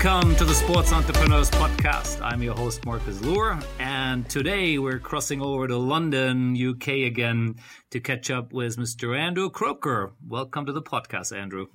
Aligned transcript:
Welcome 0.00 0.36
to 0.36 0.44
the 0.44 0.54
Sports 0.54 0.92
Entrepreneurs 0.92 1.50
Podcast. 1.50 2.22
I'm 2.22 2.40
your 2.40 2.54
host, 2.54 2.86
Marcus 2.86 3.20
Luer, 3.20 3.58
and 3.80 4.30
today 4.30 4.78
we're 4.78 5.00
crossing 5.00 5.42
over 5.42 5.66
to 5.66 5.76
London, 5.76 6.56
UK 6.56 6.88
again 7.04 7.56
to 7.90 7.98
catch 7.98 8.30
up 8.30 8.52
with 8.52 8.76
Mr. 8.76 9.18
Andrew 9.18 9.50
Croker. 9.50 10.12
Welcome 10.24 10.66
to 10.66 10.72
the 10.72 10.82
podcast, 10.82 11.36
Andrew. 11.36 11.66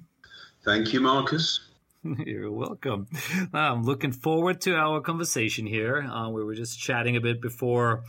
Thank 0.63 0.93
you, 0.93 1.01
Marcus. 1.01 1.59
You're 2.03 2.49
welcome. 2.49 3.07
I'm 3.53 3.83
looking 3.83 4.13
forward 4.13 4.61
to 4.61 4.75
our 4.75 5.01
conversation 5.01 5.65
here. 5.65 6.03
Uh, 6.03 6.29
we 6.29 6.45
were 6.45 6.55
just 6.55 6.79
chatting 6.79 7.17
a 7.17 7.21
bit 7.21 7.41
before 7.41 8.05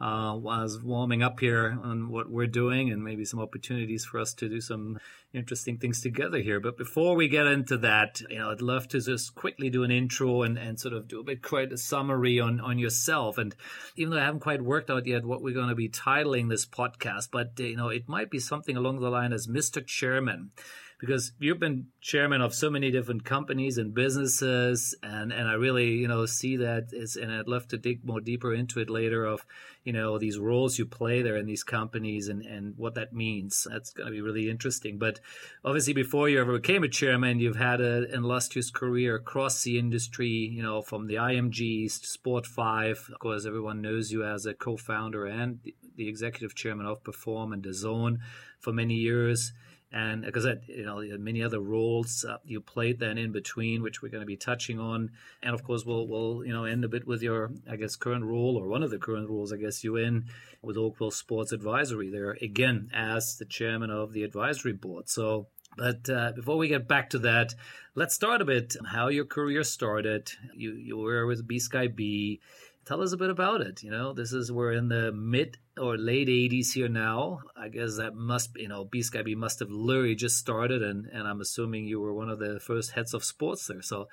uh, 0.00 0.34
was 0.36 0.80
warming 0.82 1.22
up 1.22 1.40
here 1.40 1.78
on 1.82 2.08
what 2.08 2.30
we're 2.30 2.46
doing 2.46 2.90
and 2.90 3.02
maybe 3.02 3.24
some 3.24 3.40
opportunities 3.40 4.04
for 4.04 4.20
us 4.20 4.32
to 4.34 4.48
do 4.48 4.60
some 4.60 4.98
interesting 5.32 5.76
things 5.76 6.00
together 6.00 6.38
here. 6.38 6.60
But 6.60 6.78
before 6.78 7.16
we 7.16 7.28
get 7.28 7.46
into 7.46 7.76
that, 7.78 8.20
you 8.30 8.38
know, 8.38 8.50
I'd 8.50 8.62
love 8.62 8.88
to 8.88 9.00
just 9.00 9.34
quickly 9.34 9.70
do 9.70 9.84
an 9.84 9.90
intro 9.90 10.42
and, 10.42 10.56
and 10.56 10.78
sort 10.78 10.94
of 10.94 11.08
do 11.08 11.20
a 11.20 11.24
bit 11.24 11.42
quite 11.42 11.72
a 11.72 11.78
summary 11.78 12.40
on, 12.40 12.60
on 12.60 12.78
yourself. 12.78 13.38
And 13.38 13.54
even 13.96 14.12
though 14.12 14.20
I 14.20 14.24
haven't 14.24 14.40
quite 14.40 14.62
worked 14.62 14.90
out 14.90 15.06
yet 15.06 15.24
what 15.24 15.42
we're 15.42 15.54
going 15.54 15.68
to 15.68 15.74
be 15.74 15.88
titling 15.88 16.48
this 16.48 16.66
podcast, 16.66 17.28
but, 17.32 17.58
you 17.58 17.76
know, 17.76 17.88
it 17.88 18.08
might 18.08 18.30
be 18.30 18.38
something 18.38 18.76
along 18.76 19.00
the 19.00 19.10
line 19.10 19.32
as 19.32 19.46
Mr. 19.46 19.84
Chairman 19.84 20.52
because 20.98 21.32
you've 21.38 21.60
been 21.60 21.86
chairman 22.00 22.40
of 22.40 22.52
so 22.52 22.68
many 22.68 22.90
different 22.90 23.24
companies 23.24 23.78
and 23.78 23.94
businesses 23.94 24.96
and 25.02 25.32
and 25.32 25.48
I 25.48 25.52
really 25.54 25.92
you 25.92 26.08
know 26.08 26.26
see 26.26 26.56
that 26.56 26.88
is 26.92 27.16
and 27.16 27.32
I'd 27.32 27.48
love 27.48 27.68
to 27.68 27.78
dig 27.78 28.04
more 28.04 28.20
deeper 28.20 28.52
into 28.52 28.80
it 28.80 28.90
later 28.90 29.24
of 29.24 29.46
you 29.84 29.92
know 29.92 30.18
these 30.18 30.38
roles 30.38 30.78
you 30.78 30.86
play 30.86 31.22
there 31.22 31.36
in 31.36 31.46
these 31.46 31.62
companies 31.62 32.28
and 32.28 32.42
and 32.42 32.74
what 32.76 32.94
that 32.94 33.12
means. 33.12 33.66
That's 33.70 33.90
going 33.90 34.06
to 34.06 34.12
be 34.12 34.20
really 34.20 34.50
interesting. 34.50 34.98
But 34.98 35.20
obviously 35.64 35.92
before 35.92 36.28
you 36.28 36.40
ever 36.40 36.58
became 36.58 36.82
a 36.82 36.88
chairman 36.88 37.38
you've 37.38 37.56
had 37.56 37.80
an 37.80 38.08
illustrious 38.12 38.70
career 38.70 39.14
across 39.14 39.62
the 39.62 39.78
industry 39.78 40.28
you 40.28 40.62
know 40.62 40.82
from 40.82 41.06
the 41.06 41.14
IMGs 41.14 42.00
to 42.00 42.06
Sport 42.06 42.46
5 42.46 43.10
of 43.12 43.18
course 43.20 43.46
everyone 43.46 43.80
knows 43.80 44.10
you 44.10 44.24
as 44.24 44.46
a 44.46 44.54
co-founder 44.54 45.26
and 45.26 45.60
the 45.96 46.08
executive 46.08 46.54
chairman 46.54 46.86
of 46.86 47.02
Perform 47.04 47.52
and 47.52 47.62
DAZN 47.62 48.18
for 48.60 48.72
many 48.72 48.94
years 48.94 49.52
and 49.92 50.22
because 50.22 50.44
that 50.44 50.60
you 50.68 50.84
know 50.84 51.02
many 51.18 51.42
other 51.42 51.60
roles 51.60 52.24
uh, 52.28 52.36
you 52.44 52.60
played 52.60 52.98
then 52.98 53.16
in 53.16 53.32
between 53.32 53.82
which 53.82 54.02
we're 54.02 54.10
going 54.10 54.20
to 54.20 54.26
be 54.26 54.36
touching 54.36 54.78
on 54.78 55.10
and 55.42 55.54
of 55.54 55.64
course 55.64 55.84
we'll 55.84 56.06
we'll 56.06 56.44
you 56.44 56.52
know 56.52 56.64
end 56.64 56.84
a 56.84 56.88
bit 56.88 57.06
with 57.06 57.22
your 57.22 57.50
i 57.70 57.76
guess 57.76 57.96
current 57.96 58.24
role 58.24 58.56
or 58.56 58.68
one 58.68 58.82
of 58.82 58.90
the 58.90 58.98
current 58.98 59.28
roles 59.28 59.52
i 59.52 59.56
guess 59.56 59.82
you 59.82 59.96
in 59.96 60.26
with 60.62 60.76
oakwell 60.76 61.12
sports 61.12 61.52
advisory 61.52 62.10
there 62.10 62.36
again 62.42 62.90
as 62.92 63.36
the 63.38 63.46
chairman 63.46 63.90
of 63.90 64.12
the 64.12 64.22
advisory 64.22 64.72
board 64.72 65.08
so 65.08 65.46
but 65.76 66.10
uh, 66.10 66.32
before 66.32 66.56
we 66.56 66.66
get 66.66 66.88
back 66.88 67.10
to 67.10 67.20
that, 67.20 67.54
let's 67.94 68.12
start 68.12 68.42
a 68.42 68.44
bit 68.44 68.74
how 68.84 69.08
your 69.08 69.26
career 69.26 69.62
started. 69.62 70.28
You 70.52 70.72
you 70.72 70.96
were 70.96 71.24
with 71.24 71.46
B 71.46 71.60
Sky 71.60 71.86
B 71.86 72.40
tell 72.88 73.02
us 73.02 73.12
a 73.12 73.16
bit 73.18 73.28
about 73.30 73.60
it. 73.60 73.82
You 73.82 73.90
know, 73.90 74.14
this 74.14 74.32
is 74.32 74.50
we're 74.50 74.72
in 74.72 74.88
the 74.88 75.12
mid 75.12 75.58
or 75.78 75.96
late 75.96 76.28
80s 76.28 76.72
here 76.72 76.88
now. 76.88 77.40
I 77.56 77.68
guess 77.68 77.96
that 77.96 78.14
must, 78.14 78.50
you 78.56 78.68
know, 78.68 78.84
B 78.84 79.02
Sky 79.02 79.22
B 79.22 79.34
must 79.34 79.60
have 79.60 79.70
literally 79.70 80.14
just 80.14 80.38
started, 80.38 80.82
and 80.82 81.06
and 81.06 81.26
I'm 81.26 81.40
assuming 81.40 81.86
you 81.86 82.00
were 82.00 82.12
one 82.12 82.28
of 82.28 82.38
the 82.38 82.60
first 82.60 82.92
heads 82.92 83.14
of 83.14 83.24
sports 83.24 83.66
there. 83.66 83.82
So, 83.82 84.08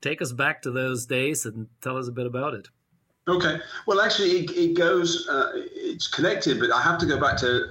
take 0.00 0.22
us 0.22 0.32
back 0.32 0.62
to 0.62 0.70
those 0.70 1.06
days 1.06 1.46
and 1.46 1.68
tell 1.80 1.96
us 1.96 2.08
a 2.08 2.12
bit 2.12 2.26
about 2.26 2.54
it. 2.54 2.68
Okay. 3.26 3.58
Well, 3.86 4.00
actually, 4.00 4.30
it, 4.40 4.50
it 4.50 4.74
goes. 4.76 5.28
Uh, 5.28 5.52
it's 5.54 6.08
connected, 6.08 6.60
but 6.60 6.72
I 6.72 6.82
have 6.82 6.98
to 6.98 7.06
go 7.06 7.18
back 7.18 7.36
to 7.38 7.66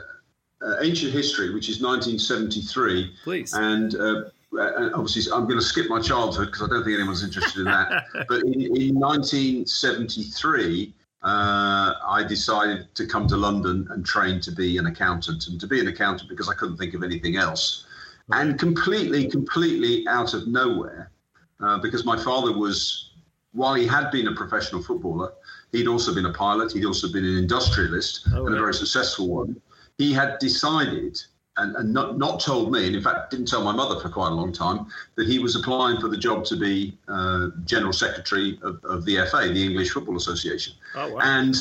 uh, 0.65 0.77
ancient 0.81 1.13
history, 1.13 1.53
which 1.53 1.69
is 1.69 1.81
1973. 1.81 3.13
Please. 3.23 3.53
And 3.53 3.95
uh, 3.95 4.23
uh, 4.57 4.89
obviously, 4.93 5.31
I'm 5.31 5.43
going 5.43 5.59
to 5.59 5.65
skip 5.65 5.87
my 5.89 5.99
childhood 5.99 6.47
because 6.47 6.63
I 6.63 6.67
don't 6.67 6.83
think 6.83 6.95
anyone's 6.97 7.23
interested 7.23 7.59
in 7.59 7.65
that. 7.65 8.05
but 8.27 8.43
in, 8.43 8.61
in 8.61 8.99
1973, 8.99 10.93
uh, 11.23 11.93
I 12.05 12.23
decided 12.27 12.93
to 12.95 13.05
come 13.05 13.27
to 13.27 13.37
London 13.37 13.87
and 13.91 14.05
train 14.05 14.41
to 14.41 14.51
be 14.51 14.77
an 14.77 14.87
accountant, 14.87 15.47
and 15.47 15.59
to 15.59 15.67
be 15.67 15.79
an 15.79 15.87
accountant 15.87 16.29
because 16.29 16.49
I 16.49 16.53
couldn't 16.53 16.77
think 16.77 16.93
of 16.93 17.03
anything 17.03 17.37
else. 17.37 17.85
And 18.31 18.59
completely, 18.59 19.29
completely 19.29 20.05
out 20.07 20.33
of 20.33 20.47
nowhere, 20.47 21.11
uh, 21.59 21.77
because 21.79 22.05
my 22.05 22.21
father 22.21 22.57
was, 22.57 23.11
while 23.53 23.73
he 23.73 23.87
had 23.87 24.11
been 24.11 24.27
a 24.27 24.35
professional 24.35 24.83
footballer, 24.83 25.31
he'd 25.71 25.87
also 25.87 26.13
been 26.13 26.25
a 26.25 26.33
pilot, 26.33 26.73
he'd 26.73 26.85
also 26.85 27.11
been 27.11 27.25
an 27.25 27.37
industrialist, 27.37 28.27
oh, 28.33 28.45
and 28.45 28.55
a 28.55 28.59
very 28.59 28.73
successful 28.73 29.29
one. 29.29 29.61
He 29.97 30.11
had 30.11 30.39
decided 30.39 31.21
and, 31.57 31.75
and 31.75 31.93
not, 31.93 32.17
not 32.17 32.39
told 32.39 32.71
me, 32.71 32.87
and 32.87 32.95
in 32.95 33.01
fact 33.01 33.29
didn't 33.31 33.47
tell 33.47 33.63
my 33.63 33.71
mother 33.71 33.99
for 33.99 34.09
quite 34.09 34.29
a 34.29 34.33
long 34.33 34.51
time, 34.51 34.87
that 35.15 35.27
he 35.27 35.39
was 35.39 35.55
applying 35.55 35.99
for 35.99 36.07
the 36.07 36.17
job 36.17 36.45
to 36.45 36.55
be 36.55 36.97
uh, 37.07 37.49
General 37.65 37.93
Secretary 37.93 38.59
of, 38.63 38.83
of, 38.83 39.05
the 39.05 39.17
FA, 39.29 39.49
the 39.53 39.63
English 39.63 39.91
Football 39.91 40.17
Association. 40.17 40.73
Oh, 40.95 41.13
wow. 41.13 41.19
And 41.21 41.55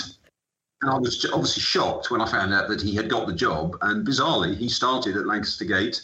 and 0.83 0.91
I 0.91 0.99
was 0.99 1.25
obviously 1.33 1.63
shocked 1.63 2.11
when 2.11 2.21
I 2.21 2.29
found 2.29 2.53
out 2.53 2.69
that 2.69 2.83
he 2.83 2.95
had 2.95 3.09
got 3.09 3.29
the 3.29 3.33
job. 3.33 3.77
And 3.83 4.05
bizarrely, 4.07 4.57
he 4.57 4.69
started 4.69 5.17
at 5.17 5.27
Lancaster 5.27 5.65
Gate, 5.65 6.03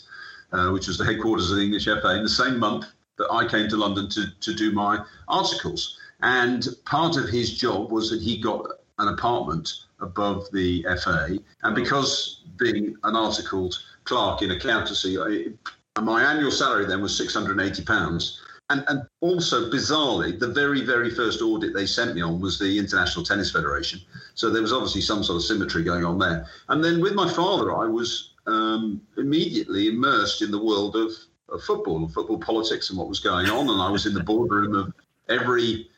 uh, 0.52 0.70
which 0.70 0.86
was 0.86 0.96
the 0.96 1.04
headquarters 1.04 1.50
of 1.50 1.56
the 1.56 1.64
English 1.64 1.86
FA, 1.86 2.16
in 2.16 2.22
the 2.22 2.28
same 2.28 2.58
month 2.58 2.86
that 3.18 3.28
I 3.32 3.46
came 3.48 3.68
to 3.70 3.76
London 3.76 4.08
to, 4.10 4.26
to 4.40 4.54
do 4.54 4.70
my 4.70 5.04
articles. 5.26 5.98
And 6.22 6.68
part 6.84 7.16
of 7.16 7.28
his 7.28 7.58
job 7.58 7.90
was 7.90 8.08
that 8.10 8.22
he 8.22 8.40
got 8.40 8.66
an 8.98 9.08
apartment 9.08 9.72
above 10.00 10.46
the 10.52 10.86
FA. 11.02 11.38
And 11.64 11.74
because 11.74 12.37
being 12.58 12.96
an 13.04 13.16
articled 13.16 13.78
clerk 14.04 14.42
in 14.42 14.50
accountancy, 14.50 15.18
I, 15.18 16.00
my 16.00 16.22
annual 16.22 16.50
salary 16.50 16.86
then 16.86 17.02
was 17.02 17.18
£680. 17.18 18.38
And, 18.70 18.84
and 18.88 19.02
also, 19.20 19.70
bizarrely, 19.70 20.38
the 20.38 20.48
very, 20.48 20.84
very 20.84 21.10
first 21.10 21.40
audit 21.40 21.72
they 21.72 21.86
sent 21.86 22.14
me 22.14 22.20
on 22.20 22.38
was 22.38 22.58
the 22.58 22.78
International 22.78 23.24
Tennis 23.24 23.50
Federation. 23.50 24.00
So 24.34 24.50
there 24.50 24.60
was 24.60 24.74
obviously 24.74 25.00
some 25.00 25.24
sort 25.24 25.36
of 25.36 25.42
symmetry 25.42 25.82
going 25.82 26.04
on 26.04 26.18
there. 26.18 26.46
And 26.68 26.84
then 26.84 27.00
with 27.00 27.14
my 27.14 27.28
father, 27.32 27.74
I 27.74 27.86
was 27.86 28.34
um, 28.46 29.00
immediately 29.16 29.88
immersed 29.88 30.42
in 30.42 30.50
the 30.50 30.62
world 30.62 30.96
of, 30.96 31.12
of 31.48 31.62
football 31.62 31.96
and 31.96 32.12
football 32.12 32.38
politics 32.38 32.90
and 32.90 32.98
what 32.98 33.08
was 33.08 33.20
going 33.20 33.48
on. 33.48 33.70
And 33.70 33.80
I 33.80 33.90
was 33.90 34.04
in 34.04 34.12
the 34.12 34.22
boardroom 34.22 34.74
of 34.74 34.92
every 35.30 35.88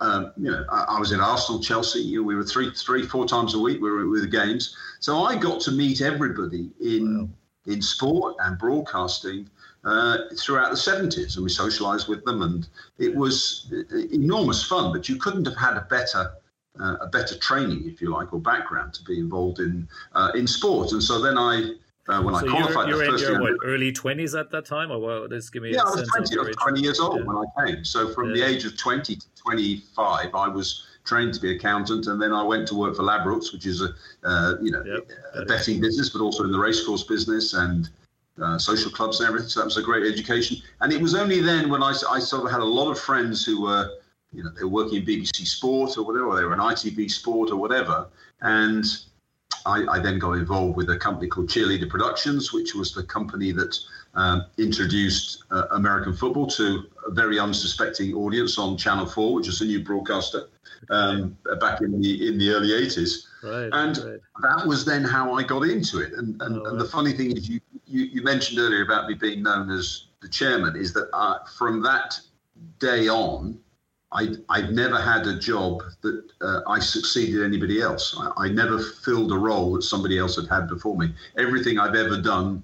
um, 0.00 0.32
you 0.36 0.50
know, 0.50 0.64
I, 0.70 0.96
I, 0.96 0.98
was 0.98 1.12
in 1.12 1.20
Arsenal, 1.20 1.60
Chelsea. 1.60 2.00
You 2.00 2.20
know, 2.20 2.26
we 2.26 2.34
were 2.34 2.44
three, 2.44 2.70
three, 2.70 3.06
four 3.06 3.26
times 3.26 3.54
a 3.54 3.58
week. 3.58 3.80
We 3.80 3.90
were 3.90 4.08
with 4.08 4.22
the 4.22 4.28
games, 4.28 4.76
so 5.00 5.24
I 5.24 5.36
got 5.36 5.60
to 5.62 5.70
meet 5.70 6.00
everybody 6.00 6.70
in 6.80 7.20
wow. 7.20 7.28
in 7.66 7.82
sport 7.82 8.36
and 8.40 8.58
broadcasting 8.58 9.48
uh, 9.84 10.18
throughout 10.38 10.70
the 10.70 10.76
seventies, 10.76 11.36
and 11.36 11.44
we 11.44 11.50
socialised 11.50 12.08
with 12.08 12.24
them, 12.24 12.42
and 12.42 12.68
it 12.98 13.14
was 13.14 13.72
enormous 14.12 14.64
fun. 14.64 14.92
But 14.92 15.08
you 15.08 15.16
couldn't 15.16 15.44
have 15.46 15.56
had 15.56 15.76
a 15.76 15.86
better 15.88 16.32
uh, 16.80 16.96
a 17.00 17.06
better 17.06 17.36
training, 17.38 17.88
if 17.88 18.00
you 18.00 18.10
like, 18.10 18.32
or 18.32 18.40
background 18.40 18.94
to 18.94 19.04
be 19.04 19.18
involved 19.18 19.60
in 19.60 19.88
uh, 20.14 20.32
in 20.34 20.46
sport. 20.46 20.92
And 20.92 21.02
so 21.02 21.20
then 21.20 21.38
I 21.38 21.74
uh, 22.08 22.22
when 22.22 22.34
so 22.34 22.46
I 22.46 22.50
qualified 22.50 22.88
you're, 22.88 23.02
you're 23.02 23.12
the 23.12 23.18
first 23.18 23.24
in 23.24 23.32
your, 23.32 23.42
what, 23.42 23.60
early 23.64 23.92
20s 23.92 24.38
at 24.38 24.50
that 24.50 24.64
time? 24.64 24.90
Or 24.90 24.98
what? 24.98 25.30
Just 25.30 25.52
give 25.52 25.62
me 25.62 25.72
yeah, 25.72 25.82
I 25.82 25.90
was 25.90 26.08
20, 26.08 26.38
I 26.38 26.42
was 26.42 26.56
20 26.56 26.80
years 26.80 27.00
old 27.00 27.18
yeah. 27.18 27.24
when 27.24 27.36
I 27.36 27.66
came. 27.66 27.84
So 27.84 28.12
from 28.12 28.30
yeah. 28.30 28.46
the 28.46 28.54
age 28.54 28.64
of 28.64 28.76
20 28.76 29.16
to 29.16 29.26
25, 29.46 30.34
I 30.34 30.48
was 30.48 30.86
trained 31.04 31.32
to 31.34 31.40
be 31.40 31.54
accountant, 31.54 32.08
and 32.08 32.20
then 32.20 32.32
I 32.32 32.42
went 32.42 32.66
to 32.68 32.74
work 32.74 32.96
for 32.96 33.02
Ladbrokes, 33.02 33.52
which 33.52 33.64
is 33.64 33.80
a 33.80 33.94
uh, 34.24 34.54
you 34.60 34.72
know 34.72 34.82
yep, 34.84 35.08
a 35.34 35.44
betting 35.44 35.80
business, 35.80 36.10
but 36.10 36.20
also 36.20 36.44
in 36.44 36.52
the 36.52 36.58
racecourse 36.58 37.04
business 37.04 37.54
and 37.54 37.88
uh, 38.42 38.58
social 38.58 38.90
clubs 38.90 39.20
and 39.20 39.28
everything. 39.28 39.48
So 39.48 39.60
that 39.60 39.66
was 39.66 39.76
a 39.76 39.82
great 39.82 40.12
education. 40.12 40.58
And 40.80 40.92
it 40.92 41.00
was 41.00 41.14
only 41.14 41.40
then 41.40 41.70
when 41.70 41.82
I, 41.82 41.94
I 42.10 42.18
sort 42.18 42.44
of 42.44 42.50
had 42.50 42.60
a 42.60 42.64
lot 42.64 42.90
of 42.90 42.98
friends 42.98 43.44
who 43.44 43.62
were 43.62 43.88
you 44.32 44.42
know 44.42 44.50
they 44.50 44.64
were 44.64 44.70
working 44.70 44.98
in 44.98 45.06
BBC 45.06 45.46
Sport 45.46 45.96
or 45.96 46.04
whatever, 46.04 46.26
or 46.26 46.36
they 46.36 46.44
were 46.44 46.54
in 46.54 46.58
ITV 46.58 47.10
Sport 47.10 47.50
or 47.50 47.56
whatever, 47.56 48.08
and 48.40 48.84
I, 49.64 49.84
I, 49.88 49.98
then 50.00 50.18
got 50.18 50.32
involved 50.32 50.76
with 50.76 50.90
a 50.90 50.96
company 50.96 51.28
called 51.28 51.48
Cheerleader 51.48 51.88
Productions, 51.88 52.52
which 52.52 52.74
was 52.74 52.92
the 52.92 53.04
company 53.04 53.52
that 53.52 53.76
um, 54.16 54.46
introduced 54.58 55.44
uh, 55.50 55.66
American 55.72 56.14
football 56.14 56.46
to 56.48 56.84
a 57.06 57.10
very 57.10 57.38
unsuspecting 57.38 58.14
audience 58.14 58.58
on 58.58 58.76
Channel 58.76 59.06
Four, 59.06 59.34
which 59.34 59.48
is 59.48 59.60
a 59.60 59.64
new 59.64 59.84
broadcaster 59.84 60.48
um, 60.90 61.36
back 61.60 61.80
in 61.82 62.00
the 62.00 62.28
in 62.28 62.38
the 62.38 62.50
early 62.50 62.74
eighties. 62.74 63.28
Right, 63.42 63.68
and 63.72 63.98
right. 63.98 64.20
that 64.42 64.66
was 64.66 64.84
then 64.84 65.04
how 65.04 65.34
I 65.34 65.42
got 65.42 65.62
into 65.62 66.00
it. 66.00 66.12
And 66.14 66.40
and, 66.42 66.58
oh, 66.58 66.64
and 66.64 66.80
the 66.80 66.86
funny 66.86 67.12
thing 67.12 67.36
is, 67.36 67.48
you, 67.48 67.60
you, 67.86 68.04
you 68.04 68.22
mentioned 68.22 68.58
earlier 68.58 68.82
about 68.82 69.08
me 69.08 69.14
being 69.14 69.42
known 69.42 69.70
as 69.70 70.06
the 70.22 70.28
chairman, 70.28 70.76
is 70.76 70.92
that 70.94 71.08
uh, 71.12 71.44
from 71.44 71.82
that 71.82 72.18
day 72.78 73.08
on, 73.08 73.58
I, 74.12 74.28
I've 74.48 74.70
never 74.70 75.00
had 75.00 75.26
a 75.26 75.38
job 75.38 75.82
that 76.00 76.24
uh, 76.40 76.60
I 76.66 76.78
succeeded 76.78 77.44
anybody 77.44 77.82
else. 77.82 78.16
I, 78.18 78.44
I, 78.44 78.48
never 78.48 78.78
filled 78.78 79.30
a 79.32 79.36
role 79.36 79.74
that 79.74 79.82
somebody 79.82 80.18
else 80.18 80.36
had 80.36 80.48
had 80.48 80.68
before 80.68 80.96
me. 80.96 81.12
Everything 81.36 81.78
I've 81.78 81.94
ever 81.94 82.20
done 82.20 82.62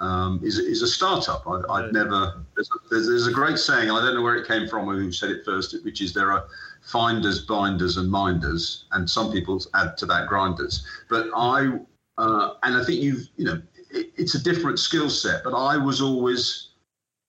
um, 0.00 0.40
is, 0.42 0.58
is 0.58 0.82
a 0.82 0.86
startup. 0.86 1.46
I've, 1.46 1.64
I've 1.70 1.92
never, 1.92 2.42
there's 2.54 2.70
a, 2.70 2.88
there's, 2.90 3.06
there's 3.08 3.26
a, 3.26 3.32
great 3.32 3.58
saying, 3.58 3.90
I 3.90 4.00
don't 4.00 4.14
know 4.14 4.22
where 4.22 4.36
it 4.36 4.46
came 4.46 4.68
from 4.68 4.88
or 4.88 4.94
who 4.94 5.10
said 5.10 5.30
it 5.30 5.44
first, 5.44 5.76
which 5.84 6.00
is 6.00 6.12
there 6.12 6.32
are 6.32 6.46
finders, 6.82 7.40
binders, 7.46 7.96
and 7.96 8.10
minders, 8.10 8.84
and 8.92 9.08
some 9.08 9.32
people 9.32 9.60
add 9.74 9.96
to 9.98 10.06
that 10.06 10.28
grinders. 10.28 10.86
But 11.08 11.28
I, 11.34 11.78
uh, 12.18 12.54
and 12.62 12.76
I 12.76 12.84
think 12.84 13.00
you've, 13.00 13.28
you 13.36 13.46
know, 13.46 13.62
it, 13.90 14.12
it's 14.16 14.34
a 14.34 14.42
different 14.42 14.78
skill 14.78 15.08
set, 15.08 15.42
but 15.44 15.54
I 15.54 15.76
was 15.76 16.02
always 16.02 16.68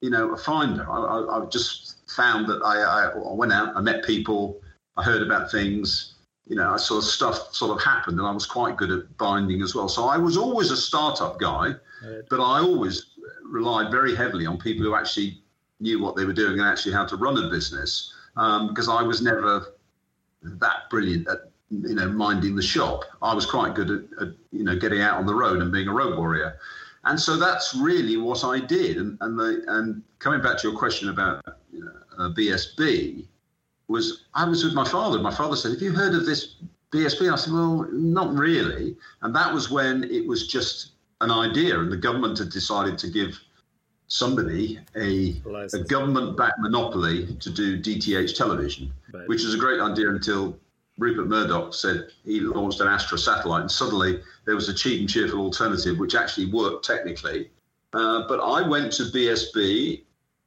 you 0.02 0.10
know, 0.10 0.34
a 0.34 0.38
finder. 0.38 0.86
I, 0.90 1.42
I 1.42 1.46
just 1.46 2.10
found 2.10 2.48
that 2.48 2.62
I, 2.64 3.10
I, 3.10 3.34
went 3.34 3.52
out, 3.52 3.76
I 3.76 3.82
met 3.82 4.06
people, 4.06 4.62
I 4.96 5.04
heard 5.04 5.22
about 5.22 5.52
things, 5.52 6.14
you 6.50 6.56
know, 6.56 6.74
I 6.74 6.78
saw 6.78 7.00
stuff 7.02 7.54
sort 7.54 7.78
of 7.78 7.84
happened, 7.84 8.20
and 8.20 8.28
I 8.28 8.32
was 8.32 8.46
quite 8.46 8.78
good 8.78 8.92
at 8.92 9.18
binding 9.18 9.62
as 9.62 9.76
well. 9.76 9.90
So 9.90 10.06
I 10.06 10.18
was 10.18 10.38
always 10.38 10.72
a 10.72 10.78
startup 10.78 11.40
guy, 11.40 11.74
right. 12.06 12.22
but 12.30 12.40
I 12.40 12.60
always 12.60 13.18
relied 13.44 13.92
very 13.92 14.16
heavily 14.16 14.46
on 14.46 14.58
people 14.58 14.86
who 14.86 14.96
actually 14.96 15.42
knew 15.80 16.02
what 16.02 16.16
they 16.16 16.26
were 16.26 16.34
doing 16.34 16.60
and 16.60 16.68
actually 16.68 16.94
how 16.94 17.06
to 17.06 17.16
run 17.16 17.38
a 17.38 17.50
business, 17.50 18.14
um, 18.38 18.70
because 18.70 18.88
I 18.90 19.02
was 19.02 19.22
never 19.22 19.74
that 20.42 20.90
brilliant 20.90 21.28
at 21.28 21.52
you 21.70 21.96
know 21.96 22.10
minding 22.10 22.56
the 22.56 22.62
shop. 22.62 23.04
I 23.22 23.34
was 23.34 23.46
quite 23.46 23.76
good 23.76 23.90
at, 23.90 24.28
at 24.28 24.34
you 24.52 24.64
know 24.64 24.76
getting 24.78 25.02
out 25.02 25.18
on 25.18 25.26
the 25.26 25.36
road 25.36 25.62
and 25.62 25.72
being 25.72 25.88
a 25.88 25.94
road 25.94 26.18
warrior. 26.18 26.58
And 27.04 27.20
so 27.20 27.38
that's 27.38 27.74
really 27.76 28.18
what 28.18 28.44
I 28.44 28.60
did. 28.60 28.98
And 28.98 29.18
and, 29.22 29.38
the, 29.38 29.64
and 29.68 30.02
coming 30.20 30.42
back 30.42 30.58
to 30.60 30.70
your 30.70 30.78
question 30.78 31.10
about 31.10 31.44
you 31.72 31.84
know, 31.84 31.92
uh, 32.18 32.30
BSB, 32.30 33.26
was 33.88 34.26
I 34.34 34.46
was 34.46 34.64
with 34.64 34.74
my 34.74 34.88
father. 34.88 35.20
My 35.20 35.34
father 35.34 35.56
said, 35.56 35.72
"Have 35.72 35.82
you 35.82 35.92
heard 35.92 36.14
of 36.14 36.26
this 36.26 36.56
BSB?" 36.92 37.32
I 37.32 37.36
said, 37.36 37.54
"Well, 37.54 37.88
not 37.92 38.34
really." 38.34 38.98
And 39.22 39.36
that 39.36 39.54
was 39.54 39.70
when 39.70 40.04
it 40.06 40.28
was 40.28 40.48
just 40.48 40.92
an 41.22 41.32
idea, 41.32 41.80
and 41.80 41.92
the 41.92 41.98
government 41.98 42.38
had 42.38 42.50
decided 42.50 42.98
to 43.00 43.08
give 43.08 43.40
somebody 44.08 44.80
a, 44.96 45.42
a 45.74 45.80
government-backed 45.80 46.60
monopoly 46.60 47.36
to 47.42 47.50
do 47.50 47.78
DTH 47.78 48.38
television, 48.38 48.94
right. 49.12 49.28
which 49.28 49.44
was 49.44 49.54
a 49.54 49.58
great 49.58 49.82
idea 49.82 50.10
until 50.10 50.58
Rupert 50.98 51.28
Murdoch 51.28 51.74
said 51.74 52.12
he 52.24 52.40
launched 52.40 52.80
an 52.80 52.88
Astra 52.88 53.18
satellite, 53.18 53.62
and 53.62 53.72
suddenly 53.72 54.22
there 54.46 54.56
was 54.56 54.70
a 54.70 54.74
cheap 54.74 55.00
and 55.02 55.10
cheerful 55.10 55.40
alternative, 55.40 56.00
which 56.00 56.16
actually 56.16 56.48
worked 56.48 56.86
technically. 56.86 57.50
Uh, 57.94 58.28
but 58.28 58.40
I 58.40 58.68
went 58.68 58.92
to 58.94 59.04
BSB, 59.04 60.04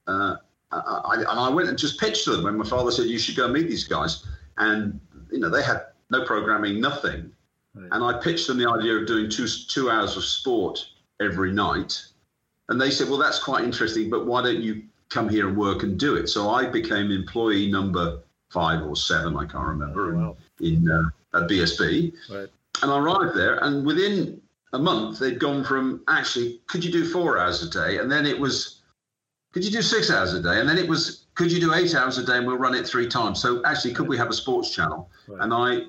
uh, 0.07 0.37
I, 0.73 1.17
and 1.17 1.27
I 1.29 1.49
went 1.49 1.69
and 1.69 1.77
just 1.77 1.99
pitched 1.99 2.25
to 2.25 2.33
them 2.33 2.45
when 2.45 2.57
my 2.57 2.65
father 2.65 2.91
said, 2.91 3.07
"You 3.07 3.19
should 3.19 3.37
go 3.37 3.49
meet 3.49 3.69
these 3.69 3.85
guys," 3.85 4.25
and 4.59 5.01
you 5.31 5.39
know 5.39 5.51
they 5.51 5.63
had 5.63 5.87
no 6.11 6.25
programming, 6.25 6.81
nothing. 6.81 7.33
Right. 7.75 7.89
And 7.93 8.05
I 8.05 8.21
pitched 8.21 8.47
them 8.47 8.59
the 8.59 8.69
idea 8.69 8.97
of 8.97 9.07
doing 9.07 9.29
two 9.31 9.47
two 9.47 9.91
hours 9.91 10.17
of 10.17 10.25
sport 10.25 10.87
every 11.21 11.53
night, 11.53 12.05
and 12.69 12.81
they 12.81 12.91
said, 12.91 13.09
"Well, 13.09 13.19
that's 13.19 13.39
quite 13.39 13.65
interesting, 13.65 14.11
but 14.11 14.27
why 14.27 14.43
don't 14.43 14.63
you 14.63 14.85
come 15.09 15.29
here 15.29 15.49
and 15.49 15.57
work 15.57 15.83
and 15.83 15.99
do 15.99 16.15
it?" 16.17 16.29
So 16.29 16.51
I 16.51 16.67
became 16.67 17.11
employee 17.11 17.71
number 17.71 18.21
five 18.51 18.85
or 18.85 18.97
seven, 18.97 19.37
I 19.37 19.47
can't 19.47 19.67
remember, 19.67 20.15
oh, 20.15 20.19
wow. 20.19 20.37
in, 20.61 20.75
in 20.75 20.91
uh, 20.91 21.39
at 21.39 21.49
BSB. 21.49 22.13
Right. 22.29 22.49
And 22.83 22.91
I 22.91 22.99
arrived 22.99 23.37
there, 23.37 23.63
and 23.65 23.87
within 23.87 24.41
a 24.73 24.79
month, 24.79 25.19
they'd 25.19 25.39
gone 25.39 25.65
from 25.65 26.03
actually, 26.09 26.61
could 26.67 26.85
you 26.85 26.91
do 26.91 27.05
four 27.05 27.39
hours 27.39 27.63
a 27.63 27.71
day? 27.71 27.99
And 27.99 28.11
then 28.11 28.27
it 28.27 28.39
was, 28.39 28.80
could 29.53 29.65
you 29.65 29.71
do 29.71 29.83
six 29.83 30.11
hours 30.11 30.33
a 30.35 30.43
day? 30.43 30.61
And 30.61 30.69
then 30.69 30.79
it 30.79 30.89
was, 30.89 31.27
could 31.35 31.51
you 31.51 31.61
do 31.61 31.75
eight 31.75 31.95
hours 31.95 32.19
a 32.19 32.25
day 32.25 32.37
and 32.37 32.47
we'll 32.47 32.59
run 32.59 32.75
it 32.75 32.87
three 32.87 33.09
times? 33.09 33.41
So 33.41 33.63
actually, 33.65 33.95
could 33.95 34.09
we 34.09 34.17
have 34.17 34.29
a 34.29 34.33
sports 34.33 34.75
channel? 34.75 35.11
Right. 35.27 35.43
And 35.43 35.53
I, 35.53 35.87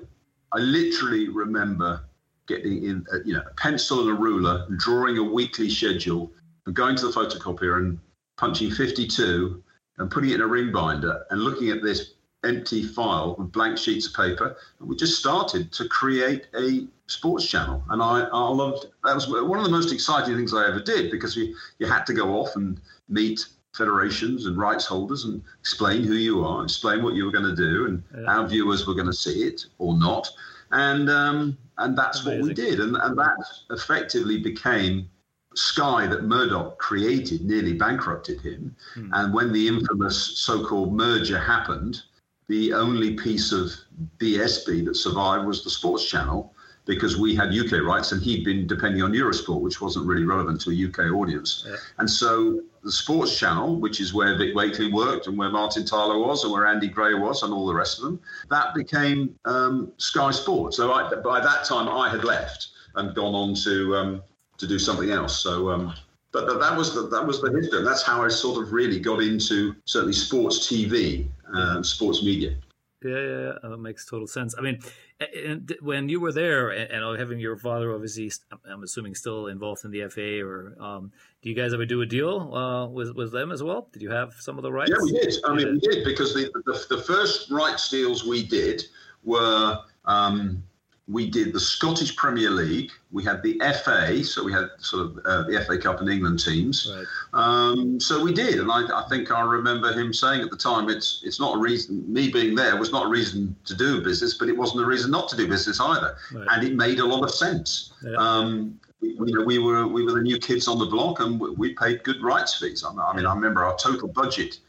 I 0.52 0.58
literally 0.58 1.28
remember 1.28 2.04
getting 2.48 2.84
in, 2.84 3.06
a, 3.12 3.18
you 3.24 3.34
know, 3.34 3.42
a 3.48 3.54
pencil 3.54 4.00
and 4.00 4.10
a 4.10 4.14
ruler, 4.20 4.66
and 4.68 4.78
drawing 4.78 5.18
a 5.18 5.22
weekly 5.22 5.70
schedule, 5.70 6.32
and 6.66 6.74
going 6.74 6.96
to 6.96 7.06
the 7.06 7.12
photocopier 7.12 7.76
and 7.76 7.98
punching 8.36 8.70
52 8.70 9.62
and 9.98 10.10
putting 10.10 10.30
it 10.30 10.36
in 10.36 10.40
a 10.40 10.46
ring 10.46 10.72
binder 10.72 11.24
and 11.30 11.40
looking 11.40 11.70
at 11.70 11.82
this 11.82 12.14
empty 12.44 12.82
file 12.82 13.36
with 13.38 13.52
blank 13.52 13.78
sheets 13.78 14.06
of 14.06 14.14
paper. 14.14 14.56
And 14.80 14.88
we 14.88 14.96
just 14.96 15.18
started 15.18 15.72
to 15.72 15.88
create 15.88 16.48
a 16.56 16.86
sports 17.12 17.46
channel. 17.46 17.82
And 17.90 18.02
I, 18.02 18.22
I 18.22 18.48
loved 18.48 18.86
that 19.04 19.14
was 19.14 19.28
one 19.28 19.58
of 19.58 19.64
the 19.64 19.70
most 19.70 19.92
exciting 19.92 20.36
things 20.36 20.54
I 20.54 20.66
ever 20.66 20.80
did 20.80 21.10
because 21.10 21.36
you, 21.36 21.54
you 21.78 21.86
had 21.86 22.04
to 22.06 22.14
go 22.14 22.40
off 22.40 22.56
and 22.56 22.80
meet 23.08 23.46
federations 23.74 24.46
and 24.46 24.56
rights 24.58 24.84
holders 24.84 25.24
and 25.24 25.42
explain 25.60 26.04
who 26.04 26.14
you 26.14 26.44
are, 26.44 26.62
explain 26.64 27.02
what 27.02 27.14
you 27.14 27.24
were 27.24 27.32
going 27.32 27.44
to 27.44 27.56
do, 27.56 27.86
and 27.86 28.02
yeah. 28.14 28.30
our 28.30 28.46
viewers 28.46 28.86
were 28.86 28.94
going 28.94 29.06
to 29.06 29.12
see 29.12 29.44
it 29.44 29.66
or 29.78 29.96
not. 29.96 30.28
And 30.72 31.10
um, 31.10 31.58
and 31.78 31.96
that's 31.96 32.22
Amazing. 32.22 32.40
what 32.40 32.48
we 32.48 32.54
did. 32.54 32.80
And, 32.80 32.96
and 32.96 33.18
that 33.18 33.36
effectively 33.70 34.38
became 34.38 35.08
Sky 35.54 36.06
that 36.06 36.24
Murdoch 36.24 36.78
created 36.78 37.44
nearly 37.44 37.74
bankrupted 37.74 38.40
him. 38.40 38.74
Hmm. 38.94 39.10
And 39.12 39.34
when 39.34 39.52
the 39.52 39.68
infamous 39.68 40.38
so 40.38 40.64
called 40.64 40.94
merger 40.94 41.38
happened, 41.38 42.02
the 42.48 42.72
only 42.72 43.14
piece 43.14 43.52
of 43.52 43.70
BSB 44.18 44.84
that 44.86 44.96
survived 44.96 45.46
was 45.46 45.64
the 45.64 45.70
sports 45.70 46.06
channel 46.08 46.51
because 46.84 47.16
we 47.16 47.34
had 47.34 47.54
UK 47.54 47.82
rights 47.82 48.12
and 48.12 48.22
he'd 48.22 48.44
been 48.44 48.66
depending 48.66 49.02
on 49.02 49.12
Eurosport, 49.12 49.60
which 49.60 49.80
wasn't 49.80 50.06
really 50.06 50.24
relevant 50.24 50.60
to 50.62 50.70
a 50.70 50.88
UK 50.88 51.12
audience. 51.12 51.64
Yeah. 51.66 51.76
And 51.98 52.10
so 52.10 52.60
the 52.82 52.90
sports 52.90 53.38
channel, 53.38 53.76
which 53.76 54.00
is 54.00 54.12
where 54.12 54.36
Vic 54.36 54.54
Wakeling 54.54 54.92
worked 54.92 55.28
and 55.28 55.38
where 55.38 55.50
Martin 55.50 55.84
Tyler 55.84 56.18
was 56.18 56.42
and 56.42 56.52
where 56.52 56.66
Andy 56.66 56.88
Gray 56.88 57.14
was 57.14 57.44
and 57.44 57.52
all 57.52 57.66
the 57.66 57.74
rest 57.74 57.98
of 57.98 58.04
them, 58.04 58.20
that 58.50 58.74
became 58.74 59.34
um, 59.44 59.92
Sky 59.98 60.32
Sports. 60.32 60.76
So 60.76 60.92
I, 60.92 61.14
by 61.14 61.40
that 61.40 61.64
time, 61.64 61.88
I 61.88 62.08
had 62.08 62.24
left 62.24 62.68
and 62.96 63.14
gone 63.14 63.34
on 63.34 63.54
to 63.54 63.96
um, 63.96 64.22
to 64.58 64.66
do 64.66 64.78
something 64.78 65.10
else. 65.10 65.40
So 65.40 65.70
um, 65.70 65.94
but, 66.32 66.46
but 66.46 66.58
that 66.60 66.76
was 66.76 66.94
the 66.94 67.08
that 67.08 67.24
was 67.24 67.40
the 67.40 67.52
history. 67.52 67.78
And 67.78 67.86
that's 67.86 68.02
how 68.02 68.24
I 68.24 68.28
sort 68.28 68.62
of 68.62 68.72
really 68.72 68.98
got 68.98 69.20
into 69.20 69.74
certainly 69.84 70.14
sports 70.14 70.66
TV, 70.66 71.28
and 71.52 71.84
sports 71.84 72.22
media. 72.22 72.54
Yeah, 73.04 73.18
yeah, 73.18 73.52
yeah. 73.62 73.76
makes 73.76 74.06
total 74.06 74.26
sense. 74.26 74.54
I 74.56 74.60
mean, 74.60 74.78
and 75.20 75.74
when 75.80 76.08
you 76.08 76.20
were 76.20 76.32
there, 76.32 76.70
and 76.70 77.18
having 77.18 77.38
your 77.38 77.56
father 77.56 77.94
obviously, 77.94 78.30
I'm 78.68 78.82
assuming 78.82 79.14
still 79.14 79.46
involved 79.46 79.84
in 79.84 79.90
the 79.90 80.08
FA, 80.08 80.40
or 80.40 80.76
um, 80.80 81.12
do 81.42 81.48
you 81.48 81.54
guys 81.54 81.74
ever 81.74 81.86
do 81.86 82.02
a 82.02 82.06
deal 82.06 82.54
uh, 82.54 82.86
with 82.86 83.14
with 83.14 83.32
them 83.32 83.52
as 83.52 83.62
well? 83.62 83.88
Did 83.92 84.02
you 84.02 84.10
have 84.10 84.34
some 84.34 84.58
of 84.58 84.62
the 84.62 84.72
rights? 84.72 84.90
Yeah, 84.90 85.02
we 85.02 85.12
did. 85.12 85.34
I 85.44 85.54
mean, 85.54 85.72
we 85.72 85.80
did 85.80 86.04
because 86.04 86.34
the, 86.34 86.50
the, 86.66 86.96
the 86.96 87.02
first 87.02 87.50
rights 87.50 87.88
deals 87.90 88.24
we 88.24 88.46
did 88.46 88.82
were. 89.22 89.78
Um, 90.04 90.64
we 91.08 91.28
did 91.28 91.52
the 91.52 91.60
Scottish 91.60 92.14
Premier 92.16 92.50
League. 92.50 92.90
We 93.10 93.24
had 93.24 93.42
the 93.42 93.60
FA, 93.84 94.22
so 94.22 94.44
we 94.44 94.52
had 94.52 94.68
sort 94.78 95.06
of 95.06 95.18
uh, 95.24 95.42
the 95.42 95.64
FA 95.66 95.76
Cup 95.76 96.00
and 96.00 96.08
England 96.08 96.42
teams. 96.42 96.90
Right. 96.94 97.06
Um, 97.32 97.98
so 97.98 98.22
we 98.22 98.32
did, 98.32 98.60
and 98.60 98.70
I, 98.70 99.00
I, 99.00 99.08
think 99.08 99.30
I 99.30 99.42
remember 99.42 99.92
him 99.92 100.12
saying 100.12 100.42
at 100.42 100.50
the 100.50 100.56
time, 100.56 100.88
"It's 100.88 101.22
it's 101.24 101.40
not 101.40 101.56
a 101.56 101.58
reason. 101.58 102.10
Me 102.12 102.30
being 102.30 102.54
there 102.54 102.76
was 102.76 102.92
not 102.92 103.06
a 103.06 103.08
reason 103.08 103.54
to 103.64 103.74
do 103.74 104.00
business, 104.00 104.34
but 104.34 104.48
it 104.48 104.56
wasn't 104.56 104.82
a 104.82 104.86
reason 104.86 105.10
not 105.10 105.28
to 105.30 105.36
do 105.36 105.48
business 105.48 105.80
either." 105.80 106.16
Right. 106.32 106.46
And 106.50 106.66
it 106.66 106.76
made 106.76 107.00
a 107.00 107.04
lot 107.04 107.24
of 107.24 107.30
sense. 107.32 107.92
Yeah. 108.04 108.14
Um, 108.16 108.78
we, 109.00 109.08
you 109.08 109.38
know, 109.38 109.44
we 109.44 109.58
were 109.58 109.88
we 109.88 110.04
were 110.04 110.12
the 110.12 110.22
new 110.22 110.38
kids 110.38 110.68
on 110.68 110.78
the 110.78 110.86
block, 110.86 111.18
and 111.18 111.40
we 111.40 111.74
paid 111.74 112.04
good 112.04 112.22
rights 112.22 112.54
fees. 112.54 112.84
I 112.84 113.16
mean, 113.16 113.26
I 113.26 113.34
remember 113.34 113.64
our 113.64 113.76
total 113.76 114.06
budget. 114.06 114.60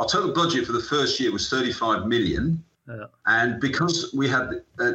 Our 0.00 0.06
total 0.06 0.32
budget 0.32 0.66
for 0.66 0.72
the 0.72 0.82
first 0.82 1.18
year 1.18 1.32
was 1.32 1.48
35 1.48 2.06
million. 2.06 2.62
Yeah. 2.88 3.06
And 3.26 3.60
because 3.60 4.14
we 4.14 4.28
had 4.28 4.62
uh, 4.78 4.92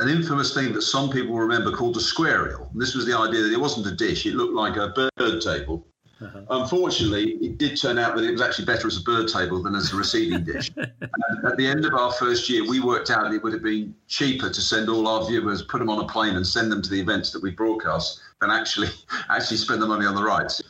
an 0.00 0.08
infamous 0.08 0.52
thing 0.52 0.72
that 0.72 0.82
some 0.82 1.10
people 1.10 1.36
remember 1.36 1.72
called 1.72 1.96
a 1.96 2.00
squarial. 2.00 2.68
And 2.72 2.80
this 2.80 2.94
was 2.94 3.06
the 3.06 3.16
idea 3.16 3.42
that 3.42 3.52
it 3.52 3.60
wasn't 3.60 3.86
a 3.86 3.94
dish, 3.94 4.26
it 4.26 4.34
looked 4.34 4.54
like 4.54 4.76
a 4.76 4.88
bird 5.16 5.40
table. 5.40 5.86
Uh-huh. 6.18 6.40
Unfortunately, 6.48 7.32
it 7.42 7.58
did 7.58 7.78
turn 7.78 7.98
out 7.98 8.16
that 8.16 8.24
it 8.24 8.32
was 8.32 8.40
actually 8.40 8.64
better 8.64 8.86
as 8.86 8.96
a 8.96 9.02
bird 9.02 9.28
table 9.28 9.62
than 9.62 9.74
as 9.74 9.92
a 9.92 9.96
receiving 9.96 10.44
dish. 10.52 10.70
at 10.78 11.56
the 11.58 11.66
end 11.66 11.84
of 11.84 11.92
our 11.92 12.10
first 12.12 12.48
year, 12.48 12.66
we 12.66 12.80
worked 12.80 13.10
out 13.10 13.24
that 13.24 13.34
it 13.34 13.42
would 13.42 13.52
have 13.52 13.62
been 13.62 13.94
cheaper 14.08 14.48
to 14.48 14.60
send 14.60 14.88
all 14.88 15.06
our 15.08 15.26
viewers, 15.26 15.62
put 15.62 15.78
them 15.78 15.90
on 15.90 16.02
a 16.02 16.08
plane, 16.08 16.36
and 16.36 16.46
send 16.46 16.72
them 16.72 16.80
to 16.80 16.88
the 16.88 16.98
events 16.98 17.32
that 17.32 17.42
we 17.42 17.50
broadcast 17.50 18.20
than 18.40 18.50
actually 18.50 18.88
actually 19.28 19.58
spend 19.58 19.82
the 19.82 19.86
money 19.86 20.06
on 20.06 20.14
the 20.14 20.22
rides. 20.22 20.62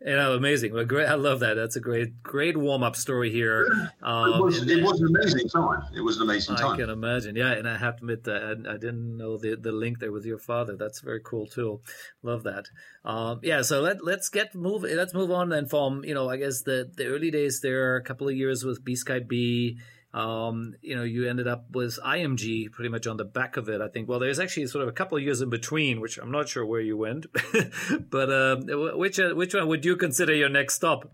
You 0.00 0.14
know, 0.14 0.34
amazing. 0.34 0.72
Well, 0.72 0.84
great. 0.84 1.08
I 1.08 1.14
love 1.14 1.40
that. 1.40 1.54
That's 1.54 1.74
a 1.74 1.80
great, 1.80 2.22
great 2.22 2.56
warm 2.56 2.84
up 2.84 2.94
story 2.94 3.32
here. 3.32 3.90
Um, 4.00 4.32
it, 4.32 4.44
was, 4.44 4.70
it 4.70 4.82
was 4.84 5.00
an 5.00 5.08
amazing 5.08 5.48
time. 5.48 5.82
It 5.92 6.00
was 6.00 6.18
an 6.18 6.22
amazing 6.22 6.54
time. 6.54 6.74
I 6.74 6.76
can 6.76 6.88
imagine. 6.88 7.34
Yeah, 7.34 7.50
and 7.50 7.68
I 7.68 7.76
have 7.76 7.96
to 7.96 8.04
admit 8.04 8.22
that 8.24 8.42
I, 8.44 8.74
I, 8.74 8.76
didn't 8.76 9.16
know 9.16 9.38
the, 9.38 9.56
the 9.56 9.72
link 9.72 9.98
there 9.98 10.12
with 10.12 10.24
your 10.24 10.38
father. 10.38 10.76
That's 10.76 11.00
very 11.00 11.20
cool 11.24 11.46
too. 11.46 11.80
Love 12.22 12.44
that. 12.44 12.66
Um, 13.04 13.40
yeah. 13.42 13.62
So 13.62 13.80
let 13.80 14.04
let's 14.04 14.28
get 14.28 14.54
move. 14.54 14.84
Let's 14.84 15.14
move 15.14 15.32
on 15.32 15.48
then 15.48 15.66
from 15.66 16.04
you 16.04 16.14
know 16.14 16.30
I 16.30 16.36
guess 16.36 16.62
the 16.62 16.88
the 16.96 17.06
early 17.06 17.32
days 17.32 17.60
there, 17.60 17.96
a 17.96 18.02
couple 18.02 18.28
of 18.28 18.36
years 18.36 18.64
with 18.64 18.84
B 18.84 18.94
Sky 18.94 19.18
B 19.18 19.78
um, 20.14 20.74
you 20.80 20.96
know, 20.96 21.02
you 21.02 21.28
ended 21.28 21.46
up 21.46 21.66
with 21.70 21.98
IMG 22.04 22.72
pretty 22.72 22.88
much 22.88 23.06
on 23.06 23.18
the 23.18 23.24
back 23.24 23.56
of 23.56 23.68
it. 23.68 23.80
I 23.80 23.88
think. 23.88 24.08
Well, 24.08 24.18
there's 24.18 24.40
actually 24.40 24.66
sort 24.66 24.82
of 24.82 24.88
a 24.88 24.92
couple 24.92 25.18
of 25.18 25.24
years 25.24 25.42
in 25.42 25.50
between, 25.50 26.00
which 26.00 26.18
I'm 26.18 26.30
not 26.30 26.48
sure 26.48 26.64
where 26.64 26.80
you 26.80 26.96
went, 26.96 27.26
but 28.10 28.30
uh, 28.30 28.56
which 28.96 29.20
uh, 29.20 29.34
which 29.34 29.54
one 29.54 29.68
would 29.68 29.84
you 29.84 29.96
consider 29.96 30.34
your 30.34 30.48
next 30.48 30.74
stop? 30.74 31.10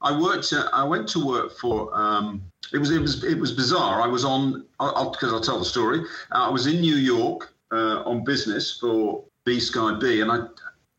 I 0.00 0.18
worked. 0.20 0.52
Uh, 0.52 0.68
I 0.72 0.82
went 0.82 1.08
to 1.10 1.24
work 1.24 1.52
for. 1.52 1.94
Um, 1.94 2.42
it 2.72 2.78
was 2.78 2.90
it 2.90 3.00
was 3.00 3.22
it 3.22 3.38
was 3.38 3.52
bizarre. 3.52 4.02
I 4.02 4.08
was 4.08 4.24
on 4.24 4.52
because 4.52 4.72
I'll, 4.80 5.34
I'll, 5.34 5.40
tell 5.40 5.58
the 5.60 5.64
story. 5.64 6.00
Uh, 6.32 6.48
I 6.48 6.50
was 6.50 6.66
in 6.66 6.80
New 6.80 6.96
York 6.96 7.54
uh, 7.70 8.02
on 8.02 8.24
business 8.24 8.78
for 8.80 9.24
B 9.44 9.60
Sky 9.60 9.96
B, 10.00 10.22
and 10.22 10.32
I 10.32 10.46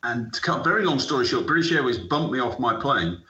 and 0.03 0.33
to 0.33 0.41
cut 0.41 0.63
very 0.63 0.85
long 0.85 0.99
story 0.99 1.25
short, 1.25 1.47
British 1.47 1.71
Airways 1.73 1.97
bumped 1.97 2.31
me 2.31 2.39
off 2.39 2.59
my 2.59 2.79
plane 2.79 3.21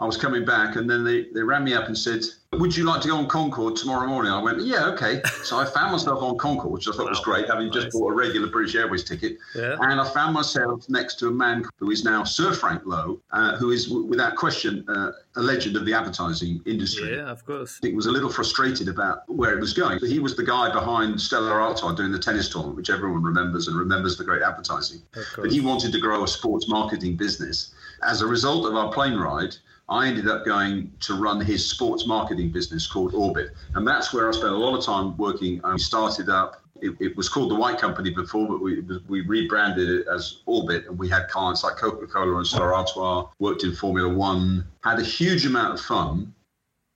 I 0.00 0.06
was 0.06 0.16
coming 0.16 0.46
back, 0.46 0.76
and 0.76 0.88
then 0.88 1.04
they, 1.04 1.26
they 1.34 1.42
ran 1.42 1.62
me 1.62 1.74
up 1.74 1.86
and 1.86 1.96
said, 1.96 2.24
Would 2.54 2.74
you 2.74 2.84
like 2.84 3.02
to 3.02 3.08
go 3.08 3.18
on 3.18 3.28
Concorde 3.28 3.76
tomorrow 3.76 4.08
morning? 4.08 4.32
I 4.32 4.42
went, 4.42 4.62
Yeah, 4.62 4.86
okay. 4.92 5.20
So 5.44 5.58
I 5.58 5.66
found 5.66 5.92
myself 5.92 6.22
on 6.22 6.38
Concorde, 6.38 6.72
which 6.72 6.88
I 6.88 6.92
thought 6.92 7.04
wow. 7.04 7.10
was 7.10 7.20
great, 7.20 7.46
having 7.48 7.66
nice. 7.66 7.74
just 7.74 7.92
bought 7.92 8.10
a 8.10 8.14
regular 8.14 8.48
British 8.48 8.74
Airways 8.76 9.04
ticket. 9.04 9.36
Yeah. 9.54 9.76
And 9.78 10.00
I 10.00 10.08
found 10.08 10.32
myself 10.32 10.88
next 10.88 11.18
to 11.18 11.28
a 11.28 11.30
man 11.30 11.66
who 11.76 11.90
is 11.90 12.02
now 12.02 12.24
Sir 12.24 12.54
Frank 12.54 12.82
Lowe, 12.86 13.20
uh, 13.32 13.56
who 13.58 13.72
is, 13.72 13.90
without 13.90 14.36
question, 14.36 14.86
uh, 14.88 15.12
a 15.36 15.42
legend 15.42 15.76
of 15.76 15.84
the 15.84 15.92
advertising 15.92 16.62
industry. 16.64 17.16
Yeah, 17.16 17.30
of 17.30 17.44
course. 17.44 17.78
He 17.82 17.92
was 17.92 18.06
a 18.06 18.10
little 18.10 18.30
frustrated 18.30 18.88
about 18.88 19.28
where 19.28 19.54
it 19.54 19.60
was 19.60 19.74
going. 19.74 19.98
He 20.00 20.18
was 20.18 20.34
the 20.34 20.44
guy 20.44 20.72
behind 20.72 21.20
Stella 21.20 21.50
Artois 21.50 21.92
doing 21.92 22.10
the 22.10 22.18
tennis 22.18 22.48
tournament, 22.48 22.76
which 22.76 22.88
everyone 22.88 23.22
remembers 23.22 23.68
and 23.68 23.76
remembers 23.76 24.16
the 24.16 24.24
great 24.24 24.40
advertising. 24.40 25.02
But 25.36 25.52
he 25.52 25.60
wanted 25.60 25.92
to 25.92 26.00
grow 26.00 26.24
a 26.24 26.28
sports 26.28 26.68
marketing 26.68 27.16
business. 27.16 27.74
As 28.02 28.22
a 28.22 28.26
result 28.26 28.64
of 28.64 28.74
our 28.74 28.90
plane 28.90 29.18
ride, 29.18 29.54
I 29.90 30.06
ended 30.06 30.28
up 30.28 30.44
going 30.44 30.92
to 31.00 31.14
run 31.14 31.40
his 31.40 31.68
sports 31.68 32.06
marketing 32.06 32.52
business 32.52 32.86
called 32.86 33.12
Orbit. 33.12 33.50
And 33.74 33.86
that's 33.86 34.14
where 34.14 34.28
I 34.28 34.30
spent 34.30 34.52
a 34.52 34.56
lot 34.56 34.78
of 34.78 34.84
time 34.84 35.16
working. 35.16 35.60
I 35.64 35.76
started 35.78 36.28
up, 36.28 36.62
it, 36.80 36.94
it 37.00 37.16
was 37.16 37.28
called 37.28 37.50
the 37.50 37.56
White 37.56 37.78
Company 37.78 38.10
before, 38.10 38.46
but 38.46 38.62
we, 38.62 38.82
we 39.08 39.22
rebranded 39.22 39.88
it 39.88 40.06
as 40.06 40.42
Orbit. 40.46 40.86
And 40.86 40.96
we 40.96 41.08
had 41.08 41.26
clients 41.26 41.64
like 41.64 41.76
Coca 41.76 42.06
Cola 42.06 42.36
and 42.36 42.46
Stella 42.46 42.72
Artois, 42.72 43.28
worked 43.40 43.64
in 43.64 43.74
Formula 43.74 44.08
One, 44.08 44.64
had 44.84 45.00
a 45.00 45.02
huge 45.02 45.44
amount 45.44 45.74
of 45.74 45.80
fun. 45.80 46.32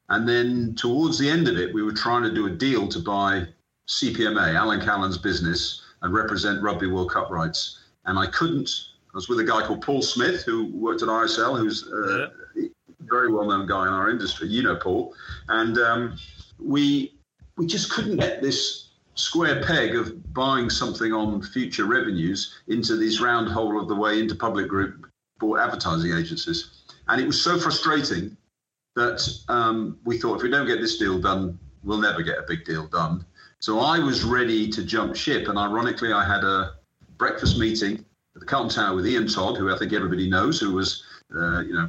And 0.08 0.28
then 0.28 0.76
towards 0.76 1.18
the 1.18 1.28
end 1.28 1.48
of 1.48 1.58
it, 1.58 1.74
we 1.74 1.82
were 1.82 1.92
trying 1.92 2.22
to 2.22 2.32
do 2.32 2.46
a 2.46 2.50
deal 2.50 2.86
to 2.86 3.00
buy 3.00 3.48
CPMA, 3.88 4.54
Alan 4.54 4.80
Callan's 4.80 5.18
business, 5.18 5.82
and 6.02 6.14
represent 6.14 6.62
Rugby 6.62 6.86
World 6.86 7.10
Cup 7.10 7.28
rights. 7.28 7.80
And 8.04 8.20
I 8.20 8.26
couldn't. 8.26 8.70
I 9.12 9.16
was 9.16 9.28
with 9.28 9.40
a 9.40 9.44
guy 9.44 9.66
called 9.66 9.82
Paul 9.82 10.02
Smith, 10.02 10.44
who 10.44 10.66
worked 10.66 11.02
at 11.02 11.08
ISL, 11.08 11.58
who's 11.58 11.88
uh, 11.90 12.18
yeah 12.18 12.43
very 13.08 13.32
well 13.32 13.46
known 13.46 13.66
guy 13.66 13.86
in 13.86 13.92
our 13.92 14.10
industry. 14.10 14.48
You 14.48 14.62
know 14.62 14.76
Paul, 14.76 15.14
and 15.48 15.78
um, 15.78 16.18
we 16.58 17.14
we 17.56 17.66
just 17.66 17.90
couldn't 17.90 18.16
get 18.16 18.42
this 18.42 18.88
square 19.14 19.62
peg 19.62 19.94
of 19.94 20.32
buying 20.34 20.68
something 20.68 21.12
on 21.12 21.40
future 21.40 21.84
revenues 21.84 22.58
into 22.66 22.96
this 22.96 23.20
round 23.20 23.48
hole 23.48 23.80
of 23.80 23.88
the 23.88 23.94
way 23.94 24.18
into 24.18 24.34
public 24.34 24.68
group 24.68 25.06
for 25.38 25.60
advertising 25.60 26.12
agencies, 26.12 26.82
and 27.08 27.20
it 27.20 27.26
was 27.26 27.40
so 27.42 27.58
frustrating 27.58 28.36
that 28.96 29.26
um, 29.48 29.98
we 30.04 30.18
thought 30.18 30.36
if 30.36 30.42
we 30.42 30.50
don't 30.50 30.66
get 30.66 30.80
this 30.80 30.98
deal 30.98 31.20
done, 31.20 31.58
we'll 31.82 31.98
never 31.98 32.22
get 32.22 32.38
a 32.38 32.44
big 32.46 32.64
deal 32.64 32.86
done. 32.86 33.24
So 33.58 33.80
I 33.80 33.98
was 33.98 34.24
ready 34.24 34.68
to 34.68 34.84
jump 34.84 35.16
ship, 35.16 35.48
and 35.48 35.58
ironically, 35.58 36.12
I 36.12 36.24
had 36.24 36.44
a 36.44 36.74
breakfast 37.18 37.58
meeting 37.58 38.04
at 38.34 38.40
the 38.40 38.46
Carlton 38.46 38.70
Tower 38.70 38.96
with 38.96 39.06
Ian 39.06 39.26
Todd, 39.26 39.56
who 39.56 39.72
I 39.72 39.78
think 39.78 39.92
everybody 39.92 40.28
knows, 40.28 40.60
who 40.60 40.72
was 40.72 41.02
uh, 41.34 41.60
you 41.60 41.72
know 41.72 41.88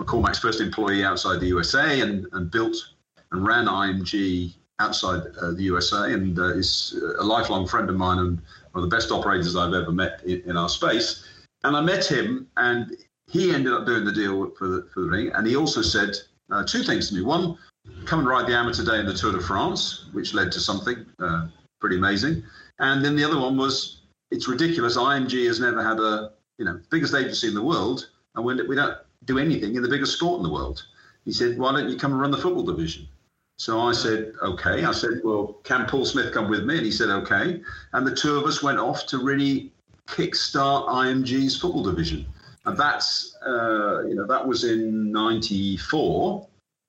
McCormack's 0.00 0.38
first 0.38 0.60
employee 0.60 1.04
outside 1.04 1.40
the 1.40 1.46
USA 1.46 2.00
and, 2.00 2.26
and 2.32 2.50
built 2.50 2.76
and 3.32 3.46
ran 3.46 3.66
IMG 3.66 4.54
outside 4.78 5.22
uh, 5.40 5.52
the 5.52 5.62
USA 5.62 6.12
and 6.12 6.38
uh, 6.38 6.54
is 6.54 7.00
a 7.18 7.24
lifelong 7.24 7.66
friend 7.66 7.88
of 7.88 7.96
mine 7.96 8.18
and 8.18 8.38
one 8.72 8.84
of 8.84 8.90
the 8.90 8.94
best 8.94 9.10
operators 9.10 9.56
I've 9.56 9.72
ever 9.72 9.90
met 9.90 10.22
in, 10.24 10.42
in, 10.46 10.56
our 10.56 10.68
space. 10.68 11.24
And 11.64 11.74
I 11.74 11.80
met 11.80 12.04
him 12.04 12.46
and 12.58 12.94
he 13.26 13.54
ended 13.54 13.72
up 13.72 13.86
doing 13.86 14.04
the 14.04 14.12
deal 14.12 14.50
for 14.50 14.68
the, 14.68 14.88
for 14.92 15.00
the 15.00 15.08
ring. 15.08 15.30
And 15.34 15.46
he 15.46 15.56
also 15.56 15.80
said 15.80 16.14
uh, 16.50 16.64
two 16.64 16.82
things 16.82 17.08
to 17.08 17.14
me. 17.14 17.22
One, 17.22 17.56
come 18.04 18.20
and 18.20 18.28
ride 18.28 18.46
the 18.46 18.54
amateur 18.54 18.84
day 18.84 19.00
in 19.00 19.06
the 19.06 19.14
Tour 19.14 19.32
de 19.32 19.40
France, 19.40 20.06
which 20.12 20.34
led 20.34 20.52
to 20.52 20.60
something 20.60 21.06
uh, 21.18 21.46
pretty 21.80 21.96
amazing. 21.96 22.42
And 22.78 23.04
then 23.04 23.16
the 23.16 23.24
other 23.24 23.40
one 23.40 23.56
was, 23.56 24.02
it's 24.30 24.46
ridiculous. 24.46 24.96
IMG 24.98 25.46
has 25.46 25.58
never 25.58 25.82
had 25.82 25.98
a, 25.98 26.32
you 26.58 26.66
know, 26.66 26.78
biggest 26.90 27.14
agency 27.14 27.48
in 27.48 27.54
the 27.54 27.62
world. 27.62 28.10
And 28.34 28.44
we 28.44 28.76
don't 28.76 28.98
do 29.24 29.38
anything 29.38 29.74
in 29.74 29.82
the 29.82 29.88
biggest 29.88 30.16
sport 30.16 30.38
in 30.38 30.42
the 30.42 30.50
world. 30.50 30.84
He 31.24 31.32
said, 31.32 31.58
Why 31.58 31.72
don't 31.72 31.88
you 31.88 31.96
come 31.96 32.12
and 32.12 32.20
run 32.20 32.30
the 32.30 32.38
football 32.38 32.62
division? 32.62 33.06
So 33.58 33.80
I 33.80 33.92
said, 33.92 34.32
Okay. 34.42 34.84
I 34.84 34.92
said, 34.92 35.20
Well, 35.24 35.58
can 35.64 35.86
Paul 35.86 36.04
Smith 36.04 36.32
come 36.32 36.48
with 36.48 36.64
me? 36.64 36.76
And 36.76 36.86
he 36.86 36.92
said, 36.92 37.08
Okay. 37.08 37.60
And 37.92 38.06
the 38.06 38.14
two 38.14 38.36
of 38.36 38.44
us 38.44 38.62
went 38.62 38.78
off 38.78 39.06
to 39.06 39.18
really 39.18 39.72
kickstart 40.06 40.88
IMG's 40.88 41.58
football 41.60 41.82
division. 41.82 42.26
And 42.64 42.76
that's, 42.76 43.36
uh, 43.46 44.04
you 44.06 44.14
know, 44.14 44.26
that 44.26 44.46
was 44.46 44.64
in 44.64 45.12
94. 45.12 46.46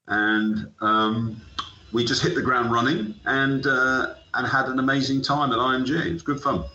And 0.07 0.71
um, 0.81 1.41
we 1.93 2.05
just 2.05 2.21
hit 2.21 2.35
the 2.35 2.41
ground 2.41 2.71
running 2.71 3.15
and, 3.25 3.65
uh, 3.65 4.15
and 4.33 4.47
had 4.47 4.67
an 4.67 4.79
amazing 4.79 5.21
time 5.21 5.51
at 5.51 5.57
IMG. 5.57 6.05
It 6.05 6.13
was 6.13 6.21
good 6.23 6.41
fun. 6.41 6.65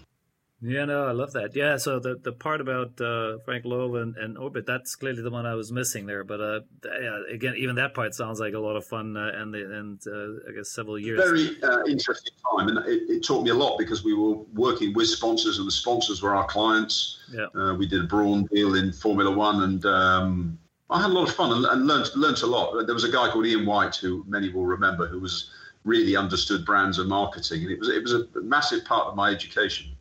Yeah, 0.65 0.85
no, 0.85 1.07
I 1.07 1.11
love 1.11 1.33
that. 1.33 1.57
Yeah, 1.57 1.77
so 1.77 1.99
the 1.99 2.17
the 2.23 2.33
part 2.33 2.61
about 2.61 3.01
uh, 3.01 3.39
Frank 3.45 3.65
Lowe 3.65 3.97
and, 3.97 4.17
and 4.17 4.39
Orbit, 4.39 4.65
that's 4.65 4.95
clearly 4.95 5.21
the 5.21 5.31
one 5.31 5.45
I 5.45 5.55
was 5.55 5.73
missing 5.73 6.07
there. 6.07 6.23
But 6.23 6.41
uh, 6.41 6.61
yeah, 6.85 7.19
again, 7.33 7.55
even 7.57 7.75
that 7.77 7.95
part 7.95 8.15
sounds 8.15 8.39
like 8.39 8.55
a 8.55 8.61
lot 8.61 8.77
of 8.77 8.85
fun, 8.85 9.17
uh, 9.17 9.33
and 9.35 9.53
the, 9.53 9.79
and 9.79 10.01
uh, 10.07 10.49
I 10.49 10.55
guess 10.55 10.71
several 10.71 11.01
years. 11.01 11.19
Very 11.19 11.61
uh, 11.65 11.85
interesting 11.87 12.33
time, 12.57 12.69
and 12.69 12.79
it, 12.87 13.11
it, 13.11 13.25
taught 13.25 13.43
me 13.43 13.51
a 13.51 13.55
lot 13.55 13.77
because 13.77 14.05
we 14.05 14.15
were 14.15 14.37
working 14.55 14.95
with 14.95 15.09
sponsors, 15.09 15.59
and 15.59 15.67
the 15.67 15.73
sponsors 15.73 16.23
were 16.23 16.35
our 16.35 16.47
clients. 16.47 17.19
Yeah, 17.33 17.47
uh, 17.61 17.75
we 17.75 17.89
did 17.89 18.05
a 18.05 18.07
Braun 18.07 18.45
deal 18.53 18.77
in 18.77 18.93
Formula 18.93 19.33
One, 19.33 19.65
and 19.65 19.85
um, 19.85 20.59
I 20.91 21.03
had 21.03 21.11
a 21.11 21.15
lot 21.15 21.29
of 21.29 21.35
fun 21.35 21.51
and, 21.51 21.67
and 21.67 21.89
learned 21.89 22.09
learned 22.15 22.41
a 22.43 22.47
lot. 22.47 22.87
There 22.87 22.95
was 22.95 23.05
a 23.05 23.11
guy 23.11 23.29
called 23.31 23.47
Ian 23.47 23.67
White, 23.67 23.97
who 23.97 24.25
many 24.29 24.49
will 24.49 24.67
remember, 24.67 25.09
who 25.09 25.19
was 25.19 25.51
really 25.85 26.15
understood 26.15 26.65
brands 26.65 27.01
and 27.01 27.09
marketing, 27.09 27.63
and 27.63 27.73
it 27.73 27.81
was 27.81 27.89
it 27.89 28.01
was 28.01 28.13
a 28.13 28.29
massive 28.43 28.85
part 28.85 29.09
of 29.09 29.17
my 29.17 29.31
education. 29.31 29.92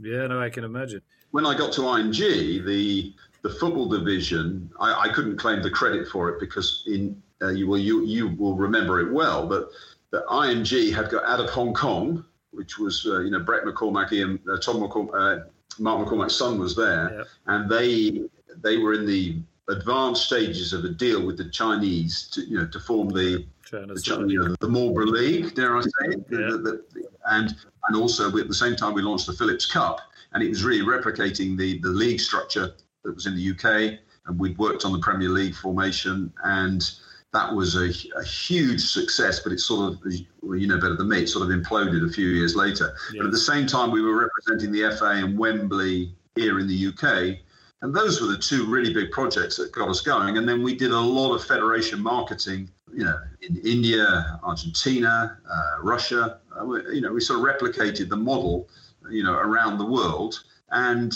Yeah, 0.00 0.26
no, 0.26 0.40
I 0.40 0.50
can 0.50 0.64
imagine. 0.64 1.02
When 1.30 1.46
I 1.46 1.56
got 1.56 1.72
to 1.74 1.82
IMG, 1.82 2.64
the 2.64 3.14
the 3.42 3.50
football 3.50 3.88
division, 3.88 4.70
I, 4.80 5.02
I 5.02 5.08
couldn't 5.08 5.36
claim 5.36 5.62
the 5.62 5.70
credit 5.70 6.08
for 6.08 6.28
it 6.28 6.40
because 6.40 6.82
in 6.86 7.20
uh, 7.42 7.50
you 7.50 7.66
will 7.66 7.78
you 7.78 8.04
you 8.04 8.28
will 8.28 8.56
remember 8.56 9.00
it 9.00 9.12
well, 9.12 9.46
but 9.46 9.70
the 10.10 10.24
IMG 10.28 10.94
had 10.94 11.10
got 11.10 11.24
out 11.24 11.40
of 11.40 11.50
Hong 11.50 11.74
Kong, 11.74 12.24
which 12.50 12.78
was 12.78 13.06
uh, 13.06 13.20
you 13.20 13.30
know 13.30 13.40
Breck 13.40 13.64
McCormack, 13.64 14.12
Ian, 14.12 14.40
uh, 14.50 14.58
Tom 14.58 14.76
McCormack, 14.76 15.42
uh, 15.42 15.44
Mark 15.78 16.06
McCormack's 16.06 16.34
son 16.34 16.58
was 16.58 16.74
there, 16.74 17.26
and 17.46 17.70
they 17.70 18.22
they 18.62 18.78
were 18.78 18.94
in 18.94 19.06
the 19.06 19.36
advanced 19.68 20.24
stages 20.24 20.72
of 20.72 20.84
a 20.84 20.88
deal 20.88 21.24
with 21.24 21.36
the 21.36 21.48
Chinese 21.50 22.28
to 22.32 22.40
you 22.42 22.58
know 22.58 22.66
to 22.66 22.80
form 22.80 23.08
the 23.08 23.44
the, 23.70 24.26
you 24.28 24.42
know, 24.42 24.56
the 24.60 24.68
Marlboro 24.68 25.04
League, 25.04 25.54
dare 25.54 25.76
I 25.76 25.82
say 25.82 25.90
yeah. 26.08 26.16
the, 26.30 26.82
the, 26.92 27.07
and 27.30 27.56
and 27.88 27.96
also 27.96 28.36
at 28.36 28.48
the 28.48 28.54
same 28.54 28.76
time 28.76 28.94
we 28.94 29.02
launched 29.02 29.26
the 29.26 29.32
Philips 29.32 29.66
Cup, 29.66 30.00
and 30.32 30.42
it 30.42 30.48
was 30.48 30.64
really 30.64 30.84
replicating 30.84 31.56
the 31.56 31.78
the 31.78 31.88
league 31.88 32.20
structure 32.20 32.74
that 33.04 33.14
was 33.14 33.26
in 33.26 33.36
the 33.36 33.50
UK, 33.50 33.98
and 34.26 34.38
we'd 34.38 34.58
worked 34.58 34.84
on 34.84 34.92
the 34.92 34.98
Premier 34.98 35.28
League 35.28 35.54
formation, 35.54 36.32
and 36.44 36.90
that 37.32 37.54
was 37.54 37.76
a, 37.76 37.90
a 38.18 38.24
huge 38.24 38.80
success. 38.80 39.40
But 39.40 39.52
it 39.52 39.60
sort 39.60 39.92
of, 39.92 40.12
well, 40.42 40.58
you 40.58 40.66
know 40.66 40.78
better 40.78 40.96
than 40.96 41.08
me, 41.08 41.22
it 41.22 41.28
sort 41.28 41.48
of 41.48 41.56
imploded 41.56 42.08
a 42.08 42.12
few 42.12 42.28
years 42.28 42.56
later. 42.56 42.94
Yeah. 43.12 43.20
But 43.22 43.26
at 43.26 43.32
the 43.32 43.38
same 43.38 43.66
time, 43.66 43.90
we 43.90 44.02
were 44.02 44.18
representing 44.18 44.72
the 44.72 44.94
FA 44.96 45.24
and 45.24 45.38
Wembley 45.38 46.14
here 46.34 46.58
in 46.58 46.66
the 46.66 46.86
UK. 46.88 47.38
And 47.80 47.94
those 47.94 48.20
were 48.20 48.26
the 48.26 48.36
two 48.36 48.66
really 48.66 48.92
big 48.92 49.12
projects 49.12 49.56
that 49.56 49.70
got 49.70 49.88
us 49.88 50.00
going. 50.00 50.36
And 50.36 50.48
then 50.48 50.64
we 50.64 50.74
did 50.74 50.90
a 50.90 50.98
lot 50.98 51.32
of 51.32 51.44
federation 51.44 52.02
marketing 52.02 52.68
you 52.92 53.04
know, 53.04 53.18
in 53.42 53.56
India, 53.58 54.40
Argentina, 54.42 55.38
uh, 55.50 55.82
Russia. 55.82 56.38
You 56.92 57.00
know, 57.00 57.12
we 57.12 57.20
sort 57.20 57.40
of 57.40 57.44
replicated 57.44 58.08
the 58.08 58.16
model, 58.16 58.68
you 59.10 59.22
know, 59.22 59.34
around 59.34 59.78
the 59.78 59.86
world 59.86 60.42
and 60.70 61.12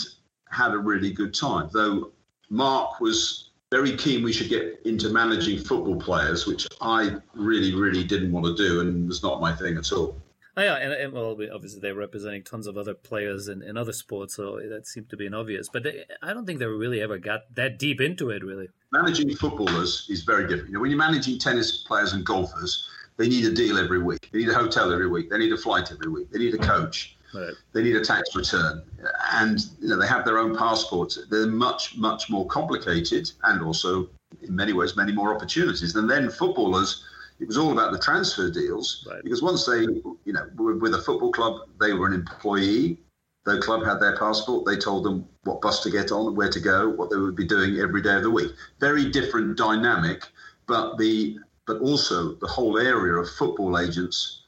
had 0.49 0.71
a 0.71 0.77
really 0.77 1.11
good 1.11 1.33
time. 1.33 1.69
Though 1.73 2.11
Mark 2.49 2.99
was 2.99 3.49
very 3.71 3.97
keen 3.97 4.23
we 4.23 4.31
should 4.31 4.49
get 4.49 4.79
into 4.85 5.09
managing 5.09 5.57
football 5.57 5.95
players, 5.95 6.45
which 6.45 6.67
I 6.79 7.15
really, 7.33 7.73
really 7.73 8.03
didn't 8.03 8.31
want 8.31 8.45
to 8.45 8.55
do 8.55 8.81
and 8.81 9.07
was 9.07 9.23
not 9.23 9.41
my 9.41 9.55
thing 9.55 9.77
at 9.77 9.91
all. 9.91 10.15
Oh, 10.55 10.61
yeah, 10.61 10.75
and, 10.75 10.93
and, 10.93 11.13
well, 11.13 11.35
obviously 11.51 11.79
they're 11.79 11.95
representing 11.95 12.43
tons 12.43 12.67
of 12.67 12.77
other 12.77 12.93
players 12.93 13.47
in, 13.47 13.63
in 13.63 13.75
other 13.75 13.91
sports, 13.91 14.35
so 14.35 14.59
that 14.69 14.85
seemed 14.85 15.09
to 15.09 15.17
be 15.17 15.25
an 15.25 15.33
obvious. 15.33 15.67
But 15.67 15.81
they, 15.81 16.03
I 16.21 16.31
don't 16.31 16.45
think 16.45 16.59
they 16.59 16.67
really 16.67 17.01
ever 17.01 17.17
got 17.17 17.55
that 17.55 17.79
deep 17.79 17.99
into 17.99 18.29
it, 18.29 18.43
really. 18.43 18.69
Managing 18.91 19.35
footballers 19.35 20.05
is 20.11 20.21
very 20.21 20.47
different. 20.47 20.67
You 20.67 20.75
know, 20.75 20.81
when 20.81 20.91
you're 20.91 20.99
managing 20.99 21.39
tennis 21.39 21.77
players 21.77 22.13
and 22.13 22.23
golfers, 22.23 22.87
they 23.17 23.27
need 23.27 23.45
a 23.45 23.53
deal 23.53 23.77
every 23.77 24.01
week. 24.01 24.29
They 24.31 24.39
need 24.39 24.49
a 24.49 24.53
hotel 24.53 24.91
every 24.91 25.07
week. 25.07 25.29
They 25.29 25.37
need 25.37 25.53
a 25.53 25.57
flight 25.57 25.91
every 25.91 26.09
week. 26.09 26.31
They 26.31 26.39
need 26.39 26.53
a 26.53 26.57
coach. 26.57 27.17
Right. 27.33 27.53
They 27.73 27.81
need 27.81 27.95
a 27.95 28.05
tax 28.05 28.35
return, 28.35 28.83
and 29.31 29.59
you 29.81 29.87
know 29.87 29.99
they 29.99 30.05
have 30.05 30.23
their 30.23 30.37
own 30.37 30.55
passports. 30.55 31.17
They're 31.31 31.47
much, 31.47 31.97
much 31.97 32.29
more 32.29 32.45
complicated, 32.45 33.31
and 33.43 33.63
also 33.63 34.07
in 34.43 34.55
many 34.55 34.73
ways, 34.73 34.95
many 34.95 35.11
more 35.11 35.35
opportunities. 35.35 35.95
And 35.95 36.07
then 36.07 36.29
footballers 36.29 37.03
it 37.39 37.47
was 37.47 37.57
all 37.57 37.71
about 37.71 37.91
the 37.91 37.99
transfer 37.99 38.49
deals 38.49 39.05
right. 39.09 39.23
because 39.23 39.41
once 39.41 39.65
they, 39.65 39.81
you 39.81 40.33
know, 40.33 40.47
were 40.55 40.77
with 40.77 40.93
a 40.93 41.01
football 41.01 41.31
club, 41.31 41.61
they 41.79 41.93
were 41.93 42.07
an 42.07 42.13
employee. 42.13 42.99
The 43.45 43.59
club 43.59 43.83
had 43.83 43.99
their 43.99 44.15
passport. 44.17 44.65
They 44.65 44.77
told 44.77 45.03
them 45.03 45.27
what 45.43 45.61
bus 45.61 45.83
to 45.83 45.89
get 45.89 46.11
on, 46.11 46.35
where 46.35 46.49
to 46.49 46.59
go, 46.59 46.89
what 46.89 47.09
they 47.09 47.17
would 47.17 47.35
be 47.35 47.45
doing 47.45 47.79
every 47.79 48.01
day 48.01 48.15
of 48.15 48.23
the 48.23 48.31
week. 48.31 48.53
Very 48.79 49.09
different 49.09 49.57
dynamic, 49.57 50.23
but 50.67 50.97
the 50.97 51.37
but 51.65 51.79
also 51.79 52.35
the 52.35 52.47
whole 52.47 52.77
area 52.77 53.13
of 53.13 53.29
football 53.29 53.79
agents 53.79 54.43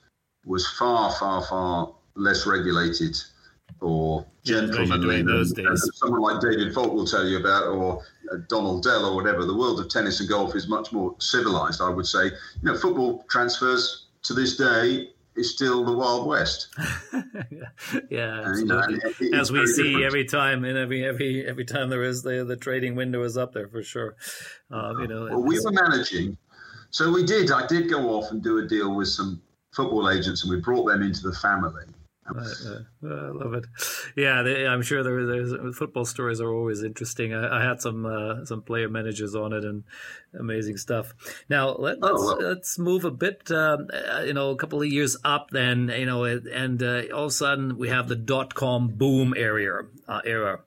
was 0.46 0.68
far, 0.68 1.12
far, 1.14 1.44
far 1.44 1.94
less 2.16 2.46
regulated 2.46 3.16
or 3.82 4.26
gentlemanly 4.44 5.22
those 5.22 5.52
days. 5.52 5.90
someone 5.96 6.22
like 6.22 6.42
David 6.42 6.74
Falk 6.74 6.94
will 6.94 7.06
tell 7.06 7.28
you 7.28 7.40
about, 7.40 7.68
or 7.68 8.02
uh, 8.32 8.38
Donald 8.48 8.84
Dell 8.84 9.06
or 9.06 9.16
whatever. 9.16 9.46
The 9.46 9.56
world 9.56 9.80
of 9.80 9.90
tennis 9.90 10.20
and 10.20 10.30
golf 10.30 10.56
is 10.56 10.68
much 10.68 10.92
more 10.92 11.16
civilized, 11.20 11.82
I 11.82 11.90
would 11.90 12.08
say. 12.08 12.26
You 12.26 12.32
know, 12.64 12.78
football 12.78 13.26
transfers 13.30 14.08
to 14.24 14.34
this 14.34 14.58
day 14.58 15.10
is 15.36 15.54
still 15.54 15.84
the 15.84 15.92
Wild 15.92 16.28
West. 16.28 16.74
yeah. 18.10 18.42
And, 18.46 18.72
As 19.34 19.52
we 19.52 19.68
see 19.68 19.84
different. 19.84 20.06
every 20.06 20.26
time, 20.26 20.64
and 20.64 20.78
every 20.78 21.06
every 21.06 21.46
every 21.46 21.66
time 21.66 21.90
there 21.90 22.04
is 22.04 22.24
the 22.24 22.46
the 22.46 22.56
trading 22.56 22.96
window 22.96 23.24
is 23.24 23.38
up 23.38 23.54
there 23.54 23.68
for 23.68 23.84
sure. 23.84 24.16
Uh, 24.72 24.94
you 25.00 25.08
know, 25.08 25.26
well, 25.26 25.44
we 25.44 25.60
were 25.60 25.72
managing, 25.72 26.38
so 26.90 27.12
we 27.12 27.24
did. 27.24 27.52
I 27.52 27.68
did 27.68 27.90
go 27.90 28.16
off 28.16 28.32
and 28.32 28.44
do 28.44 28.60
a 28.60 28.68
deal 28.68 28.96
with 28.96 29.08
some 29.08 29.42
football 29.74 30.10
agents, 30.10 30.44
and 30.44 30.52
we 30.52 30.62
brought 30.62 30.86
them 30.86 31.02
into 31.02 31.22
the 31.22 31.34
family. 31.34 31.84
Uh, 32.28 32.40
uh, 32.40 33.08
I 33.08 33.30
love 33.30 33.54
it. 33.54 33.66
Yeah, 34.16 34.42
they, 34.42 34.66
I'm 34.66 34.82
sure 34.82 35.04
there, 35.04 35.28
there's 35.28 35.78
football 35.78 36.06
stories 36.06 36.42
are 36.42 36.52
always 36.52 36.82
interesting. 36.82 37.36
I, 37.36 37.60
I 37.60 37.64
had 37.64 37.82
some 37.82 38.04
uh, 38.04 38.46
some 38.46 38.64
player 38.64 38.90
managers 38.90 39.36
on 39.36 39.54
it 39.54 39.64
and 39.64 39.84
amazing 40.34 40.78
stuff. 40.78 41.14
Now 41.50 41.76
let, 41.76 41.98
us 41.98 42.10
oh, 42.16 42.38
well. 42.40 42.50
let's 42.50 42.80
move 42.80 43.06
a 43.06 43.12
bit, 43.12 43.52
um, 43.52 43.90
uh, 43.94 44.22
you 44.22 44.34
know, 44.34 44.50
a 44.50 44.56
couple 44.56 44.82
of 44.82 44.88
years 44.88 45.16
up. 45.24 45.52
Then 45.52 45.90
you 45.96 46.08
know, 46.08 46.24
and 46.24 46.82
uh, 46.82 47.04
all 47.14 47.26
of 47.26 47.28
a 47.28 47.32
sudden 47.32 47.78
we 47.78 47.90
have 47.90 48.08
the 48.08 48.16
dot 48.16 48.56
com 48.56 48.88
boom 48.88 49.36
area 49.38 49.82
uh, 50.08 50.22
era 50.26 50.62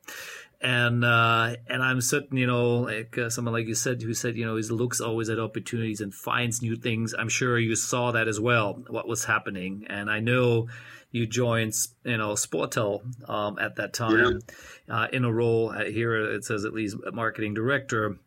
and 0.60 1.04
uh, 1.04 1.54
and 1.68 1.82
I'm 1.82 2.00
certain, 2.00 2.36
you 2.36 2.46
know, 2.46 2.78
like 2.80 3.16
uh, 3.16 3.30
someone 3.30 3.54
like 3.54 3.66
you 3.66 3.74
said, 3.74 4.02
who 4.02 4.14
said, 4.14 4.36
you 4.36 4.44
know, 4.44 4.56
he 4.56 4.62
looks 4.62 5.00
always 5.00 5.28
at 5.28 5.38
opportunities 5.38 6.00
and 6.00 6.12
finds 6.12 6.62
new 6.62 6.76
things. 6.76 7.14
I'm 7.16 7.28
sure 7.28 7.58
you 7.58 7.76
saw 7.76 8.12
that 8.12 8.26
as 8.26 8.40
well, 8.40 8.82
what 8.88 9.06
was 9.06 9.24
happening, 9.24 9.86
and 9.88 10.10
I 10.10 10.20
know 10.20 10.68
you 11.10 11.26
joined, 11.26 11.74
you 12.04 12.16
know, 12.16 12.30
Sportal 12.30 13.02
um, 13.28 13.58
at 13.58 13.76
that 13.76 13.94
time 13.94 14.40
yeah. 14.88 14.94
uh, 14.94 15.06
in 15.12 15.24
a 15.24 15.32
role 15.32 15.70
uh, 15.70 15.84
here. 15.84 16.16
It 16.16 16.44
says 16.44 16.64
at 16.64 16.74
least 16.74 16.96
marketing 17.12 17.54
director. 17.54 18.18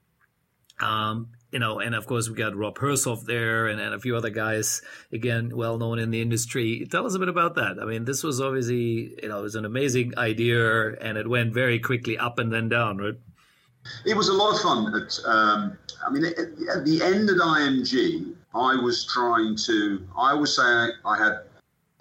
Um, 0.80 1.30
you 1.52 1.60
know, 1.60 1.80
and 1.80 1.94
of 1.94 2.08
course 2.08 2.30
we 2.30 2.36
got 2.36 2.56
Rob 2.56 2.78
Hersov 2.78 3.26
there 3.26 3.68
and, 3.68 3.80
and 3.80 3.94
a 3.94 4.00
few 4.00 4.16
other 4.16 4.30
guys, 4.30 4.82
again, 5.12 5.52
well 5.56 5.78
known 5.78 6.00
in 6.00 6.10
the 6.10 6.22
industry. 6.22 6.88
Tell 6.90 7.06
us 7.06 7.14
a 7.14 7.20
bit 7.20 7.30
about 7.30 7.56
that. 7.56 7.78
I 7.82 7.86
mean, 7.86 8.06
this 8.06 8.24
was 8.24 8.40
obviously, 8.40 9.16
you 9.22 9.30
know, 9.30 9.40
it 9.40 9.44
was 9.44 9.56
an 9.56 9.66
amazing 9.66 10.18
idea 10.18 10.94
and 10.96 11.18
it 11.18 11.28
went 11.28 11.54
very 11.54 11.80
quickly 11.80 12.18
up 12.18 12.40
and 12.40 12.52
then 12.52 12.70
down, 12.70 12.98
right? 12.98 13.16
It 14.06 14.16
was 14.16 14.30
a 14.30 14.34
lot 14.34 14.56
of 14.56 14.62
fun. 14.62 14.96
At, 14.96 15.20
um, 15.26 15.78
I 16.06 16.10
mean, 16.10 16.26
at, 16.26 16.38
at, 16.38 16.86
the 16.86 17.02
end 17.04 17.30
at 17.30 17.38
IMG, 17.38 18.34
I 18.54 18.76
was 18.76 19.06
trying 19.06 19.58
to, 19.66 20.08
I 20.18 20.34
would 20.34 20.50
say 20.50 20.64
I, 20.64 20.90
I 21.06 21.18
had 21.18 21.40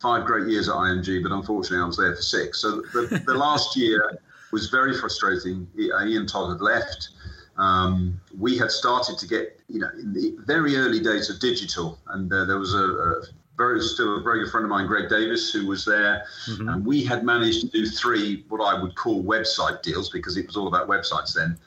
five 0.01 0.27
great 0.27 0.47
years 0.49 0.69
at 0.69 0.75
IMG, 0.75 1.23
but 1.23 1.33
unfortunately 1.33 1.83
I 1.83 1.87
was 1.87 1.97
there 1.97 2.15
for 2.15 2.23
six. 2.23 2.61
So 2.61 2.83
the, 2.93 3.23
the 3.27 3.35
last 3.35 3.77
year 3.77 4.19
was 4.53 4.69
very 4.69 4.97
frustrating. 4.97 5.67
Ian 5.79 6.27
Todd 6.27 6.51
had 6.51 6.61
left 6.61 7.11
um, 7.61 8.21
we 8.39 8.57
had 8.57 8.71
started 8.71 9.19
to 9.19 9.27
get, 9.27 9.61
you 9.69 9.81
know, 9.81 9.91
in 9.99 10.15
the 10.15 10.35
very 10.47 10.77
early 10.77 10.99
days 10.99 11.29
of 11.29 11.41
digital, 11.41 11.99
and 12.09 12.33
uh, 12.33 12.45
there 12.47 12.59
was 12.59 12.75
a, 12.75 12.79
a, 12.79 13.23
very 13.59 13.83
still 13.83 14.17
a 14.17 14.23
very 14.23 14.43
good 14.43 14.51
friend 14.51 14.65
of 14.65 14.71
mine, 14.71 14.87
Greg 14.87 15.11
Davis, 15.11 15.53
who 15.53 15.67
was 15.67 15.85
there, 15.85 16.25
mm-hmm. 16.49 16.71
and 16.71 16.87
we 16.87 17.05
had 17.05 17.23
managed 17.23 17.61
to 17.61 17.67
do 17.67 17.85
three 17.87 18.47
what 18.49 18.65
I 18.65 18.81
would 18.81 18.95
call 18.95 19.23
website 19.23 19.83
deals 19.83 20.09
because 20.09 20.39
it 20.39 20.47
was 20.47 20.57
all 20.57 20.69
about 20.69 20.89
websites 20.89 21.35
then. 21.35 21.59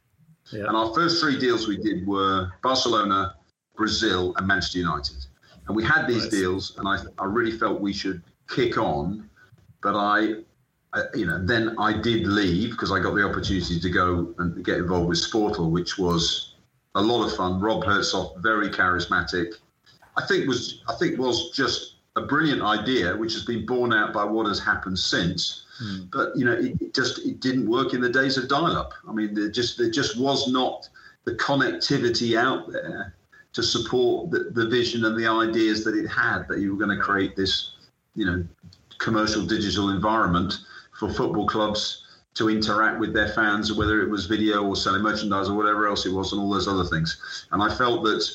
Yeah. 0.51 0.65
And 0.65 0.75
our 0.75 0.91
first 0.95 1.21
three 1.21 1.37
deals 1.37 1.67
we 1.67 1.77
did 1.77 2.07
were 2.07 2.51
Barcelona, 2.63 3.35
Brazil, 3.75 4.33
and 4.37 4.47
Manchester 4.47 4.79
United. 4.79 5.17
And 5.67 5.75
we 5.75 5.83
had 5.83 6.07
these 6.07 6.23
nice. 6.23 6.31
deals, 6.31 6.77
and 6.77 6.87
I, 6.87 6.97
I 7.19 7.25
really 7.25 7.51
felt 7.51 7.79
we 7.79 7.93
should 7.93 8.23
kick 8.49 8.79
on, 8.79 9.29
but 9.83 9.95
I 9.95 10.37
you 11.13 11.25
know, 11.25 11.43
then 11.43 11.75
I 11.79 11.93
did 11.93 12.27
leave 12.27 12.71
because 12.71 12.91
I 12.91 12.99
got 12.99 13.15
the 13.15 13.27
opportunity 13.27 13.79
to 13.79 13.89
go 13.89 14.33
and 14.37 14.63
get 14.63 14.77
involved 14.77 15.09
with 15.09 15.17
Sportal, 15.17 15.71
which 15.71 15.97
was 15.97 16.55
a 16.95 17.01
lot 17.01 17.25
of 17.25 17.35
fun. 17.35 17.59
Rob 17.59 17.83
Hersov, 17.83 18.41
very 18.41 18.69
charismatic. 18.69 19.55
I 20.15 20.25
think 20.25 20.47
was 20.47 20.83
I 20.87 20.95
think 20.95 21.17
was 21.17 21.51
just 21.51 21.95
a 22.15 22.21
brilliant 22.21 22.61
idea, 22.61 23.15
which 23.17 23.33
has 23.33 23.43
been 23.43 23.65
borne 23.65 23.91
out 23.91 24.13
by 24.13 24.23
what 24.23 24.45
has 24.45 24.59
happened 24.59 24.99
since. 24.99 25.65
Hmm. 25.79 26.03
But 26.11 26.37
you 26.37 26.45
know, 26.45 26.53
it, 26.53 26.79
it, 26.79 26.93
just 26.93 27.25
it 27.25 27.39
didn't 27.39 27.67
work 27.67 27.93
in 27.95 28.01
the 28.01 28.09
days 28.09 28.37
of 28.37 28.47
dial-up. 28.47 28.93
I 29.07 29.13
mean, 29.13 29.33
there 29.33 29.49
just 29.49 29.79
there 29.79 29.89
just 29.89 30.19
was 30.19 30.47
not 30.47 30.87
the 31.25 31.33
connectivity 31.35 32.37
out 32.37 32.71
there 32.71 33.15
to 33.53 33.63
support 33.63 34.29
the, 34.29 34.51
the 34.51 34.67
vision 34.67 35.05
and 35.05 35.17
the 35.17 35.27
ideas 35.27 35.83
that 35.85 35.95
it 35.95 36.07
had 36.07 36.47
that 36.49 36.59
you 36.59 36.75
were 36.75 36.85
going 36.85 36.95
to 36.95 37.03
create 37.03 37.35
this, 37.35 37.73
you 38.15 38.25
know, 38.25 38.43
commercial 38.97 39.45
digital 39.45 39.89
environment 39.89 40.55
for 40.97 41.11
football 41.11 41.47
clubs 41.47 42.03
to 42.35 42.49
interact 42.49 42.99
with 42.99 43.13
their 43.13 43.29
fans, 43.29 43.73
whether 43.73 44.01
it 44.01 44.09
was 44.09 44.25
video 44.25 44.63
or 44.63 44.75
selling 44.75 45.03
merchandise 45.03 45.49
or 45.49 45.55
whatever 45.55 45.87
else 45.87 46.05
it 46.05 46.11
was, 46.11 46.31
and 46.31 46.41
all 46.41 46.49
those 46.49 46.67
other 46.67 46.85
things. 46.85 47.45
And 47.51 47.61
I 47.61 47.73
felt 47.73 48.03
that 48.03 48.27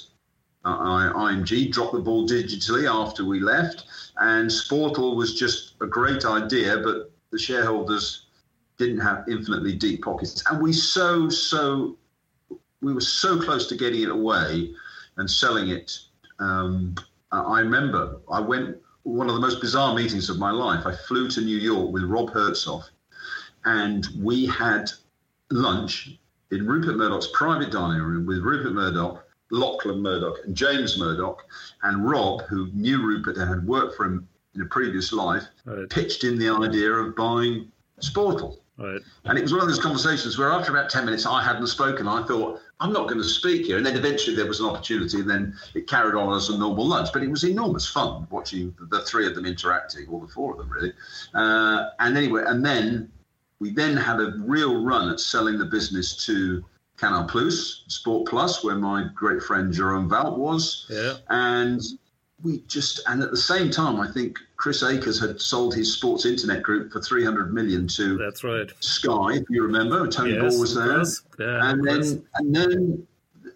uh, 0.65 1.13
IMG 1.15 1.73
dropped 1.73 1.95
the 1.95 2.01
ball 2.01 2.29
digitally 2.29 2.89
after 2.89 3.25
we 3.25 3.41
left, 3.41 3.85
and 4.19 4.49
Sportal 4.49 5.17
was 5.17 5.39
just 5.39 5.75
a 5.81 5.87
great 5.87 6.25
idea, 6.25 6.79
but 6.79 7.11
the 7.31 7.39
shareholders 7.39 8.27
didn't 8.77 9.01
have 9.01 9.25
infinitely 9.29 9.75
deep 9.75 10.03
pockets, 10.03 10.43
and 10.51 10.63
we 10.63 10.73
so 10.73 11.29
so 11.29 11.97
we 12.81 12.95
were 12.95 13.01
so 13.01 13.41
close 13.41 13.67
to 13.69 13.77
getting 13.77 14.03
it 14.03 14.11
away 14.11 14.73
and 15.17 15.29
selling 15.29 15.71
it. 15.71 15.99
Um, 16.39 16.95
I 17.33 17.61
remember 17.61 18.21
I 18.31 18.41
went 18.41 18.77
one 19.09 19.29
of 19.29 19.35
the 19.35 19.41
most 19.41 19.61
bizarre 19.61 19.95
meetings 19.95 20.29
of 20.29 20.39
my 20.39 20.51
life. 20.51 20.87
I 20.87 20.95
flew 20.95 21.29
to 21.31 21.41
New 21.41 21.57
York 21.57 21.91
with 21.91 22.05
Rob 22.05 22.31
Hersov, 22.31 22.85
and 23.65 24.07
we 24.21 24.45
had 24.45 24.91
lunch 25.51 26.19
in 26.51 26.67
Rupert 26.67 26.97
Murdoch's 26.97 27.29
private 27.29 27.71
dining 27.71 28.03
room 28.03 28.27
with 28.27 28.39
Rupert 28.39 28.75
Murdoch, 28.75 29.27
Lachlan 29.51 30.03
Murdoch, 30.03 30.37
and 30.45 30.55
James 30.55 30.99
Murdoch. 30.99 31.43
And 31.83 32.09
Rob, 32.09 32.43
who 32.43 32.69
knew 32.75 33.03
Rupert 33.03 33.39
and 33.39 33.49
had 33.49 33.67
worked 33.67 33.97
for 33.97 34.05
him 34.05 34.29
in 34.55 34.61
a 34.61 34.67
previous 34.67 35.11
life, 35.13 35.45
pitched 35.89 36.25
in 36.25 36.39
the 36.39 36.51
idea 36.51 36.93
of 36.93 37.17
buying 37.17 37.73
Sportal. 38.01 38.59
Right. 38.79 39.01
And 39.25 39.37
it 39.37 39.43
was 39.43 39.53
one 39.53 39.61
of 39.61 39.67
those 39.67 39.81
conversations 39.81 40.39
where 40.39 40.53
after 40.53 40.71
about 40.71 40.89
10 40.89 41.05
minutes 41.05 41.27
I 41.27 41.43
hadn't 41.43 41.67
spoken. 41.67 42.07
I 42.07 42.23
thought, 42.23 42.61
I'm 42.79 42.93
not 42.93 43.09
going 43.09 43.21
to 43.21 43.29
speak 43.29 43.67
here. 43.67 43.77
And 43.77 43.85
then 43.85 43.97
eventually 43.97 44.37
there 44.37 44.47
was 44.47 44.61
an 44.61 44.67
opportunity, 44.67 45.19
and 45.19 45.29
then 45.29 45.55
it 45.75 45.89
carried 45.89 46.15
on 46.15 46.35
as 46.37 46.49
a 46.49 46.57
normal 46.57 46.87
lunch. 46.87 47.09
But 47.13 47.25
it 47.25 47.29
was 47.29 47.43
enormous 47.43 47.89
fun 47.89 48.29
watching 48.31 48.75
the 48.91 49.01
three 49.03 49.27
of 49.27 49.35
them 49.35 49.47
interacting, 49.47 50.07
or 50.09 50.21
the 50.21 50.29
four 50.29 50.53
of 50.53 50.59
them 50.59 50.71
really. 50.71 50.93
Uh, 51.35 51.91
and 51.99 52.17
anyway, 52.17 52.45
and 52.47 52.65
then 52.65 53.11
we 53.59 53.71
then 53.71 53.97
had 53.97 54.21
a 54.21 54.35
real 54.39 54.85
run 54.85 55.11
at 55.11 55.19
selling 55.19 55.59
the 55.59 55.65
business 55.65 56.25
to 56.27 56.65
Canal 56.99 57.25
Plus, 57.25 57.85
Sport 57.89 58.29
Plus, 58.29 58.63
where 58.63 58.77
my 58.77 59.09
great 59.15 59.43
friend 59.43 59.73
Jerome 59.73 60.09
Valcke 60.09 60.37
was. 60.37 60.87
Yeah. 60.89 61.15
And 61.31 61.81
we 62.43 62.63
just, 62.69 63.01
and 63.07 63.23
at 63.23 63.31
the 63.31 63.37
same 63.37 63.71
time, 63.71 64.01
I 64.01 64.11
think 64.11 64.39
Chris 64.57 64.83
Akers 64.83 65.21
had 65.21 65.41
sold 65.41 65.75
his 65.75 65.93
sports 65.93 66.25
internet 66.25 66.63
group 66.63 66.93
for 66.93 67.01
300 67.01 67.53
million 67.53 67.89
to 67.89 68.17
That's 68.17 68.45
right. 68.45 68.71
Sky, 68.81 69.35
if 69.35 69.45
you 69.51 69.63
remember. 69.63 70.07
Tony 70.07 70.35
yes, 70.35 70.53
Ball 70.53 70.61
was 70.61 70.75
there. 70.75 71.47
Yeah, 71.47 71.71
and 71.71 71.85
then 71.85 72.25
and 72.35 72.55
then 72.55 73.07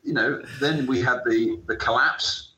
you 0.02 0.14
know, 0.14 0.42
then 0.60 0.86
we 0.86 1.00
had 1.00 1.20
the 1.24 1.60
the 1.66 1.76
collapse 1.76 2.52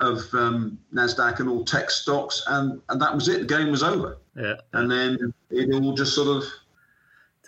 of 0.00 0.22
um, 0.32 0.78
Nasdaq 0.94 1.40
and 1.40 1.48
all 1.48 1.64
tech 1.64 1.90
stocks 1.90 2.42
and 2.46 2.80
and 2.88 3.00
that 3.00 3.14
was 3.14 3.28
it. 3.28 3.40
The 3.40 3.46
game 3.46 3.70
was 3.70 3.82
over. 3.82 4.18
Yeah. 4.34 4.54
And 4.72 4.90
then 4.90 5.34
it 5.50 5.74
all 5.74 5.92
just 5.92 6.14
sort 6.14 6.28
of 6.28 6.44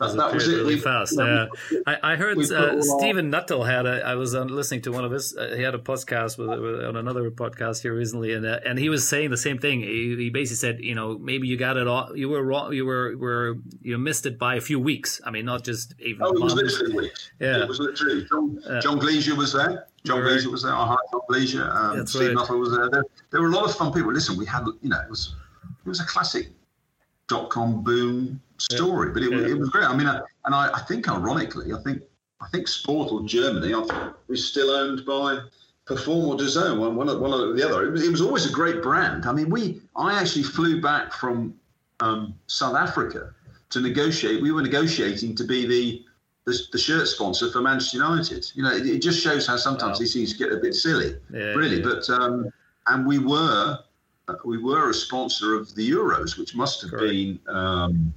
that, 0.03 0.17
that 0.17 0.35
was 0.35 0.49
it. 0.49 0.57
Really 0.57 0.79
fast. 0.79 1.15
Yeah, 1.17 1.47
I, 1.87 2.13
I 2.13 2.17
heard 2.17 2.39
uh, 2.39 2.83
Stephen 2.83 3.31
Nuttall 3.31 3.65
had 3.65 3.87
a. 3.87 4.05
I 4.05 4.15
was 4.15 4.35
listening 4.35 4.83
to 4.83 4.93
one 4.93 5.05
of 5.05 5.13
his. 5.13 5.37
Uh, 5.37 5.55
he 5.57 5.63
had 5.63 5.75
a 5.75 5.79
podcast 5.79 6.39
with, 6.39 6.49
with, 6.49 6.85
on 6.85 6.97
another 6.97 7.31
podcast 7.31 7.83
here 7.83 7.95
recently, 7.95 8.33
and 8.35 8.45
uh, 8.45 8.61
and 8.65 8.79
he 8.79 8.89
was 8.89 9.09
saying 9.09 9.31
the 9.31 9.37
same 9.37 9.59
thing. 9.59 9.81
He, 9.81 10.17
he, 10.17 10.31
basically 10.31 10.57
said, 10.57 10.81
you 10.81 10.95
know, 10.95 11.19
maybe 11.19 11.47
you 11.47 11.57
got 11.57 11.77
it 11.77 11.87
all. 11.87 12.17
You 12.17 12.29
were 12.29 12.43
wrong. 12.43 12.73
You 12.73 12.85
were 12.87 13.17
were 13.17 13.59
you 13.81 13.99
missed 13.99 14.27
it 14.27 14.39
by 14.39 14.57
a 14.57 14.61
few 14.61 14.79
weeks. 14.79 15.21
I 15.25 15.31
mean, 15.31 15.45
not 15.45 15.65
just 15.65 15.95
even. 16.01 16.23
Oh, 16.23 16.33
it 16.33 16.41
was 16.41 16.55
literally 16.55 16.95
weeks. 16.95 17.31
Yeah, 17.39 17.63
it 17.63 17.69
was 17.69 17.81
literally. 17.81 18.27
John, 18.27 18.63
John 18.83 18.99
Gleasure 18.99 19.37
was 19.37 19.53
there. 19.53 19.87
John 20.05 20.21
Gleasure 20.21 20.51
was 20.51 20.63
there. 20.65 20.75
I 20.75 20.87
hired 20.87 20.99
John 21.13 21.21
Gleasure. 21.29 21.71
Um, 21.71 22.07
Steve 22.07 22.29
right. 22.29 22.35
Nuttall 22.35 22.59
was 22.59 22.77
there. 22.77 22.91
there. 22.91 23.05
There 23.31 23.41
were 23.41 23.49
a 23.49 23.53
lot 23.53 23.65
of 23.65 23.75
fun 23.75 23.93
people. 23.93 24.13
Listen, 24.13 24.37
we 24.37 24.47
had 24.47 24.65
you 24.81 24.89
know 24.89 25.01
it 25.01 25.11
was 25.11 25.35
it 25.85 25.89
was 25.89 26.01
a 26.01 26.05
classic 26.05 26.51
dot 27.29 27.51
com 27.51 27.83
boom 27.83 28.41
story. 28.59 29.09
Yeah. 29.09 29.15
But 29.15 29.23
it, 29.23 29.33
yeah. 29.33 29.55
it, 29.55 29.59
was 29.59 29.69
great. 29.71 29.85
I 29.85 29.97
mean, 29.97 30.07
I, 30.07 30.21
and 30.45 30.55
I, 30.55 30.71
I, 30.73 30.81
think 30.81 31.09
ironically, 31.09 31.73
I 31.73 31.83
think 31.83 32.03
I 32.41 32.49
think 32.49 32.67
Sportal 32.67 33.27
Germany 33.27 33.75
I 33.75 33.83
think 33.83 34.15
was 34.29 34.47
still 34.47 34.71
owned 34.71 35.05
by 35.07 35.41
Perform 35.85 36.29
or 36.29 36.37
DAZN, 36.37 36.79
one, 36.79 36.95
one, 36.95 37.21
one 37.21 37.33
or 37.33 37.53
the 37.53 37.69
other. 37.69 37.85
It 37.87 37.91
was, 37.91 38.05
it 38.05 38.11
was, 38.11 38.21
always 38.21 38.49
a 38.49 38.53
great 38.53 38.83
brand. 38.83 39.27
I 39.27 39.33
mean, 39.33 39.51
we 39.51 39.83
I 39.97 40.19
actually 40.19 40.45
flew 40.45 40.81
back 40.81 41.13
from 41.13 41.55
um, 41.99 42.35
South 42.47 42.77
Africa 42.77 43.35
to 43.71 43.81
negotiate. 43.81 44.43
We 44.43 44.53
were 44.53 44.63
negotiating 44.63 45.35
to 45.37 45.45
be 45.45 45.67
the 45.67 46.05
the, 46.45 46.59
the, 46.73 46.79
shirt 46.79 47.07
sponsor 47.07 47.51
for 47.53 47.61
Manchester 47.61 47.99
United. 47.99 48.51
You 48.55 48.65
know, 48.65 48.73
it, 48.73 48.85
it 48.87 48.99
just 48.99 49.23
shows 49.23 49.47
how 49.47 49.57
sometimes 49.57 49.97
wow. 49.97 49.99
these 50.01 50.13
things 50.13 50.33
get 50.33 50.53
a 50.53 50.57
bit 50.57 50.75
silly, 50.75 51.17
yeah, 51.33 51.55
really. 51.55 51.81
But 51.81 52.09
um, 52.11 52.51
and 52.87 53.07
we 53.07 53.19
were 53.19 53.79
we 54.45 54.59
were 54.59 54.91
a 54.91 54.95
sponsor 54.95 55.55
of 55.55 55.75
the 55.75 55.91
Euros, 55.91 56.39
which 56.39 56.55
must 56.55 56.83
have 56.83 56.91
Correct. 56.91 57.11
been 57.11 57.41
um, 57.49 58.15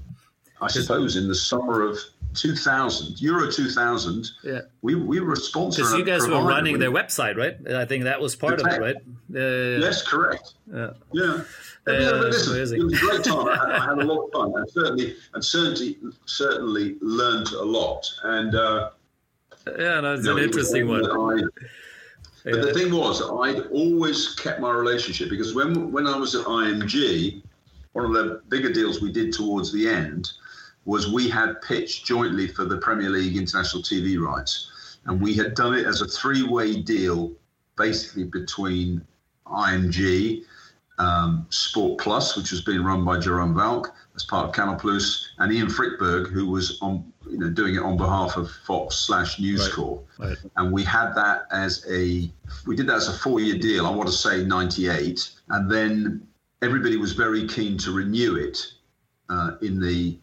I 0.62 0.68
suppose, 0.68 1.16
in 1.18 1.28
the 1.28 1.36
summer 1.36 1.82
of 1.84 1.98
2000, 2.34 3.22
Euro 3.22 3.52
2000. 3.52 4.32
Yeah, 4.44 4.62
we 4.82 4.96
we 4.96 5.20
were 5.20 5.36
sponsored. 5.36 5.86
Because 5.86 5.98
you 5.98 6.06
guys 6.06 6.28
were 6.28 6.44
running 6.44 6.80
their 6.80 6.92
website, 6.92 7.38
right? 7.38 7.56
I 7.76 7.86
think 7.86 8.06
that 8.06 8.20
was 8.20 8.36
part 8.36 8.62
of 8.62 8.68
it, 8.68 8.80
right? 8.80 8.96
Uh, 8.96 9.80
yes, 9.82 10.02
correct. 10.02 10.54
Yeah. 10.74 10.92
Yeah. 11.12 11.42
Uh, 11.88 11.92
yeah, 11.92 12.12
but 12.12 12.22
listen, 12.32 12.58
it 12.58 12.62
was 12.62 12.72
a 12.72 12.78
great 12.78 13.24
time. 13.24 13.48
I 13.48 13.58
had, 13.58 13.72
I 13.72 13.86
had, 13.86 13.98
a 14.00 14.06
lot 14.06 14.26
of 14.26 14.32
fun, 14.32 14.54
and 14.56 14.70
certainly, 14.72 15.16
and 15.36 15.46
certainly, 15.46 15.98
certainly 16.26 16.96
learned 17.00 17.50
a 17.50 17.64
lot. 17.64 18.10
And 18.24 18.56
uh, 18.56 18.90
yeah, 19.78 20.00
no, 20.00 20.16
it's 20.16 20.26
an 20.26 20.36
know, 20.36 20.42
interesting 20.42 20.88
one. 20.88 21.04
I, 22.46 22.52
but 22.52 22.62
the 22.62 22.74
thing 22.74 22.94
was, 22.94 23.22
I'd 23.22 23.68
always 23.68 24.36
kept 24.36 24.60
my 24.60 24.72
relationship 24.72 25.30
because 25.30 25.56
when 25.56 25.92
when 25.92 26.08
I 26.08 26.18
was 26.18 26.36
at 26.36 26.46
IMG, 26.46 27.42
one 27.94 28.06
of 28.06 28.14
the 28.14 28.42
bigger 28.50 28.72
deals 28.72 29.02
we 29.02 29.12
did 29.12 29.34
towards 29.34 29.72
the 29.72 29.88
end 29.88 30.32
was 30.86 31.12
we 31.12 31.28
had 31.30 31.62
pitched 31.62 32.06
jointly 32.06 32.48
for 32.48 32.66
the 32.66 32.78
Premier 32.78 33.10
League 33.10 33.36
international 33.36 33.82
TV 33.82 34.20
rights, 34.20 34.98
and 35.06 35.20
we 35.20 35.34
had 35.34 35.56
done 35.56 35.74
it 35.74 35.88
as 35.88 36.02
a 36.02 36.08
three-way 36.08 36.82
deal, 36.82 37.32
basically 37.76 38.26
between 38.26 39.04
IMG 39.48 40.44
um, 41.00 41.46
Sport 41.50 42.00
Plus, 42.00 42.38
which 42.38 42.52
was 42.52 42.62
being 42.62 42.84
run 42.84 43.04
by 43.04 43.18
Jerome 43.18 43.56
Valcke 43.56 43.92
as 44.16 44.24
part 44.24 44.46
of 44.46 44.54
Canal 44.54 44.76
Plus, 44.76 45.30
and 45.40 45.52
Ian 45.52 45.68
Frykberg, 45.68 46.30
who 46.32 46.48
was 46.48 46.78
on, 46.82 47.12
you 47.30 47.38
know, 47.38 47.50
doing 47.50 47.76
it 47.76 47.82
on 47.82 47.98
behalf 47.98 48.38
of 48.38 48.50
Fox 48.66 48.96
slash 48.96 49.40
News 49.40 49.68
Corp. 49.74 50.08
Right. 50.18 50.30
Right. 50.30 50.38
And 50.58 50.72
we 50.72 50.84
had 50.84 51.14
that 51.14 51.48
as 51.52 51.86
a, 51.90 52.32
we 52.66 52.76
did 52.76 52.88
that 52.88 52.96
as 52.96 53.08
a 53.08 53.18
four-year 53.18 53.58
deal. 53.58 53.86
I 53.86 53.92
want 53.92 54.10
to 54.10 54.16
say 54.16 54.44
'98, 54.44 55.30
and 55.50 55.72
then 55.72 56.28
everybody 56.62 56.98
was 56.98 57.14
very 57.14 57.48
keen 57.48 57.78
to 57.80 57.92
renew 57.92 58.36
it 58.36 58.66
uh, 59.30 59.52
in 59.62 59.80
the 59.80 60.18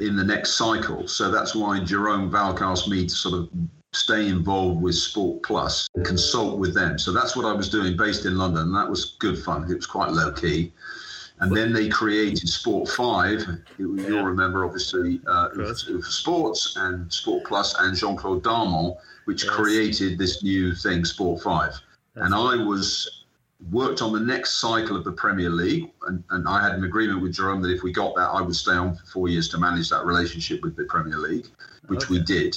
in 0.00 0.16
the 0.16 0.24
next 0.24 0.54
cycle. 0.54 1.06
So 1.06 1.30
that's 1.30 1.54
why 1.54 1.80
Jerome 1.80 2.30
Valcke 2.30 2.62
asked 2.62 2.88
me 2.88 3.06
to 3.06 3.14
sort 3.14 3.34
of 3.34 3.50
stay 3.92 4.28
involved 4.28 4.80
with 4.80 4.94
Sport 4.94 5.42
Plus 5.42 5.88
and 5.94 6.06
consult 6.06 6.58
with 6.58 6.74
them. 6.74 6.98
So 6.98 7.12
that's 7.12 7.36
what 7.36 7.44
I 7.44 7.52
was 7.52 7.68
doing 7.68 7.96
based 7.96 8.24
in 8.24 8.38
London. 8.38 8.62
And 8.62 8.74
that 8.74 8.88
was 8.88 9.16
good 9.18 9.38
fun. 9.38 9.70
It 9.70 9.74
was 9.74 9.86
quite 9.86 10.10
low 10.10 10.32
key. 10.32 10.72
And 11.42 11.56
then 11.56 11.72
they 11.72 11.88
created 11.88 12.48
Sport 12.48 12.88
5. 12.88 13.44
You'll 13.76 14.00
yeah. 14.00 14.22
remember, 14.22 14.64
obviously, 14.64 15.20
uh, 15.26 15.48
Sports 15.74 16.76
and 16.76 17.12
Sport 17.12 17.44
Plus 17.44 17.74
and 17.80 17.96
Jean 17.96 18.16
Claude 18.16 18.44
Darmon, 18.44 18.96
which 19.24 19.42
yes. 19.42 19.52
created 19.52 20.18
this 20.18 20.44
new 20.44 20.72
thing, 20.72 21.04
Sport 21.04 21.42
5. 21.42 21.80
That's 22.14 22.26
and. 22.26 22.34
I 22.34 22.56
was 22.56 23.24
worked 23.70 24.02
on 24.02 24.12
the 24.12 24.20
next 24.20 24.58
cycle 24.58 24.96
of 24.96 25.02
the 25.02 25.12
Premier 25.12 25.50
League. 25.50 25.90
And, 26.06 26.22
and 26.30 26.48
I 26.48 26.62
had 26.62 26.74
an 26.74 26.84
agreement 26.84 27.20
with 27.20 27.32
Jerome 27.32 27.60
that 27.62 27.72
if 27.72 27.82
we 27.82 27.92
got 27.92 28.14
that, 28.14 28.28
I 28.28 28.40
would 28.40 28.54
stay 28.54 28.72
on 28.72 28.94
for 28.94 29.06
four 29.06 29.28
years 29.28 29.48
to 29.50 29.58
manage 29.58 29.90
that 29.90 30.04
relationship 30.04 30.62
with 30.62 30.76
the 30.76 30.84
Premier 30.84 31.18
League, 31.18 31.46
which 31.88 32.04
okay. 32.04 32.14
we 32.14 32.22
did. 32.22 32.56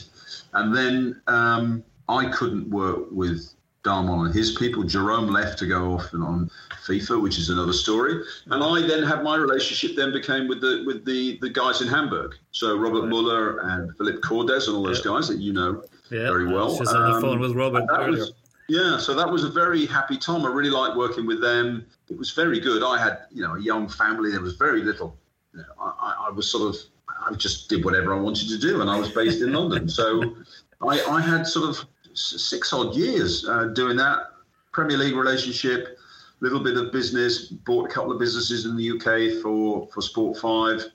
And 0.54 0.76
then 0.76 1.22
um, 1.26 1.84
I 2.08 2.30
couldn't 2.30 2.70
work 2.70 3.08
with 3.10 3.52
Darmon 3.86 4.26
and 4.26 4.36
his 4.36 4.52
people. 4.54 4.84
Jerome 4.84 5.28
left 5.28 5.60
to 5.60 5.68
go 5.68 5.94
off 5.94 6.14
and 6.14 6.24
on 6.24 6.50
FIFA, 6.86 7.22
which 7.22 7.38
is 7.38 7.50
another 7.50 7.74
story. 7.74 8.22
And 8.48 8.64
I 8.64 8.86
then 8.88 9.04
had 9.04 9.24
my 9.24 9.36
relationship 9.36 9.96
then 9.96 10.12
became 10.12 10.48
with 10.48 10.62
the 10.62 10.84
with 10.86 11.06
the 11.06 11.38
the 11.40 11.50
guys 11.50 11.82
in 11.82 11.88
Hamburg. 11.88 12.36
So 12.52 12.78
Robert 12.78 13.02
right. 13.02 13.10
Muller 13.10 13.60
and 13.60 13.96
Philip 13.98 14.22
Cordes 14.22 14.68
and 14.68 14.76
all 14.76 14.84
those 14.84 15.02
guys 15.02 15.28
that 15.28 15.40
you 15.40 15.54
know 15.54 15.84
very 16.10 16.46
well. 16.48 16.76
I 16.76 16.80
was 16.80 16.80
just 16.80 16.96
on 16.96 17.14
the 17.14 17.22
phone 17.22 17.40
with 17.40 17.52
um, 17.52 17.58
Robert 17.58 17.86
earlier. 17.90 18.20
Was, 18.20 18.34
yeah, 18.68 18.98
so 18.98 19.14
that 19.14 19.30
was 19.30 19.44
a 19.44 19.50
very 19.50 19.86
happy 19.86 20.18
time. 20.18 20.44
I 20.44 20.50
really 20.50 20.72
liked 20.72 20.98
working 20.98 21.28
with 21.28 21.40
them. 21.40 21.86
It 22.10 22.18
was 22.18 22.32
very 22.32 22.60
good. 22.60 22.82
I 22.84 22.98
had, 22.98 23.20
you 23.32 23.44
know, 23.44 23.54
a 23.56 23.62
young 23.62 23.88
family. 23.88 24.32
There 24.32 24.42
was 24.42 24.56
very 24.56 24.82
little. 24.82 25.16
You 25.54 25.60
know, 25.60 25.66
I, 25.80 26.28
I 26.28 26.32
was 26.32 26.50
sort 26.50 26.74
of 26.74 26.82
I 27.28 27.34
just 27.34 27.70
did 27.70 27.84
whatever 27.84 28.14
I 28.14 28.20
wanted 28.20 28.50
to 28.50 28.58
do, 28.58 28.82
and 28.82 28.90
I 28.90 29.00
was 29.00 29.10
based 29.10 29.42
in 29.42 29.54
London. 29.54 29.88
So 29.88 30.36
I, 30.82 31.00
I, 31.02 31.22
had 31.22 31.48
sort 31.48 31.70
of 31.70 31.86
six 32.16 32.74
odd 32.74 32.96
years 32.96 33.48
uh, 33.48 33.66
doing 33.66 33.98
that 33.98 34.32
Premier 34.72 34.98
League 34.98 35.16
relationship, 35.16 35.98
little 36.42 36.60
bit 36.60 36.78
of 36.78 36.92
business, 36.92 37.48
bought 37.48 37.90
a 37.90 37.94
couple 37.94 38.12
of 38.12 38.20
businesses 38.20 38.66
in 38.66 38.76
the 38.76 38.92
UK 38.92 39.42
for 39.42 39.88
for 39.94 40.02
Sport 40.02 40.38
Five. 40.38 40.86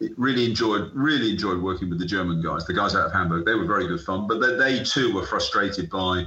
It 0.00 0.12
really 0.18 0.44
enjoyed 0.44 0.90
really 0.94 1.30
enjoyed 1.30 1.60
working 1.60 1.90
with 1.90 1.98
the 1.98 2.06
German 2.06 2.42
guys, 2.42 2.66
the 2.66 2.74
guys 2.74 2.94
out 2.94 3.06
of 3.06 3.12
Hamburg. 3.12 3.44
They 3.44 3.54
were 3.54 3.66
very 3.66 3.86
good 3.86 4.00
fun, 4.00 4.26
but 4.26 4.40
they, 4.40 4.54
they 4.56 4.84
too 4.84 5.14
were 5.14 5.26
frustrated 5.26 5.90
by 5.90 6.26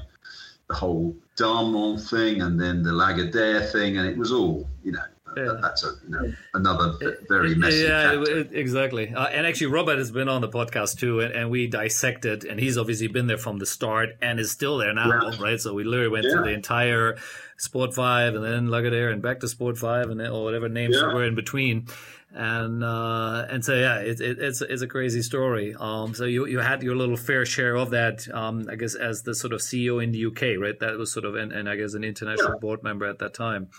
the 0.68 0.74
whole 0.74 1.16
Darmon 1.36 2.00
thing 2.10 2.42
and 2.42 2.60
then 2.60 2.84
the 2.84 2.92
Lagardère 2.92 3.72
thing, 3.72 3.98
and 3.98 4.08
it 4.08 4.18
was 4.18 4.32
all 4.32 4.68
you 4.84 4.92
know 4.92 5.06
yeah. 5.38 5.60
that's 5.62 5.84
a, 5.84 5.92
you 6.08 6.10
know, 6.10 6.34
another 6.54 7.18
very 7.28 7.56
messy. 7.56 7.78
Yeah, 7.78 8.22
it, 8.22 8.50
exactly. 8.54 9.14
Uh, 9.14 9.28
and 9.28 9.46
actually, 9.46 9.68
Robert 9.68 9.98
has 9.98 10.12
been 10.12 10.30
on 10.30 10.42
the 10.42 10.50
podcast 10.50 11.00
too, 11.00 11.20
and, 11.20 11.34
and, 11.34 11.50
we 11.50 11.68
dissected, 11.68 12.46
and 12.46 12.60
he's 12.60 12.78
obviously 12.78 13.08
been 13.08 13.28
there 13.28 13.38
from 13.38 13.58
the 13.58 13.66
start 13.66 14.18
and 14.22 14.40
is 14.40 14.52
still 14.52 14.78
there 14.78 14.94
now, 14.94 15.08
yeah. 15.08 15.42
right? 15.42 15.60
So 15.60 15.74
we 15.74 15.84
literally 15.84 16.12
went 16.12 16.26
yeah. 16.26 16.34
through 16.34 16.44
the 16.44 16.54
entire 16.54 17.18
Sport 17.58 17.94
Five, 17.94 18.36
and 18.36 18.44
then 18.44 18.68
Lagardère, 18.68 19.12
and 19.12 19.22
back 19.22 19.40
to 19.42 19.48
Sport 19.48 19.78
Five, 19.78 20.10
and 20.10 20.20
then 20.20 20.32
or 20.32 20.44
whatever 20.44 20.70
names 20.70 21.02
were 21.02 21.24
in 21.24 21.36
between 21.36 21.88
and 22.34 22.84
uh, 22.84 23.46
and 23.50 23.64
so 23.64 23.76
yeah, 23.76 23.98
it, 23.98 24.20
it, 24.20 24.40
it's 24.40 24.62
it's 24.62 24.82
a 24.82 24.88
crazy 24.88 25.22
story. 25.22 25.76
Um, 25.80 26.16
so 26.16 26.26
you 26.26 26.48
you 26.48 26.60
had 26.60 26.82
your 26.82 26.96
little 26.96 27.18
fair 27.18 27.46
share 27.46 27.76
of 27.76 27.92
that, 27.92 28.28
um, 28.34 28.68
I 28.70 28.76
guess, 28.76 28.96
as 28.96 29.22
the 29.22 29.36
sort 29.36 29.54
of 29.54 29.60
CEO 29.62 30.04
in 30.04 30.12
the 30.12 30.26
UK, 30.26 30.60
right? 30.60 30.80
That 30.80 30.98
was 30.98 31.12
sort 31.12 31.26
of, 31.26 31.36
and, 31.36 31.52
and 31.52 31.70
I 31.70 31.76
guess 31.76 31.94
an 31.94 32.04
international 32.04 32.54
yeah. 32.54 32.60
board 32.60 32.84
member 32.84 33.06
at 33.06 33.20
that 33.20 33.34
time. 33.34 33.70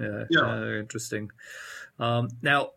Uh, 0.00 0.24
yeah, 0.30 0.40
uh, 0.40 0.64
interesting. 0.80 1.30
Um, 2.00 2.28
now, 2.42 2.70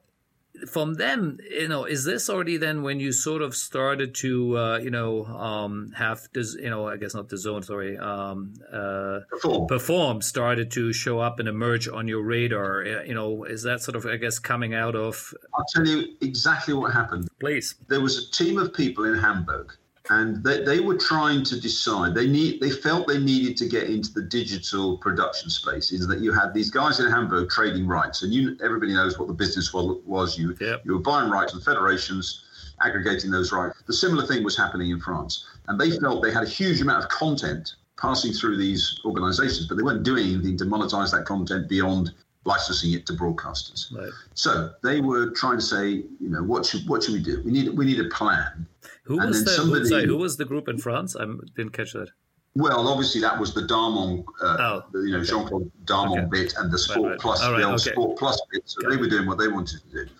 from 0.67 0.95
them, 0.95 1.37
you 1.49 1.67
know, 1.67 1.85
is 1.85 2.03
this 2.03 2.29
already 2.29 2.57
then 2.57 2.83
when 2.83 2.99
you 2.99 3.11
sort 3.11 3.41
of 3.41 3.55
started 3.55 4.15
to, 4.15 4.57
uh, 4.57 4.77
you 4.77 4.89
know, 4.89 5.25
um, 5.25 5.91
have 5.95 6.27
this, 6.33 6.55
you 6.55 6.69
know, 6.69 6.87
I 6.87 6.97
guess 6.97 7.13
not 7.13 7.27
DAZN, 7.27 7.65
sorry, 7.65 7.97
um, 7.97 8.53
uh, 8.71 9.19
perform. 9.29 9.67
perform 9.67 10.21
started 10.21 10.71
to 10.71 10.93
show 10.93 11.19
up 11.19 11.39
and 11.39 11.47
emerge 11.47 11.87
on 11.87 12.07
your 12.07 12.23
radar? 12.23 12.81
Uh, 12.81 13.03
you 13.03 13.13
know, 13.13 13.43
is 13.43 13.63
that 13.63 13.81
sort 13.81 13.95
of, 13.95 14.05
I 14.05 14.17
guess, 14.17 14.39
coming 14.39 14.73
out 14.73 14.95
of? 14.95 15.33
I'll 15.53 15.65
tell 15.73 15.85
you 15.85 16.15
exactly 16.21 16.73
what 16.73 16.93
happened. 16.93 17.27
Please. 17.39 17.75
There 17.87 18.01
was 18.01 18.27
a 18.27 18.31
team 18.31 18.57
of 18.57 18.73
people 18.73 19.05
in 19.05 19.17
Hamburg 19.17 19.73
and 20.09 20.43
they, 20.43 20.63
they 20.63 20.79
were 20.79 20.97
trying 20.97 21.43
to 21.43 21.59
decide. 21.59 22.13
They 22.13 22.27
need 22.27 22.61
they 22.61 22.69
felt 22.69 23.07
they 23.07 23.19
needed 23.19 23.57
to 23.57 23.67
get 23.67 23.89
into 23.89 24.13
the 24.13 24.21
digital 24.21 24.97
production 24.97 25.49
space 25.49 25.91
is 25.91 26.07
that 26.07 26.19
you 26.19 26.31
had 26.31 26.53
these 26.53 26.69
guys 26.69 26.99
in 26.99 27.09
hamburg 27.09 27.49
trading 27.49 27.87
rights. 27.87 28.21
And 28.23 28.33
you 28.33 28.57
everybody 28.63 28.93
knows 28.93 29.17
what 29.17 29.27
the 29.27 29.33
business 29.33 29.73
was. 29.73 30.37
You 30.37 30.55
yep. 30.59 30.81
you 30.85 30.93
were 30.93 30.99
buying 30.99 31.29
rights 31.29 31.53
from 31.53 31.61
federations 31.61 32.43
aggregating 32.81 33.31
those 33.31 33.51
rights. 33.51 33.81
The 33.87 33.93
similar 33.93 34.25
thing 34.25 34.43
was 34.43 34.57
happening 34.57 34.91
in 34.91 34.99
france. 34.99 35.45
And 35.67 35.79
they 35.79 35.91
felt 35.97 36.21
they 36.21 36.31
had 36.31 36.43
a 36.43 36.49
huge 36.49 36.81
amount 36.81 37.03
of 37.03 37.09
content 37.09 37.75
passing 37.97 38.33
through 38.33 38.57
these 38.57 38.99
organizations 39.05 39.67
but 39.67 39.77
they 39.77 39.83
weren't 39.83 40.03
doing 40.03 40.33
anything 40.33 40.57
to 40.57 40.65
monetize 40.65 41.11
that 41.11 41.23
content 41.25 41.69
beyond 41.69 42.13
licensing 42.43 42.91
it 42.91 43.05
to 43.05 43.13
broadcasters. 43.13 43.95
Right. 43.97 44.11
so 44.33 44.71
they 44.83 44.99
were 44.99 45.31
trying 45.31 45.57
to 45.57 45.63
say 45.63 45.87
you 45.89 46.29
know 46.29 46.43
what 46.43 46.65
should 46.65 46.87
what 46.87 47.03
should 47.03 47.13
we 47.13 47.23
do? 47.23 47.41
We 47.43 47.51
need 47.51 47.69
we 47.69 47.85
need 47.85 47.99
a 47.99 48.09
plan 48.09 48.67
who 49.05 49.19
and 49.19 49.29
was 49.29 49.45
the 49.45 49.51
somebody, 49.51 49.85
sorry, 49.85 50.05
who 50.05 50.17
was 50.17 50.37
the 50.37 50.45
group 50.45 50.67
in 50.67 50.77
France? 50.77 51.15
I 51.15 51.25
didn't 51.55 51.73
catch 51.73 51.93
that. 51.93 52.09
Well, 52.55 52.87
obviously 52.87 53.21
that 53.21 53.37
was 53.37 53.53
the 53.53 53.61
Darmon, 53.61 54.23
uh, 54.41 54.57
oh, 54.59 54.99
you 54.99 55.11
know, 55.11 55.17
okay. 55.17 55.27
Jean 55.29 55.45
Claude 55.45 55.71
Darmon 55.83 56.19
okay. 56.19 56.43
bit 56.43 56.53
and 56.57 56.71
the 56.71 56.79
Sport 56.79 56.99
right, 56.99 57.09
right. 57.11 57.19
Plus, 57.19 57.43
right, 57.43 57.57
the 57.57 57.63
old 57.63 57.81
okay. 57.81 57.91
Sport 57.91 58.17
Plus 58.17 58.41
bit. 58.51 58.63
So 58.65 58.89
they 58.89 58.97
were 58.97 59.09
doing 59.09 59.27
what 59.27 59.37
they 59.37 59.47
wanted 59.47 59.81
to 59.81 60.05
do, 60.05 60.11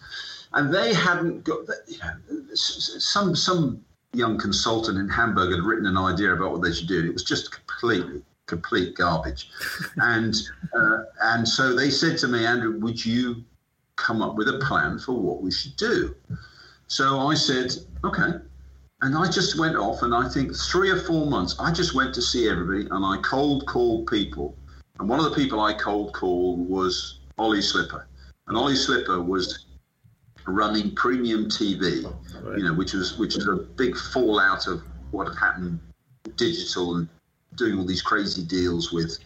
and 0.53 0.73
they 0.73 0.93
hadn't 0.93 1.43
got. 1.43 1.61
You 1.87 1.97
know, 1.99 2.53
some 2.53 3.35
some 3.35 3.83
young 4.13 4.37
consultant 4.37 4.97
in 4.97 5.09
Hamburg 5.09 5.51
had 5.51 5.61
written 5.61 5.85
an 5.85 5.97
idea 5.97 6.33
about 6.33 6.51
what 6.51 6.61
they 6.61 6.73
should 6.73 6.87
do. 6.87 7.05
It 7.05 7.13
was 7.13 7.23
just 7.23 7.51
completely 7.51 8.21
complete 8.47 8.95
garbage, 8.95 9.49
and 9.97 10.35
uh, 10.77 11.03
and 11.23 11.47
so 11.47 11.73
they 11.73 11.89
said 11.89 12.17
to 12.19 12.27
me, 12.27 12.45
Andrew, 12.45 12.77
would 12.79 13.03
you 13.03 13.43
come 13.95 14.21
up 14.21 14.35
with 14.35 14.49
a 14.49 14.59
plan 14.59 14.99
for 14.99 15.13
what 15.13 15.41
we 15.41 15.51
should 15.51 15.75
do? 15.77 16.13
So 16.87 17.19
I 17.21 17.33
said, 17.33 17.73
okay. 18.03 18.39
And 19.01 19.15
I 19.15 19.29
just 19.29 19.59
went 19.59 19.75
off, 19.75 20.03
and 20.03 20.15
I 20.15 20.29
think 20.29 20.55
three 20.55 20.89
or 20.89 20.97
four 20.97 21.25
months, 21.25 21.55
I 21.59 21.71
just 21.71 21.93
went 21.93 22.13
to 22.15 22.21
see 22.21 22.49
everybody, 22.49 22.87
and 22.89 23.05
I 23.05 23.17
cold 23.21 23.65
called 23.67 24.07
people. 24.07 24.57
And 24.99 25.09
one 25.09 25.19
of 25.19 25.25
the 25.25 25.35
people 25.35 25.59
I 25.59 25.73
cold 25.73 26.13
called 26.13 26.69
was 26.69 27.19
Ollie 27.37 27.61
Slipper, 27.61 28.07
and 28.47 28.57
Ollie 28.57 28.75
Slipper 28.75 29.21
was 29.21 29.65
running 30.47 30.95
premium 30.95 31.45
TV, 31.45 32.03
you 32.57 32.63
know, 32.63 32.73
which 32.73 32.93
was 32.93 33.17
which 33.17 33.35
was 33.35 33.47
a 33.47 33.55
big 33.55 33.97
fallout 33.97 34.67
of 34.67 34.81
what 35.11 35.27
had 35.27 35.37
happened 35.37 35.79
digital 36.37 36.95
and 36.95 37.09
doing 37.55 37.77
all 37.77 37.85
these 37.85 38.01
crazy 38.01 38.43
deals 38.43 38.93
with 38.93 39.19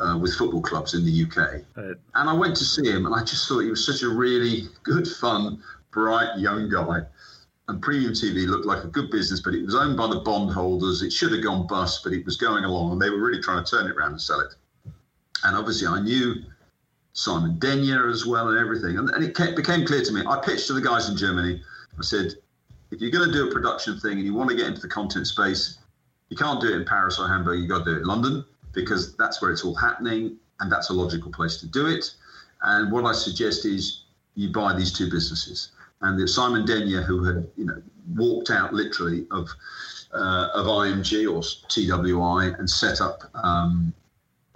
uh, 0.00 0.18
with 0.18 0.34
football 0.34 0.62
clubs 0.62 0.94
in 0.94 1.04
the 1.04 1.24
UK. 1.24 1.62
Right. 1.76 1.96
And 2.14 2.28
I 2.28 2.32
went 2.32 2.56
to 2.56 2.64
see 2.64 2.90
him, 2.90 3.06
and 3.06 3.14
I 3.14 3.20
just 3.20 3.48
thought 3.48 3.60
he 3.60 3.70
was 3.70 3.86
such 3.86 4.02
a 4.02 4.08
really 4.08 4.68
good, 4.82 5.06
fun, 5.06 5.62
bright 5.92 6.38
young 6.38 6.68
guy 6.68 7.02
and 7.68 7.82
Premium 7.82 8.12
TV 8.12 8.46
looked 8.46 8.66
like 8.66 8.84
a 8.84 8.88
good 8.88 9.10
business, 9.10 9.40
but 9.40 9.54
it 9.54 9.64
was 9.64 9.74
owned 9.74 9.96
by 9.96 10.06
the 10.06 10.20
bondholders. 10.20 11.02
It 11.02 11.12
should 11.12 11.32
have 11.32 11.42
gone 11.42 11.66
bust, 11.66 12.04
but 12.04 12.12
it 12.12 12.24
was 12.24 12.36
going 12.36 12.64
along, 12.64 12.92
and 12.92 13.02
they 13.02 13.10
were 13.10 13.18
really 13.18 13.42
trying 13.42 13.64
to 13.64 13.70
turn 13.70 13.86
it 13.86 13.96
around 13.96 14.12
and 14.12 14.20
sell 14.20 14.40
it. 14.40 14.54
And 15.42 15.56
obviously, 15.56 15.88
I 15.88 16.00
knew 16.00 16.44
Simon 17.12 17.58
Denyer 17.58 18.08
as 18.10 18.26
well 18.26 18.48
and 18.48 18.58
everything. 18.58 18.98
And, 18.98 19.10
and 19.10 19.24
it 19.24 19.56
became 19.56 19.86
clear 19.86 20.02
to 20.02 20.12
me. 20.12 20.22
I 20.28 20.38
pitched 20.38 20.68
to 20.68 20.74
the 20.74 20.80
guys 20.80 21.08
in 21.08 21.16
Germany, 21.16 21.62
I 21.98 22.02
said, 22.02 22.34
if 22.90 23.00
you're 23.00 23.10
going 23.10 23.26
to 23.26 23.32
do 23.32 23.48
a 23.48 23.52
production 23.52 23.98
thing 23.98 24.12
and 24.12 24.24
you 24.24 24.34
want 24.34 24.50
to 24.50 24.56
get 24.56 24.66
into 24.66 24.80
the 24.80 24.88
content 24.88 25.26
space, 25.26 25.78
you 26.28 26.36
can't 26.36 26.60
do 26.60 26.68
it 26.68 26.76
in 26.76 26.84
Paris 26.84 27.18
or 27.18 27.26
Hamburg. 27.26 27.58
You've 27.58 27.70
got 27.70 27.84
to 27.84 27.84
do 27.84 27.96
it 27.96 28.00
in 28.02 28.06
London 28.06 28.44
because 28.72 29.16
that's 29.16 29.40
where 29.40 29.50
it's 29.50 29.64
all 29.64 29.74
happening, 29.74 30.36
and 30.60 30.70
that's 30.70 30.90
a 30.90 30.92
logical 30.92 31.32
place 31.32 31.56
to 31.58 31.66
do 31.66 31.86
it. 31.86 32.14
And 32.62 32.92
what 32.92 33.04
I 33.04 33.12
suggest 33.12 33.64
is 33.64 34.02
you 34.34 34.52
buy 34.52 34.74
these 34.74 34.92
two 34.92 35.10
businesses. 35.10 35.70
And 36.02 36.18
the 36.18 36.28
Simon 36.28 36.66
Denyer, 36.66 37.02
who 37.02 37.24
had 37.24 37.48
you 37.56 37.64
know 37.64 37.82
walked 38.14 38.50
out 38.50 38.72
literally 38.72 39.26
of 39.30 39.48
uh, 40.12 40.48
of 40.54 40.66
IMG 40.66 41.26
or 41.30 41.42
TWI 41.68 42.58
and 42.58 42.68
set 42.68 43.00
up 43.00 43.22
um, 43.34 43.92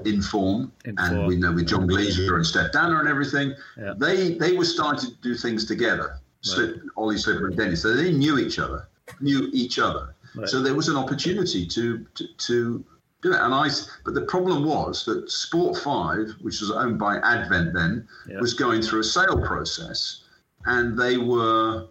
Inform, 0.05 0.73
Inform, 0.85 1.19
and 1.19 1.27
we 1.27 1.37
know 1.37 1.53
with 1.53 1.69
John 1.69 1.87
Gleasure 1.87 2.37
and 2.37 2.47
Steph 2.47 2.73
Danner 2.73 3.01
and 3.01 3.09
everything, 3.09 3.55
yeah. 3.79 3.95
they 3.97 4.35
they 4.35 4.57
were 4.57 4.65
starting 4.65 5.11
to 5.11 5.17
do 5.21 5.35
things 5.35 5.67
together. 5.67 6.19
Slip, 6.43 6.77
right. 6.77 6.83
Ollie 6.97 7.19
Slipper 7.19 7.49
and 7.49 7.57
Dennis. 7.57 7.83
So 7.83 7.95
they 7.95 8.13
knew 8.13 8.39
each 8.39 8.59
other, 8.59 8.89
knew 9.21 9.51
each 9.53 9.79
other. 9.79 10.15
Right. 10.35 10.49
So 10.49 10.63
there 10.63 10.75
was 10.75 10.89
an 10.89 10.97
opportunity 10.97 11.67
to, 11.67 12.07
to, 12.15 12.27
to 12.27 12.85
do 13.23 13.33
it. 13.33 13.41
And 13.41 13.53
I, 13.53 13.69
but 14.05 14.15
the 14.15 14.23
problem 14.23 14.65
was 14.65 15.05
that 15.05 15.31
Sport 15.31 15.77
Five, 15.79 16.35
which 16.41 16.61
was 16.61 16.71
owned 16.71 16.99
by 16.99 17.19
Advent 17.19 17.75
then, 17.75 18.09
yeah. 18.29 18.41
was 18.41 18.55
going 18.55 18.81
through 18.81 19.01
a 19.01 19.05
sale 19.05 19.41
process, 19.43 20.23
and 20.67 20.99
they 20.99 21.17
were 21.17 21.89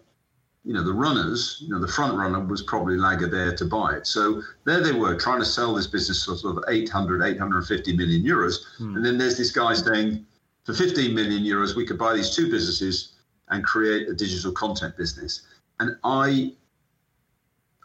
you 0.64 0.74
know, 0.74 0.84
the 0.84 0.92
runners, 0.92 1.58
you 1.60 1.68
know, 1.68 1.80
the 1.80 1.88
front 1.88 2.16
runner 2.16 2.44
was 2.44 2.62
probably 2.62 2.96
Lagardère 2.96 3.56
to 3.56 3.64
buy 3.64 3.94
it. 3.96 4.06
So 4.06 4.42
there 4.64 4.80
they 4.80 4.92
were 4.92 5.16
trying 5.16 5.38
to 5.38 5.44
sell 5.44 5.74
this 5.74 5.86
business 5.86 6.24
for 6.24 6.36
sort 6.36 6.58
of 6.58 6.64
800, 6.68 7.22
850 7.22 7.96
million 7.96 8.22
euros. 8.22 8.64
Hmm. 8.76 8.96
And 8.96 9.04
then 9.04 9.16
there's 9.16 9.38
this 9.38 9.52
guy 9.52 9.72
saying, 9.74 10.26
for 10.64 10.74
15 10.74 11.14
million 11.14 11.42
euros, 11.42 11.74
we 11.74 11.86
could 11.86 11.98
buy 11.98 12.14
these 12.14 12.36
two 12.36 12.50
businesses 12.50 13.14
and 13.48 13.64
create 13.64 14.08
a 14.08 14.14
digital 14.14 14.52
content 14.52 14.96
business. 14.96 15.42
And 15.80 15.96
I, 16.04 16.52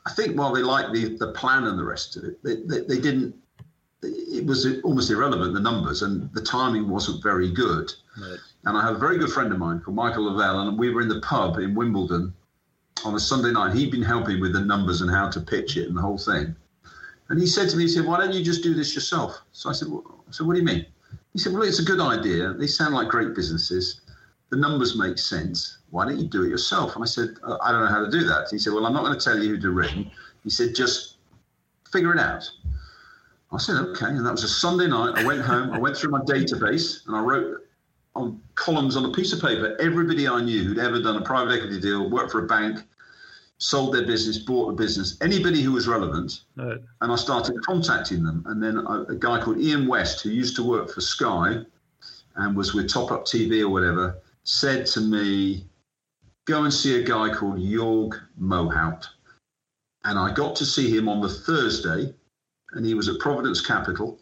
I 0.05 0.11
think 0.11 0.37
while 0.37 0.53
they 0.53 0.61
liked 0.61 0.93
the, 0.93 1.15
the 1.17 1.31
plan 1.31 1.63
and 1.63 1.79
the 1.79 1.85
rest 1.85 2.17
of 2.17 2.25
it, 2.25 2.43
they, 2.43 2.57
they, 2.57 2.81
they 2.85 2.99
didn't, 2.99 3.35
it 4.03 4.45
was 4.45 4.67
almost 4.83 5.09
irrelevant, 5.09 5.53
the 5.53 5.59
numbers, 5.61 6.01
and 6.01 6.31
the 6.33 6.41
timing 6.41 6.89
wasn't 6.89 7.23
very 7.23 7.51
good. 7.51 7.91
Right. 8.21 8.37
And 8.65 8.77
I 8.77 8.81
have 8.81 8.95
a 8.95 8.99
very 8.99 9.17
good 9.17 9.31
friend 9.31 9.51
of 9.51 9.59
mine 9.59 9.79
called 9.79 9.95
Michael 9.95 10.25
Lavelle, 10.25 10.67
and 10.67 10.77
we 10.77 10.89
were 10.89 11.01
in 11.01 11.07
the 11.07 11.21
pub 11.21 11.57
in 11.57 11.75
Wimbledon 11.75 12.33
on 13.03 13.13
a 13.13 13.19
Sunday 13.19 13.51
night. 13.51 13.75
He'd 13.75 13.91
been 13.91 14.01
helping 14.01 14.41
with 14.41 14.53
the 14.53 14.61
numbers 14.61 15.01
and 15.01 15.11
how 15.11 15.29
to 15.29 15.39
pitch 15.39 15.77
it 15.77 15.87
and 15.87 15.95
the 15.95 16.01
whole 16.01 16.17
thing. 16.17 16.55
And 17.29 17.39
he 17.39 17.47
said 17.47 17.69
to 17.69 17.77
me, 17.77 17.83
he 17.83 17.89
said, 17.89 18.05
why 18.05 18.17
don't 18.17 18.33
you 18.33 18.43
just 18.43 18.63
do 18.63 18.73
this 18.73 18.95
yourself? 18.95 19.39
So 19.51 19.69
I 19.69 19.73
said, 19.73 19.89
well, 19.89 20.23
so 20.31 20.43
what 20.45 20.53
do 20.53 20.59
you 20.59 20.65
mean? 20.65 20.85
He 21.33 21.39
said, 21.39 21.53
well, 21.53 21.63
it's 21.63 21.79
a 21.79 21.83
good 21.83 21.99
idea. 21.99 22.53
They 22.53 22.67
sound 22.67 22.95
like 22.95 23.07
great 23.07 23.35
businesses. 23.35 24.01
The 24.49 24.57
numbers 24.57 24.97
make 24.97 25.17
sense. 25.17 25.79
Why 25.89 26.05
don't 26.05 26.17
you 26.19 26.27
do 26.27 26.43
it 26.43 26.49
yourself? 26.49 26.95
And 26.95 27.03
I 27.03 27.07
said, 27.07 27.29
uh, 27.43 27.57
I 27.61 27.71
don't 27.71 27.81
know 27.81 27.87
how 27.87 28.03
to 28.03 28.11
do 28.11 28.23
that. 28.25 28.47
He 28.49 28.57
said, 28.57 28.73
well, 28.73 28.85
I'm 28.85 28.93
not 28.93 29.03
going 29.03 29.17
to 29.17 29.23
tell 29.23 29.37
you 29.37 29.55
who 29.55 29.61
to 29.61 29.71
ring. 29.71 30.09
He 30.43 30.49
said, 30.49 30.75
just 30.75 31.17
figure 31.91 32.13
it 32.13 32.19
out. 32.19 32.49
I 33.51 33.57
said, 33.57 33.75
okay. 33.75 34.07
And 34.07 34.25
that 34.25 34.31
was 34.31 34.43
a 34.43 34.47
Sunday 34.47 34.87
night. 34.87 35.13
I 35.15 35.25
went 35.25 35.41
home. 35.41 35.71
I 35.71 35.79
went 35.79 35.97
through 35.97 36.11
my 36.11 36.21
database 36.21 37.05
and 37.07 37.15
I 37.15 37.21
wrote 37.21 37.64
on 38.15 38.41
columns 38.55 38.95
on 38.95 39.05
a 39.05 39.11
piece 39.11 39.33
of 39.33 39.41
paper 39.41 39.75
everybody 39.79 40.27
I 40.27 40.41
knew 40.41 40.63
who'd 40.63 40.79
ever 40.79 41.01
done 41.01 41.17
a 41.17 41.21
private 41.21 41.53
equity 41.53 41.79
deal, 41.79 42.09
worked 42.09 42.31
for 42.31 42.43
a 42.43 42.47
bank, 42.47 42.79
sold 43.57 43.93
their 43.93 44.05
business, 44.05 44.37
bought 44.37 44.69
a 44.69 44.73
business, 44.73 45.17
anybody 45.21 45.61
who 45.61 45.73
was 45.73 45.87
relevant. 45.87 46.43
Right. 46.55 46.79
And 47.01 47.11
I 47.11 47.15
started 47.15 47.61
contacting 47.65 48.23
them. 48.23 48.43
And 48.47 48.61
then 48.61 48.77
a, 48.77 49.03
a, 49.03 49.15
guy 49.15 49.41
called 49.41 49.59
Ian 49.59 49.87
West, 49.87 50.21
who 50.21 50.29
used 50.29 50.55
to 50.57 50.63
work 50.63 50.89
for 50.89 51.01
Sky 51.01 51.59
and 52.35 52.55
was 52.55 52.73
with 52.73 52.89
Top 52.89 53.11
Up 53.11 53.25
TV 53.25 53.61
or 53.61 53.69
whatever, 53.69 54.17
said 54.43 54.85
to 54.87 55.01
me, 55.01 55.65
Go 56.45 56.63
and 56.63 56.73
see 56.73 57.01
a 57.01 57.03
guy 57.03 57.33
called 57.33 57.57
Jorg 57.57 58.19
Mohaupt. 58.39 59.07
And 60.03 60.19
I 60.19 60.31
got 60.31 60.55
to 60.57 60.65
see 60.65 60.95
him 60.95 61.09
on 61.09 61.19
the 61.19 61.29
Thursday, 61.29 62.13
and 62.73 62.85
he 62.85 62.93
was 62.93 63.09
at 63.09 63.19
Providence 63.19 63.65
Capital 63.65 64.19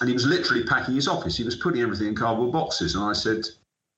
and 0.00 0.08
he 0.08 0.12
was 0.12 0.26
literally 0.26 0.64
packing 0.64 0.94
his 0.94 1.08
office. 1.08 1.36
He 1.36 1.44
was 1.44 1.56
putting 1.56 1.80
everything 1.80 2.08
in 2.08 2.14
cardboard 2.14 2.52
boxes. 2.52 2.94
And 2.94 3.04
I 3.04 3.12
said, 3.12 3.44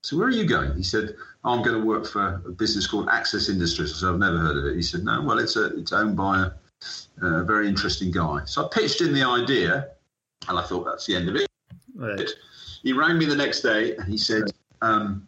So 0.03 0.17
where 0.17 0.27
are 0.27 0.31
you 0.31 0.45
going? 0.45 0.77
He 0.77 0.83
said, 0.83 1.17
oh, 1.45 1.53
I'm 1.53 1.63
going 1.63 1.81
to 1.81 1.87
work 1.87 2.07
for 2.07 2.43
a 2.47 2.51
business 2.51 2.87
called 2.87 3.09
Access 3.09 3.49
Industries. 3.49 3.93
I 3.93 3.97
said, 4.01 4.09
I've 4.11 4.19
never 4.19 4.39
heard 4.39 4.59
of 4.59 4.67
it. 4.67 4.77
He 4.77 4.83
said, 4.83 5.05
No, 5.05 5.23
well, 5.23 5.39
it's, 5.39 5.57
a, 5.57 5.77
it's 5.79 5.93
owned 5.93 6.17
by 6.17 6.49
a, 7.23 7.27
a 7.27 7.45
very 7.45 7.69
interesting 7.69 8.11
guy. 8.11 8.43
So 8.45 8.65
I 8.65 8.69
pitched 8.71 9.01
in 9.01 9.15
the 9.15 9.23
idea, 9.23 9.89
and 10.49 10.59
I 10.59 10.63
thought 10.63 10.85
that's 10.85 11.07
the 11.07 11.17
end 11.17 11.29
of 11.29 11.37
it. 11.37 11.47
Right. 11.95 12.29
He 12.83 12.93
rang 12.93 13.19
me 13.19 13.25
the 13.25 13.37
next 13.37 13.63
day 13.63 13.97
and 13.97 14.07
he 14.07 14.19
said, 14.19 14.45
um, 14.83 15.27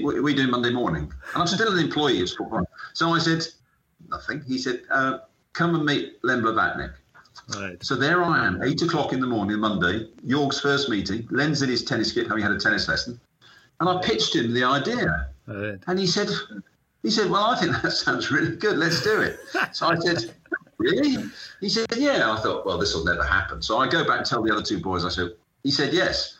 What 0.00 0.16
are 0.16 0.22
we 0.22 0.34
doing 0.34 0.50
Monday 0.50 0.70
morning? 0.70 1.12
And 1.34 1.42
I'm 1.42 1.46
still 1.46 1.72
an 1.72 1.78
employee 1.78 2.22
of 2.22 2.28
Sport 2.28 2.66
So 2.94 3.10
I 3.10 3.18
said, 3.18 3.44
Nothing. 4.08 4.42
He 4.46 4.56
said, 4.56 4.82
uh, 4.90 5.18
Come 5.52 5.74
and 5.74 5.84
meet 5.84 6.18
Len 6.22 6.42
Blavatnik. 6.42 6.94
Right. 7.54 7.82
So 7.84 7.94
there 7.94 8.24
I 8.24 8.44
am, 8.44 8.62
eight 8.62 8.82
o'clock 8.82 9.12
in 9.12 9.20
the 9.20 9.26
morning, 9.26 9.58
Monday, 9.58 10.08
York's 10.24 10.58
first 10.58 10.88
meeting. 10.88 11.28
Len's 11.30 11.62
in 11.62 11.68
his 11.68 11.84
tennis 11.84 12.12
kit, 12.12 12.26
having 12.26 12.42
had 12.42 12.52
a 12.52 12.58
tennis 12.58 12.88
lesson, 12.88 13.20
and 13.78 13.88
I 13.88 14.00
pitched 14.02 14.34
him 14.34 14.52
the 14.52 14.64
idea, 14.64 15.28
right. 15.46 15.78
and 15.86 15.98
he 15.98 16.06
said, 16.08 16.28
he 17.02 17.10
said, 17.10 17.30
well, 17.30 17.44
I 17.44 17.56
think 17.56 17.80
that 17.82 17.92
sounds 17.92 18.32
really 18.32 18.56
good. 18.56 18.78
Let's 18.78 19.02
do 19.02 19.20
it. 19.20 19.38
so 19.72 19.86
I 19.86 19.96
said, 19.96 20.34
really? 20.78 21.24
He 21.60 21.68
said, 21.68 21.86
yeah. 21.96 22.32
I 22.32 22.40
thought, 22.40 22.66
well, 22.66 22.78
this 22.78 22.94
will 22.94 23.04
never 23.04 23.22
happen. 23.22 23.62
So 23.62 23.78
I 23.78 23.88
go 23.88 24.04
back 24.04 24.18
and 24.18 24.26
tell 24.26 24.42
the 24.42 24.52
other 24.52 24.62
two 24.62 24.80
boys. 24.80 25.04
I 25.04 25.10
said, 25.10 25.30
he 25.62 25.70
said 25.70 25.92
yes. 25.92 26.36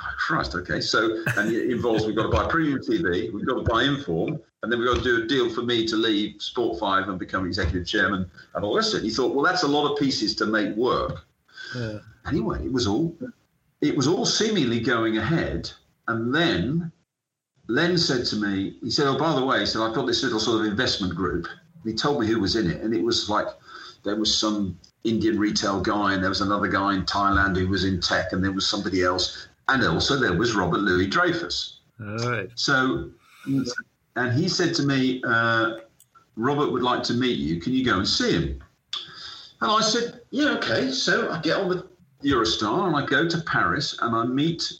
Oh, 0.00 0.08
Christ, 0.18 0.54
okay. 0.54 0.80
So, 0.80 1.22
and 1.36 1.52
it 1.52 1.70
involves 1.70 2.06
we've 2.06 2.16
got 2.16 2.24
to 2.24 2.28
buy 2.28 2.46
premium 2.48 2.80
TV, 2.80 3.32
we've 3.32 3.46
got 3.46 3.54
to 3.54 3.62
buy 3.62 3.84
Inform, 3.84 4.40
and 4.64 4.72
then 4.72 4.80
we've 4.80 4.88
got 4.88 4.96
to 4.96 5.04
do 5.04 5.22
a 5.22 5.26
deal 5.26 5.48
for 5.48 5.62
me 5.62 5.86
to 5.86 5.96
leave 5.96 6.40
Sport 6.40 6.80
5 6.80 7.08
and 7.08 7.18
become 7.18 7.46
executive 7.46 7.86
chairman 7.86 8.28
and 8.54 8.64
all 8.64 8.74
this. 8.74 8.94
And 8.94 9.04
he 9.04 9.10
thought, 9.10 9.34
well, 9.34 9.44
that's 9.44 9.62
a 9.62 9.68
lot 9.68 9.92
of 9.92 9.98
pieces 9.98 10.34
to 10.36 10.46
make 10.46 10.74
work. 10.74 11.26
Yeah. 11.76 11.98
Anyway, 12.26 12.64
it 12.64 12.72
was 12.72 12.86
all 12.86 13.14
it 13.80 13.94
was 13.94 14.06
all 14.06 14.24
seemingly 14.24 14.80
going 14.80 15.18
ahead. 15.18 15.70
And 16.08 16.34
then 16.34 16.90
Len 17.68 17.98
said 17.98 18.24
to 18.26 18.36
me, 18.36 18.78
he 18.82 18.90
said, 18.90 19.06
oh, 19.06 19.18
by 19.18 19.34
the 19.34 19.44
way, 19.44 19.60
he 19.60 19.66
said, 19.66 19.82
I've 19.82 19.94
got 19.94 20.06
this 20.06 20.22
little 20.22 20.40
sort 20.40 20.60
of 20.60 20.66
investment 20.66 21.14
group. 21.14 21.46
And 21.82 21.92
he 21.92 21.94
told 21.94 22.20
me 22.20 22.26
who 22.26 22.40
was 22.40 22.56
in 22.56 22.70
it. 22.70 22.80
And 22.80 22.94
it 22.94 23.02
was 23.02 23.28
like 23.28 23.46
there 24.02 24.16
was 24.16 24.36
some 24.36 24.78
Indian 25.04 25.38
retail 25.38 25.80
guy, 25.80 26.14
and 26.14 26.22
there 26.22 26.30
was 26.30 26.40
another 26.40 26.68
guy 26.68 26.94
in 26.94 27.04
Thailand 27.04 27.58
who 27.58 27.68
was 27.68 27.84
in 27.84 28.00
tech, 28.00 28.32
and 28.32 28.42
there 28.42 28.52
was 28.52 28.66
somebody 28.66 29.02
else. 29.02 29.48
And 29.68 29.84
also 29.84 30.18
there 30.18 30.34
was 30.34 30.54
Robert 30.54 30.80
Louis 30.80 31.06
Dreyfus. 31.06 31.80
All 32.00 32.30
right. 32.30 32.48
So 32.54 33.10
and 34.16 34.32
he 34.32 34.48
said 34.48 34.74
to 34.74 34.82
me, 34.82 35.22
uh, 35.26 35.78
Robert 36.36 36.72
would 36.72 36.82
like 36.82 37.02
to 37.04 37.14
meet 37.14 37.38
you. 37.38 37.60
Can 37.60 37.72
you 37.72 37.84
go 37.84 37.98
and 37.98 38.08
see 38.08 38.32
him? 38.32 38.62
And 39.60 39.70
I 39.70 39.80
said, 39.80 40.20
Yeah, 40.30 40.50
okay. 40.56 40.90
So 40.90 41.30
I 41.30 41.40
get 41.40 41.58
on 41.58 41.68
with 41.68 41.84
Eurostar 42.22 42.86
and 42.86 42.96
I 42.96 43.06
go 43.06 43.28
to 43.28 43.40
Paris 43.42 43.96
and 44.00 44.14
I 44.14 44.24
meet 44.24 44.72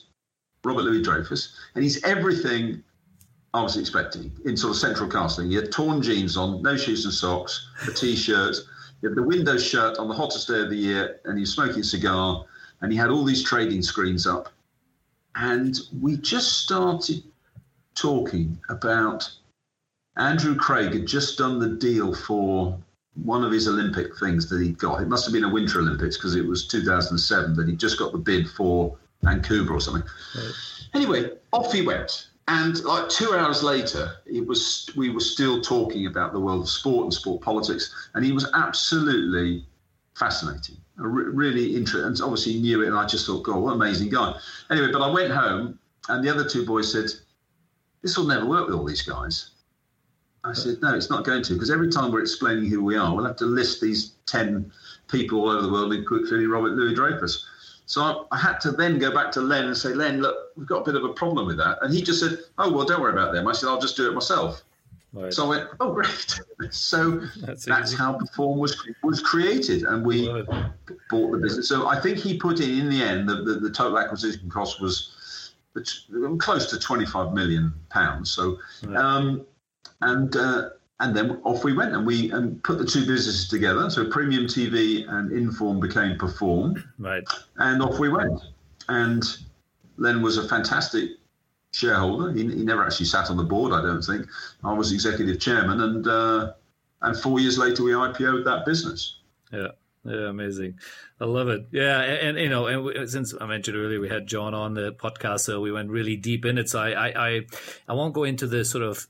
Robert 0.63 0.83
Louis 0.83 1.01
Dreyfus, 1.01 1.55
and 1.75 1.83
he's 1.83 2.03
everything 2.03 2.83
I 3.53 3.61
was 3.61 3.77
expecting 3.77 4.31
in 4.45 4.57
sort 4.57 4.71
of 4.71 4.77
central 4.77 5.07
casting. 5.07 5.49
He 5.49 5.55
had 5.55 5.71
torn 5.71 6.01
jeans 6.01 6.35
on, 6.35 6.61
no 6.61 6.75
shoes 6.75 7.05
and 7.05 7.13
socks, 7.13 7.69
a 7.87 7.91
t 7.91 8.15
shirt, 8.15 8.57
he 9.01 9.07
had 9.07 9.15
the 9.15 9.23
window 9.23 9.57
shut 9.57 9.99
on 9.99 10.07
the 10.07 10.15
hottest 10.15 10.47
day 10.47 10.61
of 10.61 10.69
the 10.69 10.75
year, 10.75 11.19
and 11.25 11.37
he 11.37 11.41
was 11.41 11.53
smoking 11.53 11.81
a 11.81 11.83
cigar, 11.83 12.45
and 12.81 12.91
he 12.91 12.97
had 12.97 13.09
all 13.09 13.23
these 13.23 13.43
trading 13.43 13.81
screens 13.81 14.25
up. 14.25 14.49
And 15.35 15.77
we 16.01 16.17
just 16.17 16.63
started 16.63 17.23
talking 17.95 18.57
about 18.69 19.29
Andrew 20.17 20.55
Craig 20.55 20.93
had 20.93 21.05
just 21.05 21.37
done 21.37 21.59
the 21.59 21.69
deal 21.69 22.13
for 22.13 22.77
one 23.23 23.43
of 23.43 23.51
his 23.51 23.67
Olympic 23.67 24.17
things 24.17 24.49
that 24.49 24.61
he'd 24.61 24.77
got. 24.77 25.01
It 25.01 25.07
must 25.07 25.25
have 25.25 25.33
been 25.33 25.45
a 25.45 25.49
Winter 25.49 25.79
Olympics 25.79 26.17
because 26.17 26.35
it 26.35 26.45
was 26.45 26.67
2007 26.67 27.55
that 27.55 27.67
he 27.67 27.75
just 27.75 27.97
got 27.97 28.11
the 28.11 28.17
bid 28.17 28.49
for 28.49 28.97
Vancouver 29.23 29.73
or 29.73 29.79
something. 29.79 30.03
Right. 30.35 30.51
Anyway, 30.93 31.31
off 31.51 31.71
he 31.71 31.81
went. 31.81 32.27
And 32.47 32.83
like 32.83 33.09
two 33.09 33.33
hours 33.33 33.63
later, 33.63 34.17
it 34.25 34.45
was 34.45 34.89
we 34.95 35.09
were 35.09 35.19
still 35.19 35.61
talking 35.61 36.05
about 36.05 36.31
the 36.31 36.39
world 36.39 36.61
of 36.61 36.69
sport 36.69 37.05
and 37.05 37.13
sport 37.13 37.41
politics, 37.41 38.09
and 38.13 38.23
he 38.23 38.31
was 38.31 38.47
absolutely 38.53 39.65
fascinating, 40.13 40.77
really 40.97 41.75
interesting. 41.75 42.03
And 42.03 42.21
obviously, 42.21 42.59
knew 42.59 42.83
it, 42.83 42.87
and 42.87 42.95
I 42.95 43.07
just 43.07 43.25
thought, 43.25 43.41
God, 43.41 43.57
what 43.57 43.73
an 43.73 43.81
amazing 43.81 44.09
guy. 44.09 44.37
Anyway, 44.69 44.91
but 44.91 45.01
I 45.01 45.09
went 45.09 45.33
home, 45.33 45.79
and 46.07 46.23
the 46.23 46.29
other 46.29 46.47
two 46.47 46.65
boys 46.67 46.91
said, 46.91 47.09
this 48.05 48.15
will 48.19 48.27
never 48.27 48.45
work 48.45 48.67
with 48.67 48.75
all 48.75 48.85
these 48.85 49.01
guys. 49.01 49.49
I 50.43 50.53
said, 50.53 50.77
no, 50.79 50.93
it's 50.93 51.09
not 51.09 51.25
going 51.25 51.41
to, 51.41 51.53
because 51.53 51.71
every 51.71 51.89
time 51.89 52.11
we're 52.11 52.21
explaining 52.21 52.69
who 52.69 52.83
we 52.83 52.95
are, 52.95 53.15
we'll 53.15 53.25
have 53.25 53.35
to 53.37 53.45
list 53.45 53.81
these 53.81 54.11
10 54.27 54.71
people 55.07 55.41
all 55.41 55.49
over 55.49 55.63
the 55.63 55.71
world, 55.71 55.91
including 55.91 56.47
Robert 56.47 56.73
Louis 56.73 56.93
Dreyfus. 56.93 57.47
So 57.87 58.03
I, 58.03 58.35
I, 58.35 58.37
had 58.37 58.59
to 58.61 58.71
then 58.71 58.99
go 58.99 59.11
back 59.11 59.31
to 59.31 59.41
Len 59.41 59.65
and 59.65 59.75
say, 59.75 59.95
Len, 59.95 60.21
look, 60.21 60.35
we've 60.55 60.67
got 60.67 60.81
a 60.81 60.85
bit 60.85 60.95
of 60.95 61.03
a 61.03 61.13
problem 61.13 61.47
with 61.47 61.57
that. 61.57 61.79
And 61.81 61.91
he 61.91 62.03
just 62.03 62.19
said, 62.19 62.37
oh, 62.59 62.71
well, 62.71 62.85
don't 62.85 63.01
worry 63.01 63.13
about 63.13 63.33
them. 63.33 63.47
I 63.47 63.53
said, 63.53 63.69
I'll 63.69 63.81
just 63.81 63.97
do 63.97 64.07
it 64.07 64.13
myself. 64.13 64.61
Right. 65.11 65.33
So 65.33 65.45
I 65.45 65.49
went, 65.49 65.69
oh, 65.79 65.91
great. 65.91 66.39
so 66.69 67.21
that's, 67.37 67.65
that's 67.65 67.91
how 67.91 68.13
Perform 68.13 68.59
was 68.59 68.87
was 69.01 69.21
created. 69.21 69.83
And 69.83 70.05
we 70.05 70.27
bought 71.09 71.31
the 71.31 71.39
business. 71.39 71.67
So 71.69 71.87
I 71.87 71.99
think 71.99 72.19
he 72.19 72.37
put 72.37 72.59
in, 72.59 72.69
in 72.81 72.89
the 72.89 73.01
end, 73.01 73.27
the, 73.27 73.37
the, 73.37 73.53
the 73.55 73.71
total 73.71 73.97
acquisition 73.97 74.47
cost 74.47 74.79
was 74.79 75.14
close 76.39 76.69
to 76.69 76.79
25 76.79 77.33
million 77.33 77.73
pounds. 77.89 78.31
So, 78.31 78.57
um, 78.95 79.45
and 80.01 80.35
uh, 80.35 80.69
and 80.99 81.15
then 81.15 81.41
off 81.43 81.63
we 81.63 81.73
went 81.73 81.93
and 81.93 82.05
we 82.05 82.31
and 82.31 82.63
put 82.63 82.77
the 82.77 82.85
two 82.85 83.05
businesses 83.05 83.47
together. 83.47 83.89
So 83.89 84.09
Premium 84.09 84.45
TV 84.45 85.07
and 85.09 85.31
Inform 85.31 85.79
became 85.79 86.17
Perform. 86.17 86.83
Right. 86.97 87.27
And 87.57 87.81
off 87.81 87.99
we 87.99 88.09
went. 88.09 88.39
And 88.87 89.23
Len 89.97 90.21
was 90.21 90.37
a 90.37 90.47
fantastic 90.47 91.11
shareholder. 91.71 92.31
He, 92.31 92.43
he 92.43 92.63
never 92.63 92.85
actually 92.85 93.07
sat 93.07 93.29
on 93.29 93.37
the 93.37 93.43
board, 93.43 93.73
I 93.73 93.81
don't 93.81 94.01
think. 94.01 94.27
I 94.63 94.73
was 94.73 94.91
executive 94.91 95.39
chairman, 95.39 95.81
and 95.81 96.07
uh, 96.07 96.53
and 97.01 97.17
four 97.17 97.39
years 97.39 97.57
later 97.57 97.83
we 97.83 97.91
IPO'd 97.91 98.45
that 98.45 98.65
business. 98.65 99.19
Yeah. 99.51 99.69
Yeah, 100.05 100.29
amazing. 100.29 100.79
I 101.19 101.25
love 101.25 101.47
it. 101.47 101.67
Yeah, 101.71 101.99
and, 101.99 102.29
and 102.29 102.39
you 102.39 102.49
know, 102.49 102.67
and 102.67 102.83
we, 102.85 103.07
since 103.07 103.33
I 103.39 103.45
mentioned 103.47 103.75
earlier, 103.75 103.99
we 103.99 104.09
had 104.09 104.27
John 104.27 104.53
on 104.53 104.75
the 104.75 104.91
podcast, 104.91 105.41
so 105.41 105.61
we 105.61 105.71
went 105.71 105.89
really 105.89 106.15
deep 106.15 106.45
in 106.45 106.57
it. 106.57 106.69
So 106.69 106.79
I, 106.79 106.91
I, 106.91 107.27
I, 107.27 107.41
I 107.87 107.93
won't 107.93 108.13
go 108.13 108.23
into 108.23 108.45
the 108.45 108.63
sort 108.63 108.83
of 108.83 109.07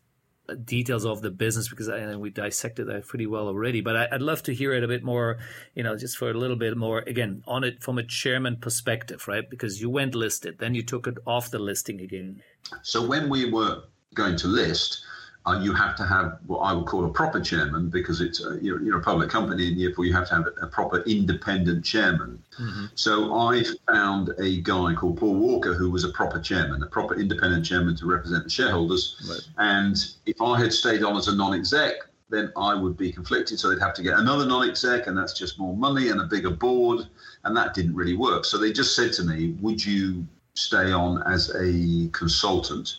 details 0.64 1.06
of 1.06 1.22
the 1.22 1.32
business 1.32 1.68
because 1.68 1.90
I, 1.90 2.16
we 2.16 2.30
dissected 2.30 2.88
that 2.88 3.08
pretty 3.08 3.26
well 3.26 3.48
already. 3.48 3.82
But 3.82 3.96
I, 3.96 4.08
would 4.12 4.22
love 4.22 4.44
to 4.44 4.54
hear 4.54 4.74
it 4.74 4.84
a 4.84 4.88
bit 4.88 5.04
more, 5.04 5.40
you 5.74 5.84
know, 5.84 5.98
just 5.98 6.18
for 6.18 6.30
a 6.30 6.34
little 6.34 6.56
bit 6.56 6.78
more 6.78 7.00
again 7.00 7.44
on 7.48 7.64
it 7.64 7.84
from 7.84 7.98
a 7.98 8.04
chairman 8.04 8.58
perspective, 8.58 9.28
right? 9.28 9.50
Because 9.50 9.82
you 9.82 9.90
went 9.90 10.16
listed, 10.16 10.60
then 10.60 10.76
you 10.76 10.84
took 10.84 11.08
it 11.08 11.18
off 11.26 11.52
the 11.52 11.60
listing 11.60 12.02
again. 12.02 12.42
So 12.84 13.06
when 13.06 13.30
we 13.30 13.52
were 13.52 13.84
going 14.14 14.38
to 14.38 14.48
list, 14.48 15.04
uh, 15.48 15.60
you 15.62 15.74
have 15.74 15.96
to 15.96 16.04
have 16.04 16.40
what 16.48 16.60
I 16.60 16.74
would 16.74 16.86
call 16.86 17.06
a 17.06 17.10
proper 17.10 17.40
chairman 17.40 17.90
because 17.90 18.20
it's 18.20 18.44
a, 18.44 18.58
you're, 18.62 18.82
you're, 18.82 18.98
a 18.98 19.02
public 19.02 19.30
company 19.30 19.68
and 19.68 19.80
therefore 19.80 20.06
you 20.06 20.14
have 20.14 20.28
to 20.30 20.36
have 20.36 20.48
a, 20.62 20.68
proper 20.68 21.02
independent 21.02 21.86
chairman. 21.86 22.42
Mm-hmm. 22.60 22.86
So 22.96 23.38
I 23.38 23.64
found 23.88 24.34
a 24.40 24.62
guy 24.62 24.94
called 24.96 25.18
Paul 25.18 25.36
Walker 25.36 25.74
who 25.76 25.92
was 25.92 26.04
a 26.04 26.10
proper 26.10 26.40
chairman, 26.40 26.82
a 26.82 26.88
proper 26.88 27.20
independent 27.20 27.66
chairman 27.66 27.96
to 27.98 28.08
represent 28.08 28.44
the 28.44 28.50
shareholders. 28.50 29.22
Right. 29.30 29.48
And 29.58 29.98
if 30.26 30.42
I 30.42 30.60
had 30.60 30.74
stayed 30.74 31.04
on 31.04 31.16
as 31.16 31.28
a 31.28 31.36
non-exec, 31.36 31.94
then 32.30 32.52
I 32.58 32.74
would 32.74 32.98
be 32.98 33.12
conflicted. 33.12 33.60
So 33.60 33.70
they'd 33.70 33.82
have 33.82 33.94
to 33.96 34.02
get 34.02 34.18
another 34.18 34.48
non-exec, 34.48 35.06
and 35.06 35.16
that's 35.16 35.34
just 35.34 35.60
more 35.60 35.78
money 35.78 36.10
and 36.10 36.20
a 36.20 36.24
bigger 36.24 36.50
board, 36.50 37.08
and 37.44 37.56
that 37.56 37.76
didn't 37.76 37.94
really 37.94 38.18
work. 38.18 38.46
So 38.46 38.58
they 38.58 38.74
just 38.74 38.96
said 38.96 39.14
to 39.14 39.24
me, 39.24 39.56
"Would 39.62 39.86
you 39.86 40.26
stay 40.56 40.92
on 40.92 41.22
as 41.24 41.52
a 41.56 42.10
consultant?" 42.10 42.98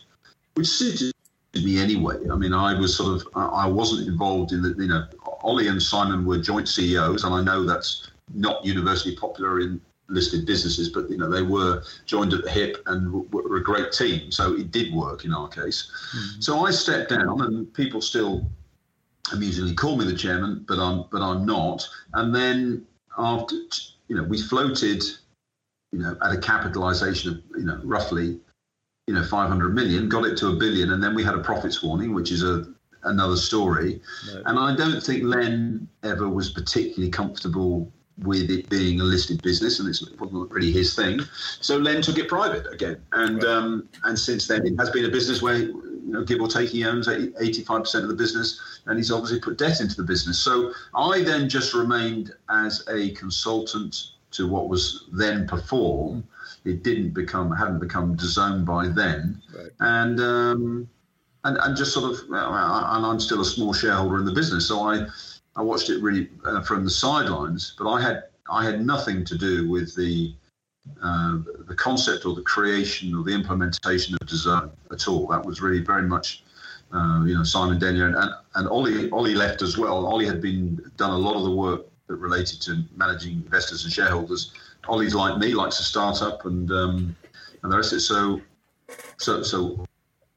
Which 0.55 0.67
suited 0.67 1.13
me 1.53 1.79
anyway. 1.79 2.17
I 2.31 2.35
mean, 2.35 2.53
I 2.53 2.77
was 2.79 2.95
sort 2.95 3.21
of, 3.21 3.27
I 3.35 3.67
wasn't 3.67 4.07
involved 4.07 4.51
in 4.51 4.61
the, 4.61 4.75
you 4.77 4.87
know, 4.87 5.07
Ollie 5.41 5.67
and 5.67 5.81
Simon 5.81 6.25
were 6.25 6.37
joint 6.37 6.67
CEOs, 6.67 7.23
and 7.23 7.33
I 7.33 7.41
know 7.41 7.63
that's 7.63 8.11
not 8.33 8.63
universally 8.65 9.15
popular 9.15 9.61
in 9.61 9.81
listed 10.09 10.45
businesses, 10.45 10.89
but 10.89 11.09
you 11.09 11.17
know 11.17 11.29
they 11.29 11.41
were 11.41 11.83
joined 12.05 12.33
at 12.33 12.43
the 12.43 12.49
hip 12.49 12.81
and 12.87 13.31
were 13.31 13.57
a 13.57 13.63
great 13.63 13.91
team. 13.91 14.31
So 14.31 14.55
it 14.55 14.71
did 14.71 14.93
work 14.93 15.25
in 15.25 15.33
our 15.33 15.47
case. 15.47 15.91
Mm-hmm. 16.15 16.41
So 16.41 16.65
I 16.65 16.71
stepped 16.71 17.09
down, 17.09 17.41
and 17.41 17.73
people 17.73 18.01
still 18.01 18.49
amusingly 19.33 19.73
call 19.73 19.97
me 19.97 20.05
the 20.05 20.15
chairman, 20.15 20.65
but 20.67 20.79
I'm 20.79 21.05
but 21.11 21.21
I'm 21.21 21.45
not. 21.45 21.87
And 22.13 22.33
then 22.33 22.85
after, 23.17 23.55
you 24.07 24.15
know, 24.15 24.23
we 24.23 24.41
floated, 24.41 25.03
you 25.91 25.99
know, 25.99 26.17
at 26.23 26.33
a 26.33 26.37
capitalisation 26.37 27.31
of 27.31 27.43
you 27.57 27.65
know 27.65 27.79
roughly 27.83 28.39
you 29.07 29.13
know 29.13 29.23
500 29.23 29.73
million, 29.73 30.09
got 30.09 30.25
it 30.25 30.37
to 30.37 30.49
a 30.49 30.55
billion, 30.55 30.91
and 30.91 31.01
then 31.01 31.15
we 31.15 31.23
had 31.23 31.33
a 31.33 31.39
profits 31.39 31.81
warning, 31.81 32.13
which 32.13 32.31
is 32.31 32.43
a 32.43 32.65
another 33.03 33.37
story. 33.37 34.01
No. 34.27 34.43
And 34.45 34.59
I 34.59 34.75
don't 34.75 35.01
think 35.01 35.23
Len 35.23 35.87
ever 36.03 36.27
was 36.27 36.49
particularly 36.49 37.09
comfortable 37.09 37.91
with 38.23 38.49
it 38.49 38.67
being 38.69 38.99
a 38.99 39.03
listed 39.03 39.41
business, 39.41 39.79
and 39.79 39.89
it 39.89 40.19
wasn't 40.19 40.51
really 40.51 40.71
his 40.71 40.93
thing. 40.93 41.21
So 41.61 41.77
Len 41.77 42.01
took 42.01 42.17
it 42.17 42.27
private 42.27 42.71
again, 42.71 43.01
and 43.13 43.43
right. 43.43 43.51
um, 43.51 43.89
and 44.03 44.19
since 44.19 44.47
then 44.47 44.65
it 44.65 44.75
has 44.77 44.89
been 44.89 45.05
a 45.05 45.09
business 45.09 45.41
where 45.41 45.57
you 45.57 46.01
know 46.07 46.23
give 46.23 46.41
or 46.41 46.49
take 46.49 46.69
he 46.69 46.85
owns 46.85 47.07
85 47.07 47.81
percent 47.81 48.03
of 48.03 48.09
the 48.09 48.15
business, 48.15 48.81
and 48.87 48.97
he's 48.97 49.11
obviously 49.11 49.39
put 49.39 49.57
debt 49.57 49.79
into 49.79 49.95
the 49.95 50.03
business. 50.03 50.37
So 50.37 50.73
I 50.93 51.23
then 51.23 51.47
just 51.47 51.73
remained 51.73 52.33
as 52.49 52.85
a 52.89 53.11
consultant 53.11 54.11
to 54.31 54.49
what 54.49 54.67
was 54.67 55.05
then 55.13 55.47
Perform 55.47 56.27
it 56.65 56.83
didn't 56.83 57.11
become 57.11 57.51
hadn't 57.55 57.79
become 57.79 58.15
DAZN 58.15 58.65
by 58.65 58.87
then, 58.87 59.41
right. 59.55 59.71
and 59.79 60.19
um, 60.19 60.89
and 61.43 61.57
and 61.57 61.77
just 61.77 61.93
sort 61.93 62.11
of 62.11 62.19
and 62.29 63.05
I'm 63.05 63.19
still 63.19 63.41
a 63.41 63.45
small 63.45 63.73
shareholder 63.73 64.17
in 64.17 64.25
the 64.25 64.31
business, 64.31 64.67
so 64.67 64.81
I 64.81 65.07
I 65.55 65.61
watched 65.61 65.89
it 65.89 66.01
really 66.01 66.29
uh, 66.45 66.61
from 66.61 66.83
the 66.83 66.89
sidelines, 66.89 67.75
but 67.77 67.89
I 67.89 68.01
had 68.01 68.23
I 68.51 68.65
had 68.65 68.85
nothing 68.85 69.25
to 69.25 69.37
do 69.37 69.69
with 69.69 69.95
the 69.95 70.33
uh, 71.01 71.39
the 71.67 71.75
concept 71.75 72.25
or 72.25 72.35
the 72.35 72.41
creation 72.43 73.15
or 73.15 73.23
the 73.23 73.33
implementation 73.33 74.15
of 74.15 74.27
DAZN 74.27 74.69
at 74.91 75.07
all. 75.07 75.27
That 75.27 75.45
was 75.45 75.61
really 75.61 75.83
very 75.83 76.03
much. 76.03 76.43
Uh, 76.89 77.25
you 77.25 77.35
know 77.35 77.43
Simon 77.43 77.77
Denyer 77.77 78.05
and, 78.05 78.15
and, 78.15 78.31
and 78.55 78.67
Ollie 78.69 79.09
Ollie 79.11 79.35
left 79.35 79.61
as 79.61 79.77
well. 79.77 80.05
Ollie 80.05 80.25
had 80.25 80.41
been 80.41 80.81
done 80.95 81.11
a 81.11 81.17
lot 81.17 81.35
of 81.35 81.43
the 81.43 81.51
work 81.51 81.85
that 82.07 82.15
related 82.15 82.61
to 82.61 82.81
managing 82.95 83.33
investors 83.33 83.83
and 83.83 83.91
shareholders 83.91 84.53
Ollie's 84.87 85.15
like 85.15 85.37
me, 85.37 85.53
likes 85.53 85.77
to 85.77 85.83
start 85.83 86.21
up 86.21 86.45
and 86.45 86.71
um, 86.71 87.15
and 87.63 87.71
the 87.71 87.77
rest 87.77 87.91
of 87.93 87.97
it. 87.97 88.01
So 88.01 88.41
so 89.17 89.43
so 89.43 89.85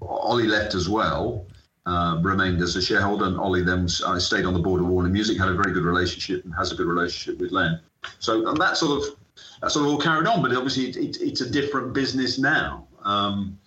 Ollie 0.03 0.47
left 0.47 0.75
as 0.75 0.89
well, 0.89 1.47
uh, 1.87 2.19
remained 2.23 2.61
as 2.63 2.77
a 2.77 2.83
shareholder, 2.83 3.27
and 3.27 3.39
Ollie 3.39 3.63
then 3.63 3.89
I 4.07 4.19
stayed 4.19 4.45
on 4.45 4.55
the 4.55 4.61
board 4.61 4.81
of 4.81 4.89
Warner 4.89 5.09
Music, 5.09 5.39
had 5.39 5.49
a 5.49 5.55
very 5.55 5.73
good 5.73 5.85
relationship, 5.85 6.45
and 6.45 6.55
has 6.55 6.73
a 6.73 6.75
good 6.75 6.87
relationship 6.87 7.41
with 7.41 7.53
Len. 7.53 7.81
So 8.19 8.49
and 8.49 8.59
that 8.59 8.77
sort 8.77 8.99
of 8.99 9.17
that 9.63 9.71
sort 9.71 9.87
of 9.87 9.93
all 9.93 9.99
carried 9.99 10.27
on, 10.27 10.43
but 10.43 10.55
obviously 10.55 10.91
it, 10.91 10.97
it, 10.97 11.17
it's 11.21 11.41
a 11.41 11.51
different 11.51 11.93
business 11.93 12.39
now. 12.39 12.87
Um, 13.03 13.59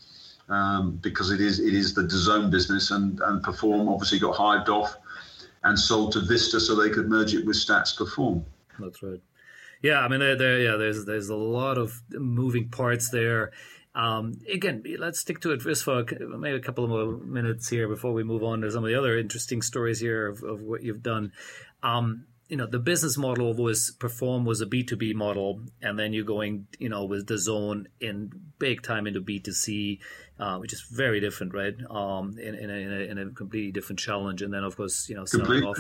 um, 0.50 1.00
because 1.02 1.32
it 1.32 1.40
is 1.40 1.60
it 1.60 1.74
is 1.74 1.94
the 1.94 2.04
DAZN 2.04 2.52
business 2.52 2.92
and, 2.92 3.20
and 3.22 3.42
Perform 3.42 3.88
obviously 3.88 4.20
got 4.20 4.36
hived 4.36 4.70
off 4.70 4.98
and 5.64 5.80
sold 5.80 6.12
to 6.14 6.20
Vista 6.20 6.60
so 6.60 6.76
they 6.76 6.90
could 6.90 7.10
merge 7.10 7.34
it 7.34 7.46
with 7.46 7.56
Stats 7.56 7.98
Perform. 7.98 8.46
That's 8.80 9.02
right. 9.02 9.22
Yeah, 9.84 10.00
I 10.00 10.08
mean, 10.08 10.22
there, 10.22 10.38
there, 10.38 10.60
yeah, 10.60 10.78
there's 10.78 11.06
there's 11.06 11.30
a 11.30 11.36
lot 11.36 11.78
of 11.78 12.02
moving 12.10 12.70
parts 12.70 13.10
there. 13.10 13.52
Um, 13.94 14.40
again, 14.52 14.82
let's 14.98 15.20
stick 15.20 15.42
to 15.42 15.52
it 15.52 15.60
just 15.60 15.84
for 15.84 16.06
maybe 16.20 16.56
a 16.56 16.62
couple 16.62 16.86
of 16.86 16.90
more 16.90 17.18
minutes 17.18 17.70
here 17.70 17.88
before 17.88 18.14
we 18.14 18.24
move 18.24 18.44
on 18.44 18.62
to 18.62 18.72
some 18.72 18.84
of 18.84 18.90
the 18.90 18.98
other 18.98 19.20
interesting 19.20 19.62
stories 19.62 20.00
here 20.00 20.28
of, 20.28 20.42
of 20.42 20.62
what 20.62 20.84
you've 20.84 21.04
done. 21.04 21.34
Um, 21.84 22.26
you 22.54 22.58
know, 22.58 22.68
the 22.68 22.78
business 22.78 23.18
model 23.18 23.56
was 23.56 23.90
perform 23.98 24.46
was 24.46 24.62
a 24.62 24.68
B 24.68 24.84
two 24.84 24.96
B 24.96 25.12
model, 25.12 25.62
and 25.82 25.98
then 25.98 26.14
you're 26.14 26.24
going, 26.24 26.68
you 26.78 26.88
know, 26.88 27.04
with 27.04 27.26
DAZN 27.26 27.88
in 28.00 28.32
big 28.60 28.84
time 28.84 29.08
into 29.08 29.22
B 29.22 29.40
two 29.40 29.54
C 29.54 30.00
uh, 30.40 30.58
which 30.58 30.72
is 30.72 30.82
very 30.82 31.20
different, 31.20 31.52
right? 31.52 31.76
Um, 31.90 32.38
in, 32.38 32.54
in, 32.54 32.70
a, 32.70 32.74
in, 32.74 32.92
a, 32.92 33.00
in, 33.12 33.18
a, 33.18 33.30
completely 33.32 33.72
different 33.72 33.98
challenge, 33.98 34.44
and 34.44 34.54
then 34.54 34.64
of 34.64 34.76
course, 34.78 35.10
you 35.10 35.16
know, 35.16 35.26
selling 35.26 35.64
off. 35.64 35.80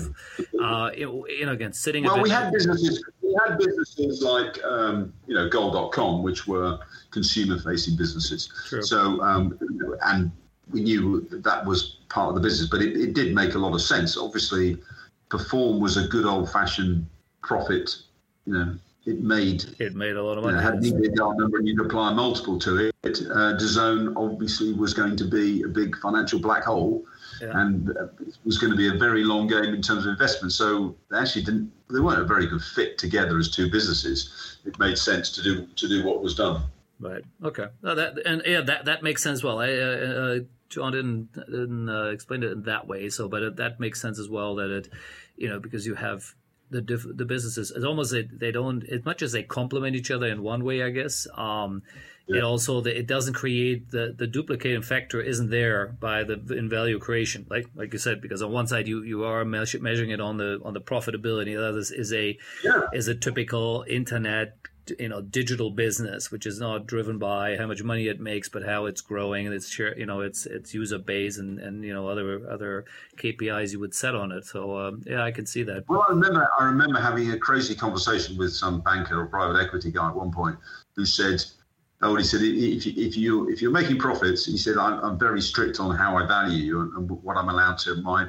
Uh, 0.59 0.89
you, 0.95 1.45
know, 1.45 1.51
again, 1.51 1.73
sitting. 1.73 2.05
Well, 2.05 2.21
we 2.21 2.29
had 2.31 2.51
businesses. 2.51 3.03
We 3.21 3.35
had 3.45 3.57
businesses 3.59 4.23
like 4.23 4.63
um, 4.63 5.13
you 5.27 5.35
know 5.35 5.49
Goal.com, 5.49 6.23
which 6.23 6.47
were 6.47 6.79
consumer-facing 7.11 7.97
businesses. 7.97 8.49
True. 8.67 8.81
So, 8.81 9.21
um, 9.21 9.59
and 10.05 10.31
we 10.71 10.81
knew 10.81 11.27
that, 11.29 11.43
that 11.43 11.65
was 11.65 11.97
part 12.09 12.29
of 12.29 12.35
the 12.35 12.41
business, 12.41 12.69
but 12.69 12.81
it, 12.81 12.95
it 12.95 13.13
did 13.13 13.35
make 13.35 13.55
a 13.55 13.59
lot 13.59 13.73
of 13.73 13.81
sense. 13.81 14.17
Obviously, 14.17 14.77
Perform 15.33 15.79
was 15.79 15.97
a 15.97 16.07
good 16.07 16.25
old-fashioned 16.25 17.07
profit, 17.41 17.95
you 18.45 18.53
know, 18.53 18.75
it 19.07 19.19
made 19.19 19.65
it 19.79 19.95
made 19.95 20.15
a 20.15 20.21
lot 20.21 20.37
of 20.37 20.43
money. 20.43 20.57
You 20.57 20.61
know, 20.61 20.71
had 20.71 20.75
an 20.75 20.83
EBITDA 20.83 21.37
number 21.39 21.57
and 21.57 21.67
you'd 21.67 21.83
apply 21.83 22.11
a 22.11 22.13
multiple 22.13 22.59
to 22.59 22.77
it. 22.77 22.93
Uh, 23.03 23.57
DAZN 23.57 24.13
obviously 24.15 24.73
was 24.73 24.93
going 24.93 25.15
to 25.15 25.25
be 25.25 25.63
a 25.63 25.67
big 25.67 25.97
financial 25.97 26.39
black 26.39 26.65
hole, 26.65 27.03
yeah. 27.41 27.59
and 27.61 27.89
uh, 27.97 28.05
it 28.21 28.37
was 28.45 28.59
going 28.59 28.69
to 28.69 28.77
be 28.77 28.95
a 28.95 28.99
very 28.99 29.23
long 29.23 29.47
game 29.47 29.73
in 29.73 29.81
terms 29.81 30.05
of 30.05 30.11
investment. 30.11 30.53
So 30.53 30.95
they 31.09 31.17
actually 31.17 31.45
didn't. 31.45 31.71
They 31.89 31.99
weren't 31.99 32.21
a 32.21 32.25
very 32.25 32.45
good 32.45 32.61
fit 32.61 32.99
together 32.99 33.39
as 33.39 33.49
two 33.49 33.71
businesses. 33.71 34.59
It 34.65 34.77
made 34.77 34.99
sense 34.99 35.31
to 35.31 35.41
do 35.41 35.65
to 35.65 35.87
do 35.87 36.05
what 36.05 36.21
was 36.21 36.35
done. 36.35 36.61
Right. 36.99 37.23
Okay. 37.43 37.69
No, 37.81 37.95
that 37.95 38.19
and 38.23 38.43
yeah, 38.45 38.61
that 38.61 38.85
that 38.85 39.01
makes 39.01 39.23
sense. 39.23 39.39
As 39.39 39.43
well, 39.43 39.59
I, 39.59 39.73
uh, 39.73 39.85
uh 39.85 40.39
John 40.73 40.91
didn't 40.91 41.33
didn't 41.33 41.87
uh, 41.87 42.05
explain 42.05 42.41
it 42.41 42.51
in 42.51 42.63
that 42.63 42.87
way. 42.87 43.09
So, 43.09 43.27
but 43.29 43.43
it, 43.43 43.55
that 43.57 43.79
makes 43.79 44.01
sense 44.01 44.17
as 44.17 44.27
well. 44.27 44.55
That 44.55 44.71
it, 44.71 44.89
you 45.43 45.49
know, 45.49 45.59
because 45.59 45.85
you 45.85 45.95
have 45.95 46.33
the 46.69 46.81
diff- 46.81 47.17
the 47.21 47.25
businesses. 47.25 47.71
It's 47.75 47.85
almost 47.85 48.11
they, 48.11 48.23
they 48.23 48.51
don't 48.51 48.83
as 48.85 49.03
much 49.05 49.21
as 49.21 49.31
they 49.31 49.43
complement 49.43 49.95
each 49.95 50.09
other 50.09 50.27
in 50.27 50.41
one 50.41 50.63
way, 50.63 50.83
I 50.83 50.89
guess. 50.89 51.27
Um, 51.35 51.83
yeah. 52.27 52.37
It 52.37 52.43
also 52.43 52.79
the, 52.79 52.97
it 52.97 53.05
doesn't 53.05 53.33
create 53.33 53.91
the 53.91 54.15
the 54.17 54.27
duplicating 54.27 54.81
factor 54.81 55.19
isn't 55.21 55.49
there 55.49 55.87
by 55.99 56.23
the 56.23 56.35
in 56.57 56.69
value 56.69 56.97
creation, 56.97 57.45
like 57.49 57.67
like 57.75 57.91
you 57.91 57.99
said, 57.99 58.21
because 58.21 58.41
on 58.41 58.51
one 58.51 58.67
side 58.67 58.87
you 58.87 59.03
you 59.03 59.25
are 59.25 59.43
measuring 59.43 60.11
it 60.11 60.21
on 60.21 60.37
the 60.37 60.59
on 60.63 60.73
the 60.73 60.81
profitability. 60.81 61.55
The 61.57 61.67
other 61.69 61.79
is 61.79 62.13
a 62.13 62.37
yeah. 62.63 62.83
is 62.93 63.09
a 63.09 63.15
typical 63.15 63.85
internet 63.87 64.55
you 64.99 65.07
know 65.07 65.21
digital 65.21 65.69
business 65.69 66.31
which 66.31 66.45
is 66.45 66.59
not 66.59 66.85
driven 66.85 67.17
by 67.17 67.55
how 67.57 67.67
much 67.67 67.83
money 67.83 68.07
it 68.07 68.19
makes 68.19 68.49
but 68.49 68.63
how 68.63 68.85
it's 68.85 69.01
growing 69.01 69.45
and 69.45 69.55
its 69.55 69.69
share 69.69 69.97
you 69.97 70.05
know 70.05 70.21
its 70.21 70.45
its 70.45 70.73
user 70.73 70.97
base 70.97 71.37
and 71.37 71.59
and 71.59 71.83
you 71.83 71.93
know 71.93 72.07
other 72.07 72.49
other 72.49 72.85
kpis 73.17 73.71
you 73.71 73.79
would 73.79 73.93
set 73.93 74.15
on 74.15 74.31
it. 74.31 74.45
So 74.45 74.77
um, 74.77 75.01
yeah 75.05 75.23
i 75.23 75.31
can 75.31 75.45
see 75.45 75.63
that. 75.63 75.87
Well 75.87 76.05
i 76.07 76.11
remember 76.11 76.49
i 76.59 76.65
remember 76.65 76.99
having 76.99 77.31
a 77.31 77.37
crazy 77.37 77.75
conversation 77.75 78.37
with 78.37 78.53
some 78.53 78.81
banker 78.81 79.21
or 79.21 79.27
private 79.27 79.59
equity 79.61 79.91
guy 79.91 80.09
at 80.09 80.15
one 80.15 80.31
point 80.31 80.57
who 80.95 81.05
said 81.05 81.43
oh 82.01 82.15
he 82.15 82.23
said 82.23 82.41
if 82.41 82.85
if 82.85 83.17
you 83.17 83.49
if 83.49 83.61
you're 83.61 83.71
making 83.71 83.97
profits 83.97 84.45
he 84.45 84.57
said 84.57 84.77
i'm, 84.77 84.99
I'm 84.99 85.17
very 85.17 85.41
strict 85.41 85.79
on 85.79 85.95
how 85.95 86.17
i 86.17 86.25
value 86.27 86.57
you 86.57 86.81
and, 86.81 86.93
and 86.93 87.09
what 87.23 87.37
i'm 87.37 87.49
allowed 87.49 87.77
to 87.79 87.95
my 88.01 88.27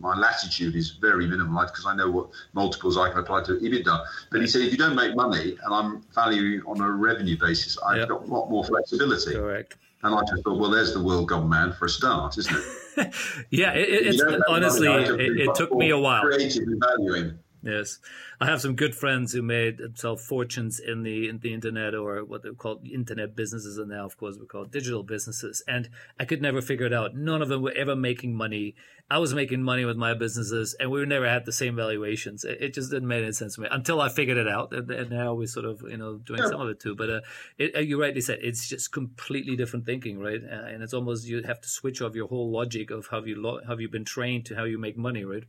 my 0.00 0.16
latitude 0.16 0.76
is 0.76 0.90
very 0.90 1.26
minimal 1.26 1.64
because 1.64 1.86
I 1.86 1.94
know 1.94 2.10
what 2.10 2.28
multiples 2.52 2.96
I 2.96 3.10
can 3.10 3.18
apply 3.18 3.42
to 3.44 3.52
EBITDA. 3.52 4.04
But 4.30 4.40
he 4.40 4.46
said, 4.46 4.62
if 4.62 4.72
you 4.72 4.78
don't 4.78 4.94
make 4.94 5.14
money 5.14 5.56
and 5.64 5.74
I'm 5.74 6.02
valuing 6.14 6.62
on 6.66 6.80
a 6.80 6.90
revenue 6.90 7.38
basis, 7.38 7.78
I've 7.86 7.98
yep. 7.98 8.08
got 8.08 8.22
a 8.22 8.26
lot 8.26 8.50
more 8.50 8.64
flexibility. 8.64 9.34
Correct. 9.34 9.76
And 10.02 10.14
I 10.14 10.20
just 10.30 10.44
thought, 10.44 10.58
well, 10.58 10.70
there's 10.70 10.92
the 10.92 11.02
world 11.02 11.28
gone 11.28 11.48
man 11.48 11.72
for 11.72 11.86
a 11.86 11.88
start, 11.88 12.38
isn't 12.38 12.54
it? 12.54 13.14
yeah, 13.50 13.72
it, 13.72 13.88
it's 13.88 14.22
honestly, 14.48 14.88
it, 14.88 15.40
it 15.40 15.54
took 15.54 15.72
me 15.72 15.90
a 15.90 15.98
while. 15.98 16.22
Creative 16.22 16.64
valuing. 16.78 17.38
Yes, 17.62 17.98
I 18.40 18.46
have 18.46 18.60
some 18.60 18.76
good 18.76 18.94
friends 18.94 19.32
who 19.32 19.42
made 19.42 19.78
themselves 19.78 20.24
fortunes 20.24 20.78
in 20.78 21.02
the 21.02 21.28
in 21.28 21.38
the 21.38 21.52
internet 21.54 21.94
or 21.94 22.24
what 22.24 22.42
they 22.42 22.50
call 22.50 22.80
internet 22.90 23.34
businesses, 23.34 23.78
and 23.78 23.88
now, 23.88 24.04
of 24.04 24.16
course, 24.16 24.36
we 24.38 24.46
call 24.46 24.64
it 24.64 24.70
digital 24.70 25.02
businesses. 25.02 25.64
And 25.66 25.88
I 26.20 26.26
could 26.26 26.42
never 26.42 26.60
figure 26.60 26.86
it 26.86 26.92
out. 26.92 27.16
None 27.16 27.42
of 27.42 27.48
them 27.48 27.62
were 27.62 27.72
ever 27.72 27.96
making 27.96 28.36
money. 28.36 28.74
I 29.10 29.18
was 29.18 29.34
making 29.34 29.62
money 29.62 29.84
with 29.84 29.96
my 29.96 30.14
businesses, 30.14 30.74
and 30.78 30.90
we 30.90 31.04
never 31.06 31.28
had 31.28 31.44
the 31.44 31.52
same 31.52 31.76
valuations. 31.76 32.44
It, 32.44 32.58
it 32.60 32.74
just 32.74 32.90
didn't 32.90 33.08
make 33.08 33.22
any 33.22 33.32
sense 33.32 33.54
to 33.54 33.62
me 33.62 33.68
until 33.70 34.00
I 34.00 34.10
figured 34.10 34.36
it 34.36 34.48
out, 34.48 34.72
and, 34.72 34.90
and 34.90 35.10
now 35.10 35.34
we're 35.34 35.46
sort 35.46 35.66
of 35.66 35.82
you 35.82 35.96
know 35.96 36.18
doing 36.18 36.42
yeah. 36.42 36.48
some 36.48 36.60
of 36.60 36.68
it 36.68 36.78
too. 36.78 36.94
But 36.94 37.10
uh, 37.10 37.20
it, 37.58 37.74
uh, 37.74 37.80
you 37.80 38.00
rightly 38.00 38.20
said 38.20 38.40
it's 38.42 38.68
just 38.68 38.92
completely 38.92 39.56
different 39.56 39.86
thinking, 39.86 40.18
right? 40.18 40.40
Uh, 40.42 40.66
and 40.66 40.82
it's 40.82 40.94
almost 40.94 41.26
you 41.26 41.42
have 41.42 41.60
to 41.62 41.68
switch 41.68 42.02
off 42.02 42.14
your 42.14 42.28
whole 42.28 42.50
logic 42.50 42.90
of 42.90 43.08
how 43.08 43.24
you 43.24 43.40
lo- 43.40 43.60
have 43.66 43.80
you 43.80 43.88
been 43.88 44.04
trained 44.04 44.44
to 44.46 44.56
how 44.56 44.64
you 44.64 44.78
make 44.78 44.96
money, 44.96 45.24
right? 45.24 45.44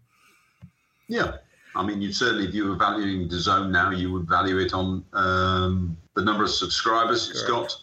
Yeah, 1.07 1.37
I 1.75 1.85
mean, 1.85 2.01
you'd 2.01 2.15
certainly, 2.15 2.47
if 2.47 2.53
you 2.53 2.67
were 2.67 2.75
valuing 2.75 3.29
DAZN 3.29 3.69
now, 3.69 3.91
you 3.91 4.11
would 4.11 4.27
value 4.27 4.57
it 4.59 4.73
on 4.73 5.03
um, 5.13 5.95
the 6.15 6.23
number 6.23 6.43
of 6.43 6.49
subscribers 6.49 7.29
it's 7.29 7.43
got, 7.43 7.75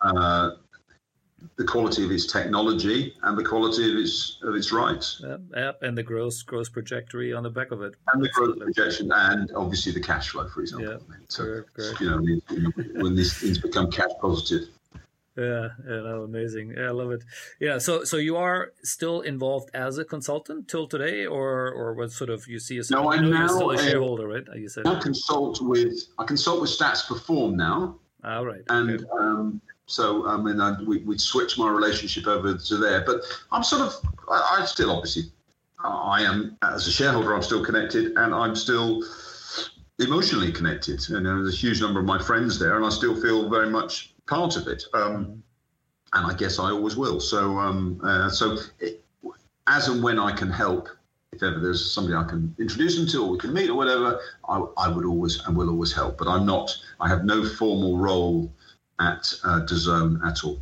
uh, 0.00 0.52
the 1.56 1.64
quality 1.64 2.04
of 2.04 2.10
its 2.10 2.26
technology, 2.26 3.14
and 3.22 3.36
the 3.36 3.44
quality 3.44 3.90
of 3.92 3.98
its 3.98 4.38
of 4.42 4.54
its 4.54 4.72
rights. 4.72 5.22
Yep, 5.22 5.40
yep, 5.54 5.82
and 5.82 5.96
the 5.96 6.02
growth 6.02 6.44
growth 6.46 6.72
trajectory 6.72 7.32
on 7.32 7.42
the 7.42 7.50
back 7.50 7.70
of 7.70 7.82
it. 7.82 7.94
And 8.12 8.24
the 8.24 8.28
growth 8.30 8.58
projection, 8.58 9.12
and 9.12 9.50
obviously 9.54 9.92
the 9.92 10.00
cash 10.00 10.30
flow, 10.30 10.48
for 10.48 10.62
example. 10.62 11.02
Mean, 11.08 11.20
so, 11.28 11.62
you 12.00 12.10
know, 12.10 13.02
when 13.02 13.14
these 13.14 13.34
things 13.34 13.58
become 13.58 13.90
cash 13.90 14.10
positive. 14.20 14.68
Yeah, 15.36 15.68
yeah, 15.84 16.00
no, 16.00 16.22
amazing. 16.22 16.74
Yeah, 16.76 16.88
I 16.88 16.90
love 16.90 17.10
it. 17.10 17.24
Yeah, 17.58 17.78
so 17.78 18.04
so 18.04 18.18
you 18.18 18.36
are 18.36 18.72
still 18.84 19.22
involved 19.22 19.70
as 19.74 19.98
a 19.98 20.04
consultant 20.04 20.68
till 20.68 20.86
today, 20.86 21.26
or 21.26 21.72
or 21.72 21.94
what 21.94 22.12
sort 22.12 22.30
of 22.30 22.46
you 22.46 22.60
see 22.60 22.76
yourself? 22.76 23.02
No, 23.02 23.10
I'm 23.10 23.30
now 23.30 23.48
still 23.48 23.72
a 23.72 23.78
shareholder, 23.78 24.28
right? 24.28 24.44
You 24.54 24.68
said. 24.68 24.86
I 24.86 25.00
consult 25.00 25.60
with 25.60 25.94
I 26.18 26.24
consult 26.24 26.60
with 26.60 26.70
Stats 26.70 27.06
Perform 27.08 27.56
now. 27.56 27.98
All 28.22 28.48
ah. 28.48 28.54
And 28.68 28.90
okay. 28.90 29.04
um, 29.18 29.60
so 29.86 30.26
I 30.26 30.36
mean, 30.36 30.60
I, 30.60 30.80
we 30.82 30.98
we 30.98 31.18
switched 31.18 31.58
my 31.58 31.68
relationship 31.68 32.28
over 32.28 32.56
to 32.56 32.76
there, 32.76 33.02
but 33.04 33.22
I'm 33.50 33.64
sort 33.64 33.82
of 33.82 33.94
I, 34.30 34.60
I 34.60 34.64
still 34.66 34.92
obviously 34.92 35.24
I 35.82 36.22
am 36.22 36.56
as 36.62 36.86
a 36.86 36.92
shareholder 36.92 37.34
I'm 37.34 37.42
still 37.42 37.64
connected, 37.64 38.16
and 38.16 38.32
I'm 38.32 38.54
still 38.54 39.02
emotionally 39.98 40.52
connected. 40.52 41.00
And 41.10 41.26
there's 41.26 41.52
a 41.52 41.56
huge 41.56 41.80
number 41.80 41.98
of 41.98 42.06
my 42.06 42.18
friends 42.22 42.58
there, 42.58 42.76
and 42.76 42.84
I 42.84 42.90
still 42.90 43.20
feel 43.20 43.50
very 43.50 43.68
much 43.68 44.13
part 44.26 44.56
of 44.56 44.66
it. 44.68 44.84
Um, 44.94 45.42
and 46.14 46.30
I 46.30 46.34
guess 46.34 46.58
I 46.58 46.70
always 46.70 46.96
will. 46.96 47.20
So, 47.20 47.58
um, 47.58 48.00
uh, 48.02 48.28
so 48.28 48.58
it, 48.78 49.04
as 49.66 49.88
and 49.88 50.02
when 50.02 50.18
I 50.18 50.32
can 50.32 50.50
help, 50.50 50.88
if 51.32 51.42
ever 51.42 51.58
there's 51.58 51.92
somebody 51.92 52.16
I 52.16 52.24
can 52.24 52.54
introduce 52.58 52.96
them 52.96 53.06
to 53.08 53.24
or 53.24 53.30
we 53.30 53.38
can 53.38 53.52
meet 53.52 53.68
or 53.68 53.74
whatever, 53.74 54.20
I, 54.48 54.62
I 54.78 54.88
would 54.88 55.04
always 55.04 55.44
and 55.44 55.56
will 55.56 55.70
always 55.70 55.92
help. 55.92 56.18
But 56.18 56.28
I'm 56.28 56.46
not, 56.46 56.76
I 57.00 57.08
have 57.08 57.24
no 57.24 57.44
formal 57.44 57.98
role 57.98 58.52
at 59.00 59.32
uh, 59.42 59.60
DAZN 59.60 60.24
at 60.24 60.44
all. 60.44 60.60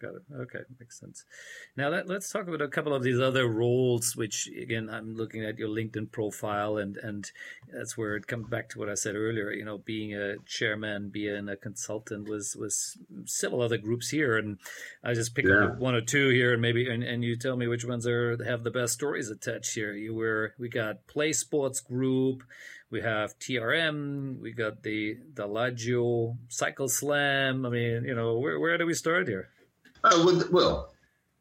Got 0.00 0.14
it. 0.14 0.22
Okay, 0.34 0.60
makes 0.78 0.98
sense. 0.98 1.26
Now 1.76 1.90
let, 1.90 2.10
us 2.10 2.30
talk 2.30 2.48
about 2.48 2.62
a 2.62 2.68
couple 2.68 2.94
of 2.94 3.02
these 3.02 3.20
other 3.20 3.46
roles, 3.46 4.16
which 4.16 4.48
again 4.48 4.88
I'm 4.88 5.14
looking 5.14 5.44
at 5.44 5.58
your 5.58 5.68
LinkedIn 5.68 6.10
profile, 6.10 6.78
and 6.78 6.96
and 6.96 7.30
that's 7.70 7.98
where 7.98 8.16
it 8.16 8.26
comes 8.26 8.48
back 8.48 8.70
to 8.70 8.78
what 8.78 8.88
I 8.88 8.94
said 8.94 9.14
earlier. 9.14 9.50
You 9.50 9.66
know, 9.66 9.76
being 9.76 10.14
a 10.14 10.36
chairman, 10.46 11.10
being 11.10 11.50
a 11.50 11.56
consultant 11.56 12.30
was 12.30 12.56
was 12.56 12.96
several 13.26 13.60
other 13.60 13.76
groups 13.76 14.08
here, 14.08 14.38
and 14.38 14.58
I 15.04 15.12
just 15.12 15.34
picked 15.34 15.48
yeah. 15.48 15.66
up 15.66 15.78
one 15.78 15.94
or 15.94 16.00
two 16.00 16.30
here, 16.30 16.54
and 16.54 16.62
maybe 16.62 16.88
and, 16.88 17.02
and 17.02 17.22
you 17.22 17.36
tell 17.36 17.56
me 17.56 17.68
which 17.68 17.84
ones 17.84 18.06
are 18.06 18.42
have 18.42 18.64
the 18.64 18.70
best 18.70 18.94
stories 18.94 19.28
attached 19.28 19.74
here. 19.74 19.92
You 19.92 20.14
were 20.14 20.54
we 20.58 20.70
got 20.70 21.06
Play 21.08 21.34
Sports 21.34 21.80
Group. 21.80 22.42
We 22.90 23.02
have 23.02 23.38
TRM. 23.38 24.40
We 24.40 24.52
got 24.52 24.82
the 24.82 25.18
the 25.34 25.46
Lagio 25.46 26.38
Cycle 26.48 26.88
Slam. 26.88 27.66
I 27.66 27.68
mean, 27.68 28.04
you 28.04 28.14
know, 28.14 28.38
where 28.38 28.58
where 28.58 28.78
do 28.78 28.86
we 28.86 28.94
start 28.94 29.28
here? 29.28 29.50
Oh, 30.04 30.24
well, 30.24 30.44
well, 30.50 30.92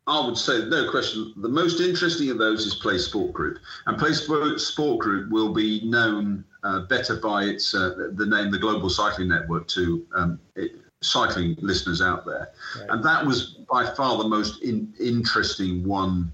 I 0.07 0.25
would 0.25 0.37
say, 0.37 0.65
no 0.65 0.89
question, 0.89 1.33
the 1.37 1.49
most 1.49 1.79
interesting 1.79 2.31
of 2.31 2.37
those 2.37 2.65
is 2.65 2.73
Play 2.75 2.97
Sport 2.97 3.31
Group. 3.31 3.59
And 3.85 3.97
Play 3.97 4.13
Sport 4.13 4.99
Group 4.99 5.29
will 5.29 5.53
be 5.53 5.81
known 5.85 6.43
uh, 6.63 6.81
better 6.81 7.15
by 7.15 7.43
its 7.43 7.73
uh, 7.75 8.09
the 8.13 8.25
name, 8.25 8.51
the 8.51 8.57
Global 8.57 8.89
Cycling 8.89 9.29
Network, 9.29 9.67
to 9.69 10.05
um, 10.15 10.39
it, 10.55 10.71
cycling 11.01 11.55
listeners 11.61 12.01
out 12.01 12.25
there. 12.25 12.49
Right. 12.77 12.89
And 12.89 13.03
that 13.03 13.25
was 13.25 13.57
by 13.71 13.85
far 13.85 14.17
the 14.17 14.27
most 14.27 14.61
in, 14.63 14.93
interesting 14.99 15.87
one 15.87 16.31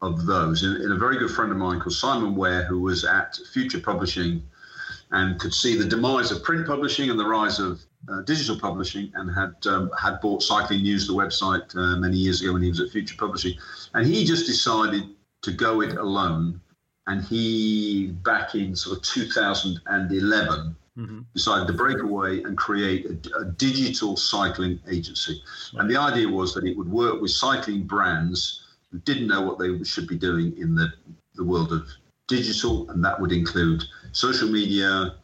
of 0.00 0.24
those. 0.26 0.62
And, 0.62 0.76
and, 0.76 0.92
a 0.92 0.96
very 0.96 1.18
good 1.18 1.30
friend 1.30 1.52
of 1.52 1.58
mine 1.58 1.80
called 1.80 1.94
Simon 1.94 2.34
Ware, 2.34 2.64
who 2.64 2.80
was 2.80 3.04
at 3.04 3.36
Future 3.52 3.80
Publishing 3.80 4.42
and 5.12 5.38
could 5.38 5.54
see 5.54 5.76
the 5.76 5.84
demise 5.84 6.30
of 6.30 6.42
print 6.42 6.66
publishing 6.66 7.10
and 7.10 7.18
the 7.18 7.24
rise 7.24 7.58
of 7.58 7.80
uh, 8.08 8.22
digital 8.22 8.58
publishing 8.58 9.12
and 9.14 9.32
had 9.32 9.54
um, 9.66 9.90
had 9.98 10.20
bought 10.20 10.42
Cycling 10.42 10.82
News, 10.82 11.06
the 11.06 11.12
website, 11.12 11.74
uh, 11.76 11.96
many 11.98 12.16
years 12.16 12.42
ago 12.42 12.54
when 12.54 12.62
he 12.62 12.68
was 12.68 12.80
at 12.80 12.90
Future 12.90 13.14
Publishing, 13.16 13.56
and 13.94 14.06
he 14.06 14.24
just 14.24 14.46
decided 14.46 15.04
to 15.42 15.52
go 15.52 15.82
it 15.82 15.96
alone. 15.96 16.60
And 17.08 17.22
he, 17.24 18.12
back 18.24 18.54
in 18.54 18.76
sort 18.76 18.98
of 18.98 19.02
2011, 19.02 20.76
mm-hmm. 20.96 21.20
decided 21.34 21.66
to 21.66 21.72
break 21.72 21.98
away 21.98 22.42
and 22.44 22.56
create 22.56 23.06
a, 23.06 23.38
a 23.40 23.44
digital 23.44 24.16
cycling 24.16 24.78
agency. 24.88 25.42
Right. 25.74 25.80
And 25.80 25.90
the 25.90 25.96
idea 25.96 26.28
was 26.28 26.54
that 26.54 26.64
it 26.64 26.76
would 26.76 26.90
work 26.90 27.20
with 27.20 27.32
cycling 27.32 27.82
brands 27.82 28.64
who 28.90 28.98
didn't 29.00 29.26
know 29.26 29.42
what 29.42 29.58
they 29.58 29.82
should 29.82 30.06
be 30.06 30.16
doing 30.16 30.56
in 30.58 30.74
the, 30.74 30.92
the 31.34 31.44
world 31.44 31.72
of 31.72 31.88
digital, 32.28 32.88
and 32.90 33.04
that 33.04 33.20
would 33.20 33.32
include 33.32 33.82
social 34.12 34.48
media, 34.48 35.16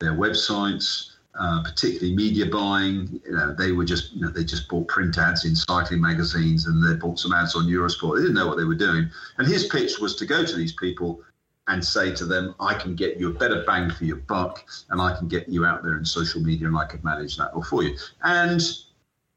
their 0.00 0.12
websites, 0.12 1.10
uh, 1.38 1.62
particularly 1.62 2.14
media 2.14 2.46
buying. 2.46 3.20
You 3.24 3.32
know, 3.32 3.54
they 3.54 3.72
were 3.72 3.84
just, 3.84 4.12
you 4.12 4.22
know, 4.22 4.30
they 4.30 4.44
just 4.44 4.68
bought 4.68 4.86
print 4.88 5.18
ads 5.18 5.44
in 5.44 5.56
cycling 5.56 6.00
magazines 6.00 6.66
and 6.66 6.82
they 6.82 6.94
bought 6.94 7.18
some 7.18 7.32
ads 7.32 7.56
on 7.56 7.64
Eurosport. 7.64 8.16
They 8.16 8.22
didn't 8.22 8.36
know 8.36 8.46
what 8.46 8.56
they 8.56 8.64
were 8.64 8.74
doing. 8.74 9.10
And 9.38 9.46
his 9.46 9.66
pitch 9.66 9.98
was 9.98 10.14
to 10.16 10.26
go 10.26 10.44
to 10.44 10.56
these 10.56 10.72
people 10.72 11.20
and 11.66 11.84
say 11.84 12.14
to 12.14 12.26
them, 12.26 12.54
I 12.60 12.74
can 12.74 12.94
get 12.94 13.18
you 13.18 13.30
a 13.30 13.32
better 13.32 13.64
bang 13.66 13.90
for 13.90 14.04
your 14.04 14.16
buck 14.16 14.64
and 14.90 15.00
I 15.00 15.16
can 15.16 15.28
get 15.28 15.48
you 15.48 15.64
out 15.64 15.82
there 15.82 15.96
in 15.96 16.04
social 16.04 16.40
media 16.40 16.68
and 16.68 16.76
I 16.76 16.84
can 16.84 17.00
manage 17.02 17.36
that 17.38 17.52
all 17.52 17.62
for 17.62 17.82
you. 17.82 17.96
And 18.22 18.60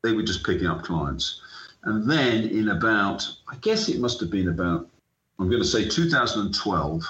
they 0.03 0.11
were 0.11 0.23
just 0.23 0.45
picking 0.45 0.67
up 0.67 0.83
clients. 0.83 1.41
And 1.83 2.09
then 2.09 2.43
in 2.49 2.69
about, 2.69 3.27
I 3.47 3.55
guess 3.57 3.87
it 3.87 3.99
must 3.99 4.19
have 4.19 4.29
been 4.29 4.49
about, 4.49 4.89
I'm 5.39 5.49
going 5.49 5.61
to 5.61 5.67
say 5.67 5.87
2012, 5.87 7.03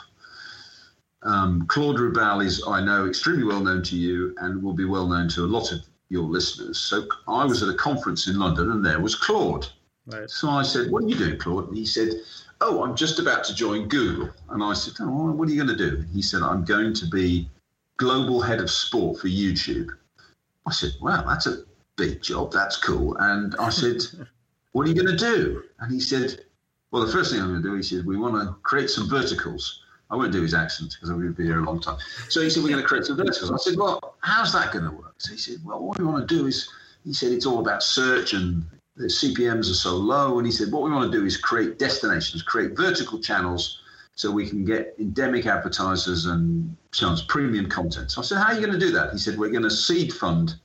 um, 1.23 1.65
Claude 1.67 1.97
Ruibal 1.97 2.45
is, 2.45 2.63
I 2.67 2.83
know, 2.83 3.07
extremely 3.07 3.43
well 3.43 3.61
known 3.61 3.83
to 3.83 3.95
you 3.95 4.35
and 4.39 4.61
will 4.61 4.73
be 4.73 4.85
well 4.85 5.07
known 5.07 5.27
to 5.29 5.45
a 5.45 5.47
lot 5.47 5.71
of 5.71 5.79
your 6.09 6.23
listeners. 6.23 6.77
So 6.77 7.07
I 7.27 7.43
was 7.43 7.63
at 7.63 7.69
a 7.69 7.73
conference 7.73 8.27
in 8.27 8.39
London 8.39 8.71
and 8.71 8.85
there 8.85 8.99
was 8.99 9.15
Claude. 9.15 9.67
Right. 10.05 10.29
So 10.29 10.49
I 10.49 10.63
said, 10.63 10.91
What 10.91 11.03
are 11.03 11.07
you 11.07 11.15
doing, 11.15 11.37
Claude? 11.37 11.67
And 11.67 11.77
he 11.77 11.85
said, 11.85 12.13
Oh, 12.61 12.83
I'm 12.83 12.95
just 12.95 13.19
about 13.19 13.43
to 13.45 13.55
join 13.55 13.87
Google. 13.87 14.29
And 14.49 14.63
I 14.63 14.73
said, 14.73 14.93
Oh, 14.99 15.31
what 15.31 15.47
are 15.47 15.51
you 15.51 15.63
going 15.63 15.75
to 15.77 15.89
do? 15.89 15.97
And 15.97 16.09
he 16.09 16.21
said, 16.21 16.41
I'm 16.41 16.63
going 16.63 16.93
to 16.93 17.07
be 17.07 17.49
global 17.97 18.41
head 18.41 18.59
of 18.59 18.69
sport 18.69 19.19
for 19.19 19.27
YouTube. 19.27 19.89
I 20.65 20.71
said, 20.71 20.91
Wow, 21.01 21.23
that's 21.27 21.47
a 21.47 21.63
big 21.97 22.21
job. 22.21 22.51
That's 22.53 22.77
cool. 22.77 23.17
And 23.17 23.55
I 23.59 23.69
said, 23.69 24.01
What 24.71 24.85
are 24.85 24.89
you 24.89 24.95
going 24.95 25.17
to 25.17 25.17
do? 25.17 25.63
And 25.79 25.91
he 25.91 25.99
said, 25.99 26.45
Well, 26.91 27.05
the 27.05 27.11
first 27.11 27.31
thing 27.31 27.41
I'm 27.41 27.49
going 27.49 27.63
to 27.63 27.69
do, 27.69 27.75
he 27.75 27.83
said, 27.83 28.05
We 28.05 28.17
want 28.17 28.35
to 28.35 28.53
create 28.61 28.89
some 28.89 29.09
verticals. 29.09 29.81
I 30.09 30.15
won't 30.15 30.31
do 30.31 30.41
his 30.41 30.53
accent 30.53 30.95
because 30.95 31.09
I'm 31.09 31.17
going 31.17 31.33
to 31.33 31.37
be 31.37 31.45
here 31.45 31.59
a 31.59 31.63
long 31.63 31.79
time. 31.79 31.97
So 32.29 32.41
he 32.41 32.49
said, 32.49 32.63
We're 32.63 32.69
going 32.69 32.81
to 32.81 32.87
create 32.87 33.05
some 33.05 33.17
verticals. 33.17 33.51
I 33.51 33.57
said, 33.57 33.77
Well, 33.77 34.15
how's 34.21 34.53
that 34.53 34.71
going 34.71 34.85
to 34.85 34.91
work? 34.91 35.15
So 35.17 35.33
he 35.33 35.37
said, 35.37 35.57
Well, 35.63 35.83
what 35.83 35.97
we 35.97 36.05
want 36.05 36.27
to 36.27 36.35
do 36.35 36.47
is, 36.47 36.69
he 37.03 37.13
said, 37.13 37.31
it's 37.31 37.45
all 37.45 37.59
about 37.59 37.83
search 37.83 38.33
and 38.33 38.65
the 38.95 39.05
CPMs 39.05 39.69
are 39.71 39.75
so 39.75 39.95
low. 39.95 40.37
And 40.37 40.45
he 40.45 40.51
said, 40.51 40.71
What 40.71 40.83
we 40.83 40.91
want 40.91 41.11
to 41.11 41.17
do 41.17 41.25
is 41.25 41.37
create 41.37 41.77
destinations, 41.77 42.41
create 42.41 42.75
vertical 42.75 43.19
channels 43.19 43.81
so 44.15 44.31
we 44.31 44.49
can 44.49 44.65
get 44.65 44.95
endemic 44.97 45.45
advertisers 45.45 46.25
and 46.25 46.75
channels, 46.91 47.21
premium 47.23 47.69
content. 47.69 48.11
So 48.11 48.21
I 48.21 48.23
said, 48.23 48.37
How 48.37 48.45
are 48.47 48.53
you 48.53 48.65
going 48.65 48.73
to 48.73 48.79
do 48.79 48.91
that? 48.91 49.11
He 49.11 49.19
said, 49.19 49.37
We're 49.37 49.49
going 49.51 49.63
to 49.63 49.71
seed 49.71 50.13
fund 50.13 50.55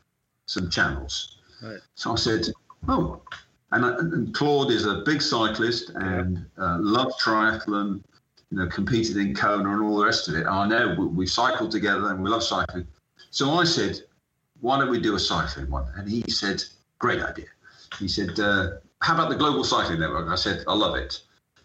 some 0.47 0.71
channels. 0.71 1.39
Right. 1.63 1.79
So 1.95 2.13
I 2.13 2.17
said, 2.17 2.47
Oh, 2.89 3.21
and, 3.73 3.85
and, 3.85 4.35
Claude 4.35 4.71
is 4.71 4.87
a 4.87 4.97
big 5.07 5.23
cyclist 5.23 5.91
and 5.95 6.45
uh, 6.59 6.79
loves 6.81 7.15
triathlon 7.23 8.03
you 8.53 8.59
know, 8.59 8.67
competed 8.69 9.17
in 9.17 9.35
Kona 9.35 9.71
and 9.71 9.83
all 9.83 9.99
the 9.99 10.05
rest 10.05 10.29
of 10.29 10.35
it. 10.37 10.47
I 10.47 10.69
know 10.69 10.95
we, 10.99 11.07
we 11.07 11.27
cycled 11.27 11.71
together 11.73 12.11
and 12.11 12.23
we 12.23 12.31
love 12.31 12.45
cycling. 12.45 12.87
So 13.31 13.51
I 13.51 13.65
said, 13.65 14.01
why 14.61 14.79
don't 14.79 14.91
we 14.91 15.01
do 15.01 15.17
a 15.17 15.19
cycling 15.19 15.71
one? 15.71 15.87
And 15.97 16.09
he 16.09 16.23
said, 16.31 16.63
great 16.99 17.23
idea. 17.23 17.47
He 17.99 18.07
said, 18.07 18.39
uh, 18.39 18.73
how 19.01 19.15
about 19.15 19.31
the 19.31 19.37
Global 19.37 19.65
Cycling 19.65 20.01
Network? 20.01 20.29
I 20.29 20.37
said, 20.37 20.65
I 20.69 20.75
love 20.75 20.97
it. 20.97 21.21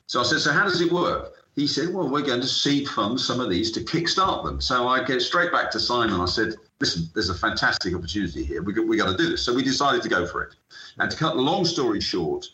So 0.07 0.21
I 0.21 0.23
said, 0.23 0.39
so 0.39 0.51
how 0.51 0.63
does 0.63 0.81
it 0.81 0.91
work? 0.91 1.37
he 1.57 1.65
said, 1.65 1.91
well, 1.91 2.07
we're 2.07 2.21
going 2.21 2.39
to 2.39 2.47
seed 2.47 2.87
fund 2.87 3.19
some 3.19 3.39
of 3.39 3.49
these 3.49 3.71
to 3.71 3.79
kickstart 3.79 4.45
them. 4.45 4.61
So 4.61 4.87
I 4.87 5.03
get 5.03 5.23
straight 5.23 5.51
back 5.51 5.71
to 5.71 5.79
Simon. 5.79 6.21
I 6.21 6.25
said, 6.25 6.53
listen, 6.79 7.09
there's 7.15 7.31
a 7.31 7.33
fantastic 7.33 7.95
opportunity 7.95 8.43
here. 8.43 8.61
We 8.61 8.73
got, 8.73 8.85
we 8.85 8.95
got 8.95 9.09
to 9.09 9.17
do 9.17 9.31
this. 9.31 9.41
So 9.41 9.55
we 9.55 9.63
decided 9.63 10.03
to 10.03 10.09
go 10.09 10.27
for 10.27 10.43
it. 10.43 10.53
And 10.99 11.09
to 11.09 11.17
cut 11.17 11.35
the 11.35 11.41
long 11.41 11.65
story 11.65 11.99
short, 11.99 12.45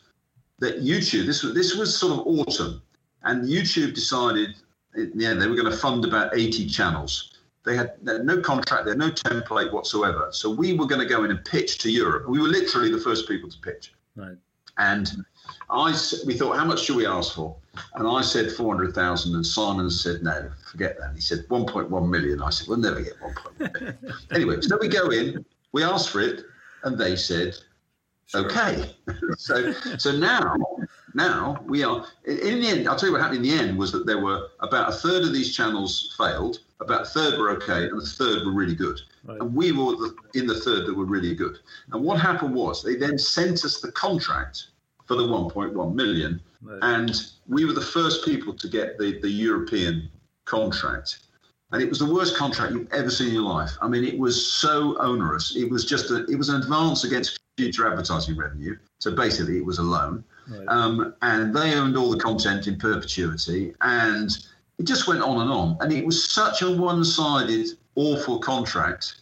that 0.60 0.82
YouTube, 0.82 1.26
this 1.26 1.44
was, 1.44 1.54
this 1.54 1.76
was 1.76 1.98
sort 1.98 2.14
of 2.14 2.26
autumn, 2.26 2.82
and 3.24 3.46
YouTube 3.46 3.94
decided, 3.94 4.56
yeah, 4.96 5.34
they 5.34 5.48
were 5.48 5.56
going 5.56 5.72
to 5.72 5.78
fund 5.78 6.06
about 6.06 6.38
80 6.38 6.68
channels. 6.68 7.32
They 7.64 7.78
had 7.78 7.94
no 8.04 8.42
contract, 8.42 8.86
they 8.86 8.92
had 8.92 9.00
no 9.00 9.10
template 9.10 9.72
whatsoever. 9.72 10.30
So 10.32 10.54
we 10.54 10.74
were 10.74 10.86
going 10.86 11.00
to 11.00 11.08
go 11.08 11.24
in 11.24 11.32
and 11.32 11.44
pitch 11.46 11.78
to 11.80 11.92
Europe. 11.92 12.28
We 12.28 12.42
were 12.42 12.50
literally 12.50 12.92
the 12.92 13.00
first 13.00 13.28
people 13.28 13.50
to 13.50 13.58
pitch. 13.60 13.94
Right. 14.16 14.36
And 14.78 15.24
I, 15.70 15.98
we 16.26 16.34
thought, 16.34 16.58
how 16.58 16.66
much 16.66 16.84
should 16.84 16.96
we 16.96 17.06
ask 17.06 17.36
for? 17.36 17.56
And 17.96 18.08
I 18.08 18.22
said 18.22 18.52
400,000, 18.52 19.36
and 19.36 19.46
Simon 19.46 19.90
said, 19.90 20.24
no, 20.24 20.50
forget 20.70 21.00
that. 21.00 21.14
He 21.16 21.22
said 21.22 21.46
1.1 21.50 22.10
million. 22.10 22.42
I 22.42 22.50
said, 22.50 22.68
we'll 22.68 22.78
never 22.78 23.02
get 23.02 23.14
1.1 23.20 23.74
million. 23.74 23.98
anyway, 24.32 24.62
so 24.62 24.78
we 24.80 24.88
go 24.88 25.10
in, 25.10 25.46
we 25.72 25.84
asked 25.84 26.10
for 26.10 26.22
it, 26.22 26.44
and 26.84 26.98
they 26.98 27.16
said, 27.16 27.56
okay. 28.36 28.94
so, 29.38 29.72
so 29.98 30.12
now, 30.12 30.56
now 31.14 31.64
we 31.66 31.84
are, 31.84 32.06
in 32.26 32.62
the 32.62 32.68
end, 32.68 32.88
I'll 32.88 32.96
tell 32.96 33.10
you 33.10 33.14
what 33.14 33.22
happened 33.22 33.46
in 33.46 33.52
the 33.52 33.64
end 33.64 33.78
was 33.78 33.92
that 33.92 34.06
there 34.06 34.20
were 34.20 34.50
about 34.62 34.90
a 34.90 34.92
third 34.92 35.24
of 35.24 35.34
these 35.34 35.56
channels 35.56 36.16
failed, 36.18 36.60
about 36.80 37.02
a 37.04 37.06
third 37.06 37.40
were 37.40 37.52
okay, 37.52 37.88
and 37.88 38.02
a 38.02 38.06
third 38.06 38.46
were 38.46 38.52
really 38.52 38.76
good. 38.76 39.00
Right. 39.24 39.40
And 39.40 39.56
we 39.56 39.72
were 39.72 39.92
the, 39.96 40.16
in 40.34 40.48
the 40.48 40.56
third 40.56 40.86
that 40.86 40.96
were 40.96 41.06
really 41.06 41.34
good. 41.36 41.60
And 41.92 42.04
what 42.04 42.20
happened 42.20 42.54
was 42.54 42.84
they 42.84 42.96
then 42.96 43.18
sent 43.18 43.64
us 43.64 43.80
the 43.80 43.92
contract 43.92 44.68
for 45.06 45.16
the 45.16 45.24
1.1 45.24 45.96
million. 45.96 46.42
Right. 46.62 46.80
And 46.82 47.16
we 47.48 47.66
were 47.66 47.74
the 47.74 47.82
first 47.82 48.26
people 48.26 48.54
to 48.54 48.68
get 48.68 48.98
the, 48.98 49.20
the 49.22 49.30
European 49.30 50.10
contract. 50.46 51.20
And 51.72 51.82
it 51.82 51.90
was 51.90 52.00
the 52.00 52.12
worst 52.12 52.38
contract 52.38 52.74
you've 52.74 52.92
ever 52.94 53.10
seen 53.10 53.30
in 53.30 53.34
your 53.34 53.44
life. 53.44 53.72
I 53.82 53.88
mean, 53.88 54.04
it 54.04 54.18
was 54.18 54.46
so 54.46 54.98
onerous. 55.00 55.56
It 55.56 55.70
was 55.70 55.86
just 55.86 56.12
a, 56.12 56.26
it 56.26 56.36
was 56.36 56.50
an 56.50 56.62
advance 56.62 57.04
against 57.04 57.40
future 57.58 57.90
advertising 57.90 58.38
revenue. 58.38 58.78
So 59.00 59.16
basically, 59.16 59.58
it 59.58 59.66
was 59.66 59.80
a 59.80 59.84
loan. 59.84 60.24
Right. 60.48 60.68
Um, 60.68 61.16
and 61.22 61.56
they 61.56 61.76
owned 61.76 61.98
all 61.98 62.10
the 62.10 62.20
content 62.20 62.68
in 62.68 62.78
perpetuity. 62.78 63.74
And 63.82 64.30
it 64.78 64.84
just 64.84 65.08
went 65.08 65.22
on 65.22 65.42
and 65.42 65.52
on. 65.52 65.78
And 65.80 65.92
it 65.94 66.06
was 66.06 66.32
such 66.32 66.62
a 66.62 66.72
one 66.72 67.04
sided, 67.04 67.68
awful 67.96 68.40
contract. 68.40 69.16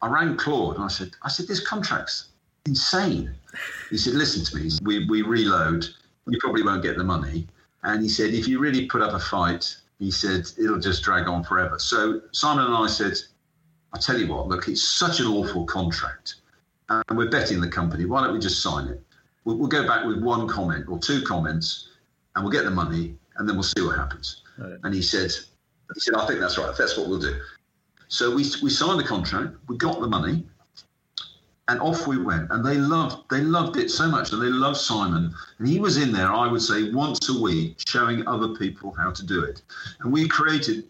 I 0.00 0.08
rang 0.08 0.36
Claude 0.36 0.76
and 0.76 0.84
I 0.84 0.88
said, 0.88 1.10
I 1.22 1.28
said, 1.28 1.46
this 1.46 1.66
contract's 1.66 2.28
insane. 2.66 3.34
He 3.90 3.96
said, 3.96 4.14
listen 4.14 4.44
to 4.44 4.56
me, 4.56 4.70
we, 4.82 5.06
we 5.06 5.22
reload, 5.22 5.86
you 6.26 6.38
probably 6.40 6.62
won't 6.62 6.82
get 6.82 6.96
the 6.96 7.04
money. 7.04 7.46
And 7.84 8.02
he 8.02 8.08
said, 8.08 8.34
if 8.34 8.46
you 8.48 8.58
really 8.58 8.86
put 8.86 9.02
up 9.02 9.14
a 9.14 9.18
fight, 9.18 9.76
he 9.98 10.10
said, 10.10 10.48
it'll 10.58 10.78
just 10.78 11.02
drag 11.02 11.28
on 11.28 11.44
forever. 11.44 11.78
So 11.78 12.22
Simon 12.32 12.66
and 12.66 12.74
I 12.74 12.86
said, 12.86 13.14
I 13.92 13.98
tell 13.98 14.18
you 14.18 14.26
what, 14.28 14.48
look, 14.48 14.68
it's 14.68 14.82
such 14.82 15.20
an 15.20 15.26
awful 15.26 15.64
contract. 15.66 16.36
And 16.88 17.16
we're 17.16 17.30
betting 17.30 17.60
the 17.60 17.68
company. 17.68 18.04
Why 18.04 18.24
don't 18.24 18.32
we 18.34 18.40
just 18.40 18.62
sign 18.62 18.88
it? 18.88 19.02
We'll, 19.44 19.56
we'll 19.56 19.68
go 19.68 19.86
back 19.86 20.04
with 20.04 20.22
one 20.22 20.48
comment 20.48 20.86
or 20.88 20.98
two 20.98 21.22
comments 21.22 21.88
and 22.34 22.44
we'll 22.44 22.52
get 22.52 22.64
the 22.64 22.70
money 22.70 23.16
and 23.36 23.48
then 23.48 23.56
we'll 23.56 23.62
see 23.62 23.82
what 23.82 23.96
happens. 23.96 24.42
Right. 24.58 24.78
And 24.84 24.94
he 24.94 25.02
said, 25.02 25.30
he 25.94 26.00
said, 26.00 26.14
I 26.14 26.26
think 26.26 26.40
that's 26.40 26.58
right. 26.58 26.74
That's 26.76 26.96
what 26.96 27.08
we'll 27.08 27.20
do. 27.20 27.38
So 28.08 28.30
we, 28.30 28.44
we 28.62 28.70
signed 28.70 29.00
the 29.00 29.04
contract, 29.04 29.56
we 29.68 29.76
got 29.76 30.00
the 30.00 30.06
money, 30.06 30.44
and 31.68 31.80
off 31.80 32.06
we 32.06 32.18
went. 32.18 32.50
And 32.50 32.64
they 32.64 32.76
loved 32.76 33.30
they 33.30 33.40
loved 33.40 33.76
it 33.76 33.90
so 33.90 34.08
much, 34.08 34.32
and 34.32 34.42
they 34.42 34.48
loved 34.48 34.76
Simon. 34.76 35.32
And 35.58 35.68
he 35.68 35.80
was 35.80 35.96
in 35.96 36.12
there, 36.12 36.30
I 36.30 36.46
would 36.46 36.60
say, 36.60 36.92
once 36.92 37.28
a 37.28 37.40
week, 37.40 37.76
showing 37.86 38.26
other 38.26 38.48
people 38.48 38.92
how 38.92 39.10
to 39.10 39.24
do 39.24 39.42
it. 39.44 39.62
And 40.00 40.12
we 40.12 40.28
created, 40.28 40.84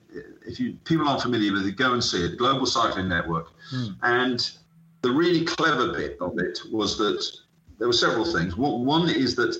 if 0.47 0.59
you 0.59 0.75
people 0.85 1.09
aren't 1.09 1.23
familiar 1.23 1.53
with 1.53 1.67
it, 1.67 1.77
go 1.77 1.93
and 1.93 2.03
see 2.03 2.25
it, 2.25 2.39
Global 2.39 2.67
Cycling 2.67 3.09
Network. 3.09 3.49
Mm. 3.73 3.97
And 4.03 4.51
the 5.03 5.11
really 5.11 5.45
clever 5.45 5.93
bit 5.93 6.17
of 6.21 6.39
it 6.39 6.59
was 6.71 6.99
that 6.99 7.25
there 7.83 7.89
were 7.89 7.93
several 7.93 8.25
things. 8.25 8.57
One 8.57 9.09
is 9.09 9.35
that 9.35 9.57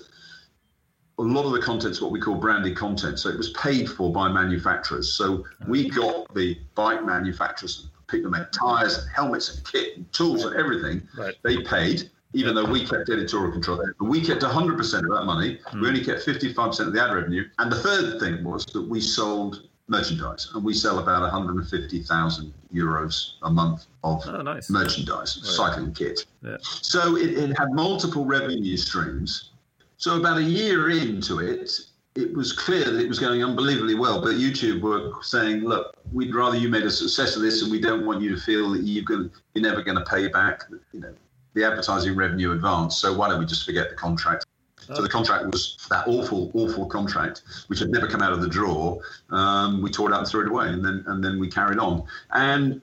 a 1.19 1.23
lot 1.23 1.45
of 1.45 1.51
the 1.51 1.61
content 1.61 1.91
is 1.91 2.01
what 2.01 2.13
we 2.13 2.21
call 2.21 2.37
branded 2.37 2.77
content. 2.77 3.19
So 3.19 3.31
it 3.31 3.37
was 3.37 3.51
paid 3.55 3.91
for 3.91 4.13
by 4.13 4.29
manufacturers. 4.29 5.11
So 5.13 5.45
we 5.67 5.91
got 5.91 6.33
the 6.33 6.57
bike 6.77 7.05
manufacturers 7.05 7.89
people 8.07 8.31
made 8.31 8.47
tires 8.53 8.99
and 8.99 9.11
helmets 9.11 9.57
and 9.57 9.67
kit 9.67 9.97
and 9.97 10.13
tools 10.13 10.45
and 10.45 10.55
everything. 10.55 11.03
Right. 11.19 11.35
They 11.43 11.63
paid, 11.63 12.11
even 12.33 12.55
though 12.55 12.65
we 12.65 12.87
kept 12.87 13.11
editorial 13.11 13.51
control. 13.51 13.83
But 13.99 14.07
we 14.07 14.21
kept 14.21 14.43
100% 14.43 14.79
of 14.79 15.11
that 15.11 15.25
money. 15.25 15.59
Mm. 15.73 15.81
We 15.81 15.89
only 15.89 16.05
kept 16.05 16.25
55% 16.25 16.87
of 16.87 16.93
the 16.93 17.03
ad 17.03 17.13
revenue. 17.13 17.49
And 17.59 17.73
the 17.73 17.81
third 17.81 18.21
thing 18.21 18.45
was 18.45 18.65
that 18.67 18.89
we 18.89 19.01
sold 19.01 19.69
merchandise, 19.89 20.51
and 20.55 20.65
we 20.65 20.75
sell 20.75 20.99
about 20.99 21.23
150,000 21.23 22.55
euros 22.73 23.33
a 23.43 23.51
month 23.51 23.87
of 24.05 24.23
oh, 24.27 24.43
nice. 24.43 24.71
merchandise, 24.71 25.39
cycling 25.43 25.93
kit. 25.93 26.25
Yeah. 26.43 26.57
So 26.61 27.17
it, 27.17 27.31
it 27.31 27.59
had 27.59 27.73
multiple 27.73 28.25
revenue 28.25 28.77
streams. 28.77 29.51
So 29.97 30.19
about 30.19 30.39
a 30.39 30.43
year 30.43 30.91
into 30.91 31.41
it, 31.41 31.71
it 32.15 32.35
was 32.35 32.53
clear 32.53 32.85
that 32.85 33.01
it 33.01 33.09
was 33.09 33.19
going 33.19 33.43
unbelievably 33.43 33.95
well, 33.95 34.21
but 34.21 34.35
YouTube 34.35 34.83
were 34.83 35.13
saying, 35.23 35.63
"Look, 35.63 35.97
we'd 36.13 36.35
rather 36.35 36.57
you 36.57 36.69
made 36.69 36.83
a 36.83 36.91
success 36.91 37.37
of 37.37 37.43
this, 37.43 37.63
and 37.63 37.71
we 37.71 37.81
don't 37.81 38.05
want 38.05 38.21
you 38.21 38.35
to 38.35 38.41
feel 38.41 38.71
that 38.71 38.83
you're 38.83 39.05
going, 39.05 39.31
you're 39.55 39.63
never 39.63 39.83
going 39.83 39.97
to 39.97 40.05
pay 40.05 40.29
back, 40.29 40.65
you 40.93 41.01
know, 41.01 41.15
the 41.55 41.65
advertising 41.65 42.15
revenue 42.15 42.53
advance. 42.53 42.97
So 42.97 43.15
why 43.15 43.29
don't 43.29 43.39
we 43.39 43.47
just 43.47 43.65
forget 43.65 43.91
the 43.91 43.97
contract?" 43.97 44.45
So 44.87 45.01
the 45.01 45.09
contract 45.09 45.47
was 45.47 45.87
that 45.91 46.07
awful, 46.07 46.51
awful 46.55 46.87
contract, 46.87 47.43
which 47.69 47.79
had 47.79 47.91
never 47.91 48.09
come 48.09 48.23
out 48.23 48.33
of 48.33 48.41
the 48.41 48.49
drawer. 48.49 49.01
Um, 49.31 49.83
we 49.83 49.91
tore 49.91 50.11
it 50.11 50.15
out 50.15 50.21
and 50.21 50.29
threw 50.29 50.43
it 50.43 50.49
away, 50.49 50.69
and 50.69 50.85
then 50.85 51.05
and 51.07 51.23
then 51.25 51.39
we 51.39 51.49
carried 51.49 51.79
on. 51.79 52.05
And 52.33 52.83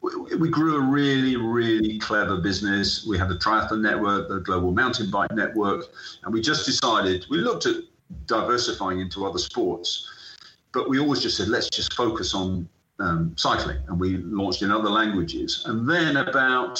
we 0.00 0.48
grew 0.48 0.76
a 0.76 0.80
really, 0.80 1.36
really 1.36 1.98
clever 1.98 2.36
business. 2.36 3.04
We 3.06 3.18
had 3.18 3.28
the 3.28 3.34
Triathlon 3.34 3.80
Network, 3.80 4.28
the 4.28 4.40
Global 4.40 4.70
Mountain 4.70 5.10
Bike 5.10 5.32
Network, 5.32 5.86
and 6.22 6.32
we 6.32 6.40
just 6.40 6.66
decided 6.66 7.26
we 7.30 7.38
looked 7.38 7.66
at 7.66 7.76
diversifying 8.26 9.00
into 9.00 9.26
other 9.26 9.38
sports. 9.38 10.08
But 10.72 10.88
we 10.88 11.00
always 11.00 11.20
just 11.20 11.36
said, 11.36 11.48
let's 11.48 11.68
just 11.68 11.94
focus 11.94 12.34
on 12.34 12.68
um, 13.00 13.34
cycling. 13.36 13.78
And 13.88 13.98
we 13.98 14.18
launched 14.18 14.62
in 14.62 14.70
other 14.70 14.90
languages. 14.90 15.64
And 15.66 15.88
then 15.88 16.16
about 16.16 16.78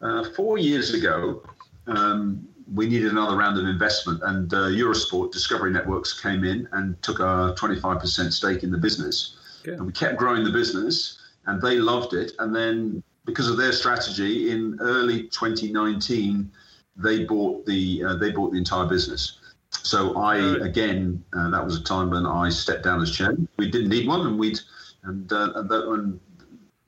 uh, 0.00 0.24
four 0.30 0.56
years 0.56 0.94
ago, 0.94 1.42
um, 1.86 2.48
we 2.72 2.88
needed 2.88 3.12
another 3.12 3.36
round 3.36 3.58
of 3.58 3.66
investment. 3.66 4.22
And 4.24 4.52
uh, 4.52 4.68
Eurosport 4.68 5.32
Discovery 5.32 5.70
Networks 5.70 6.18
came 6.20 6.44
in 6.44 6.68
and 6.72 7.00
took 7.02 7.20
a 7.20 7.54
25% 7.58 8.32
stake 8.32 8.62
in 8.62 8.70
the 8.70 8.78
business. 8.78 9.36
And 9.74 9.86
we 9.86 9.92
kept 9.92 10.16
growing 10.16 10.44
the 10.44 10.52
business, 10.52 11.18
and 11.46 11.60
they 11.60 11.76
loved 11.78 12.14
it. 12.14 12.32
And 12.38 12.54
then, 12.54 13.02
because 13.24 13.48
of 13.48 13.56
their 13.56 13.72
strategy, 13.72 14.50
in 14.50 14.78
early 14.80 15.24
2019, 15.24 16.50
they 16.96 17.24
bought 17.24 17.66
the 17.66 18.04
uh, 18.04 18.14
they 18.14 18.30
bought 18.30 18.52
the 18.52 18.58
entire 18.58 18.86
business. 18.86 19.38
So 19.70 20.16
I 20.16 20.36
again, 20.64 21.22
uh, 21.36 21.50
that 21.50 21.64
was 21.64 21.76
a 21.78 21.82
time 21.82 22.10
when 22.10 22.26
I 22.26 22.48
stepped 22.48 22.84
down 22.84 23.02
as 23.02 23.10
chairman. 23.10 23.48
We 23.56 23.70
didn't 23.70 23.88
need 23.88 24.06
one, 24.06 24.26
and 24.26 24.38
we'd 24.38 24.60
and, 25.02 25.30
uh, 25.32 25.52
and 25.56 25.68
that 25.68 25.86
one 25.86 26.20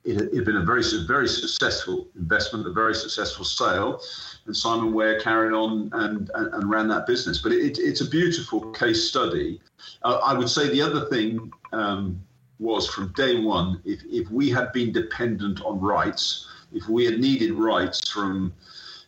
it 0.05 0.35
had 0.35 0.45
been 0.45 0.57
a 0.57 0.65
very 0.65 0.83
very 1.07 1.29
successful 1.29 2.09
investment, 2.17 2.67
a 2.67 2.73
very 2.73 2.95
successful 2.95 3.45
sale, 3.45 4.01
and 4.49 4.57
Simon 4.57 4.93
Ware 4.93 5.21
carried 5.21 5.53
on 5.53 5.91
and 5.93 6.31
and, 6.35 6.55
and 6.55 6.69
ran 6.69 6.89
that 6.89 7.07
business. 7.07 7.39
But 7.39 7.53
it, 7.53 7.79
it's 7.79 8.01
a 8.01 8.09
beautiful 8.09 8.73
case 8.73 9.09
study. 9.09 9.61
Uh, 10.03 10.19
I 10.25 10.35
would 10.35 10.51
say 10.51 10.69
the 10.69 10.83
other 10.83 11.07
thing. 11.07 11.53
Um, 11.73 12.21
was 12.61 12.89
from 12.89 13.13
day 13.13 13.41
one, 13.41 13.81
if, 13.85 14.01
if 14.11 14.29
we 14.31 14.51
had 14.51 14.73
been 14.73 14.93
dependent 14.93 15.63
on 15.63 15.81
rights, 15.81 16.49
if 16.73 16.89
we 16.89 17.05
had 17.05 17.21
needed 17.21 17.53
rights 17.53 18.11
from 18.11 18.53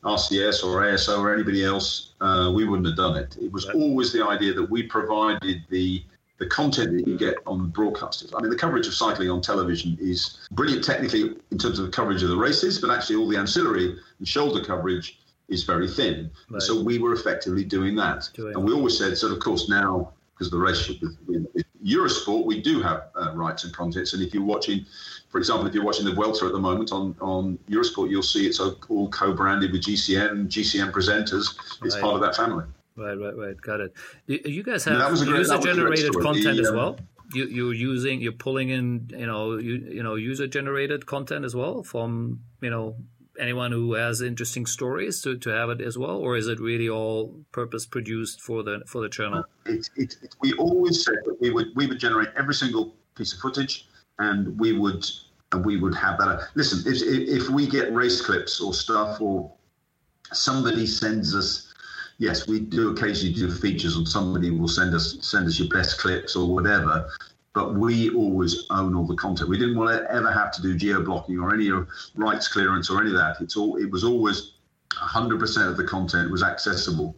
RCS 0.05 0.64
or 0.64 0.82
ASO 0.82 1.18
or 1.18 1.34
anybody 1.34 1.64
else, 1.64 2.12
uh, 2.20 2.51
we 2.55 2.64
wouldn't 2.64 2.86
have 2.86 2.97
done 2.97 3.16
it. 3.16 3.36
It 3.41 3.53
was 3.53 3.66
always 3.66 4.12
the 4.12 4.24
idea 4.24 4.55
that 4.55 4.70
we 4.70 4.82
provided 4.82 5.64
the 5.68 6.05
the 6.38 6.47
content 6.47 6.97
that 6.97 7.07
you 7.07 7.18
get 7.18 7.36
on 7.47 7.70
broadcasters. 7.70 8.32
I 8.34 8.41
mean, 8.41 8.49
the 8.49 8.57
coverage 8.57 8.86
of 8.86 8.95
cycling 8.95 9.28
on 9.28 9.43
television 9.43 9.99
is 10.01 10.38
brilliant 10.53 10.82
technically 10.82 11.36
in 11.51 11.59
terms 11.59 11.78
of 11.78 11.84
the 11.84 11.93
coverage 11.93 12.22
of 12.22 12.30
the 12.30 12.36
races, 12.36 12.80
but 12.80 12.88
actually 12.88 13.16
all 13.16 13.28
the 13.28 13.36
ancillary 13.36 13.99
and 14.18 14.26
shoulder 14.26 14.64
coverage 14.64 15.19
is 15.51 15.64
very 15.64 15.88
thin. 15.88 16.30
Right. 16.48 16.62
So 16.62 16.82
we 16.82 16.98
were 16.98 17.12
effectively 17.12 17.64
doing 17.64 17.94
that. 17.96 18.28
Doing 18.34 18.55
and 18.55 18.64
we 18.64 18.72
always 18.72 18.96
said, 18.96 19.16
so 19.18 19.32
of 19.32 19.40
course 19.40 19.68
now, 19.68 20.12
because 20.32 20.46
of 20.46 20.53
the 20.53 20.59
relationship 20.59 21.03
with, 21.03 21.46
with 21.55 21.66
Eurosport, 21.84 22.46
we 22.46 22.62
do 22.62 22.80
have 22.80 23.09
uh, 23.14 23.32
rights 23.34 23.64
and 23.64 23.74
contents. 23.74 24.14
And 24.14 24.22
if 24.22 24.32
you're 24.32 24.44
watching 24.44 24.86
for 25.30 25.38
example, 25.38 25.66
if 25.66 25.74
you're 25.74 25.84
watching 25.84 26.05
the 26.05 26.12
Vuelta 26.12 26.46
at 26.46 26.53
the 26.53 26.59
moment 26.59 26.90
on, 26.90 27.14
on 27.20 27.57
Eurosport, 27.68 28.11
you'll 28.11 28.22
see 28.22 28.46
it's 28.46 28.59
all 28.59 29.09
co-branded 29.09 29.70
with 29.70 29.82
GCN, 29.82 30.48
GCN 30.48 30.90
presenters. 30.90 31.55
It's 31.84 31.94
right. 31.94 32.03
part 32.03 32.16
of 32.16 32.20
that 32.20 32.34
family. 32.34 32.64
Right, 32.96 33.14
right, 33.14 33.36
right. 33.36 33.61
Got 33.61 33.80
it. 33.80 33.94
You 34.26 34.64
guys 34.64 34.84
have 34.84 34.98
yeah, 34.98 35.09
user-generated 35.09 36.14
content 36.14 36.57
the, 36.57 36.62
as 36.62 36.72
well. 36.72 36.98
You, 37.32 37.46
you're 37.46 37.74
using, 37.74 38.20
you're 38.20 38.32
pulling 38.32 38.70
in, 38.70 39.09
you 39.11 39.26
know, 39.26 39.57
you, 39.57 39.74
you 39.76 40.03
know, 40.03 40.16
user-generated 40.16 41.07
content 41.07 41.44
as 41.44 41.55
well 41.55 41.84
from, 41.84 42.40
you 42.61 42.70
know, 42.70 42.96
anyone 43.38 43.72
who 43.72 43.94
has 43.94 44.20
interesting 44.20 44.66
stories 44.66 45.20
to, 45.22 45.36
to 45.38 45.50
have 45.50 45.70
it 45.70 45.80
as 45.80 45.96
well, 45.96 46.16
or 46.16 46.36
is 46.36 46.46
it 46.46 46.60
really 46.60 46.88
all 46.88 47.34
purpose 47.52 47.86
produced 47.86 48.40
for 48.40 48.62
the 48.62 48.80
for 48.86 49.00
the 49.00 49.08
channel? 49.08 49.44
It, 49.66 49.88
it, 49.96 50.16
it, 50.22 50.34
we 50.40 50.52
always 50.54 51.04
said 51.04 51.16
that 51.24 51.40
we 51.40 51.50
would 51.50 51.68
we 51.74 51.86
would 51.86 51.98
generate 51.98 52.28
every 52.36 52.54
single 52.54 52.94
piece 53.14 53.32
of 53.32 53.40
footage, 53.40 53.86
and 54.18 54.58
we 54.58 54.78
would 54.78 55.04
and 55.52 55.64
we 55.64 55.76
would 55.76 55.94
have 55.94 56.18
that. 56.18 56.28
Uh, 56.28 56.40
listen, 56.54 56.80
if 56.90 57.02
if 57.02 57.48
we 57.48 57.66
get 57.66 57.92
race 57.92 58.20
clips 58.20 58.60
or 58.60 58.74
stuff, 58.74 59.20
or 59.20 59.52
somebody 60.32 60.86
sends 60.86 61.34
us. 61.34 61.66
Yes, 62.18 62.46
we 62.46 62.60
do 62.60 62.90
occasionally 62.90 63.32
do 63.34 63.50
features, 63.50 63.96
and 63.96 64.06
somebody 64.06 64.50
will 64.50 64.68
send 64.68 64.94
us 64.94 65.16
send 65.22 65.46
us 65.46 65.58
your 65.58 65.70
best 65.70 65.98
clips 65.98 66.36
or 66.36 66.52
whatever 66.52 67.08
but 67.53 67.74
we 67.74 68.11
always 68.11 68.66
own 68.70 68.94
all 68.94 69.07
the 69.07 69.16
content. 69.16 69.48
We 69.48 69.59
didn't 69.59 69.76
want 69.76 69.90
to 69.90 70.12
ever 70.12 70.30
have 70.30 70.53
to 70.53 70.62
do 70.62 70.76
geo 70.76 71.03
blocking 71.03 71.38
or 71.38 71.53
any 71.53 71.70
rights 72.14 72.48
clearance 72.48 72.90
or 72.90 73.01
any 73.01 73.11
of 73.11 73.16
that. 73.16 73.40
It's 73.40 73.57
all 73.57 73.76
it 73.76 73.90
was 73.90 74.05
always 74.05 74.53
100% 74.94 75.68
of 75.68 75.76
the 75.76 75.84
content 75.84 76.30
was 76.30 76.42
accessible. 76.42 77.16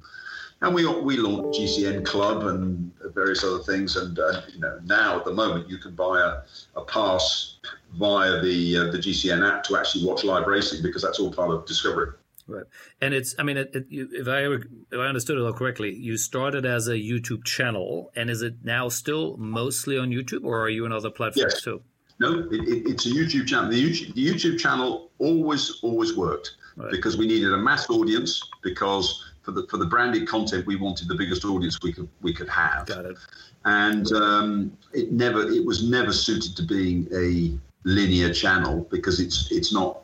And 0.63 0.75
we 0.75 0.87
we 0.87 1.17
launched 1.17 1.59
GCN 1.59 2.07
Club 2.07 2.45
and 2.45 2.93
various 3.15 3.43
other 3.43 3.59
things. 3.65 3.97
And 3.97 4.19
uh, 4.19 4.43
you 4.53 4.61
know 4.61 4.79
now 4.85 5.19
at 5.19 5.25
the 5.25 5.33
moment 5.33 5.69
you 5.69 5.77
can 5.79 5.95
buy 5.95 6.21
a, 6.21 6.79
a 6.79 6.85
pass 6.85 7.59
via 7.95 8.41
the 8.41 8.77
uh, 8.79 8.85
the 8.93 8.99
GCN 8.99 9.47
app 9.47 9.65
to 9.65 9.77
actually 9.77 10.07
watch 10.07 10.25
live 10.25 10.47
racing 10.47 10.83
because 10.83 11.03
that's 11.03 11.19
all 11.19 11.33
part 11.33 11.51
of 11.51 11.67
Discovery. 11.67 12.13
Right, 12.53 12.65
and 13.01 13.15
it's 13.15 13.35
I 13.39 13.43
mean, 13.43 13.57
it, 13.57 13.71
it, 13.75 13.87
if 13.91 14.29
I 14.29 14.45
if 14.45 14.99
I 15.01 15.07
understood 15.07 15.39
it 15.39 15.43
all 15.43 15.53
correctly, 15.53 15.95
you 15.95 16.17
started 16.17 16.67
as 16.67 16.89
a 16.89 16.95
YouTube 16.95 17.45
channel, 17.45 18.13
and 18.15 18.29
is 18.31 18.43
it 18.43 18.57
now 18.63 18.89
still 18.89 19.37
mostly 19.37 19.99
on 19.99 20.11
YouTube, 20.11 20.45
or 20.45 20.61
are 20.61 20.69
you 20.69 20.85
on 20.85 20.93
other 20.93 21.11
platforms 21.11 21.55
yes. 21.55 21.63
too? 21.63 21.83
No, 22.21 22.49
it, 22.51 22.87
it's 22.87 23.07
a 23.07 23.11
YouTube 23.11 23.47
channel. 23.47 23.71
The 23.71 23.83
YouTube, 23.83 24.15
the 24.15 24.27
YouTube 24.27 24.59
channel 24.59 25.11
always 25.19 25.79
always 25.83 26.17
worked 26.17 26.57
right. 26.77 26.91
because 26.91 27.17
we 27.17 27.27
needed 27.27 27.53
a 27.53 27.57
mass 27.57 27.89
audience 27.91 28.43
because 28.63 29.33
for 29.43 29.53
the 29.53 29.67
for 29.69 29.77
the 29.77 29.87
branded 29.87 30.29
content 30.29 30.67
we 30.67 30.77
wanted 30.77 31.09
the 31.09 31.15
biggest 31.15 31.45
audience 31.45 31.79
we 31.83 31.93
could 31.93 32.09
we 32.21 32.33
could 32.33 32.49
have. 32.49 32.87
Got 32.87 33.07
it. 33.07 33.17
And 33.65 34.11
um, 34.13 34.77
it 34.93 35.13
never 35.13 35.43
it 35.51 35.65
was 35.65 35.89
never 35.89 36.13
suited 36.13 36.57
to 36.57 36.63
being 36.63 37.09
a 37.15 37.59
linear 37.85 38.33
channel 38.33 38.87
because 38.91 39.21
it's 39.21 39.51
it's 39.51 39.73
not 39.73 40.03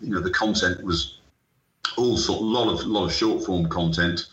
you 0.00 0.10
know 0.10 0.20
the 0.20 0.30
content 0.30 0.82
was 0.82 1.18
all 1.96 2.16
sort 2.16 2.40
a 2.40 2.44
lot 2.44 2.68
of 2.68 2.86
lot 2.86 3.04
of 3.04 3.12
short 3.12 3.44
form 3.44 3.68
content. 3.68 4.26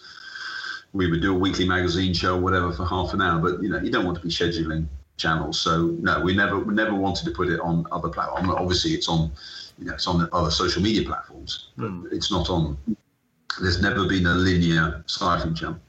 We 0.94 1.10
would 1.10 1.22
do 1.22 1.36
a 1.36 1.38
weekly 1.38 1.68
magazine 1.68 2.14
show, 2.14 2.38
whatever, 2.38 2.72
for 2.72 2.86
half 2.86 3.14
an 3.14 3.22
hour. 3.22 3.40
But 3.40 3.62
you 3.62 3.70
know, 3.70 3.80
you 3.80 3.92
don't 3.92 4.06
want 4.06 4.18
to 4.18 4.24
be 4.24 4.30
scheduling 4.30 4.88
channels. 5.18 5.60
So 5.60 5.96
no, 6.02 6.20
we 6.22 6.36
never 6.36 6.60
we 6.60 6.74
never 6.74 6.96
wanted 6.96 7.26
to 7.26 7.32
put 7.32 7.50
it 7.50 7.60
on 7.60 7.86
other 7.92 8.10
platforms. 8.10 8.50
Obviously, 8.50 8.92
it's 8.92 9.08
on 9.08 9.32
you 9.78 9.86
know 9.86 9.94
it's 9.94 10.08
on 10.08 10.28
other 10.34 10.52
social 10.52 10.82
media 10.82 11.06
platforms, 11.06 11.70
but 11.78 11.92
mm. 11.92 12.12
it's 12.12 12.32
not 12.32 12.50
on. 12.50 12.78
There's 13.62 13.82
never 13.82 14.06
been 14.06 14.26
a 14.26 14.34
linear 14.34 15.04
cycling 15.06 15.56
channel. 15.56 15.80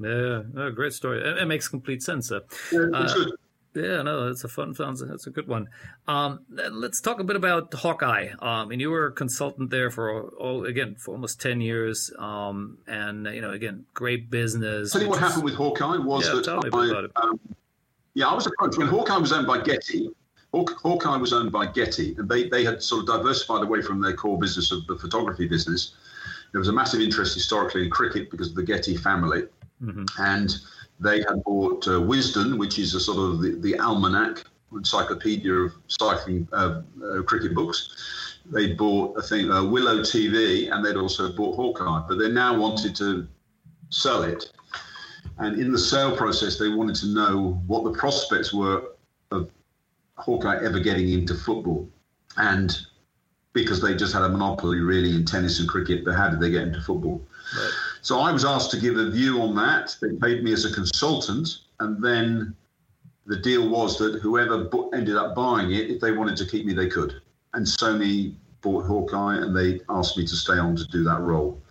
Yeah, 0.00 0.42
oh, 0.56 0.70
great 0.74 0.92
story. 0.92 1.20
It, 1.20 1.38
it, 1.38 1.46
makes 1.46 1.68
complete 1.68 2.02
sense. 2.02 2.32
Uh, 2.32 2.40
yeah, 2.72 3.26
yeah, 3.74 4.02
no, 4.02 4.26
that's 4.26 4.44
a 4.44 4.48
fun, 4.48 4.74
fun 4.74 4.96
that's 5.08 5.26
a 5.26 5.30
good 5.30 5.48
one. 5.48 5.68
Um, 6.06 6.40
let's 6.50 7.00
talk 7.00 7.20
a 7.20 7.24
bit 7.24 7.36
about 7.36 7.72
Hawkeye. 7.74 8.28
Um, 8.40 8.70
and 8.70 8.80
you 8.80 8.90
were 8.90 9.06
a 9.06 9.12
consultant 9.12 9.70
there 9.70 9.90
for 9.90 10.28
all, 10.30 10.64
again 10.64 10.94
for 10.94 11.12
almost 11.12 11.40
ten 11.40 11.60
years. 11.60 12.10
Um, 12.18 12.78
and 12.86 13.26
you 13.26 13.40
know, 13.40 13.50
again, 13.50 13.84
great 13.94 14.30
business. 14.30 14.92
Tell 14.92 15.02
you 15.02 15.08
what 15.08 15.18
happened 15.18 15.44
with 15.44 15.54
Hawkeye 15.54 15.98
was 15.98 16.26
yeah, 16.26 16.34
that 16.34 17.10
I, 17.16 17.20
um, 17.22 17.40
yeah, 18.14 18.28
I 18.28 18.34
was 18.34 18.46
approached 18.46 18.78
when 18.78 18.86
Hawkeye 18.86 19.18
was 19.18 19.32
owned 19.32 19.46
by 19.46 19.60
Getty. 19.60 20.10
Hawkeye 20.52 21.16
was 21.16 21.32
owned 21.32 21.50
by 21.50 21.66
Getty, 21.66 22.14
and 22.16 22.28
they, 22.28 22.48
they 22.48 22.64
had 22.64 22.80
sort 22.80 23.00
of 23.00 23.06
diversified 23.08 23.62
away 23.62 23.82
from 23.82 24.00
their 24.00 24.14
core 24.14 24.38
business 24.38 24.70
of 24.70 24.86
the 24.86 24.96
photography 24.96 25.48
business. 25.48 25.94
There 26.52 26.60
was 26.60 26.68
a 26.68 26.72
massive 26.72 27.00
interest 27.00 27.34
historically 27.34 27.84
in 27.84 27.90
cricket 27.90 28.30
because 28.30 28.50
of 28.50 28.54
the 28.54 28.62
Getty 28.62 28.96
family, 28.96 29.48
mm-hmm. 29.82 30.04
and 30.18 30.56
they 31.04 31.18
had 31.18 31.44
bought 31.44 31.86
uh, 31.86 32.00
Wisden, 32.00 32.58
which 32.58 32.78
is 32.78 32.94
a 32.94 33.00
sort 33.00 33.18
of 33.18 33.42
the, 33.42 33.56
the 33.60 33.78
almanac, 33.78 34.42
encyclopedia 34.72 35.52
of 35.52 35.72
cycling 35.86 36.48
uh, 36.52 36.82
uh, 37.04 37.22
cricket 37.22 37.54
books. 37.54 38.40
They 38.46 38.72
bought, 38.72 39.18
I 39.22 39.26
think, 39.26 39.52
uh, 39.52 39.64
Willow 39.64 40.00
TV, 40.00 40.72
and 40.72 40.84
they'd 40.84 40.96
also 40.96 41.32
bought 41.32 41.56
Hawkeye. 41.56 42.06
But 42.08 42.18
they 42.18 42.30
now 42.30 42.58
wanted 42.58 42.96
to 42.96 43.26
sell 43.90 44.22
it. 44.22 44.50
And 45.38 45.60
in 45.60 45.72
the 45.72 45.78
sale 45.78 46.16
process, 46.16 46.58
they 46.58 46.68
wanted 46.68 46.96
to 46.96 47.08
know 47.08 47.62
what 47.66 47.84
the 47.84 47.92
prospects 47.92 48.52
were 48.52 48.82
of 49.30 49.50
Hawkeye 50.16 50.64
ever 50.64 50.80
getting 50.80 51.10
into 51.10 51.34
football. 51.34 51.88
And 52.36 52.76
because 53.52 53.80
they 53.80 53.94
just 53.94 54.12
had 54.12 54.22
a 54.22 54.28
monopoly 54.28 54.80
really 54.80 55.14
in 55.14 55.24
tennis 55.24 55.60
and 55.60 55.68
cricket, 55.68 56.04
but 56.04 56.14
how 56.14 56.28
did 56.28 56.40
they 56.40 56.50
get 56.50 56.62
into 56.62 56.80
football? 56.80 57.22
Right. 57.56 57.72
So 58.04 58.20
I 58.20 58.30
was 58.30 58.44
asked 58.44 58.70
to 58.72 58.76
give 58.76 58.98
a 58.98 59.10
view 59.10 59.40
on 59.40 59.54
that. 59.54 59.96
They 60.02 60.12
paid 60.12 60.44
me 60.44 60.52
as 60.52 60.66
a 60.66 60.72
consultant, 60.72 61.60
and 61.80 62.04
then 62.04 62.54
the 63.24 63.38
deal 63.38 63.66
was 63.66 63.96
that 63.96 64.20
whoever 64.20 64.68
ended 64.94 65.16
up 65.16 65.34
buying 65.34 65.72
it, 65.72 65.90
if 65.90 66.02
they 66.02 66.12
wanted 66.12 66.36
to 66.36 66.44
keep 66.44 66.66
me, 66.66 66.74
they 66.74 66.86
could. 66.86 67.22
And 67.54 67.64
Sony 67.64 68.34
bought 68.60 68.84
Hawkeye, 68.84 69.38
and 69.38 69.56
they 69.56 69.80
asked 69.88 70.18
me 70.18 70.26
to 70.26 70.36
stay 70.36 70.58
on 70.58 70.76
to 70.76 70.84
do 70.88 71.02
that 71.04 71.20
role. 71.20 71.62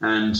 And 0.00 0.34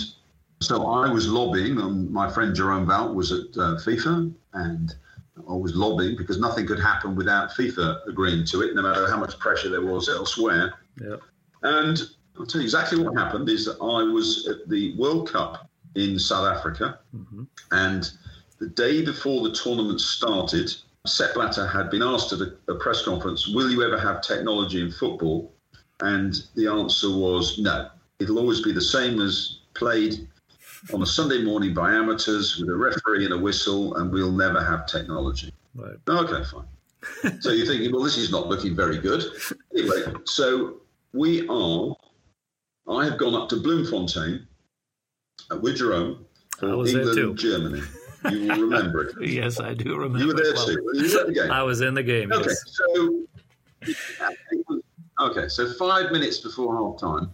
so 0.62 0.87
I 0.87 1.12
was 1.12 1.28
lobbying. 1.28 1.76
Um, 1.78 2.11
my 2.11 2.30
friend 2.30 2.55
Jerome 2.55 2.87
Valcke 2.87 3.14
was 3.14 3.30
at 3.30 3.51
uh, 3.59 3.76
FIFA, 3.76 4.32
and 4.55 4.95
I 5.37 5.53
was 5.53 5.76
lobbying 5.76 6.16
because 6.16 6.39
nothing 6.39 6.66
could 6.66 6.80
happen 6.80 7.14
without 7.14 7.51
FIFA 7.51 8.09
agreeing 8.09 8.47
to 8.47 8.62
it, 8.62 8.74
no 8.74 8.80
matter 8.80 9.07
how 9.11 9.18
much 9.18 9.39
pressure 9.39 9.68
there 9.68 9.82
was 9.82 10.09
elsewhere. 10.09 10.72
Yeah. 10.99 11.16
And 11.62 12.01
I'll 12.39 12.47
tell 12.47 12.61
you 12.61 12.66
exactly 12.66 13.03
what 13.03 13.16
happened 13.16 13.49
is 13.49 13.64
that 13.66 13.76
I 13.80 14.03
was 14.03 14.47
at 14.49 14.68
the 14.68 14.97
World 14.97 15.32
Cup 15.32 15.68
in 15.95 16.18
South 16.18 16.47
Africa, 16.47 17.01
mm-hmm. 17.14 17.45
and 17.70 18.11
the 18.59 18.68
day 18.68 19.05
before 19.05 19.43
the 19.43 19.55
tournament 19.55 20.01
started, 20.01 20.74
Sepp 21.07 21.34
Blatter 21.34 21.66
had 21.66 21.91
been 21.91 22.03
asked 22.03 22.32
at 22.32 22.41
a, 22.41 22.55
a, 22.68 22.74
press 22.74 23.03
conference, 23.03 23.49
"Will 23.49 23.70
you 23.70 23.82
ever 23.82 23.99
have 23.99 24.22
technology 24.22 24.80
in 24.80 24.91
football?" 24.91 25.53
And 26.01 26.34
the 26.55 26.66
answer 26.66 27.11
was 27.11 27.59
no. 27.59 27.89
It'll 28.18 28.39
always 28.39 28.61
be 28.61 28.72
the 28.72 28.82
same 28.82 29.20
as 29.20 29.61
played 29.74 30.28
on 30.93 31.03
a 31.03 31.07
Sunday 31.07 31.43
morning 31.43 31.72
by 31.74 31.93
amateurs 31.93 32.59
with 32.59 32.68
a 32.68 32.76
referee 32.76 33.24
and 33.24 33.34
a 33.34 33.39
whistle, 33.39 33.97
and 33.97 34.12
we'll 34.12 34.32
never 34.32 34.62
have 34.62 34.87
technology. 34.87 35.53
Right. 35.74 35.97
Okay, 36.09 36.45
fine. 36.45 37.41
so 37.41 37.51
you're 37.51 37.66
thinking, 37.66 37.93
well, 37.93 38.03
this 38.03 38.18
is 38.18 38.30
not 38.30 38.49
looking 38.49 38.74
very 38.74 38.99
good. 38.99 39.24
Anyway, 39.74 40.14
so 40.24 40.80
we 41.12 41.47
are 41.49 41.95
I 42.89 43.05
have 43.05 43.18
gone 43.18 43.34
up 43.34 43.49
to 43.51 43.57
Bloemfontein 43.57 44.47
uh, 45.51 45.57
with 45.59 45.76
Jerome 45.76 46.24
for 46.59 46.87
England 46.87 47.39
Germany. 47.39 47.82
You 48.30 48.49
will 48.49 48.61
remember 48.61 49.05
it. 49.05 49.14
yes, 49.28 49.61
I 49.61 49.74
do 49.74 49.97
remember. 49.97 50.18
You 50.18 50.26
were 50.28 50.34
there 50.34 50.55
well. 50.55 50.66
too. 50.66 50.82
Were 50.84 50.95
you 50.95 51.20
at 51.20 51.26
the 51.26 51.32
game? 51.32 51.51
I 51.51 51.62
was 51.62 51.80
in 51.80 51.95
the 51.95 52.03
game. 52.03 52.32
Okay, 52.32 52.51
yes. 53.87 53.99
so 54.09 54.80
okay, 55.20 55.49
so 55.49 55.72
five 55.74 56.11
minutes 56.12 56.39
before 56.39 56.76
half 56.76 57.01
time, 57.01 57.32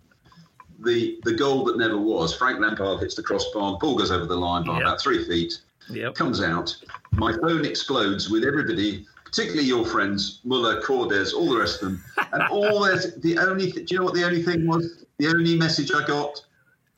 the 0.80 1.18
the 1.24 1.34
goal 1.34 1.64
that 1.64 1.78
never 1.78 1.98
was. 1.98 2.34
Frank 2.36 2.60
Lampard 2.60 3.00
hits 3.00 3.14
the 3.14 3.22
crossbar. 3.22 3.78
Ball 3.78 3.96
goes 3.96 4.10
over 4.10 4.26
the 4.26 4.36
line 4.36 4.64
by 4.64 4.74
yep. 4.74 4.82
about 4.82 5.00
three 5.00 5.24
feet. 5.24 5.60
Yep. 5.90 6.14
Comes 6.14 6.42
out. 6.42 6.76
My 7.12 7.32
phone 7.32 7.64
explodes 7.64 8.30
with 8.30 8.44
everybody 8.44 9.06
particularly 9.32 9.66
your 9.66 9.86
friends, 9.86 10.40
Muller, 10.44 10.82
Cordes, 10.82 11.32
all 11.32 11.48
the 11.48 11.58
rest 11.58 11.82
of 11.82 11.88
them. 11.88 12.04
And 12.34 12.42
all 12.50 12.80
this, 12.80 13.14
the 13.14 13.38
only, 13.38 13.72
th- 13.72 13.88
do 13.88 13.94
you 13.94 13.98
know 13.98 14.04
what 14.04 14.12
the 14.14 14.24
only 14.24 14.42
thing 14.42 14.66
was? 14.66 15.01
The 15.22 15.28
only 15.28 15.56
message 15.56 15.92
I 15.92 16.04
got? 16.04 16.44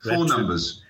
Four 0.03 0.23
Retro. 0.23 0.25
numbers. 0.25 0.83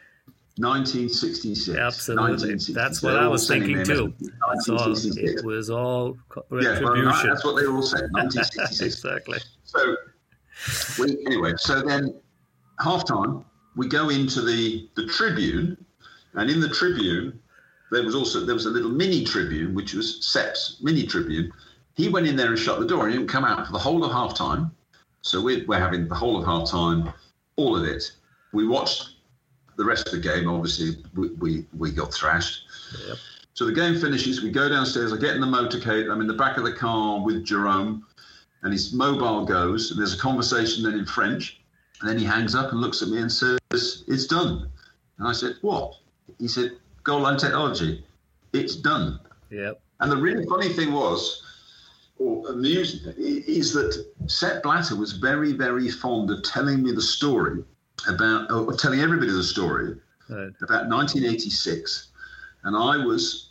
1966. 0.58 1.76
Absolutely. 1.76 2.30
1966. 2.30 2.74
That's 2.76 3.02
what 3.02 3.16
I 3.16 3.26
was 3.26 3.48
thinking 3.48 3.82
too. 3.82 4.14
All, 4.20 4.52
it 4.52 5.44
was 5.44 5.68
all 5.68 6.16
retribution. 6.50 6.80
Yeah, 6.80 7.04
well, 7.10 7.26
that's 7.26 7.44
what 7.44 7.56
they 7.56 7.66
all 7.66 7.82
said. 7.82 8.02
1966. 8.12 8.80
exactly. 8.80 9.38
So, 9.64 9.96
we, 11.00 11.26
anyway, 11.26 11.54
so 11.56 11.82
then 11.82 12.14
half 12.78 13.04
time, 13.04 13.44
we 13.74 13.88
go 13.88 14.10
into 14.10 14.40
the, 14.40 14.88
the 14.94 15.08
Tribune, 15.08 15.76
and 16.34 16.48
in 16.48 16.60
the 16.60 16.68
Tribune, 16.68 17.36
there 17.90 18.04
was 18.04 18.14
also 18.14 18.46
there 18.46 18.54
was 18.54 18.66
a 18.66 18.70
little 18.70 18.92
mini 18.92 19.24
tribune, 19.24 19.74
which 19.74 19.92
was 19.92 20.24
Sepp's 20.24 20.78
mini 20.82 21.04
tribune. 21.04 21.50
He 21.96 22.08
went 22.08 22.28
in 22.28 22.36
there 22.36 22.50
and 22.50 22.58
shut 22.58 22.78
the 22.78 22.86
door, 22.86 23.06
and 23.06 23.12
he 23.12 23.18
didn't 23.18 23.30
come 23.30 23.44
out 23.44 23.66
for 23.66 23.72
the 23.72 23.78
whole 23.80 24.04
of 24.04 24.12
half 24.12 24.36
time. 24.36 24.70
So 25.22 25.40
we're, 25.40 25.64
we're 25.66 25.80
having 25.80 26.06
the 26.06 26.14
whole 26.14 26.38
of 26.38 26.44
half 26.44 26.70
time, 26.70 27.12
all 27.56 27.76
of 27.76 27.84
it. 27.84 28.12
We 28.52 28.66
watched 28.66 29.16
the 29.76 29.84
rest 29.84 30.06
of 30.06 30.12
the 30.12 30.20
game. 30.20 30.48
Obviously, 30.48 31.02
we 31.14 31.28
we, 31.34 31.66
we 31.76 31.90
got 31.90 32.12
thrashed. 32.12 32.62
Yep. 33.08 33.18
So 33.54 33.64
the 33.66 33.72
game 33.72 33.98
finishes. 34.00 34.42
We 34.42 34.50
go 34.50 34.68
downstairs. 34.68 35.12
I 35.12 35.16
get 35.16 35.34
in 35.34 35.40
the 35.40 35.46
motorcade. 35.46 36.10
I'm 36.10 36.20
in 36.20 36.26
the 36.26 36.34
back 36.34 36.56
of 36.56 36.64
the 36.64 36.72
car 36.72 37.22
with 37.22 37.44
Jerome, 37.44 38.06
and 38.62 38.72
his 38.72 38.92
mobile 38.92 39.44
goes. 39.44 39.90
And 39.90 40.00
there's 40.00 40.14
a 40.14 40.18
conversation 40.18 40.82
then 40.84 40.98
in 40.98 41.06
French. 41.06 41.60
And 42.00 42.10
then 42.10 42.18
he 42.18 42.24
hangs 42.24 42.54
up 42.54 42.72
and 42.72 42.80
looks 42.80 43.02
at 43.02 43.08
me 43.08 43.18
and 43.20 43.30
says, 43.30 43.58
"It's 43.72 44.26
done." 44.26 44.68
And 45.18 45.28
I 45.28 45.32
said, 45.32 45.56
"What?" 45.62 45.94
He 46.38 46.48
said, 46.48 46.72
goal 47.04 47.20
line 47.20 47.36
technology. 47.36 48.04
It's 48.52 48.76
done. 48.76 49.20
Yep. 49.50 49.80
And 50.00 50.10
the 50.10 50.16
really 50.16 50.44
funny 50.46 50.70
thing 50.70 50.92
was, 50.92 51.43
or 52.18 52.48
amusing 52.50 53.12
is 53.16 53.72
that 53.74 54.04
Sepp 54.26 54.62
Blatter 54.62 54.96
was 54.96 55.12
very, 55.12 55.52
very 55.52 55.90
fond 55.90 56.30
of 56.30 56.42
telling 56.42 56.82
me 56.82 56.92
the 56.92 57.02
story 57.02 57.64
about, 58.08 58.50
or 58.50 58.72
telling 58.72 59.00
everybody 59.00 59.32
the 59.32 59.42
story 59.42 59.96
right. 60.28 60.52
about 60.62 60.88
1986. 60.88 62.08
And 62.64 62.76
I 62.76 63.04
was, 63.04 63.50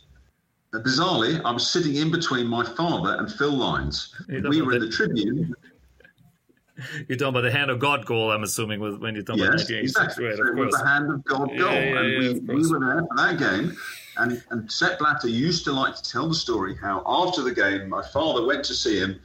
uh, 0.72 0.78
bizarrely, 0.78 1.40
I 1.44 1.50
was 1.50 1.70
sitting 1.70 1.96
in 1.96 2.10
between 2.10 2.46
my 2.46 2.64
father 2.64 3.16
and 3.18 3.30
Phil 3.30 3.52
Lines. 3.52 4.14
We 4.28 4.62
were 4.62 4.74
in 4.74 4.80
the 4.80 4.90
Tribune. 4.90 5.54
You're 7.08 7.18
talking 7.18 7.28
about 7.28 7.42
the 7.42 7.52
hand 7.52 7.70
of 7.70 7.78
God 7.78 8.04
goal, 8.04 8.32
I'm 8.32 8.42
assuming, 8.42 8.80
when 8.80 9.14
you're 9.14 9.22
talking 9.22 9.44
yes, 9.44 9.68
about 9.68 9.70
1986. 9.70 9.96
Exactly. 9.96 10.24
Right, 10.24 10.40
of 10.40 10.56
course. 10.56 10.76
the 10.76 10.84
hand 10.84 11.12
of 11.12 11.24
God 11.24 11.48
goal. 11.50 11.56
Yeah, 11.56 11.72
yeah, 11.72 12.00
and 12.00 12.48
we, 12.48 12.54
we 12.54 12.68
were 12.68 12.80
there 12.80 13.06
for 13.06 13.16
that 13.16 13.38
game. 13.38 13.76
And, 14.16 14.42
and 14.50 14.70
Sepp 14.70 14.98
Blatter 14.98 15.28
used 15.28 15.64
to 15.64 15.72
like 15.72 15.96
to 15.96 16.02
tell 16.02 16.28
the 16.28 16.34
story 16.34 16.76
how 16.80 17.02
after 17.06 17.42
the 17.42 17.52
game, 17.52 17.88
my 17.88 18.02
father 18.02 18.44
went 18.44 18.64
to 18.66 18.74
see 18.74 18.98
him, 18.98 19.20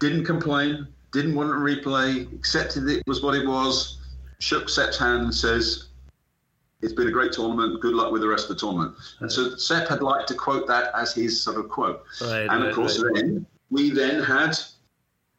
didn't 0.00 0.24
complain, 0.24 0.86
didn't 1.12 1.34
want 1.34 1.50
to 1.50 1.54
replay, 1.54 2.32
accepted 2.34 2.88
it 2.88 3.02
was 3.06 3.22
what 3.22 3.34
it 3.34 3.46
was, 3.46 3.98
shook 4.38 4.68
Sepp's 4.68 4.98
hand 4.98 5.22
and 5.22 5.34
says, 5.34 5.88
it's 6.80 6.92
been 6.92 7.08
a 7.08 7.12
great 7.12 7.32
tournament. 7.32 7.80
Good 7.80 7.94
luck 7.94 8.12
with 8.12 8.22
the 8.22 8.28
rest 8.28 8.48
of 8.48 8.56
the 8.56 8.60
tournament. 8.60 8.94
And 9.20 9.30
so 9.30 9.56
Sepp 9.56 9.88
had 9.88 10.00
liked 10.00 10.28
to 10.28 10.34
quote 10.34 10.66
that 10.68 10.92
as 10.94 11.12
his 11.12 11.40
sort 11.40 11.58
of 11.58 11.68
quote. 11.68 12.04
Right, 12.20 12.42
and 12.42 12.62
of 12.62 12.66
right, 12.66 12.74
course, 12.74 13.02
right. 13.02 13.14
then 13.14 13.46
we 13.70 13.90
then 13.90 14.22
had 14.22 14.56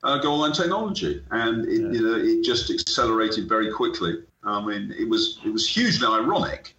uh, 0.03 0.17
goal 0.17 0.39
line 0.39 0.51
technology, 0.51 1.23
and 1.31 1.65
it, 1.65 1.81
yeah. 1.81 1.91
you 1.91 2.01
know 2.01 2.15
it 2.15 2.43
just 2.43 2.69
accelerated 2.69 3.47
very 3.47 3.71
quickly. 3.71 4.23
I 4.43 4.65
mean, 4.65 4.93
it 4.97 5.07
was 5.07 5.39
it 5.45 5.51
was 5.51 5.67
hugely 5.67 6.07
ironic 6.07 6.75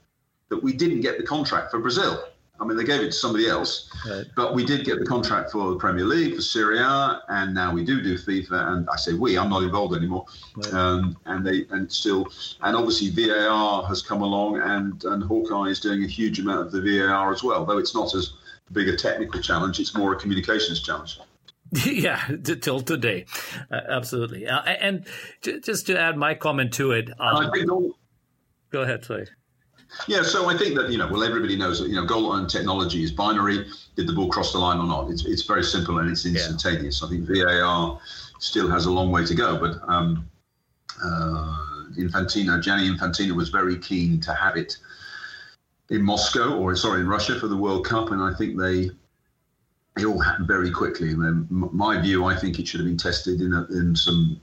that 0.51 0.63
we 0.63 0.73
didn't 0.73 1.01
get 1.01 1.17
the 1.17 1.25
contract 1.25 1.71
for 1.71 1.79
Brazil. 1.79 2.23
I 2.61 2.65
mean, 2.67 2.77
they 2.77 2.85
gave 2.85 3.01
it 3.01 3.07
to 3.07 3.13
somebody 3.13 3.49
else, 3.49 3.91
right. 4.07 4.27
but 4.37 4.55
we 4.55 4.67
did 4.67 4.85
get 4.85 4.99
the 4.99 5.07
contract 5.07 5.51
for 5.51 5.71
the 5.71 5.77
Premier 5.77 6.05
League, 6.05 6.35
for 6.35 6.43
Serie 6.43 6.79
A, 6.79 7.23
and 7.29 7.55
now 7.55 7.73
we 7.73 7.85
do 7.85 8.03
do 8.03 8.19
FIFA. 8.19 8.73
And 8.73 8.89
I 8.91 8.97
say 8.97 9.15
we, 9.15 9.39
I'm 9.39 9.49
not 9.49 9.63
involved 9.63 9.97
anymore. 9.97 10.27
Right. 10.57 10.75
Um, 10.75 11.17
and 11.25 11.47
they 11.47 11.65
and 11.71 11.91
still, 11.91 12.29
and 12.61 12.77
obviously 12.77 13.09
VAR 13.09 13.87
has 13.87 14.03
come 14.03 14.21
along, 14.21 14.61
and 14.61 15.03
and 15.05 15.23
Hawkeye 15.23 15.71
is 15.71 15.81
doing 15.81 16.05
a 16.05 16.07
huge 16.07 16.39
amount 16.39 16.67
of 16.67 16.73
the 16.73 16.83
VAR 16.83 17.33
as 17.33 17.43
well. 17.43 17.65
Though 17.65 17.79
it's 17.79 17.95
not 17.95 18.15
as 18.15 18.35
big 18.73 18.89
a 18.89 18.97
technical 18.97 19.41
challenge, 19.41 19.81
it's 19.81 19.95
more 19.95 20.13
a 20.13 20.17
communications 20.17 20.83
challenge. 20.83 21.19
Yeah, 21.87 22.21
till 22.61 22.81
today, 22.81 23.27
uh, 23.71 23.81
absolutely. 23.89 24.45
Uh, 24.45 24.61
and 24.63 25.07
just 25.41 25.87
to 25.87 25.97
add 25.97 26.17
my 26.17 26.35
comment 26.35 26.73
to 26.75 26.91
it, 26.91 27.11
um, 27.21 27.49
go 28.73 28.81
ahead, 28.83 29.05
sorry. 29.05 29.29
Yeah, 30.07 30.23
so 30.23 30.49
I 30.49 30.57
think 30.57 30.77
that 30.77 30.91
you 30.91 30.99
know, 30.99 31.09
well, 31.09 31.23
everybody 31.23 31.57
knows 31.57 31.81
that 31.81 31.89
you 31.89 31.97
know, 31.97 32.05
goal 32.05 32.29
line 32.29 32.47
technology 32.47 33.03
is 33.03 33.11
binary. 33.11 33.67
Did 33.97 34.07
the 34.07 34.13
ball 34.13 34.29
cross 34.29 34.53
the 34.53 34.59
line 34.59 34.79
or 34.79 34.87
not? 34.87 35.11
It's 35.11 35.25
it's 35.25 35.43
very 35.43 35.65
simple 35.65 35.99
and 35.99 36.11
it's 36.11 36.25
instantaneous. 36.25 37.01
Yeah. 37.01 37.07
I 37.07 37.11
think 37.11 37.29
VAR 37.29 38.01
still 38.39 38.69
has 38.69 38.87
a 38.87 38.91
long 38.91 39.11
way 39.11 39.25
to 39.25 39.35
go, 39.35 39.59
but 39.59 39.81
um, 39.89 40.29
uh, 41.05 41.57
Infantino, 41.99 42.63
Gianni 42.63 42.89
Infantino, 42.89 43.33
was 43.33 43.49
very 43.49 43.79
keen 43.79 44.21
to 44.21 44.33
have 44.33 44.57
it 44.57 44.77
in 45.91 46.03
Moscow 46.03 46.57
or 46.57 46.75
sorry, 46.77 47.01
in 47.01 47.09
Russia 47.09 47.39
for 47.39 47.49
the 47.49 47.57
World 47.57 47.85
Cup, 47.85 48.13
and 48.13 48.23
I 48.23 48.33
think 48.35 48.59
they 48.59 48.91
it 49.97 50.05
all 50.05 50.21
happened 50.21 50.47
very 50.47 50.71
quickly. 50.71 51.11
And 51.11 51.23
then 51.23 51.47
my 51.51 52.01
view, 52.01 52.25
I 52.25 52.37
think 52.37 52.59
it 52.59 52.69
should 52.69 52.81
have 52.81 52.89
been 52.89 52.97
tested 52.97 53.41
in 53.41 53.53
a, 53.53 53.65
in 53.71 53.95
some 53.97 54.41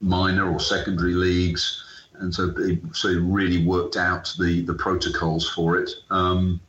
minor 0.00 0.52
or 0.52 0.60
secondary 0.60 1.14
leagues 1.14 1.83
and 2.20 2.34
so 2.34 2.52
it, 2.58 2.80
so 2.92 3.08
it 3.08 3.20
really 3.20 3.64
worked 3.64 3.96
out 3.96 4.32
the 4.38 4.62
the 4.62 4.74
protocols 4.74 5.48
for 5.48 5.78
it. 5.78 5.90
Um, 6.10 6.60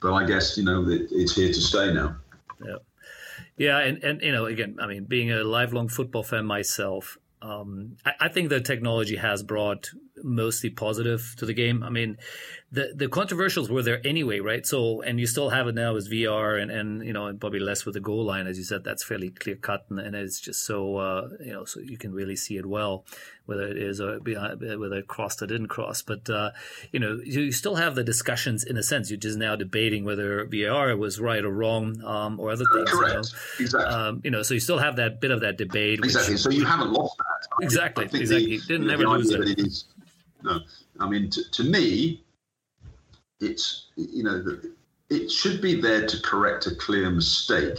but 0.00 0.12
I 0.12 0.26
guess 0.26 0.56
you 0.56 0.64
know 0.64 0.88
it, 0.88 1.08
it's 1.10 1.34
here 1.34 1.48
to 1.48 1.60
stay 1.60 1.92
now. 1.92 2.16
Yeah, 2.64 2.76
yeah, 3.56 3.78
and 3.78 4.02
and 4.04 4.22
you 4.22 4.32
know 4.32 4.46
again, 4.46 4.78
I 4.80 4.86
mean, 4.86 5.04
being 5.04 5.32
a 5.32 5.44
lifelong 5.44 5.88
football 5.88 6.22
fan 6.22 6.46
myself, 6.46 7.18
um, 7.42 7.96
I, 8.04 8.12
I, 8.20 8.28
think 8.28 8.48
the 8.48 8.60
technology 8.60 9.16
has 9.16 9.42
brought 9.42 9.90
mostly 10.22 10.70
positive 10.70 11.34
to 11.38 11.46
the 11.46 11.54
game. 11.54 11.82
I 11.82 11.90
mean, 11.90 12.18
the 12.76 12.92
the 12.94 13.06
controversials 13.06 13.70
were 13.70 13.82
there 13.82 14.06
anyway, 14.06 14.38
right? 14.38 14.66
So, 14.66 15.00
and 15.00 15.18
you 15.18 15.26
still 15.26 15.48
have 15.48 15.66
it 15.66 15.74
now 15.74 15.96
as 15.96 16.10
VR, 16.10 16.60
and 16.60 16.70
and 16.70 17.02
you 17.02 17.12
know, 17.14 17.26
and 17.26 17.40
probably 17.40 17.58
less 17.58 17.86
with 17.86 17.94
the 17.94 18.00
goal 18.00 18.22
line, 18.22 18.46
as 18.46 18.58
you 18.58 18.64
said. 18.64 18.84
That's 18.84 19.02
fairly 19.02 19.30
clear 19.30 19.56
cut, 19.56 19.86
and, 19.88 19.98
and 19.98 20.14
it's 20.14 20.38
just 20.38 20.64
so 20.66 20.98
uh, 20.98 21.28
you 21.40 21.54
know, 21.54 21.64
so 21.64 21.80
you 21.80 21.96
can 21.96 22.12
really 22.12 22.36
see 22.36 22.58
it 22.58 22.66
well, 22.66 23.06
whether 23.46 23.66
it 23.66 23.78
is 23.78 23.98
or 23.98 24.18
whether 24.18 24.98
it 24.98 25.08
crossed 25.08 25.40
or 25.40 25.46
didn't 25.46 25.68
cross. 25.68 26.02
But 26.02 26.28
uh, 26.28 26.50
you 26.92 27.00
know, 27.00 27.18
you 27.24 27.50
still 27.50 27.76
have 27.76 27.94
the 27.94 28.04
discussions 28.04 28.62
in 28.62 28.76
a 28.76 28.82
sense. 28.82 29.10
You're 29.10 29.18
just 29.18 29.38
now 29.38 29.56
debating 29.56 30.04
whether 30.04 30.44
VR 30.46 30.98
was 30.98 31.18
right 31.18 31.42
or 31.42 31.50
wrong, 31.50 32.04
um, 32.04 32.38
or 32.38 32.50
other 32.50 32.66
things. 32.74 32.90
Correct. 32.90 33.08
You 33.08 33.14
know? 33.14 33.24
Exactly. 33.58 33.94
Um, 33.94 34.20
you 34.22 34.30
know, 34.30 34.42
so 34.42 34.52
you 34.52 34.60
still 34.60 34.78
have 34.78 34.96
that 34.96 35.22
bit 35.22 35.30
of 35.30 35.40
that 35.40 35.56
debate. 35.56 36.00
Exactly. 36.04 36.34
Which, 36.34 36.42
so 36.42 36.50
you 36.50 36.66
haven't 36.66 36.92
lost 36.92 37.16
that. 37.16 37.64
Exactly. 37.64 38.04
exactly. 38.04 38.58
The, 38.58 38.66
Didn't 38.66 38.86
never 38.86 39.06
lose 39.06 39.30
it. 39.30 39.84
no, 40.42 40.60
I 41.00 41.08
mean, 41.08 41.30
to, 41.30 41.50
to 41.52 41.64
me, 41.64 42.22
it's 43.40 43.86
you 43.96 44.22
know 44.22 44.42
it 45.08 45.30
should 45.30 45.60
be 45.60 45.80
there 45.80 46.06
to 46.06 46.20
correct 46.22 46.66
a 46.66 46.74
clear 46.74 47.10
mistake. 47.10 47.78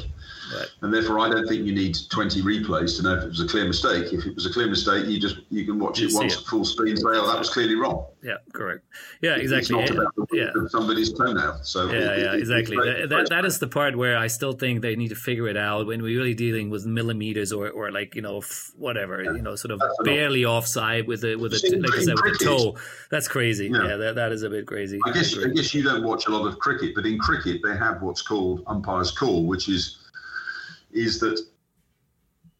Right. 0.53 0.67
And 0.81 0.93
therefore, 0.93 1.19
I 1.19 1.29
don't 1.29 1.47
think 1.47 1.65
you 1.65 1.73
need 1.73 1.97
20 2.09 2.41
replays 2.41 2.97
to 2.97 3.03
know 3.03 3.15
if 3.15 3.23
it 3.23 3.29
was 3.29 3.41
a 3.41 3.47
clear 3.47 3.65
mistake. 3.65 4.13
If 4.13 4.25
it 4.25 4.35
was 4.35 4.45
a 4.45 4.51
clear 4.51 4.67
mistake, 4.67 5.05
you 5.07 5.19
just 5.19 5.37
you 5.49 5.65
can 5.65 5.79
watch 5.79 5.99
you 5.99 6.07
it 6.07 6.13
once 6.13 6.33
it. 6.33 6.39
at 6.39 6.45
full 6.45 6.65
speed 6.65 6.89
and 6.89 6.99
say, 6.99 7.05
"Oh, 7.07 7.27
that 7.27 7.37
was 7.37 7.49
clearly 7.49 7.75
wrong." 7.75 8.05
Yeah, 8.23 8.37
correct. 8.53 8.83
Yeah, 9.21 9.35
exactly. 9.35 9.79
It's 9.79 9.91
not 9.91 10.05
about 10.05 10.29
yeah. 10.33 10.51
somebody's 10.69 11.13
toenail. 11.13 11.59
So 11.63 11.89
yeah, 11.89 12.11
it, 12.11 12.19
yeah, 12.19 12.33
exactly. 12.33 12.77
That, 12.77 13.09
that, 13.09 13.29
that 13.29 13.45
is 13.45 13.59
the 13.59 13.67
part 13.67 13.95
where 13.95 14.17
I 14.17 14.27
still 14.27 14.53
think 14.53 14.81
they 14.81 14.95
need 14.95 15.09
to 15.09 15.15
figure 15.15 15.47
it 15.47 15.57
out 15.57 15.87
when 15.87 16.01
we're 16.01 16.17
really 16.17 16.33
dealing 16.33 16.69
with 16.69 16.85
millimeters 16.85 17.51
or, 17.53 17.69
or 17.69 17.91
like 17.91 18.15
you 18.15 18.21
know 18.21 18.41
whatever 18.75 19.23
yeah. 19.23 19.33
you 19.33 19.41
know 19.41 19.55
sort 19.55 19.71
of 19.71 19.79
That's 19.79 19.95
barely 20.03 20.45
offside 20.45 21.07
with 21.07 21.23
a 21.23 21.35
with 21.35 21.53
a 21.53 21.79
like 21.79 21.95
I 21.95 22.01
said 22.01 22.15
with 22.21 22.41
a 22.41 22.43
toe. 22.43 22.75
That's 23.11 23.27
crazy. 23.27 23.67
Yeah, 23.67 23.87
yeah 23.87 23.95
that, 23.97 24.15
that 24.15 24.31
is 24.31 24.43
a 24.43 24.49
bit 24.49 24.65
crazy. 24.65 24.99
I 25.05 25.11
guess 25.11 25.37
I 25.37 25.49
guess 25.49 25.73
you 25.73 25.83
don't 25.83 26.03
watch 26.03 26.27
a 26.27 26.31
lot 26.31 26.45
of 26.47 26.59
cricket, 26.59 26.95
but 26.95 27.05
in 27.05 27.19
cricket 27.19 27.61
they 27.63 27.77
have 27.77 28.01
what's 28.01 28.21
called 28.21 28.63
umpire's 28.67 29.11
call, 29.11 29.45
which 29.45 29.69
is 29.69 29.99
is 30.91 31.19
that 31.19 31.39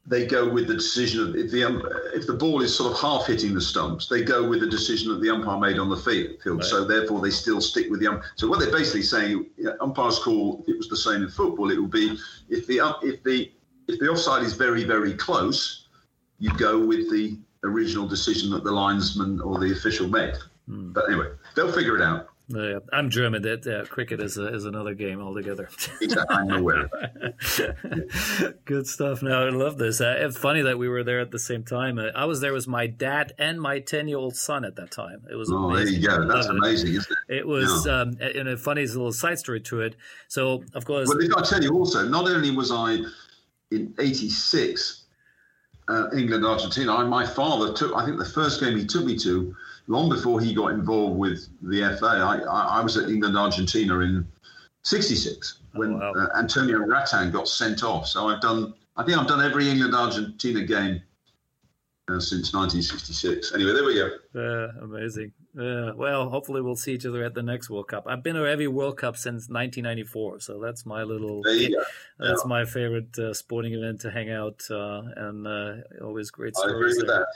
they 0.07 0.25
go 0.25 0.47
with 0.49 0.67
the 0.67 0.73
decision 0.73 1.21
of 1.21 1.35
if 1.35 1.51
the 1.51 1.63
um, 1.65 1.83
if 2.13 2.25
the 2.25 2.33
ball 2.33 2.61
is 2.61 2.75
sort 2.75 2.93
of 2.93 2.99
half 2.99 3.27
hitting 3.27 3.53
the 3.53 3.61
stumps, 3.61 4.07
they 4.07 4.23
go 4.23 4.47
with 4.47 4.61
the 4.61 4.69
decision 4.69 5.09
that 5.09 5.21
the 5.21 5.29
umpire 5.29 5.59
made 5.59 5.77
on 5.77 5.89
the 5.89 5.97
field. 5.97 6.37
Right. 6.45 6.63
So 6.63 6.85
therefore, 6.85 7.21
they 7.21 7.29
still 7.29 7.59
stick 7.59 7.89
with 7.89 7.99
the 7.99 8.07
ump. 8.07 8.23
So 8.35 8.47
what 8.47 8.59
they're 8.59 8.71
basically 8.71 9.01
saying, 9.01 9.47
umpires 9.81 10.19
call 10.19 10.63
If 10.65 10.75
it 10.75 10.77
was 10.77 10.87
the 10.87 10.95
same 10.95 11.23
in 11.23 11.29
football. 11.29 11.71
It 11.71 11.79
would 11.79 11.91
be 11.91 12.17
if 12.47 12.65
the 12.67 12.79
if 13.03 13.21
the 13.23 13.51
if 13.89 13.99
the 13.99 14.07
offside 14.07 14.43
is 14.43 14.53
very 14.53 14.85
very 14.85 15.13
close, 15.13 15.87
you 16.39 16.51
go 16.57 16.79
with 16.79 17.11
the 17.11 17.37
original 17.65 18.07
decision 18.07 18.49
that 18.51 18.63
the 18.63 18.71
linesman 18.71 19.41
or 19.41 19.59
the 19.59 19.73
official 19.73 20.07
made. 20.07 20.35
Hmm. 20.69 20.93
But 20.93 21.09
anyway, 21.09 21.31
they'll 21.55 21.71
figure 21.71 21.97
it 21.97 22.01
out. 22.01 22.29
Yeah, 22.49 22.79
I'm 22.93 23.09
German. 23.09 23.41
That 23.41 23.67
uh, 23.67 23.85
cricket 23.87 24.21
is 24.21 24.37
a, 24.37 24.53
is 24.53 24.63
another 24.63 24.93
game 24.93 25.19
altogether. 25.19 25.67
I'm 26.29 26.49
aware. 26.49 26.89
Good 28.65 28.87
stuff. 28.87 29.21
Now 29.21 29.45
I 29.45 29.49
love 29.49 29.77
this. 29.77 29.99
Uh, 29.99 30.15
it's 30.17 30.37
funny 30.37 30.61
that 30.61 30.77
we 30.77 30.87
were 30.87 31.03
there 31.03 31.19
at 31.19 31.31
the 31.31 31.39
same 31.39 31.65
time. 31.65 31.99
Uh, 31.99 32.07
I 32.15 32.23
was 32.23 32.39
there 32.39 32.53
with 32.53 32.65
my 32.65 32.87
dad 32.87 33.33
and 33.37 33.59
my 33.59 33.79
ten 33.79 34.07
year 34.07 34.17
old 34.17 34.37
son 34.37 34.63
at 34.63 34.77
that 34.77 34.91
time. 34.91 35.23
It 35.29 35.35
was 35.35 35.51
oh, 35.51 35.71
amazing. 35.71 36.01
there 36.01 36.15
you 36.15 36.25
go. 36.25 36.33
That's 36.33 36.47
amazing, 36.47 36.95
isn't 36.95 37.17
it? 37.27 37.37
It 37.39 37.47
was, 37.47 37.85
yeah. 37.85 38.01
um, 38.01 38.17
and 38.21 38.47
a 38.47 38.55
funny 38.55 38.85
little 38.85 39.11
side 39.11 39.39
story 39.39 39.59
to 39.61 39.81
it. 39.81 39.97
So 40.29 40.63
of 40.73 40.85
course, 40.85 41.09
well, 41.09 41.19
I 41.37 41.41
tell 41.43 41.61
you 41.61 41.73
also, 41.73 42.07
not 42.07 42.29
only 42.29 42.51
was 42.51 42.71
I 42.71 42.99
in 43.71 43.93
'86 43.99 45.03
uh, 45.89 46.07
England 46.15 46.45
Argentina, 46.45 47.03
my 47.03 47.25
father 47.25 47.73
took. 47.73 47.93
I 47.93 48.05
think 48.05 48.17
the 48.19 48.25
first 48.25 48.61
game 48.61 48.77
he 48.77 48.85
took 48.85 49.03
me 49.03 49.17
to 49.17 49.53
long 49.87 50.09
before 50.09 50.39
he 50.39 50.53
got 50.53 50.67
involved 50.71 51.17
with 51.17 51.49
the 51.61 51.97
FA, 51.99 52.05
I, 52.05 52.37
I, 52.39 52.79
I 52.79 52.83
was 52.83 52.97
at 52.97 53.09
England 53.09 53.37
Argentina 53.37 53.99
in 53.99 54.27
'66 54.83 55.59
when 55.73 55.93
oh, 55.93 56.11
wow. 56.13 56.13
uh, 56.13 56.37
Antonio 56.37 56.79
Rattín 56.79 57.31
got 57.31 57.47
sent 57.47 57.83
off. 57.83 58.07
So 58.07 58.29
I've 58.29 58.41
done, 58.41 58.73
I 58.95 59.03
think 59.03 59.17
I've 59.17 59.27
done 59.27 59.41
every 59.41 59.69
England 59.69 59.95
Argentina 59.95 60.63
game 60.63 61.01
uh, 62.09 62.19
since 62.19 62.53
1966. 62.53 63.53
Anyway, 63.53 63.73
there 63.73 63.83
we 63.83 63.95
go. 63.95 64.09
Uh, 64.35 64.83
amazing. 64.83 65.33
Uh, 65.59 65.91
well, 65.95 66.29
hopefully 66.29 66.61
we'll 66.61 66.75
see 66.75 66.93
each 66.93 67.05
other 67.05 67.23
at 67.23 67.33
the 67.33 67.43
next 67.43 67.69
World 67.69 67.87
Cup. 67.87 68.05
I've 68.07 68.23
been 68.23 68.35
to 68.35 68.45
every 68.47 68.67
World 68.67 68.97
Cup 68.97 69.17
since 69.17 69.49
1994, 69.49 70.39
so 70.39 70.59
that's 70.59 70.85
my 70.85 71.03
little. 71.03 71.41
That's 71.43 71.69
yeah. 71.69 72.37
my 72.45 72.63
favorite 72.63 73.17
uh, 73.17 73.33
sporting 73.33 73.73
event 73.73 74.01
to 74.01 74.11
hang 74.11 74.31
out, 74.31 74.61
uh, 74.69 75.01
and 75.15 75.47
uh, 75.47 75.73
always 76.01 76.31
great 76.31 76.55
stories. 76.55 76.73
I 76.73 76.77
agree 76.77 76.97
with 76.97 77.07
there. 77.07 77.19
that. 77.19 77.27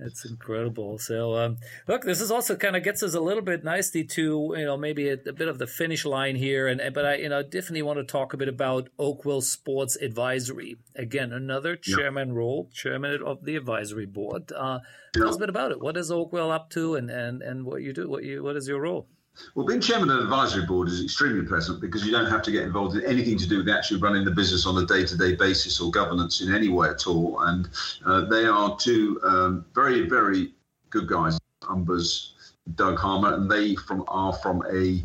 It's 0.00 0.24
incredible. 0.24 0.98
So, 0.98 1.34
um, 1.34 1.58
look, 1.88 2.04
this 2.04 2.20
is 2.20 2.30
also 2.30 2.54
kind 2.54 2.76
of 2.76 2.84
gets 2.84 3.02
us 3.02 3.14
a 3.14 3.20
little 3.20 3.42
bit 3.42 3.64
nicely 3.64 4.04
to 4.04 4.54
you 4.56 4.64
know 4.64 4.76
maybe 4.76 5.08
a, 5.08 5.14
a, 5.14 5.32
bit 5.32 5.48
of 5.48 5.58
the 5.58 5.66
finish 5.66 6.04
line 6.04 6.36
here, 6.36 6.68
and 6.68 6.80
but 6.94 7.04
I 7.04 7.14
you 7.16 7.28
know 7.28 7.42
definitely 7.42 7.82
want 7.82 7.98
to 7.98 8.04
talk 8.04 8.32
a 8.32 8.36
bit 8.36 8.48
about 8.48 8.90
Oakwell 8.98 9.42
Sports 9.42 9.96
Advisory. 9.96 10.76
Again, 10.94 11.32
another 11.32 11.74
chairman 11.74 12.32
role, 12.32 12.70
chairman 12.72 13.20
of 13.24 13.44
the 13.44 13.56
advisory 13.56 14.06
board. 14.06 14.52
Uh, 14.52 14.78
tell 15.14 15.28
us 15.28 15.36
a 15.36 15.40
bit 15.40 15.48
about 15.48 15.72
it. 15.72 15.80
What 15.80 15.96
is 15.96 16.12
Oakwell 16.12 16.52
up 16.52 16.70
to, 16.70 16.94
and 16.94 17.10
and 17.10 17.42
and 17.42 17.64
what 17.64 17.82
you 17.82 17.92
do? 17.92 18.08
What 18.08 18.22
you 18.22 18.44
what 18.44 18.56
is 18.56 18.68
your 18.68 18.80
role? 18.80 19.08
Well, 19.54 19.66
being 19.66 19.80
chairman 19.80 20.10
of 20.10 20.18
an 20.18 20.22
advisory 20.22 20.66
board 20.66 20.88
is 20.88 21.02
extremely 21.02 21.46
pleasant 21.46 21.80
because 21.80 22.04
you 22.04 22.12
don't 22.12 22.30
have 22.30 22.42
to 22.42 22.50
get 22.50 22.64
involved 22.64 22.96
in 22.96 23.04
anything 23.04 23.38
to 23.38 23.48
do 23.48 23.58
with 23.58 23.68
actually 23.68 24.00
running 24.00 24.24
the 24.24 24.30
business 24.30 24.66
on 24.66 24.76
a 24.82 24.86
day-to-day 24.86 25.36
basis 25.36 25.80
or 25.80 25.90
governance 25.90 26.40
in 26.40 26.54
any 26.54 26.68
way 26.68 26.88
at 26.88 27.06
all. 27.06 27.40
And 27.40 27.68
uh, 28.04 28.22
they 28.22 28.46
are 28.46 28.76
two 28.76 29.20
um, 29.24 29.64
very, 29.74 30.08
very 30.08 30.52
good 30.90 31.06
guys, 31.06 31.38
Umbers, 31.62 32.32
Doug 32.74 32.98
Harmer, 32.98 33.34
and 33.34 33.50
they 33.50 33.74
from 33.74 34.04
are 34.08 34.32
from 34.32 34.64
a 34.72 35.02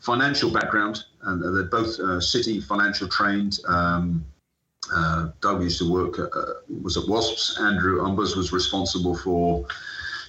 financial 0.00 0.50
background, 0.50 1.04
and 1.22 1.42
they're 1.42 1.64
both 1.64 1.98
uh, 1.98 2.20
city 2.20 2.60
financial 2.60 3.08
trained. 3.08 3.58
Um, 3.66 4.24
uh, 4.94 5.30
Doug 5.40 5.62
used 5.62 5.78
to 5.78 5.90
work, 5.90 6.18
at, 6.18 6.32
uh, 6.32 6.54
was 6.82 6.96
at 6.96 7.08
Wasps. 7.08 7.58
Andrew 7.58 8.02
Umbers 8.02 8.36
was 8.36 8.52
responsible 8.52 9.16
for 9.16 9.66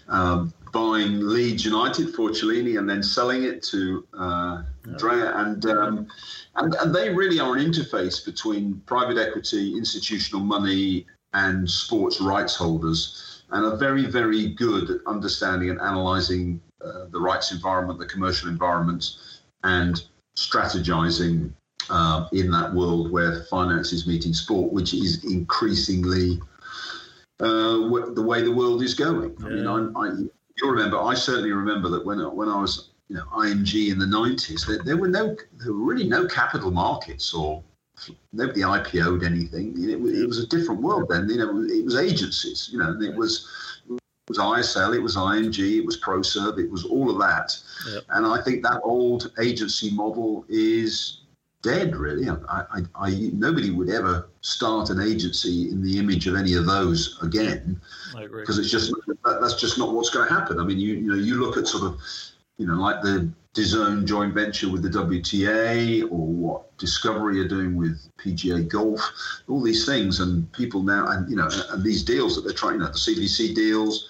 um, 0.09 0.53
buying 0.71 1.27
Leeds 1.27 1.65
United 1.65 2.13
for 2.13 2.29
Cellino 2.29 2.79
and 2.79 2.89
then 2.89 3.01
selling 3.01 3.43
it 3.43 3.63
to 3.63 4.05
uh, 4.17 4.63
Drea. 4.97 5.35
And, 5.35 5.65
um, 5.65 6.07
and, 6.55 6.75
and 6.75 6.93
they 6.93 7.13
really 7.13 7.39
are 7.39 7.55
an 7.55 7.65
interface 7.65 8.23
between 8.23 8.81
private 8.85 9.17
equity, 9.17 9.75
institutional 9.75 10.43
money, 10.43 11.05
and 11.33 11.69
sports 11.69 12.21
rights 12.21 12.55
holders, 12.55 13.43
and 13.51 13.65
are 13.65 13.77
very, 13.77 14.05
very 14.05 14.49
good 14.49 14.89
at 14.89 15.01
understanding 15.07 15.69
and 15.69 15.79
analysing 15.79 16.61
uh, 16.83 17.05
the 17.11 17.19
rights 17.19 17.51
environment, 17.51 17.99
the 17.99 18.05
commercial 18.05 18.49
environment, 18.49 19.17
and 19.63 20.03
strategizing 20.37 21.51
uh, 21.89 22.27
in 22.33 22.51
that 22.51 22.73
world 22.73 23.11
where 23.11 23.43
finance 23.45 23.93
is 23.93 24.07
meeting 24.07 24.33
sport, 24.33 24.71
which 24.71 24.93
is 24.93 25.23
increasingly 25.23 26.39
uh, 27.39 28.11
the 28.13 28.23
way 28.25 28.41
the 28.41 28.51
world 28.51 28.81
is 28.81 28.93
going. 28.93 29.35
I 29.43 29.49
mean, 29.49 29.67
I, 29.67 29.99
I, 29.99 30.11
you'll 30.57 30.71
remember, 30.71 30.99
I 30.99 31.13
certainly 31.13 31.51
remember 31.51 31.89
that 31.89 32.05
when 32.05 32.19
when 32.35 32.49
I 32.49 32.59
was 32.59 32.89
you 33.09 33.15
know 33.15 33.25
IMG 33.25 33.91
in 33.91 33.99
the 33.99 34.07
nineties, 34.07 34.65
there, 34.65 34.83
there, 34.83 34.97
were 34.97 35.07
no 35.07 35.35
there 35.53 35.73
were 35.73 35.85
really 35.85 36.07
no 36.07 36.27
capital 36.27 36.71
markets 36.71 37.33
or 37.33 37.63
nobody 38.33 38.61
IPO'd 38.61 39.23
anything. 39.23 39.73
It, 39.77 39.89
it 39.89 40.27
was 40.27 40.39
a 40.39 40.47
different 40.47 40.81
world 40.81 41.09
then. 41.09 41.29
You 41.29 41.37
know, 41.37 41.63
it 41.63 41.85
was 41.85 41.95
agencies. 41.95 42.69
You 42.71 42.79
know, 42.79 42.99
it 42.99 43.15
was 43.15 43.47
it 43.89 43.99
was 44.29 44.39
ISL, 44.39 44.95
it 44.95 44.99
was 44.99 45.15
IMG, 45.15 45.79
it 45.79 45.85
was 45.85 46.01
ProServ, 46.01 46.59
it 46.59 46.69
was 46.69 46.83
all 46.83 47.09
of 47.09 47.17
that. 47.19 47.57
Yep. 47.89 48.03
And 48.09 48.25
I 48.25 48.41
think 48.41 48.61
that 48.63 48.81
old 48.83 49.31
agency 49.39 49.91
model 49.91 50.43
is 50.49 51.21
dead, 51.61 51.95
really. 51.95 52.29
I, 52.29 52.35
I, 52.49 52.81
I, 52.95 53.29
nobody 53.33 53.71
would 53.71 53.89
ever 53.89 54.29
start 54.41 54.89
an 54.89 55.01
agency 55.01 55.69
in 55.69 55.83
the 55.83 55.99
image 55.99 56.27
of 56.27 56.35
any 56.35 56.53
of 56.53 56.65
those 56.65 57.17
again, 57.21 57.79
because 58.13 58.59
it's 58.59 58.69
just 58.69 58.91
that, 59.23 59.39
that's 59.41 59.59
just 59.59 59.77
not 59.77 59.93
what's 59.93 60.09
going 60.09 60.27
to 60.27 60.33
happen. 60.33 60.59
I 60.59 60.63
mean, 60.63 60.79
you 60.79 60.95
you 60.95 61.09
know, 61.09 61.15
you 61.15 61.35
look 61.35 61.57
at 61.57 61.67
sort 61.67 61.83
of, 61.83 61.99
you 62.57 62.67
know, 62.67 62.75
like 62.75 63.01
the 63.01 63.29
DAZN 63.53 64.05
joint 64.05 64.33
venture 64.33 64.69
with 64.69 64.83
the 64.83 64.89
WTA, 64.89 66.03
or 66.03 66.27
what 66.27 66.77
Discovery 66.77 67.39
are 67.39 67.47
doing 67.47 67.75
with 67.75 67.99
PGA 68.17 68.67
Golf, 68.67 69.01
all 69.47 69.61
these 69.61 69.85
things, 69.85 70.19
and 70.19 70.51
people 70.53 70.83
now, 70.83 71.07
and 71.07 71.29
you 71.29 71.35
know, 71.35 71.49
and 71.71 71.83
these 71.83 72.03
deals 72.03 72.35
that 72.35 72.41
they're 72.41 72.53
trying, 72.53 72.75
you 72.75 72.79
know, 72.81 72.87
the 72.87 72.93
CVC 72.93 73.55
deals, 73.55 74.09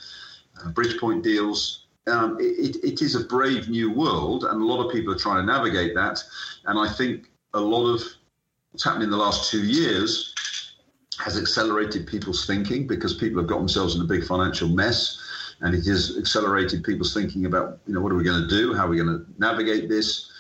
uh, 0.60 0.70
Bridgepoint 0.72 1.24
deals. 1.24 1.84
Um, 2.08 2.38
it, 2.40 2.78
it 2.86 3.02
is 3.02 3.16
a 3.16 3.26
brave 3.26 3.68
new 3.68 3.92
world, 3.92 4.46
and 4.46 4.62
a 4.62 4.66
lot 4.66 4.86
of 4.86 4.94
people 4.94 5.14
are 5.14 5.18
trying 5.18 5.46
to 5.46 5.52
navigate 5.52 5.94
that. 5.96 6.24
And 6.66 6.80
I 6.80 6.90
think 6.90 7.30
a 7.58 7.62
lot 7.62 7.88
of 7.88 8.02
what's 8.72 8.84
happened 8.84 9.04
in 9.04 9.10
the 9.10 9.18
last 9.18 9.52
two 9.52 9.64
years 9.64 10.34
has 11.20 11.38
accelerated 11.38 12.06
people's 12.06 12.46
thinking 12.46 12.86
because 12.86 13.14
people 13.14 13.42
have 13.42 13.50
got 13.50 13.58
themselves 13.58 13.96
in 13.96 14.02
a 14.02 14.06
big 14.06 14.24
financial 14.24 14.70
mess 14.70 15.20
and 15.62 15.74
it 15.74 15.84
has 15.86 16.16
accelerated 16.18 16.84
people's 16.84 17.14
thinking 17.14 17.46
about 17.46 17.80
you 17.88 17.94
know 17.94 18.02
what 18.02 18.12
are 18.12 18.16
we 18.16 18.24
going 18.24 18.42
to 18.42 18.48
do? 18.48 18.74
How 18.74 18.86
are 18.86 18.90
we 18.90 18.98
going 18.98 19.08
to 19.08 19.26
navigate 19.40 19.90
this? 19.90 20.32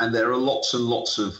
And 0.00 0.12
there 0.12 0.30
are 0.30 0.36
lots 0.36 0.74
and 0.74 0.84
lots 0.84 1.18
of 1.18 1.36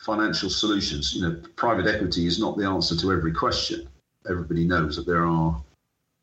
financial 0.00 0.50
solutions. 0.50 1.14
You 1.14 1.22
know 1.22 1.42
private 1.56 1.86
equity 1.86 2.26
is 2.26 2.38
not 2.38 2.56
the 2.58 2.64
answer 2.64 2.96
to 2.96 3.12
every 3.12 3.32
question. 3.32 3.88
Everybody 4.28 4.64
knows 4.64 4.96
that 4.96 5.06
there 5.06 5.24
are 5.24 5.62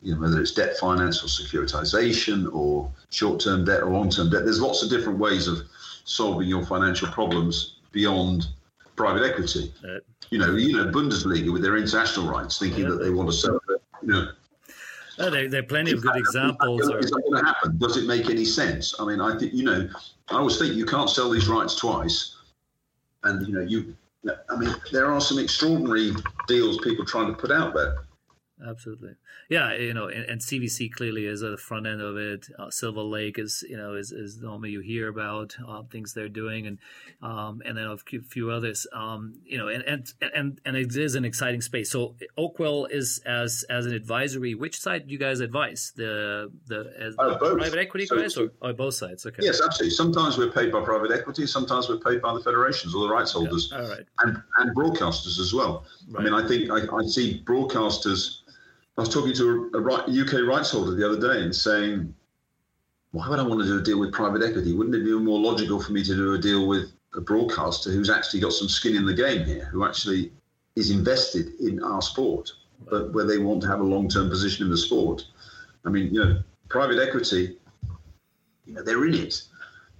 you 0.01 0.13
know 0.13 0.21
whether 0.21 0.41
it's 0.41 0.51
debt 0.51 0.77
finance 0.77 1.23
or 1.23 1.27
securitization 1.27 2.53
or 2.53 2.91
short-term 3.09 3.63
debt 3.63 3.83
or 3.83 3.91
long-term 3.91 4.29
debt. 4.29 4.43
There's 4.43 4.61
lots 4.61 4.83
of 4.83 4.89
different 4.89 5.19
ways 5.19 5.47
of 5.47 5.59
solving 6.05 6.47
your 6.47 6.65
financial 6.65 7.09
problems 7.09 7.79
beyond 7.91 8.47
private 8.95 9.23
equity. 9.23 9.73
Uh, 9.83 9.99
you 10.29 10.39
know, 10.39 10.55
you 10.55 10.75
know, 10.75 10.85
Bundesliga 10.85 11.51
with 11.51 11.61
their 11.61 11.77
international 11.77 12.29
rights, 12.29 12.57
thinking 12.57 12.83
yeah, 12.83 12.91
that 12.91 13.03
they 13.03 13.09
want 13.09 13.29
to 13.29 13.35
sell 13.35 13.59
it. 13.69 13.81
You 14.01 14.07
know, 14.07 14.27
oh, 15.19 15.29
there, 15.29 15.49
there, 15.49 15.59
are 15.59 15.63
plenty 15.63 15.91
of 15.91 16.01
good 16.01 16.15
examples. 16.15 16.81
Is 16.81 16.87
that, 16.87 16.97
is 16.99 17.11
that 17.11 17.21
going 17.29 17.43
to 17.43 17.45
happen? 17.45 17.77
Does 17.77 17.97
it 17.97 18.05
make 18.05 18.29
any 18.29 18.45
sense? 18.45 18.95
I 18.99 19.05
mean, 19.05 19.19
I 19.19 19.37
think 19.37 19.53
you 19.53 19.63
know, 19.63 19.89
I 20.29 20.35
always 20.35 20.57
think 20.57 20.75
you 20.75 20.85
can't 20.85 21.09
sell 21.09 21.29
these 21.29 21.47
rights 21.47 21.75
twice, 21.75 22.37
and 23.23 23.45
you 23.47 23.53
know, 23.53 23.61
you. 23.61 23.95
I 24.49 24.57
mean, 24.57 24.73
there 24.91 25.11
are 25.11 25.21
some 25.21 25.37
extraordinary 25.37 26.11
deals 26.47 26.79
people 26.79 27.05
trying 27.05 27.27
to 27.27 27.33
put 27.33 27.51
out 27.51 27.75
there 27.75 28.04
absolutely. 28.67 29.15
Yeah, 29.49 29.73
you 29.73 29.93
know, 29.93 30.07
and, 30.07 30.25
and, 30.25 30.41
CVC 30.41 30.91
clearly 30.91 31.25
is 31.25 31.43
at 31.43 31.51
the 31.51 31.57
front 31.57 31.87
end 31.87 32.01
of 32.01 32.17
it. 32.17 32.47
Uh, 32.57 32.69
Silver 32.69 33.01
Lake 33.01 33.37
is, 33.37 33.63
you 33.67 33.77
know, 33.77 33.95
is, 33.95 34.11
is 34.11 34.37
normally 34.41 34.69
you 34.69 34.79
hear 34.79 35.07
about 35.07 35.55
uh, 35.67 35.83
things 35.91 36.13
they're 36.13 36.29
doing, 36.29 36.67
and 36.67 36.79
um, 37.21 37.61
and 37.65 37.77
then 37.77 37.85
a 37.85 37.97
few 37.97 38.51
others. 38.51 38.87
Um, 38.93 39.35
you 39.43 39.57
know, 39.57 39.67
and, 39.67 39.83
and 39.83 40.13
and 40.33 40.61
and 40.65 40.77
it 40.77 40.95
is 40.95 41.15
an 41.15 41.25
exciting 41.25 41.61
space. 41.61 41.91
So 41.91 42.15
Oakwell 42.37 42.89
is 42.89 43.21
as 43.25 43.65
as 43.69 43.85
an 43.85 43.93
advisory. 43.93 44.55
Which 44.55 44.79
side 44.79 45.07
do 45.07 45.11
you 45.11 45.19
guys 45.19 45.41
advise? 45.41 45.91
The 45.95 46.51
the, 46.67 46.93
as 46.99 47.15
uh, 47.19 47.37
private 47.37 47.79
equity 47.79 48.05
so, 48.05 48.17
guys 48.17 48.37
or, 48.37 48.51
or, 48.61 48.73
both 48.73 48.93
sides? 48.93 49.25
Okay. 49.25 49.41
Yes, 49.41 49.61
absolutely. 49.63 49.95
Sometimes 49.95 50.37
we're 50.37 50.51
paid 50.51 50.71
by 50.71 50.81
private 50.81 51.11
equity. 51.11 51.45
Sometimes 51.45 51.89
we're 51.89 51.99
paid 51.99 52.21
by 52.21 52.33
the 52.33 52.39
federations 52.39 52.95
or 52.95 53.07
the 53.07 53.13
rights 53.13 53.33
holders. 53.33 53.69
Yeah. 53.71 53.81
All 53.81 53.89
right. 53.89 54.05
And 54.19 54.41
and 54.57 54.75
broadcasters 54.75 55.39
as 55.39 55.53
well. 55.53 55.85
Right. 56.09 56.21
I 56.21 56.23
mean, 56.23 56.33
I 56.33 56.47
think 56.47 56.71
I, 56.71 56.95
I 56.95 57.05
see 57.05 57.43
broadcasters 57.45 58.41
I 58.97 59.01
was 59.01 59.09
talking 59.09 59.33
to 59.33 59.71
a, 59.73 59.77
a 59.77 60.21
UK 60.21 60.47
rights 60.47 60.71
holder 60.71 60.95
the 60.95 61.05
other 61.05 61.19
day 61.19 61.43
and 61.43 61.53
saying, 61.53 62.13
why 63.11 63.29
would 63.29 63.39
I 63.39 63.43
want 63.43 63.61
to 63.61 63.67
do 63.67 63.77
a 63.77 63.81
deal 63.81 63.99
with 63.99 64.13
private 64.13 64.41
equity? 64.41 64.73
Wouldn't 64.73 64.95
it 64.95 65.03
be 65.03 65.11
more 65.13 65.39
logical 65.39 65.81
for 65.81 65.91
me 65.91 66.03
to 66.03 66.15
do 66.15 66.33
a 66.33 66.37
deal 66.37 66.67
with 66.67 66.91
a 67.13 67.21
broadcaster 67.21 67.91
who's 67.91 68.09
actually 68.09 68.41
got 68.41 68.53
some 68.53 68.67
skin 68.67 68.95
in 68.95 69.05
the 69.05 69.13
game 69.13 69.45
here, 69.45 69.65
who 69.65 69.85
actually 69.85 70.31
is 70.75 70.91
invested 70.91 71.59
in 71.59 71.81
our 71.81 72.01
sport, 72.01 72.51
but 72.89 73.13
where 73.13 73.25
they 73.25 73.37
want 73.37 73.61
to 73.61 73.67
have 73.67 73.79
a 73.79 73.83
long-term 73.83 74.29
position 74.29 74.65
in 74.65 74.71
the 74.71 74.77
sport? 74.77 75.25
I 75.85 75.89
mean, 75.89 76.13
you 76.13 76.23
know, 76.23 76.39
private 76.69 76.99
equity, 76.99 77.57
you 78.65 78.73
know, 78.73 78.83
they're 78.83 79.05
in 79.05 79.13
it 79.13 79.43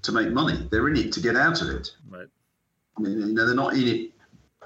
to 0.01 0.11
make 0.11 0.29
money. 0.29 0.67
They're 0.71 0.87
in 0.87 0.97
it 0.97 1.11
to 1.13 1.19
get 1.19 1.35
out 1.35 1.61
of 1.61 1.69
it. 1.69 1.89
Right. 2.09 2.27
I 2.97 3.01
mean, 3.01 3.19
you 3.19 3.33
know, 3.33 3.45
they're 3.45 3.55
not 3.55 3.73
in 3.73 3.87
it 3.87 4.11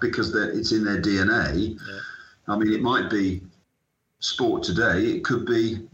because 0.02 0.34
it's 0.36 0.72
in 0.72 0.84
their 0.84 1.02
DNA. 1.02 1.76
Yeah. 1.76 2.00
I 2.48 2.58
mean, 2.58 2.74
it 2.74 2.82
might 2.82 3.10
be 3.10 3.42
sport 4.20 4.64
today, 4.64 5.06
it 5.06 5.24
could 5.24 5.46
be 5.46 5.88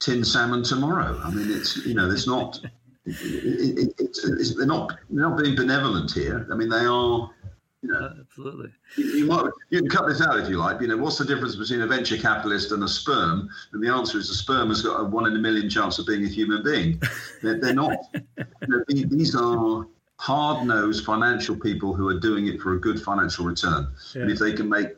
tin 0.00 0.24
salmon 0.24 0.62
tomorrow. 0.62 1.20
I 1.22 1.30
mean, 1.30 1.50
it's 1.50 1.76
you 1.86 1.94
know, 1.94 2.10
it's 2.10 2.26
not. 2.26 2.60
It, 3.06 3.16
it, 3.22 3.88
it, 3.88 3.94
it's, 3.98 4.54
they're 4.56 4.66
not 4.66 4.98
they're 5.10 5.28
not 5.28 5.38
being 5.42 5.56
benevolent 5.56 6.12
here. 6.12 6.46
I 6.50 6.56
mean, 6.56 6.68
they 6.68 6.84
are. 6.84 7.30
You 7.82 7.88
know, 7.88 7.98
uh, 7.98 8.14
absolutely. 8.20 8.70
You, 8.96 9.04
you, 9.04 9.24
might 9.24 9.46
you 9.70 9.78
can 9.78 9.88
cut 9.88 10.06
this 10.06 10.20
out 10.20 10.38
if 10.38 10.50
you 10.50 10.58
like. 10.58 10.82
You 10.82 10.88
know, 10.88 10.98
what's 10.98 11.16
the 11.16 11.24
difference 11.24 11.56
between 11.56 11.80
a 11.80 11.86
venture 11.86 12.18
capitalist 12.18 12.72
and 12.72 12.84
a 12.84 12.88
sperm? 12.88 13.48
And 13.72 13.82
the 13.82 13.88
answer 13.88 14.18
is 14.18 14.28
a 14.28 14.34
sperm 14.34 14.68
has 14.68 14.82
got 14.82 15.00
a 15.00 15.04
one 15.04 15.26
in 15.26 15.34
a 15.34 15.38
million 15.38 15.70
chance 15.70 15.98
of 15.98 16.06
being 16.06 16.22
a 16.24 16.28
human 16.28 16.62
being. 16.62 17.00
They're, 17.42 17.58
they're 17.58 17.72
not. 17.72 17.96
you 18.36 18.68
know, 18.68 18.84
these 18.86 19.34
are 19.34 19.86
hard-nosed 20.18 21.06
financial 21.06 21.56
people 21.56 21.94
who 21.94 22.06
are 22.08 22.20
doing 22.20 22.48
it 22.48 22.60
for 22.60 22.74
a 22.74 22.80
good 22.80 23.00
financial 23.00 23.46
return. 23.46 23.88
Yeah. 24.14 24.22
And 24.22 24.30
if 24.30 24.38
they 24.38 24.52
can 24.52 24.68
make 24.68 24.88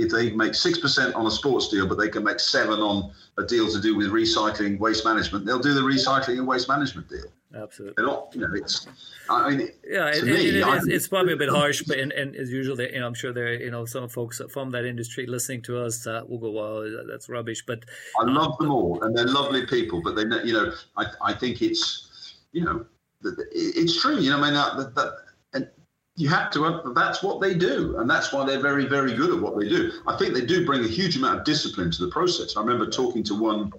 if 0.00 0.10
they 0.10 0.30
make 0.30 0.52
6% 0.52 1.14
on 1.14 1.26
a 1.26 1.30
sports 1.30 1.68
deal, 1.68 1.86
but 1.86 1.98
they 1.98 2.08
can 2.08 2.24
make 2.24 2.40
seven 2.40 2.80
on 2.80 3.12
a 3.36 3.44
deal 3.44 3.70
to 3.70 3.80
do 3.80 3.96
with 3.96 4.08
recycling, 4.08 4.78
waste 4.78 5.04
management, 5.04 5.44
they'll 5.44 5.58
do 5.58 5.74
the 5.74 5.80
recycling 5.80 6.38
and 6.38 6.46
waste 6.46 6.68
management 6.68 7.08
deal. 7.08 7.26
Absolutely. 7.54 7.94
They're 7.96 8.06
not, 8.06 8.28
you 8.32 8.40
know, 8.40 8.48
it's, 8.54 8.86
I 9.28 9.50
mean, 9.50 9.68
yeah, 9.84 10.06
it, 10.08 10.24
me, 10.24 10.32
it, 10.32 10.66
it's, 10.66 10.86
it's, 10.86 11.08
probably 11.08 11.32
a 11.32 11.36
bit 11.36 11.50
harsh, 11.50 11.82
but 11.82 11.98
and, 11.98 12.12
and 12.12 12.34
as 12.36 12.50
usual, 12.50 12.80
you 12.80 13.00
know, 13.00 13.06
I'm 13.06 13.14
sure 13.14 13.32
there, 13.32 13.54
you 13.54 13.70
know, 13.70 13.84
some 13.84 14.08
folks 14.08 14.40
from 14.50 14.70
that 14.70 14.84
industry 14.84 15.26
listening 15.26 15.60
to 15.62 15.82
us 15.84 16.06
uh, 16.06 16.22
will 16.28 16.38
go, 16.38 16.50
"Wow, 16.52 17.04
that's 17.08 17.28
rubbish." 17.28 17.64
But 17.66 17.84
I 18.20 18.24
love 18.24 18.56
them 18.58 18.70
all, 18.70 19.02
and 19.02 19.16
they're 19.16 19.26
lovely 19.26 19.66
people. 19.66 20.00
But 20.00 20.14
they, 20.14 20.22
you 20.44 20.52
know, 20.52 20.72
I, 20.96 21.06
I 21.24 21.32
think 21.32 21.60
it's, 21.60 22.36
you 22.52 22.64
know, 22.64 22.86
it's 23.52 24.00
true. 24.00 24.20
You 24.20 24.30
know, 24.30 24.38
I 24.38 24.42
mean, 24.42 24.54
that, 24.54 24.94
that 24.94 25.14
you 26.16 26.28
have 26.28 26.50
to 26.50 26.92
that's 26.94 27.22
what 27.22 27.40
they 27.40 27.54
do 27.54 27.98
and 27.98 28.10
that's 28.10 28.32
why 28.32 28.44
they're 28.44 28.60
very 28.60 28.86
very 28.86 29.14
good 29.14 29.30
at 29.30 29.40
what 29.40 29.58
they 29.58 29.68
do. 29.68 29.92
I 30.06 30.16
think 30.16 30.34
they 30.34 30.44
do 30.44 30.66
bring 30.66 30.84
a 30.84 30.88
huge 30.88 31.16
amount 31.16 31.38
of 31.38 31.44
discipline 31.44 31.90
to 31.92 32.04
the 32.04 32.10
process. 32.10 32.56
I 32.56 32.60
remember 32.60 32.90
talking 32.90 33.22
to 33.24 33.34
one 33.34 33.72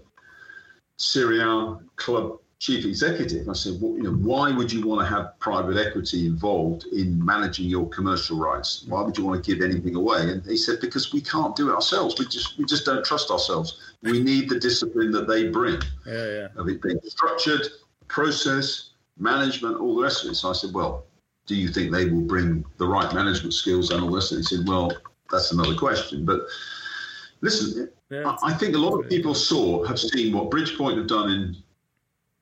Serie 0.97 1.41
A 1.41 1.77
club 1.95 2.39
chief 2.59 2.85
executive. 2.85 3.49
I 3.49 3.53
said 3.53 3.73
well, 3.81 3.95
you 3.95 4.03
know 4.03 4.11
why 4.11 4.51
would 4.51 4.71
you 4.71 4.87
want 4.87 5.01
to 5.01 5.13
have 5.13 5.37
private 5.39 5.77
equity 5.77 6.25
involved 6.25 6.85
in 6.93 7.23
managing 7.23 7.65
your 7.65 7.89
commercial 7.89 8.37
rights? 8.37 8.85
Why 8.87 9.01
would 9.01 9.17
you 9.17 9.25
want 9.25 9.43
to 9.43 9.55
give 9.55 9.63
anything 9.63 9.95
away? 9.95 10.21
And 10.21 10.45
he 10.45 10.57
said 10.57 10.79
because 10.79 11.11
we 11.11 11.21
can't 11.21 11.55
do 11.55 11.69
it 11.69 11.73
ourselves. 11.73 12.17
We 12.17 12.25
just 12.25 12.57
we 12.57 12.65
just 12.65 12.85
don't 12.85 13.03
trust 13.03 13.29
ourselves. 13.29 13.93
We 14.03 14.21
need 14.23 14.49
the 14.49 14.59
discipline 14.59 15.11
that 15.11 15.27
they 15.27 15.49
bring. 15.49 15.81
Yeah, 16.05 16.25
yeah. 16.25 16.47
of 16.55 16.69
it 16.69 16.81
being 16.81 16.99
structured 17.03 17.67
process, 18.07 18.91
management, 19.17 19.79
all 19.79 19.95
the 19.95 20.03
rest 20.03 20.25
of 20.25 20.31
it. 20.31 20.35
So 20.35 20.49
I 20.49 20.53
said, 20.53 20.73
well, 20.73 21.05
do 21.45 21.55
you 21.55 21.67
think 21.67 21.91
they 21.91 22.05
will 22.05 22.21
bring 22.21 22.63
the 22.77 22.87
right 22.87 23.13
management 23.13 23.53
skills 23.53 23.91
and 23.91 24.03
all 24.03 24.11
this? 24.11 24.31
And 24.31 24.39
he 24.39 24.43
said, 24.43 24.67
well, 24.67 24.91
that's 25.29 25.51
another 25.51 25.75
question. 25.75 26.25
But 26.25 26.41
listen, 27.41 27.89
yeah, 28.09 28.35
I, 28.43 28.51
I 28.51 28.53
think 28.53 28.75
a 28.75 28.77
lot 28.77 28.97
of 28.97 29.09
people 29.09 29.33
saw, 29.33 29.83
have 29.85 29.99
seen 29.99 30.33
what 30.33 30.49
Bridgepoint 30.51 30.97
have 30.97 31.07
done 31.07 31.31
in 31.31 31.55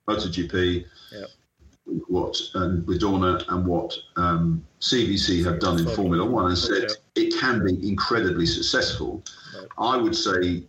MotoGP, 0.07 0.85
yeah. 1.11 1.25
what 2.07 2.39
and 2.55 2.85
with 2.87 3.01
Dorna 3.01 3.43
and 3.49 3.65
what 3.65 3.95
um, 4.15 4.65
CVC 4.81 5.43
have 5.45 5.59
done 5.59 5.79
in 5.79 5.87
Formula 5.95 6.25
One, 6.25 6.47
and 6.47 6.57
said 6.57 6.89
yeah. 7.15 7.23
it 7.23 7.39
can 7.39 7.63
be 7.63 7.87
incredibly 7.87 8.45
successful. 8.45 9.23
Right. 9.55 9.67
I 9.77 9.97
would 9.97 10.15
say 10.15 10.63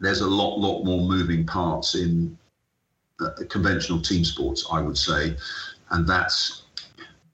there's 0.00 0.20
a 0.20 0.26
lot, 0.26 0.58
lot 0.58 0.84
more 0.84 1.00
moving 1.00 1.46
parts 1.46 1.94
in 1.94 2.36
uh, 3.20 3.30
conventional 3.48 4.00
team 4.00 4.24
sports. 4.24 4.66
I 4.70 4.80
would 4.80 4.98
say, 4.98 5.36
and 5.90 6.06
that's 6.06 6.61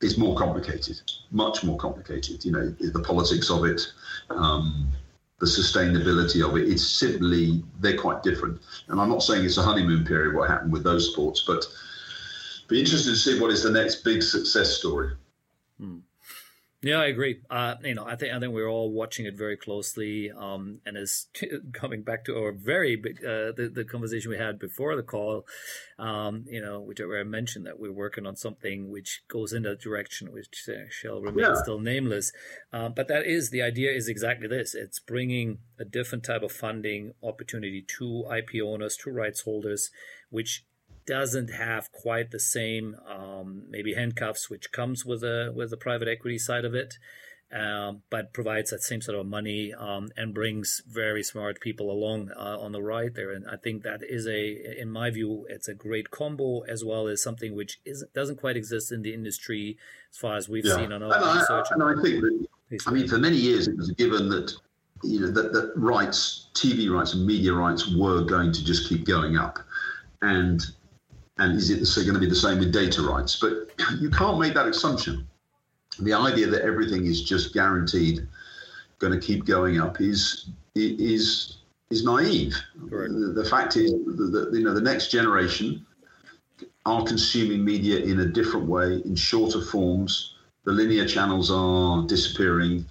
it's 0.00 0.16
more 0.16 0.36
complicated, 0.36 1.00
much 1.30 1.64
more 1.64 1.76
complicated. 1.76 2.44
You 2.44 2.52
know, 2.52 2.68
the 2.68 3.00
politics 3.00 3.50
of 3.50 3.64
it. 3.64 3.82
Um, 4.30 4.92
the 5.40 5.46
sustainability 5.46 6.46
of 6.46 6.56
it. 6.56 6.68
It's 6.68 6.84
simply 6.84 7.62
they're 7.80 7.96
quite 7.96 8.22
different. 8.22 8.60
And 8.88 9.00
I'm 9.00 9.08
not 9.08 9.22
saying 9.22 9.44
it's 9.44 9.56
a 9.56 9.62
honeymoon 9.62 10.04
period 10.04 10.34
what 10.34 10.50
happened 10.50 10.72
with 10.72 10.82
those 10.82 11.12
sports, 11.12 11.44
but 11.46 11.64
be 12.66 12.80
interested 12.80 13.10
to 13.10 13.16
see 13.16 13.40
what 13.40 13.50
is 13.50 13.62
the 13.62 13.70
next 13.70 14.02
big 14.04 14.22
success 14.22 14.76
story. 14.76 15.12
Hmm. 15.78 15.98
Yeah, 16.80 17.00
I 17.00 17.06
agree. 17.06 17.40
Uh, 17.50 17.74
you 17.82 17.94
know, 17.96 18.06
I 18.06 18.14
think 18.14 18.32
I 18.32 18.38
think 18.38 18.54
we're 18.54 18.68
all 18.68 18.92
watching 18.92 19.26
it 19.26 19.36
very 19.36 19.56
closely. 19.56 20.30
Um, 20.30 20.78
and 20.86 20.96
as 20.96 21.26
coming 21.72 22.02
back 22.02 22.24
to 22.26 22.38
our 22.38 22.52
very 22.52 22.94
big 22.94 23.18
uh, 23.18 23.50
the 23.56 23.70
the 23.74 23.84
conversation 23.84 24.30
we 24.30 24.38
had 24.38 24.60
before 24.60 24.94
the 24.94 25.02
call, 25.02 25.44
um, 25.98 26.44
you 26.48 26.60
know, 26.60 26.80
which 26.80 27.00
I 27.00 27.24
mentioned 27.24 27.66
that 27.66 27.80
we're 27.80 27.92
working 27.92 28.26
on 28.26 28.36
something 28.36 28.90
which 28.90 29.24
goes 29.26 29.52
in 29.52 29.64
that 29.64 29.80
direction, 29.80 30.32
which 30.32 30.68
uh, 30.68 30.88
shall 30.88 31.20
remain 31.20 31.46
yeah. 31.46 31.60
still 31.60 31.80
nameless. 31.80 32.30
Uh, 32.72 32.88
but 32.88 33.08
that 33.08 33.26
is 33.26 33.50
the 33.50 33.62
idea 33.62 33.90
is 33.90 34.06
exactly 34.06 34.46
this: 34.46 34.72
it's 34.72 35.00
bringing 35.00 35.58
a 35.80 35.84
different 35.84 36.22
type 36.22 36.42
of 36.42 36.52
funding 36.52 37.12
opportunity 37.24 37.84
to 37.98 38.24
IP 38.32 38.62
owners, 38.64 38.96
to 38.98 39.10
rights 39.10 39.40
holders, 39.40 39.90
which 40.30 40.64
doesn't 41.08 41.48
have 41.48 41.90
quite 41.90 42.30
the 42.30 42.38
same 42.38 42.94
um, 43.08 43.64
maybe 43.68 43.94
handcuffs 43.94 44.50
which 44.50 44.70
comes 44.70 45.04
with 45.04 45.22
a 45.24 45.52
with 45.56 45.70
the 45.70 45.76
private 45.76 46.06
equity 46.06 46.38
side 46.38 46.64
of 46.64 46.74
it 46.74 46.94
um, 47.50 48.02
but 48.10 48.34
provides 48.34 48.68
that 48.70 48.82
same 48.82 49.00
sort 49.00 49.18
of 49.18 49.24
money 49.24 49.72
um, 49.72 50.10
and 50.18 50.34
brings 50.34 50.82
very 50.86 51.22
smart 51.22 51.62
people 51.62 51.90
along 51.90 52.30
uh, 52.36 52.58
on 52.60 52.72
the 52.72 52.82
ride 52.82 53.14
there. 53.14 53.32
And 53.32 53.46
i 53.48 53.56
think 53.56 53.82
that 53.84 54.00
is 54.02 54.26
a 54.26 54.80
in 54.80 54.90
my 54.90 55.08
view 55.10 55.46
it's 55.48 55.68
a 55.68 55.74
great 55.74 56.10
combo 56.10 56.60
as 56.60 56.84
well 56.84 57.08
as 57.08 57.22
something 57.22 57.54
which 57.56 57.80
is 57.86 58.04
doesn't 58.14 58.36
quite 58.36 58.56
exist 58.56 58.92
in 58.92 59.00
the 59.02 59.14
industry 59.14 59.78
as 60.12 60.18
far 60.18 60.36
as 60.36 60.48
we've 60.48 60.66
yeah. 60.66 60.76
seen 60.76 60.92
on 60.92 61.02
our 61.02 61.14
and 61.14 61.40
research 61.40 61.66
I, 61.70 61.74
and 61.74 61.82
i 61.82 62.02
think 62.02 62.20
that 62.20 62.46
i 62.86 62.90
mean 62.90 63.08
for 63.08 63.18
many 63.18 63.36
years 63.36 63.66
it 63.66 63.76
was 63.78 63.90
given 63.92 64.28
that 64.28 64.52
you 65.02 65.20
know 65.20 65.30
that, 65.30 65.52
that 65.52 65.72
rights 65.76 66.50
tv 66.54 66.90
rights 66.90 67.14
and 67.14 67.26
media 67.26 67.52
rights 67.52 67.94
were 67.94 68.22
going 68.22 68.52
to 68.52 68.64
just 68.64 68.88
keep 68.88 69.06
going 69.06 69.36
up. 69.36 69.58
And 70.22 70.64
and 71.38 71.56
is 71.56 71.70
it 71.70 72.02
going 72.02 72.14
to 72.14 72.20
be 72.20 72.28
the 72.28 72.34
same 72.34 72.58
with 72.58 72.72
data 72.72 73.02
rights? 73.02 73.36
But 73.36 73.70
you 74.00 74.10
can't 74.10 74.38
make 74.38 74.54
that 74.54 74.66
assumption. 74.66 75.26
The 76.00 76.12
idea 76.12 76.46
that 76.48 76.62
everything 76.62 77.06
is 77.06 77.22
just 77.22 77.54
guaranteed 77.54 78.26
going 78.98 79.18
to 79.18 79.24
keep 79.24 79.44
going 79.44 79.80
up 79.80 80.00
is 80.00 80.50
is 80.74 81.58
is 81.90 82.04
naive. 82.04 82.56
The, 82.90 83.32
the, 83.34 83.44
fact 83.44 83.76
is 83.76 83.92
that 83.92 84.50
you 84.52 84.62
know 84.62 84.74
the 84.74 84.80
next 84.80 85.10
generation 85.10 85.84
are 86.86 87.04
consuming 87.04 87.64
media 87.64 88.00
in 88.00 88.20
a 88.20 88.26
different 88.26 88.66
way, 88.66 89.00
in 89.04 89.14
shorter 89.16 89.62
forms. 89.62 90.34
The 90.64 90.72
linear 90.72 91.06
channels 91.06 91.50
are 91.50 92.06
disappearing. 92.06 92.84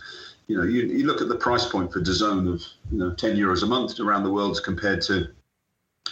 You 0.48 0.58
know, 0.58 0.64
you, 0.64 0.88
you 0.88 1.06
look 1.06 1.22
at 1.22 1.28
the 1.28 1.36
price 1.36 1.66
point 1.66 1.92
for 1.92 2.00
DAZN 2.00 2.54
of 2.54 2.64
you 2.92 2.98
know 2.98 3.14
10 3.14 3.36
euros 3.36 3.64
a 3.64 3.66
month 3.66 4.00
around 4.00 4.24
the 4.24 4.32
world 4.32 4.60
compared 4.64 5.02
to 5.04 5.30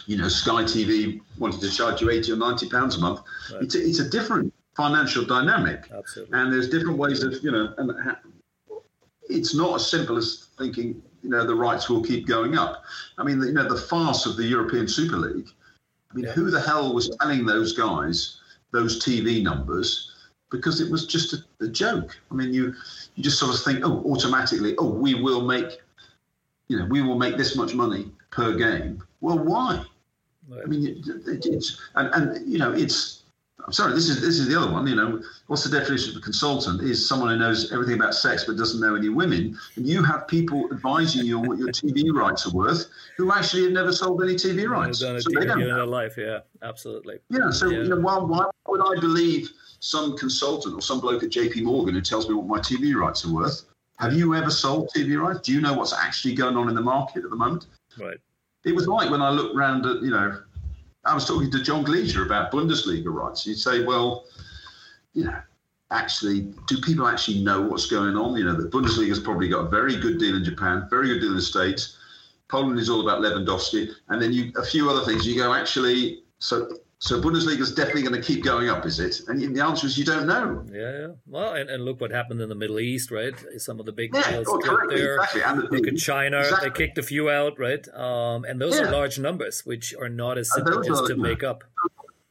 you 0.06 0.18
know, 0.18 0.28
Sky 0.28 0.64
TV 0.64 1.22
wanted 1.38 1.62
to 1.62 1.72
charge 1.72 2.02
you 2.02 2.10
80 2.10 2.34
or 2.34 2.38
90 2.38 2.70
pounds 2.70 2.96
a 2.96 3.00
month. 3.00 3.22
Right. 3.52 3.64
It's, 3.64 3.76
a, 3.76 3.80
it's 3.80 4.00
a 4.00 4.10
different 4.10 4.54
financial 4.76 5.26
dynamic. 5.26 5.90
Absolutely. 5.92 6.38
And 6.40 6.54
there's 6.54 6.70
different 6.70 6.98
ways 6.98 7.24
of, 7.24 7.34
you 7.44 7.52
know, 7.52 7.74
and 7.78 7.92
it's 9.30 9.56
not 9.56 9.76
as 9.76 9.90
simple 9.90 10.18
as 10.18 10.48
thinking, 10.58 11.02
you 11.24 11.30
know, 11.30 11.46
the 11.46 11.56
rights 11.56 11.90
will 11.90 12.04
keep 12.04 12.28
going 12.28 12.58
up. 12.58 12.84
I 13.18 13.24
mean, 13.24 13.42
you 13.42 13.54
know, 13.54 13.68
the 13.68 13.80
farce 13.80 14.26
of 14.26 14.38
the 14.38 14.44
European 14.44 14.88
Super 14.88 15.18
League. 15.18 15.50
I 16.12 16.16
mean, 16.16 16.26
yeah. 16.26 16.32
who 16.32 16.50
the 16.52 16.62
hell 16.62 16.94
was 16.94 17.10
telling 17.20 17.46
those 17.46 17.74
guys 17.74 18.40
those 18.72 19.04
TV 19.04 19.42
numbers? 19.42 20.12
Because 20.52 20.80
it 20.80 20.92
was 20.92 21.08
just 21.08 21.34
a, 21.34 21.66
a 21.66 21.68
joke. 21.68 22.18
I 22.32 22.36
mean, 22.36 22.54
you 22.54 22.74
you 23.16 23.24
just 23.24 23.40
sort 23.40 23.56
of 23.56 23.62
think, 23.62 23.82
oh, 23.84 24.04
automatically, 24.06 24.76
oh, 24.78 24.90
we 24.90 25.16
will 25.16 25.42
make, 25.42 25.82
you 26.68 26.78
know, 26.78 26.86
we 26.86 27.02
will 27.02 27.18
make 27.18 27.38
this 27.38 27.56
much 27.56 27.74
money 27.74 28.12
per 28.36 28.54
game. 28.54 29.02
Well, 29.22 29.40
why? 29.40 29.84
Right. 30.48 30.62
I 30.64 30.68
mean, 30.68 30.88
it, 30.88 31.46
it's 31.46 31.82
and, 31.96 32.14
and 32.14 32.52
you 32.52 32.60
know 32.60 32.72
it's. 32.72 33.24
I'm 33.66 33.72
sorry. 33.72 33.94
This 33.94 34.10
is 34.10 34.22
this 34.22 34.38
is 34.38 34.48
the 34.48 34.60
other 34.62 34.72
one. 34.72 34.86
You 34.86 34.96
know, 34.96 35.24
what's 35.48 35.64
the 35.64 35.80
definition 35.80 36.12
of 36.12 36.18
a 36.18 36.22
consultant? 36.22 36.82
Is 36.84 37.08
someone 37.08 37.30
who 37.30 37.38
knows 37.38 37.72
everything 37.72 37.96
about 37.96 38.14
sex 38.14 38.44
but 38.44 38.58
doesn't 38.58 38.80
know 38.80 38.94
any 38.94 39.10
women. 39.10 39.58
And 39.76 39.88
you 39.88 40.04
have 40.04 40.28
people 40.28 40.70
advising 40.72 41.26
you 41.26 41.40
on 41.40 41.48
what 41.48 41.58
your 41.58 41.70
TV 41.70 42.14
rights 42.14 42.46
are 42.46 42.52
worth 42.52 42.86
who 43.18 43.32
actually 43.32 43.64
have 43.64 43.72
never 43.72 43.92
sold 43.92 44.22
any 44.22 44.36
TV 44.36 44.70
rights. 44.70 45.00
Done 45.00 45.20
so 45.20 45.30
they 45.34 45.48
don't 45.48 45.62
in 45.62 45.68
their 45.68 45.86
life. 45.86 46.16
Yeah, 46.16 46.42
absolutely. 46.62 47.20
Yeah. 47.30 47.50
So 47.50 47.70
yeah. 47.70 47.80
you 47.80 47.90
know, 47.90 48.00
why, 48.00 48.18
why 48.18 48.46
would 48.68 48.82
I 48.82 49.00
believe 49.00 49.50
some 49.80 50.16
consultant 50.16 50.76
or 50.76 50.82
some 50.82 51.00
bloke 51.00 51.24
at 51.24 51.32
J.P. 51.32 51.62
Morgan 51.62 51.96
who 51.96 52.02
tells 52.02 52.30
me 52.30 52.36
what 52.36 52.46
my 52.46 52.60
TV 52.60 52.94
rights 52.94 53.26
are 53.26 53.34
worth? 53.34 53.64
Have 53.98 54.14
you 54.14 54.36
ever 54.36 54.52
sold 54.52 54.92
TV 54.96 55.20
rights? 55.20 55.40
Do 55.40 55.54
you 55.54 55.62
know 55.62 55.74
what's 55.74 55.94
actually 55.94 56.36
going 56.36 56.58
on 56.58 56.70
in 56.70 56.76
the 56.76 56.82
market 56.82 57.24
at 57.24 57.30
the 57.32 57.36
moment? 57.36 57.68
Right 58.00 58.20
it 58.66 58.74
was 58.76 58.88
like 58.88 59.10
when 59.10 59.22
I 59.22 59.30
looked 59.30 59.56
around 59.56 59.86
at, 59.86 60.02
you 60.02 60.10
know, 60.10 60.42
I 61.06 61.14
was 61.14 61.26
talking 61.26 61.52
to 61.52 61.62
John 61.62 61.84
Gleasure 61.84 62.26
about 62.26 62.52
Bundesliga 62.52 63.14
rights. 63.14 63.46
You'd 63.46 63.60
say, 63.60 63.84
well, 63.84 64.26
you 65.14 65.26
know, 65.26 65.40
actually, 65.92 66.54
do 66.68 66.82
people 66.82 67.08
actually 67.08 67.44
know 67.44 67.62
what's 67.62 67.86
going 67.86 68.18
on? 68.18 68.36
You 68.36 68.46
know, 68.46 68.60
the 68.60 68.68
Bundesliga's 68.68 69.20
probably 69.20 69.48
got 69.48 69.68
a 69.68 69.70
very 69.70 69.96
good 69.96 70.18
deal 70.18 70.36
in 70.36 70.44
Japan, 70.44 70.88
very 70.90 71.10
good 71.10 71.20
deal 71.20 71.30
in 71.30 71.36
the 71.36 71.42
States. 71.42 71.98
Poland 72.48 72.80
is 72.80 72.90
all 72.90 73.02
about 73.02 73.22
Lewandowski. 73.22 73.92
And 74.10 74.20
then 74.20 74.34
you 74.34 74.52
a 74.58 74.66
few 74.66 74.90
other 74.90 75.06
things. 75.06 75.28
You 75.28 75.36
go, 75.36 75.54
actually, 75.54 76.24
so 76.40 76.70
so 77.06 77.22
Bundesliga 77.22 77.60
is 77.60 77.72
definitely 77.72 78.02
going 78.02 78.20
to 78.20 78.22
keep 78.22 78.44
going 78.44 78.68
up, 78.68 78.84
is 78.84 79.00
it? 79.00 79.22
And 79.28 79.56
the 79.56 79.64
answer 79.64 79.86
is 79.86 79.96
you 79.96 80.04
don't 80.04 80.26
know. 80.26 80.66
Yeah, 80.74 80.80
yeah. 80.80 81.08
Well, 81.28 81.54
and, 81.54 81.70
and 81.70 81.86
look 81.86 82.02
what 82.02 82.10
happened 82.10 82.42
in 82.42 82.50
the 82.50 82.56
Middle 82.56 82.80
East, 82.80 83.12
right? 83.12 83.36
Some 83.58 83.80
of 83.80 83.86
the 83.86 83.92
big 83.92 84.16
yeah, 84.16 84.32
deals 84.32 84.48
oh, 84.50 84.60
there. 84.90 85.18
Exactly. 85.18 85.42
The 85.42 85.68
look 85.70 85.88
at 85.88 85.98
China; 85.98 86.40
exactly. 86.40 86.70
they 86.70 86.76
kicked 86.76 86.98
a 86.98 87.04
few 87.04 87.30
out, 87.30 87.60
right? 87.60 87.88
Um, 87.90 88.44
and 88.46 88.60
those 88.60 88.80
yeah. 88.80 88.88
are 88.88 88.92
large 88.92 89.20
numbers, 89.20 89.64
which 89.68 89.94
are 90.02 90.10
not 90.10 90.40
as 90.40 90.52
simple 90.52 90.80
as 90.80 91.08
to 91.08 91.16
make 91.16 91.44
up. 91.44 91.64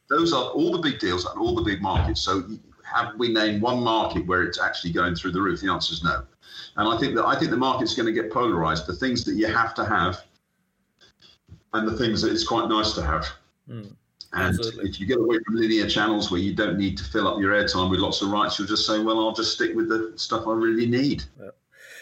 Those 0.09 0.33
are 0.33 0.43
all 0.49 0.73
the 0.73 0.79
big 0.79 0.99
deals 0.99 1.25
and 1.25 1.39
all 1.39 1.55
the 1.55 1.63
big 1.63 1.81
markets. 1.81 2.19
So, 2.19 2.43
have 2.83 3.13
we 3.17 3.31
named 3.31 3.61
one 3.61 3.81
market 3.81 4.27
where 4.27 4.43
it's 4.43 4.59
actually 4.59 4.91
going 4.91 5.15
through 5.15 5.31
the 5.31 5.41
roof? 5.41 5.61
The 5.61 5.71
answer 5.71 5.93
is 5.93 6.03
no. 6.03 6.25
And 6.75 6.89
I 6.89 6.97
think 6.97 7.15
that 7.15 7.25
I 7.25 7.39
think 7.39 7.49
the 7.51 7.57
market's 7.57 7.95
going 7.95 8.07
to 8.07 8.11
get 8.21 8.29
polarized. 8.29 8.87
The 8.87 8.93
things 8.93 9.23
that 9.23 9.35
you 9.35 9.47
have 9.47 9.73
to 9.75 9.85
have, 9.85 10.21
and 11.71 11.87
the 11.87 11.97
things 11.97 12.21
that 12.23 12.33
it's 12.33 12.45
quite 12.45 12.67
nice 12.67 12.91
to 12.95 13.03
have. 13.03 13.25
Mm. 13.69 13.95
And 14.35 14.59
Absolutely. 14.59 14.89
if 14.89 14.99
you 14.99 15.05
get 15.05 15.17
away 15.17 15.39
from 15.45 15.55
linear 15.55 15.87
channels 15.87 16.29
where 16.29 16.41
you 16.41 16.53
don't 16.53 16.77
need 16.77 16.97
to 16.97 17.05
fill 17.05 17.25
up 17.25 17.39
your 17.39 17.53
airtime 17.53 17.89
with 17.89 18.01
lots 18.01 18.21
of 18.21 18.29
rights, 18.29 18.59
you'll 18.59 18.67
just 18.67 18.85
say, 18.85 18.99
well, 18.99 19.17
I'll 19.17 19.33
just 19.33 19.53
stick 19.53 19.73
with 19.73 19.87
the 19.87 20.11
stuff 20.17 20.45
I 20.45 20.51
really 20.51 20.85
need. 20.85 21.23
Yeah. 21.39 21.51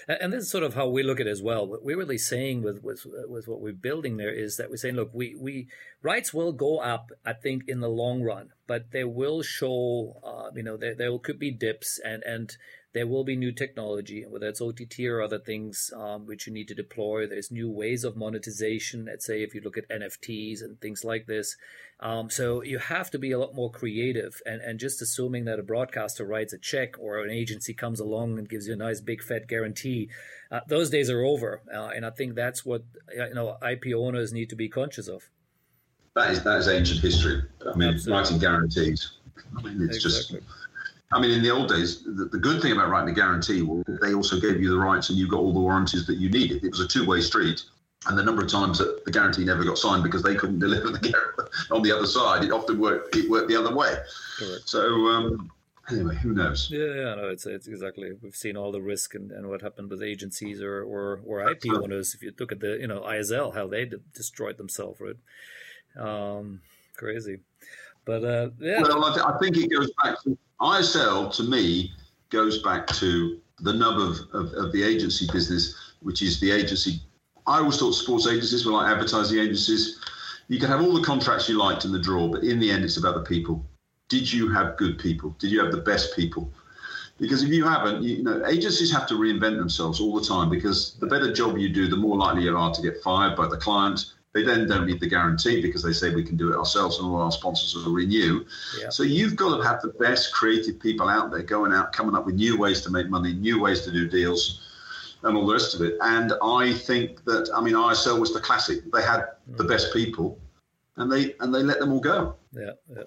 And 0.07 0.33
this 0.33 0.43
is 0.43 0.51
sort 0.51 0.63
of 0.63 0.73
how 0.73 0.89
we 0.89 1.03
look 1.03 1.19
at 1.19 1.27
it 1.27 1.29
as 1.29 1.41
well. 1.41 1.65
What 1.65 1.85
we're 1.85 1.97
really 1.97 2.17
saying 2.17 2.61
with, 2.61 2.83
with 2.83 3.05
with 3.29 3.47
what 3.47 3.61
we're 3.61 3.71
building 3.71 4.17
there 4.17 4.33
is 4.33 4.57
that 4.57 4.69
we're 4.69 4.77
saying, 4.77 4.95
look, 4.95 5.11
we, 5.13 5.35
we 5.39 5.67
rights 6.01 6.33
will 6.33 6.51
go 6.51 6.79
up, 6.79 7.11
I 7.25 7.33
think, 7.33 7.69
in 7.69 7.79
the 7.79 7.87
long 7.87 8.21
run, 8.21 8.49
but 8.67 8.91
they 8.91 9.05
will 9.05 9.43
show, 9.43 10.19
uh, 10.23 10.49
you 10.55 10.63
know, 10.63 10.75
there, 10.75 10.95
there 10.95 11.17
could 11.19 11.39
be 11.39 11.51
dips 11.51 11.99
and, 12.03 12.21
and 12.23 12.57
there 12.93 13.07
will 13.07 13.23
be 13.23 13.35
new 13.35 13.51
technology, 13.51 14.23
whether 14.29 14.47
it's 14.47 14.61
OTT 14.61 14.99
or 15.07 15.21
other 15.21 15.39
things 15.39 15.91
um, 15.95 16.27
which 16.27 16.45
you 16.45 16.53
need 16.53 16.67
to 16.67 16.75
deploy. 16.75 17.25
There's 17.25 17.49
new 17.49 17.69
ways 17.69 18.03
of 18.03 18.15
monetization. 18.15 19.05
Let's 19.05 19.25
say 19.25 19.41
if 19.41 19.55
you 19.55 19.61
look 19.61 19.77
at 19.77 19.89
NFTs 19.89 20.61
and 20.61 20.79
things 20.79 21.03
like 21.03 21.25
this. 21.25 21.57
Um, 21.99 22.29
so 22.29 22.61
you 22.61 22.77
have 22.77 23.09
to 23.11 23.17
be 23.17 23.31
a 23.31 23.39
lot 23.39 23.55
more 23.55 23.71
creative. 23.71 24.41
And, 24.45 24.61
and 24.61 24.79
just 24.79 25.01
assuming 25.01 25.45
that 25.45 25.57
a 25.57 25.63
broadcaster 25.63 26.23
writes 26.23 26.53
a 26.53 26.59
check 26.59 26.95
or 26.99 27.23
an 27.23 27.31
agency 27.31 27.73
comes 27.73 27.99
along 27.99 28.37
and 28.37 28.47
gives 28.47 28.67
you 28.67 28.73
a 28.73 28.77
nice 28.77 29.01
big 29.01 29.23
fat 29.23 29.47
guarantee, 29.47 30.09
uh, 30.51 30.59
those 30.67 30.91
days 30.91 31.09
are 31.09 31.23
over. 31.23 31.61
Uh, 31.73 31.89
and 31.95 32.05
I 32.05 32.11
think 32.11 32.35
that's 32.35 32.63
what 32.63 32.83
you 33.11 33.33
know 33.33 33.57
IP 33.67 33.95
owners 33.95 34.31
need 34.31 34.49
to 34.49 34.55
be 34.55 34.69
conscious 34.69 35.07
of. 35.07 35.29
That 36.15 36.29
is 36.29 36.43
that 36.43 36.57
is 36.57 36.67
ancient 36.67 37.01
history. 37.01 37.41
I 37.65 37.75
mean, 37.75 37.89
Absolutely. 37.89 38.21
writing 38.21 38.39
guarantees. 38.39 39.13
I 39.57 39.61
mean, 39.63 39.81
it's 39.81 40.05
exactly. 40.05 40.39
just 40.39 40.53
I 41.13 41.19
mean, 41.19 41.31
in 41.31 41.43
the 41.43 41.51
old 41.51 41.69
days, 41.69 42.03
the, 42.03 42.25
the, 42.25 42.39
good 42.39 42.61
thing 42.61 42.71
about 42.71 42.89
writing 42.89 43.09
a 43.09 43.13
guarantee 43.13 43.61
was 43.61 43.83
they 44.01 44.13
also 44.13 44.39
gave 44.39 44.61
you 44.61 44.69
the 44.71 44.77
rights 44.77 45.09
and 45.09 45.17
you 45.17 45.27
got 45.27 45.39
all 45.39 45.53
the 45.53 45.59
warranties 45.59 46.07
that 46.07 46.17
you 46.17 46.29
needed. 46.29 46.63
It 46.63 46.71
was 46.71 46.79
a 46.79 46.87
two 46.87 47.05
way 47.05 47.21
street. 47.21 47.61
and 48.07 48.17
the 48.17 48.23
number 48.23 48.41
of 48.41 48.49
times 48.49 48.79
that 48.79 49.05
the 49.05 49.11
guarantee 49.11 49.45
never 49.45 49.63
got 49.63 49.77
signed 49.77 50.03
because 50.03 50.23
they 50.23 50.35
couldn't 50.35 50.59
deliver 50.67 50.89
the 50.89 50.99
guarantee 50.99 51.43
on 51.71 51.81
the 51.83 51.91
other 51.91 52.07
side, 52.07 52.43
it 52.43 52.51
often 52.51 52.79
worked. 52.79 53.15
It 53.15 53.29
worked 53.29 53.47
the 53.47 53.55
other 53.55 53.75
way. 53.75 53.95
Correct. 54.39 54.67
So 54.67 55.07
um, 55.07 55.51
anyway, 55.89 56.15
who 56.15 56.33
knows? 56.33 56.69
Yeah, 56.71 56.85
yeah, 56.85 57.15
no, 57.15 57.29
it's 57.29 57.45
it's 57.45 57.67
exactly. 57.67 58.11
We've 58.21 58.35
seen 58.35 58.57
all 58.57 58.71
the 58.71 58.81
risk 58.81 59.15
and, 59.15 59.31
and 59.31 59.47
what 59.49 59.61
happened 59.61 59.89
with 59.89 60.01
agencies 60.01 60.61
or 60.61 60.83
or, 60.83 61.21
or 61.25 61.49
IP 61.49 61.65
owners. 61.71 62.13
If 62.13 62.23
you 62.23 62.33
look 62.39 62.51
at 62.51 62.59
the 62.59 62.77
you 62.79 62.87
know 62.87 63.01
ISL, 63.01 63.53
how 63.53 63.67
they 63.67 63.89
destroyed 64.13 64.57
themselves, 64.57 64.99
right? 64.99 65.17
Um, 65.97 66.61
crazy, 66.97 67.39
but 68.05 68.23
uh, 68.23 68.49
yeah. 68.59 68.81
Well, 68.81 69.05
I 69.05 69.37
think 69.39 69.57
it 69.57 69.69
goes 69.69 69.91
back 70.03 70.21
to 70.23 70.37
ISL. 70.63 71.33
To 71.35 71.43
me, 71.43 71.91
goes 72.29 72.61
back 72.63 72.87
to 72.87 73.39
the 73.59 73.73
nub 73.73 73.99
of, 73.99 74.19
of, 74.33 74.53
of 74.53 74.71
the 74.71 74.81
agency 74.83 75.27
business, 75.31 75.93
which 76.01 76.21
is 76.21 76.39
the 76.39 76.51
agency. 76.51 76.99
I 77.45 77.59
always 77.59 77.77
thought 77.77 77.91
sports 77.91 78.25
agencies 78.25 78.65
were 78.65 78.71
like 78.71 78.91
advertising 78.91 79.39
agencies. 79.39 79.99
You 80.47 80.59
can 80.59 80.69
have 80.69 80.81
all 80.81 80.93
the 80.93 81.03
contracts 81.03 81.47
you 81.47 81.57
liked 81.57 81.85
in 81.85 81.91
the 81.91 81.99
draw, 81.99 82.27
but 82.27 82.43
in 82.43 82.59
the 82.59 82.71
end, 82.71 82.83
it's 82.83 82.97
about 82.97 83.15
the 83.15 83.21
people 83.21 83.65
did 84.13 84.31
you 84.31 84.47
have 84.49 84.77
good 84.77 84.99
people? 84.99 85.35
Did 85.39 85.51
you 85.51 85.59
have 85.63 85.71
the 85.71 85.81
best 85.81 86.15
people? 86.15 86.51
Because 87.19 87.41
if 87.41 87.49
you 87.49 87.63
haven't, 87.63 88.03
you, 88.03 88.17
you, 88.17 88.23
know, 88.23 88.45
agencies 88.45 88.91
have 88.91 89.07
to 89.07 89.15
reinvent 89.15 89.57
themselves 89.57 89.99
all 89.99 90.19
the 90.19 90.25
time 90.25 90.49
because 90.49 90.95
the 90.99 91.07
better 91.07 91.33
job 91.33 91.57
you 91.57 91.69
do, 91.69 91.87
the 91.87 91.95
more 91.95 92.17
likely 92.17 92.43
you 92.43 92.55
are 92.55 92.73
to 92.73 92.81
get 92.81 93.01
fired 93.01 93.35
by 93.35 93.47
the 93.47 93.57
client. 93.57 94.13
They 94.33 94.43
then 94.43 94.67
don't 94.67 94.87
need 94.87 94.99
the 94.99 95.07
guarantee 95.07 95.61
because 95.61 95.83
they 95.83 95.93
say 95.93 96.13
we 96.13 96.23
can 96.23 96.37
do 96.37 96.51
it 96.51 96.57
ourselves 96.57 96.97
and 96.97 97.07
all 97.07 97.21
our 97.21 97.31
sponsors 97.31 97.75
will 97.75 97.93
renew. 97.93 98.45
Yeah. 98.79 98.89
So 98.89 99.03
you've 99.03 99.35
got 99.35 99.57
to 99.57 99.63
have 99.63 99.81
the 99.81 99.89
best 99.89 100.33
creative 100.33 100.79
people 100.79 101.07
out 101.07 101.31
there 101.31 101.43
going 101.43 101.71
out, 101.71 101.93
coming 101.93 102.15
up 102.15 102.25
with 102.25 102.35
new 102.35 102.57
ways 102.57 102.81
to 102.81 102.89
make 102.89 103.09
money, 103.09 103.33
new 103.33 103.61
ways 103.61 103.81
to 103.81 103.91
do 103.91 104.07
deals 104.07 104.61
and 105.21 105.37
all 105.37 105.45
the 105.45 105.53
rest 105.53 105.75
of 105.75 105.81
it. 105.81 105.97
And 106.01 106.33
I 106.41 106.73
think 106.73 107.23
that 107.25 107.49
I 107.55 107.61
mean 107.61 107.75
ISL 107.75 108.19
was 108.19 108.33
the 108.33 108.39
classic. 108.39 108.79
They 108.91 109.03
had 109.03 109.25
the 109.47 109.63
mm. 109.63 109.69
best 109.69 109.93
people 109.93 110.39
and 110.97 111.11
they 111.11 111.35
and 111.39 111.53
they 111.53 111.61
let 111.61 111.79
them 111.79 111.93
all 111.93 111.99
go. 111.99 112.35
Yeah, 112.53 112.71
yeah 112.95 113.03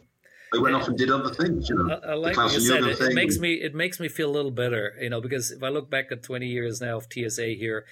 they 0.53 0.59
went 0.59 0.75
off 0.75 0.89
and 0.89 0.97
did 0.97 1.11
other 1.11 1.35
things. 1.35 1.69
You 1.69 1.77
know, 1.77 1.95
I, 1.95 2.13
I 2.13 2.15
like 2.15 2.37
what 2.37 2.53
you 2.53 2.61
said. 2.61 2.85
It, 2.85 3.01
it, 3.01 3.15
makes 3.15 3.39
me 3.39 3.55
it 3.55 3.75
makes 3.75 4.01
me 4.01 4.09
feel 4.09 4.31
a 4.31 4.35
little 4.35 4.51
better, 4.51 4.95
you 5.01 5.11
know, 5.11 5.21
because 5.21 5.51
if 5.51 5.63
I 5.63 5.69
look 5.69 5.91
back 5.91 6.13
at 6.13 6.23
20 6.23 6.47
years 6.47 6.81
now 6.81 6.99
of 6.99 7.09
TSA 7.13 7.49
here, 7.59 7.85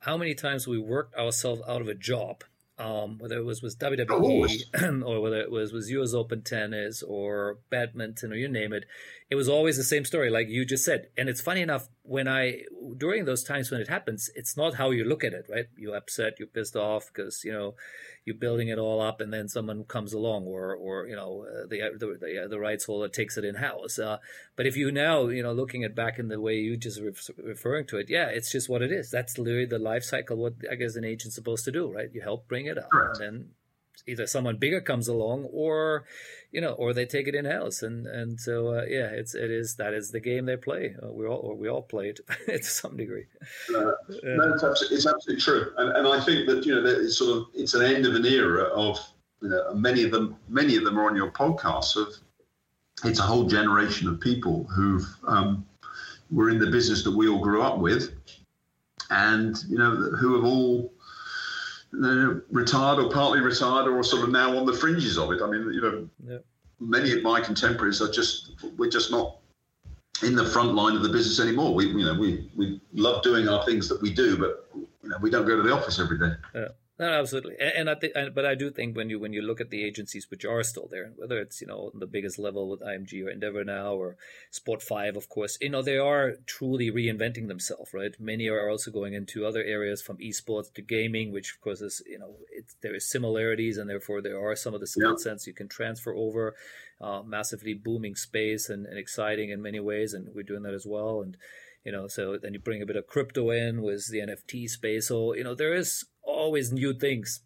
how 0.00 0.16
many 0.16 0.34
times 0.34 0.66
we 0.66 0.78
worked 0.78 1.16
ourselves 1.16 1.62
out 1.68 1.80
of 1.80 1.88
a 1.88 1.94
job 1.94 2.44
um, 2.78 3.18
whether 3.18 3.38
it 3.38 3.44
was 3.44 3.62
with 3.62 3.78
WWE 3.78 5.02
or 5.06 5.20
whether 5.20 5.40
it 5.40 5.50
was 5.50 5.72
with 5.72 5.88
US 5.90 6.14
Open 6.14 6.42
tennis 6.42 7.02
or 7.02 7.58
badminton 7.70 8.32
or 8.32 8.36
you 8.36 8.48
name 8.48 8.72
it, 8.72 8.84
it 9.28 9.34
was 9.34 9.48
always 9.48 9.76
the 9.76 9.84
same 9.84 10.04
story, 10.04 10.30
like 10.30 10.48
you 10.48 10.64
just 10.64 10.84
said. 10.84 11.08
And 11.16 11.28
it's 11.28 11.40
funny 11.40 11.60
enough 11.60 11.88
when 12.02 12.28
I 12.28 12.62
during 12.96 13.24
those 13.24 13.42
times 13.42 13.70
when 13.70 13.80
it 13.80 13.88
happens, 13.88 14.30
it's 14.36 14.56
not 14.56 14.74
how 14.74 14.90
you 14.90 15.04
look 15.04 15.24
at 15.24 15.32
it, 15.32 15.46
right? 15.50 15.66
You're 15.76 15.96
upset, 15.96 16.34
you're 16.38 16.46
pissed 16.46 16.76
off 16.76 17.10
because 17.12 17.42
you 17.44 17.52
know 17.52 17.74
you're 18.24 18.36
building 18.36 18.68
it 18.68 18.78
all 18.78 19.00
up, 19.00 19.20
and 19.20 19.32
then 19.32 19.48
someone 19.48 19.82
comes 19.84 20.12
along, 20.12 20.44
or 20.44 20.76
or 20.76 21.08
you 21.08 21.16
know 21.16 21.44
uh, 21.44 21.66
the 21.66 21.80
the 21.98 22.18
the, 22.20 22.44
uh, 22.44 22.48
the 22.48 22.60
rights 22.60 22.84
holder 22.84 23.08
takes 23.08 23.36
it 23.36 23.44
in 23.44 23.56
house. 23.56 23.98
Uh, 23.98 24.18
but 24.54 24.66
if 24.66 24.76
you 24.76 24.92
now 24.92 25.26
you 25.26 25.42
know 25.42 25.52
looking 25.52 25.82
at 25.82 25.96
back 25.96 26.20
in 26.20 26.28
the 26.28 26.40
way 26.40 26.54
you 26.54 26.76
just 26.76 27.00
re- 27.00 27.12
referring 27.42 27.86
to 27.88 27.98
it, 27.98 28.08
yeah, 28.08 28.26
it's 28.26 28.52
just 28.52 28.68
what 28.68 28.82
it 28.82 28.92
is. 28.92 29.10
That's 29.10 29.38
literally 29.38 29.66
the 29.66 29.80
life 29.80 30.04
cycle. 30.04 30.36
What 30.36 30.54
I 30.70 30.76
guess 30.76 30.94
an 30.94 31.04
agent's 31.04 31.34
supposed 31.34 31.64
to 31.64 31.72
do, 31.72 31.92
right? 31.92 32.10
You 32.12 32.20
help 32.20 32.46
bring 32.46 32.66
it 32.66 32.78
up, 32.78 32.90
and 32.92 33.16
then 33.16 33.48
either 34.06 34.26
someone 34.26 34.56
bigger 34.56 34.80
comes 34.80 35.08
along 35.08 35.44
or 35.52 36.04
you 36.52 36.60
know 36.60 36.72
or 36.72 36.92
they 36.92 37.04
take 37.04 37.26
it 37.28 37.34
in 37.34 37.44
house 37.44 37.82
and 37.82 38.06
and 38.06 38.40
so 38.40 38.68
uh, 38.68 38.84
yeah 38.88 39.08
it's 39.08 39.34
it 39.34 39.50
is 39.50 39.76
that 39.76 39.92
is 39.92 40.10
the 40.10 40.20
game 40.20 40.46
they 40.46 40.56
play. 40.56 40.94
Uh, 41.02 41.10
we 41.12 41.26
all 41.26 41.38
or 41.38 41.54
we 41.54 41.68
all 41.68 41.82
play 41.82 42.08
it 42.08 42.20
to 42.46 42.62
some 42.62 42.96
degree. 42.96 43.24
Uh, 43.74 43.92
no, 44.22 44.54
it's, 44.54 44.64
absolutely, 44.64 44.96
it's 44.96 45.06
absolutely 45.06 45.42
true. 45.42 45.72
And, 45.78 45.96
and 45.96 46.08
i 46.08 46.20
think 46.24 46.46
that 46.48 46.64
you 46.64 46.74
know 46.74 46.88
it's 46.88 47.18
sort 47.18 47.36
of 47.36 47.46
it's 47.54 47.74
an 47.74 47.82
end 47.82 48.06
of 48.06 48.14
an 48.14 48.24
era 48.24 48.64
of 48.64 48.98
you 49.42 49.48
know 49.48 49.74
many 49.74 50.04
of 50.04 50.10
them 50.10 50.36
many 50.48 50.76
of 50.76 50.84
them 50.84 50.98
are 50.98 51.08
on 51.08 51.16
your 51.16 51.30
podcast 51.30 51.96
of 51.96 52.14
it's 53.04 53.18
a 53.18 53.22
whole 53.22 53.44
generation 53.44 54.08
of 54.08 54.20
people 54.20 54.64
who've 54.64 55.06
um, 55.26 55.66
were 56.30 56.50
in 56.50 56.58
the 56.58 56.66
business 56.66 57.04
that 57.04 57.14
we 57.14 57.28
all 57.28 57.40
grew 57.40 57.62
up 57.62 57.78
with. 57.78 58.14
And 59.10 59.56
you 59.68 59.78
know 59.78 59.94
who 59.94 60.34
have 60.34 60.44
all 60.44 60.92
retired 62.50 62.98
or 62.98 63.10
partly 63.10 63.40
retired 63.40 63.88
or 63.88 64.02
sort 64.04 64.22
of 64.24 64.30
now 64.30 64.56
on 64.56 64.66
the 64.66 64.72
fringes 64.72 65.18
of 65.18 65.32
it. 65.32 65.40
I 65.42 65.50
mean, 65.50 65.72
you 65.72 65.80
know, 65.80 66.08
yeah. 66.26 66.38
many 66.80 67.12
of 67.12 67.22
my 67.22 67.40
contemporaries 67.40 68.02
are 68.02 68.10
just 68.10 68.52
we're 68.76 68.90
just 68.90 69.10
not 69.10 69.38
in 70.22 70.34
the 70.34 70.44
front 70.44 70.74
line 70.74 70.96
of 70.96 71.02
the 71.02 71.08
business 71.08 71.40
anymore. 71.40 71.74
We 71.74 71.86
you 71.86 72.04
know 72.04 72.14
we 72.14 72.50
we 72.54 72.80
love 72.92 73.22
doing 73.22 73.48
our 73.48 73.64
things 73.64 73.88
that 73.88 74.00
we 74.00 74.12
do, 74.12 74.36
but 74.36 74.68
you 74.74 75.08
know 75.08 75.16
we 75.20 75.30
don't 75.30 75.46
go 75.46 75.56
to 75.56 75.62
the 75.62 75.72
office 75.72 75.98
every 75.98 76.18
day. 76.18 76.32
Yeah. 76.54 76.68
No, 76.98 77.12
absolutely, 77.12 77.56
and, 77.60 77.72
and 77.76 77.90
I 77.90 77.94
think, 77.94 78.14
but 78.34 78.46
I 78.46 78.54
do 78.54 78.70
think 78.70 78.96
when 78.96 79.10
you 79.10 79.20
when 79.20 79.34
you 79.34 79.42
look 79.42 79.60
at 79.60 79.68
the 79.68 79.84
agencies 79.84 80.30
which 80.30 80.46
are 80.46 80.62
still 80.62 80.88
there, 80.90 81.12
whether 81.16 81.38
it's 81.38 81.60
you 81.60 81.66
know 81.66 81.90
the 81.94 82.06
biggest 82.06 82.38
level 82.38 82.70
with 82.70 82.80
IMG 82.80 83.26
or 83.26 83.28
Endeavor 83.28 83.64
now 83.64 83.92
or 83.92 84.16
Sportfive, 84.50 85.14
of 85.14 85.28
course, 85.28 85.58
you 85.60 85.68
know 85.68 85.82
they 85.82 85.98
are 85.98 86.36
truly 86.46 86.90
reinventing 86.90 87.48
themselves, 87.48 87.92
right? 87.92 88.14
Many 88.18 88.48
are 88.48 88.70
also 88.70 88.90
going 88.90 89.12
into 89.12 89.44
other 89.44 89.62
areas 89.62 90.00
from 90.00 90.16
esports 90.16 90.72
to 90.72 90.80
gaming, 90.80 91.32
which 91.32 91.52
of 91.52 91.60
course 91.60 91.82
is 91.82 92.02
you 92.06 92.18
know 92.18 92.36
there 92.80 92.94
is 92.94 93.10
similarities, 93.10 93.76
and 93.76 93.90
therefore 93.90 94.22
there 94.22 94.40
are 94.40 94.56
some 94.56 94.72
of 94.72 94.80
the 94.80 94.86
skill 94.86 95.18
sets 95.18 95.46
you 95.46 95.54
can 95.54 95.68
transfer 95.68 96.14
over. 96.14 96.54
Uh, 96.98 97.20
massively 97.22 97.74
booming 97.74 98.14
space 98.14 98.70
and, 98.70 98.86
and 98.86 98.98
exciting 98.98 99.50
in 99.50 99.60
many 99.60 99.78
ways, 99.78 100.14
and 100.14 100.34
we're 100.34 100.42
doing 100.42 100.62
that 100.62 100.72
as 100.72 100.86
well. 100.86 101.20
And 101.20 101.36
you 101.84 101.92
know, 101.92 102.08
so 102.08 102.38
then 102.38 102.54
you 102.54 102.58
bring 102.58 102.80
a 102.80 102.86
bit 102.86 102.96
of 102.96 103.06
crypto 103.06 103.50
in 103.50 103.82
with 103.82 104.08
the 104.08 104.20
NFT 104.20 104.66
space. 104.70 105.08
So 105.08 105.34
you 105.34 105.44
know 105.44 105.54
there 105.54 105.74
is 105.74 106.06
always 106.36 106.72
new 106.72 106.94
things. 106.94 107.40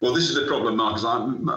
Well, 0.00 0.12
this 0.12 0.28
is 0.28 0.34
the 0.34 0.46
problem, 0.46 0.76
Mark. 0.76 1.00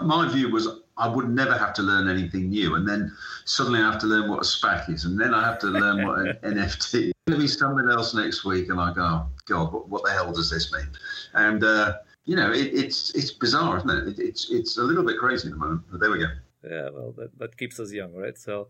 my 0.04 0.28
view 0.32 0.50
was 0.50 0.66
I 0.96 1.08
would 1.08 1.28
never 1.28 1.56
have 1.56 1.72
to 1.74 1.82
learn 1.82 2.08
anything 2.08 2.50
new, 2.50 2.74
and 2.74 2.88
then 2.88 3.12
suddenly 3.44 3.80
I 3.80 3.90
have 3.90 4.00
to 4.00 4.06
learn 4.06 4.30
what 4.30 4.38
a 4.38 4.46
SPAC 4.46 4.90
is, 4.90 5.04
and 5.04 5.18
then 5.20 5.34
I 5.34 5.44
have 5.44 5.58
to 5.60 5.66
learn 5.66 6.06
what 6.06 6.20
an 6.20 6.38
NFT. 6.42 7.12
Going 7.26 7.38
to 7.38 7.38
be 7.38 7.46
something 7.46 7.88
else 7.88 8.14
next 8.14 8.44
week, 8.44 8.68
and 8.70 8.80
I 8.80 8.92
go, 8.94 9.02
oh, 9.02 9.26
God, 9.46 9.72
what, 9.72 9.88
what, 9.88 10.04
the 10.04 10.10
hell 10.10 10.32
does 10.32 10.50
this 10.50 10.72
mean? 10.72 10.88
And 11.34 11.64
uh, 11.64 11.98
you 12.24 12.36
know, 12.36 12.50
it, 12.52 12.74
it's 12.74 13.14
it's 13.14 13.32
bizarre, 13.32 13.78
isn't 13.78 13.90
it? 13.90 14.08
it? 14.08 14.18
It's 14.18 14.50
it's 14.50 14.78
a 14.78 14.82
little 14.82 15.04
bit 15.04 15.18
crazy 15.18 15.48
at 15.48 15.52
the 15.52 15.58
moment, 15.58 15.82
but 15.90 16.00
there 16.00 16.10
we 16.10 16.18
go. 16.18 16.28
Yeah, 16.62 16.90
well, 16.92 17.14
that, 17.16 17.38
that 17.38 17.56
keeps 17.56 17.80
us 17.80 17.90
young, 17.90 18.12
right? 18.12 18.36
So, 18.36 18.68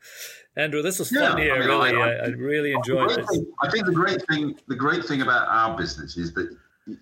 Andrew, 0.54 0.80
this 0.80 1.00
was 1.00 1.10
fun 1.10 1.36
yeah, 1.36 1.44
here. 1.44 1.54
I 1.54 1.58
mean, 1.58 1.68
really, 1.68 1.96
I, 1.96 2.08
I, 2.08 2.10
I, 2.10 2.26
really 2.28 2.72
enjoyed 2.72 3.18
it. 3.18 3.26
I 3.62 3.68
think 3.68 3.84
the 3.86 3.92
great 3.92 4.24
thing, 4.28 4.56
the 4.68 4.76
great 4.76 5.04
thing 5.04 5.22
about 5.22 5.48
our 5.48 5.76
business 5.76 6.16
is 6.16 6.32
that 6.34 6.56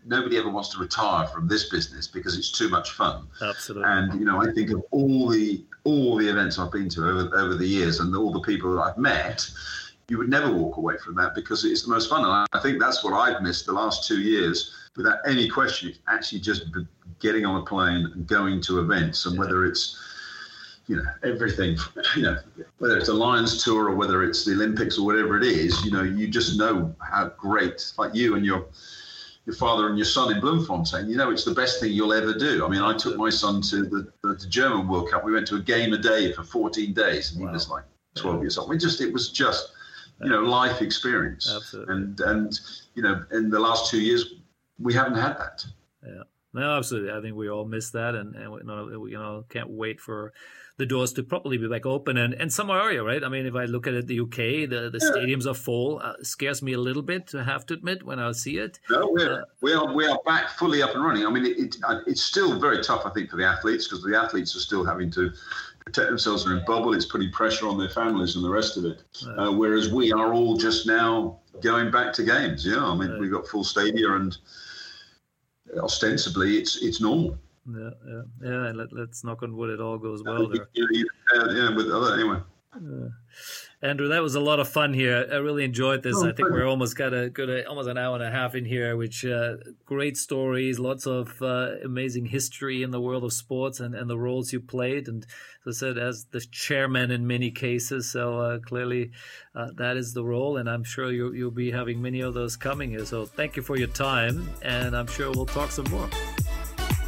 nobody 0.04 0.36
ever 0.38 0.48
wants 0.48 0.70
to 0.70 0.78
retire 0.78 1.26
from 1.26 1.48
this 1.48 1.68
business 1.68 2.06
because 2.06 2.36
it's 2.36 2.50
too 2.50 2.68
much 2.68 2.92
fun. 2.92 3.26
Absolutely. 3.40 3.88
And 3.88 4.18
you 4.18 4.26
know, 4.26 4.42
I 4.42 4.52
think 4.52 4.70
of 4.70 4.82
all 4.90 5.28
the 5.28 5.64
all 5.84 6.16
the 6.16 6.28
events 6.28 6.58
I've 6.58 6.72
been 6.72 6.88
to 6.90 7.08
over 7.08 7.36
over 7.36 7.54
the 7.54 7.66
years 7.66 8.00
and 8.00 8.14
all 8.14 8.32
the 8.32 8.40
people 8.40 8.74
that 8.74 8.82
I've 8.82 8.98
met, 8.98 9.48
you 10.08 10.18
would 10.18 10.28
never 10.28 10.52
walk 10.52 10.76
away 10.76 10.96
from 10.98 11.14
that 11.16 11.34
because 11.34 11.64
it's 11.64 11.82
the 11.82 11.90
most 11.90 12.10
fun. 12.10 12.24
And 12.24 12.46
I 12.52 12.60
think 12.60 12.80
that's 12.80 13.04
what 13.04 13.12
I've 13.12 13.42
missed 13.42 13.66
the 13.66 13.72
last 13.72 14.06
two 14.06 14.20
years, 14.20 14.74
without 14.96 15.18
any 15.26 15.48
question. 15.48 15.90
It's 15.90 15.98
actually, 16.08 16.40
just 16.40 16.66
getting 17.20 17.44
on 17.44 17.60
a 17.60 17.64
plane 17.64 18.10
and 18.14 18.26
going 18.26 18.60
to 18.62 18.80
events, 18.80 19.26
and 19.26 19.34
yeah. 19.34 19.40
whether 19.40 19.64
it's 19.64 20.04
you 20.86 20.96
know 20.96 21.04
everything 21.22 21.76
you 22.16 22.22
know 22.22 22.38
whether 22.78 22.96
it's 22.96 23.10
a 23.10 23.12
lions 23.12 23.62
tour 23.62 23.90
or 23.90 23.94
whether 23.94 24.24
it's 24.24 24.46
the 24.46 24.52
olympics 24.52 24.96
or 24.96 25.04
whatever 25.04 25.36
it 25.36 25.44
is 25.44 25.84
you 25.84 25.90
know 25.90 26.02
you 26.02 26.26
just 26.26 26.58
know 26.58 26.94
how 26.98 27.28
great 27.36 27.92
like 27.98 28.14
you 28.14 28.36
and 28.36 28.46
your 28.46 28.64
your 29.48 29.56
father 29.56 29.88
and 29.88 29.96
your 29.96 30.04
son 30.04 30.30
in 30.30 30.40
Bloemfontein, 30.42 31.08
you 31.08 31.16
know 31.16 31.30
it's 31.30 31.44
the 31.44 31.54
best 31.54 31.80
thing 31.80 31.90
you'll 31.90 32.12
ever 32.12 32.34
do. 32.34 32.66
I 32.66 32.68
mean, 32.68 32.82
I 32.82 32.94
took 32.94 33.16
my 33.16 33.30
son 33.30 33.62
to 33.62 33.82
the, 33.84 34.12
the, 34.22 34.34
the 34.34 34.46
German 34.46 34.86
World 34.86 35.10
Cup. 35.10 35.24
We 35.24 35.32
went 35.32 35.46
to 35.48 35.56
a 35.56 35.60
game 35.60 35.94
a 35.94 35.98
day 35.98 36.32
for 36.32 36.44
14 36.44 36.92
days, 36.92 37.32
and 37.32 37.40
wow. 37.40 37.48
he 37.48 37.54
was 37.54 37.70
like 37.70 37.84
12 38.16 38.42
years 38.42 38.58
old. 38.58 38.68
We 38.68 38.76
just 38.76 39.00
it 39.00 39.10
was 39.10 39.30
just 39.30 39.70
you 40.22 40.28
know 40.28 40.42
life 40.42 40.82
experience. 40.82 41.50
Absolutely. 41.50 41.94
And 41.94 42.20
and 42.20 42.60
you 42.94 43.02
know 43.02 43.24
in 43.32 43.48
the 43.48 43.58
last 43.58 43.90
two 43.90 44.02
years 44.02 44.34
we 44.78 44.92
haven't 44.92 45.14
had 45.14 45.38
that. 45.38 45.64
Yeah. 46.06 46.24
No, 46.52 46.76
absolutely. 46.76 47.12
I 47.12 47.20
think 47.22 47.34
we 47.34 47.48
all 47.48 47.64
miss 47.64 47.90
that, 47.90 48.14
and, 48.14 48.34
and 48.34 48.52
we, 48.52 48.60
you 49.10 49.18
know, 49.18 49.44
can't 49.48 49.70
wait 49.70 50.00
for 50.00 50.32
the 50.78 50.86
doors 50.86 51.12
to 51.12 51.24
properly 51.24 51.58
be 51.58 51.68
back 51.68 51.84
open 51.84 52.16
and, 52.16 52.32
and 52.34 52.52
some 52.52 52.70
area, 52.70 53.02
right? 53.02 53.24
I 53.24 53.28
mean, 53.28 53.46
if 53.46 53.56
I 53.56 53.64
look 53.64 53.88
at 53.88 53.94
it, 53.94 54.06
the 54.06 54.20
UK, 54.20 54.70
the, 54.70 54.90
the 54.90 55.00
yeah. 55.02 55.10
stadiums 55.10 55.44
are 55.44 55.54
full. 55.54 56.00
Uh, 56.02 56.14
scares 56.22 56.62
me 56.62 56.72
a 56.72 56.78
little 56.78 57.02
bit 57.02 57.26
to 57.28 57.42
have 57.42 57.66
to 57.66 57.74
admit 57.74 58.04
when 58.04 58.20
I 58.20 58.30
see 58.30 58.58
it. 58.58 58.78
No, 58.88 59.08
we're, 59.10 59.42
uh, 59.42 59.44
we 59.60 59.74
are 59.74 59.92
we 59.92 60.06
are 60.06 60.18
back 60.24 60.50
fully 60.50 60.80
up 60.80 60.94
and 60.94 61.04
running. 61.04 61.26
I 61.26 61.30
mean, 61.30 61.44
it, 61.44 61.58
it 61.58 61.76
uh, 61.82 62.00
it's 62.06 62.22
still 62.22 62.58
very 62.60 62.82
tough, 62.82 63.02
I 63.04 63.10
think, 63.10 63.28
for 63.28 63.36
the 63.36 63.44
athletes 63.44 63.88
because 63.88 64.04
the 64.04 64.16
athletes 64.16 64.54
are 64.54 64.60
still 64.60 64.84
having 64.84 65.10
to 65.12 65.32
protect 65.84 66.08
themselves. 66.08 66.46
In 66.46 66.62
bubble. 66.64 66.94
It's 66.94 67.06
putting 67.06 67.32
pressure 67.32 67.66
on 67.66 67.76
their 67.76 67.90
families 67.90 68.36
and 68.36 68.44
the 68.44 68.50
rest 68.50 68.76
of 68.76 68.84
it. 68.84 69.02
Uh, 69.36 69.50
whereas 69.50 69.92
we 69.92 70.12
are 70.12 70.32
all 70.32 70.56
just 70.56 70.86
now 70.86 71.40
going 71.60 71.90
back 71.90 72.12
to 72.14 72.22
games. 72.22 72.64
Yeah, 72.64 72.84
I 72.84 72.94
mean, 72.94 73.18
we've 73.18 73.32
got 73.32 73.48
full 73.48 73.64
stadia 73.64 74.12
and 74.12 74.36
ostensibly 75.82 76.56
it's 76.56 76.82
it's 76.82 77.00
normal. 77.00 77.36
Yeah, 77.68 77.90
yeah, 78.06 78.22
yeah. 78.42 78.72
Let, 78.72 78.92
let's 78.92 79.24
knock 79.24 79.42
on 79.42 79.56
wood. 79.56 79.70
It 79.70 79.80
all 79.80 79.98
goes 79.98 80.22
well 80.24 80.48
there. 80.48 80.68
Yeah, 80.74 80.86
yeah, 81.34 81.94
other 81.94 82.14
anyway. 82.14 82.40
Uh, 82.74 83.08
Andrew, 83.80 84.08
that 84.08 84.22
was 84.22 84.34
a 84.34 84.40
lot 84.40 84.60
of 84.60 84.68
fun 84.68 84.92
here. 84.92 85.26
I 85.30 85.36
really 85.36 85.64
enjoyed 85.64 86.02
this. 86.02 86.16
Oh, 86.16 86.28
I 86.28 86.32
think 86.32 86.50
we're 86.50 86.66
almost 86.66 86.96
got 86.96 87.14
a 87.14 87.30
good, 87.30 87.64
almost 87.66 87.88
an 87.88 87.96
hour 87.96 88.14
and 88.14 88.24
a 88.24 88.30
half 88.30 88.54
in 88.54 88.64
here, 88.64 88.96
which 88.96 89.24
uh, 89.24 89.56
great 89.84 90.16
stories, 90.16 90.78
lots 90.78 91.06
of 91.06 91.40
uh, 91.40 91.76
amazing 91.84 92.26
history 92.26 92.82
in 92.82 92.90
the 92.90 93.00
world 93.00 93.24
of 93.24 93.32
sports 93.32 93.80
and, 93.80 93.94
and 93.94 94.10
the 94.10 94.18
roles 94.18 94.52
you 94.52 94.60
played. 94.60 95.08
And 95.08 95.24
as 95.66 95.76
I 95.76 95.86
said, 95.86 95.98
as 95.98 96.26
the 96.30 96.40
chairman 96.40 97.10
in 97.10 97.26
many 97.26 97.50
cases, 97.50 98.10
so 98.10 98.38
uh, 98.38 98.58
clearly 98.58 99.12
uh, 99.54 99.68
that 99.76 99.96
is 99.96 100.12
the 100.12 100.24
role. 100.24 100.56
And 100.56 100.68
I'm 100.68 100.84
sure 100.84 101.10
you, 101.10 101.32
you'll 101.32 101.50
be 101.50 101.70
having 101.70 102.02
many 102.02 102.20
of 102.20 102.34
those 102.34 102.56
coming 102.56 102.90
here. 102.90 103.06
So 103.06 103.26
thank 103.26 103.56
you 103.56 103.62
for 103.62 103.76
your 103.76 103.88
time, 103.88 104.48
and 104.62 104.96
I'm 104.96 105.06
sure 105.06 105.30
we'll 105.30 105.46
talk 105.46 105.70
some 105.70 105.90
more. 105.90 106.10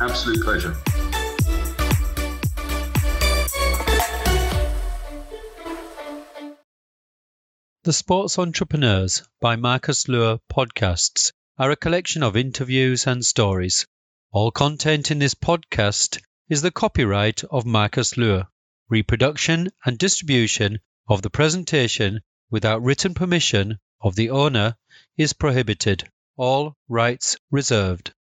Absolute 0.01 0.43
pleasure. 0.43 0.75
The 7.85 7.93
Sports 7.93 8.39
Entrepreneurs 8.39 9.29
by 9.43 9.57
Marcus 9.57 10.09
Luer 10.09 10.39
podcasts 10.51 11.33
are 11.59 11.71
a 11.71 11.77
collection 11.77 12.23
of 12.23 12.35
interviews 12.35 13.07
and 13.07 13.23
stories. 13.23 13.87
All 14.33 14.51
content 14.51 15.11
in 15.11 15.19
this 15.19 15.35
podcast 15.35 16.19
is 16.49 16.63
the 16.63 16.71
copyright 16.71 17.45
of 17.45 17.67
Marcus 17.67 18.17
Luer. 18.17 18.47
Reproduction 18.89 19.69
and 19.85 19.99
distribution 19.99 20.79
of 21.09 21.21
the 21.21 21.31
presentation 21.31 22.21
without 22.51 22.83
written 22.83 23.13
permission 23.13 23.79
of 24.01 24.15
the 24.15 24.31
owner 24.31 24.77
is 25.19 25.35
prohibited. 25.35 26.09
All 26.37 26.75
rights 26.89 27.37
reserved. 27.51 28.15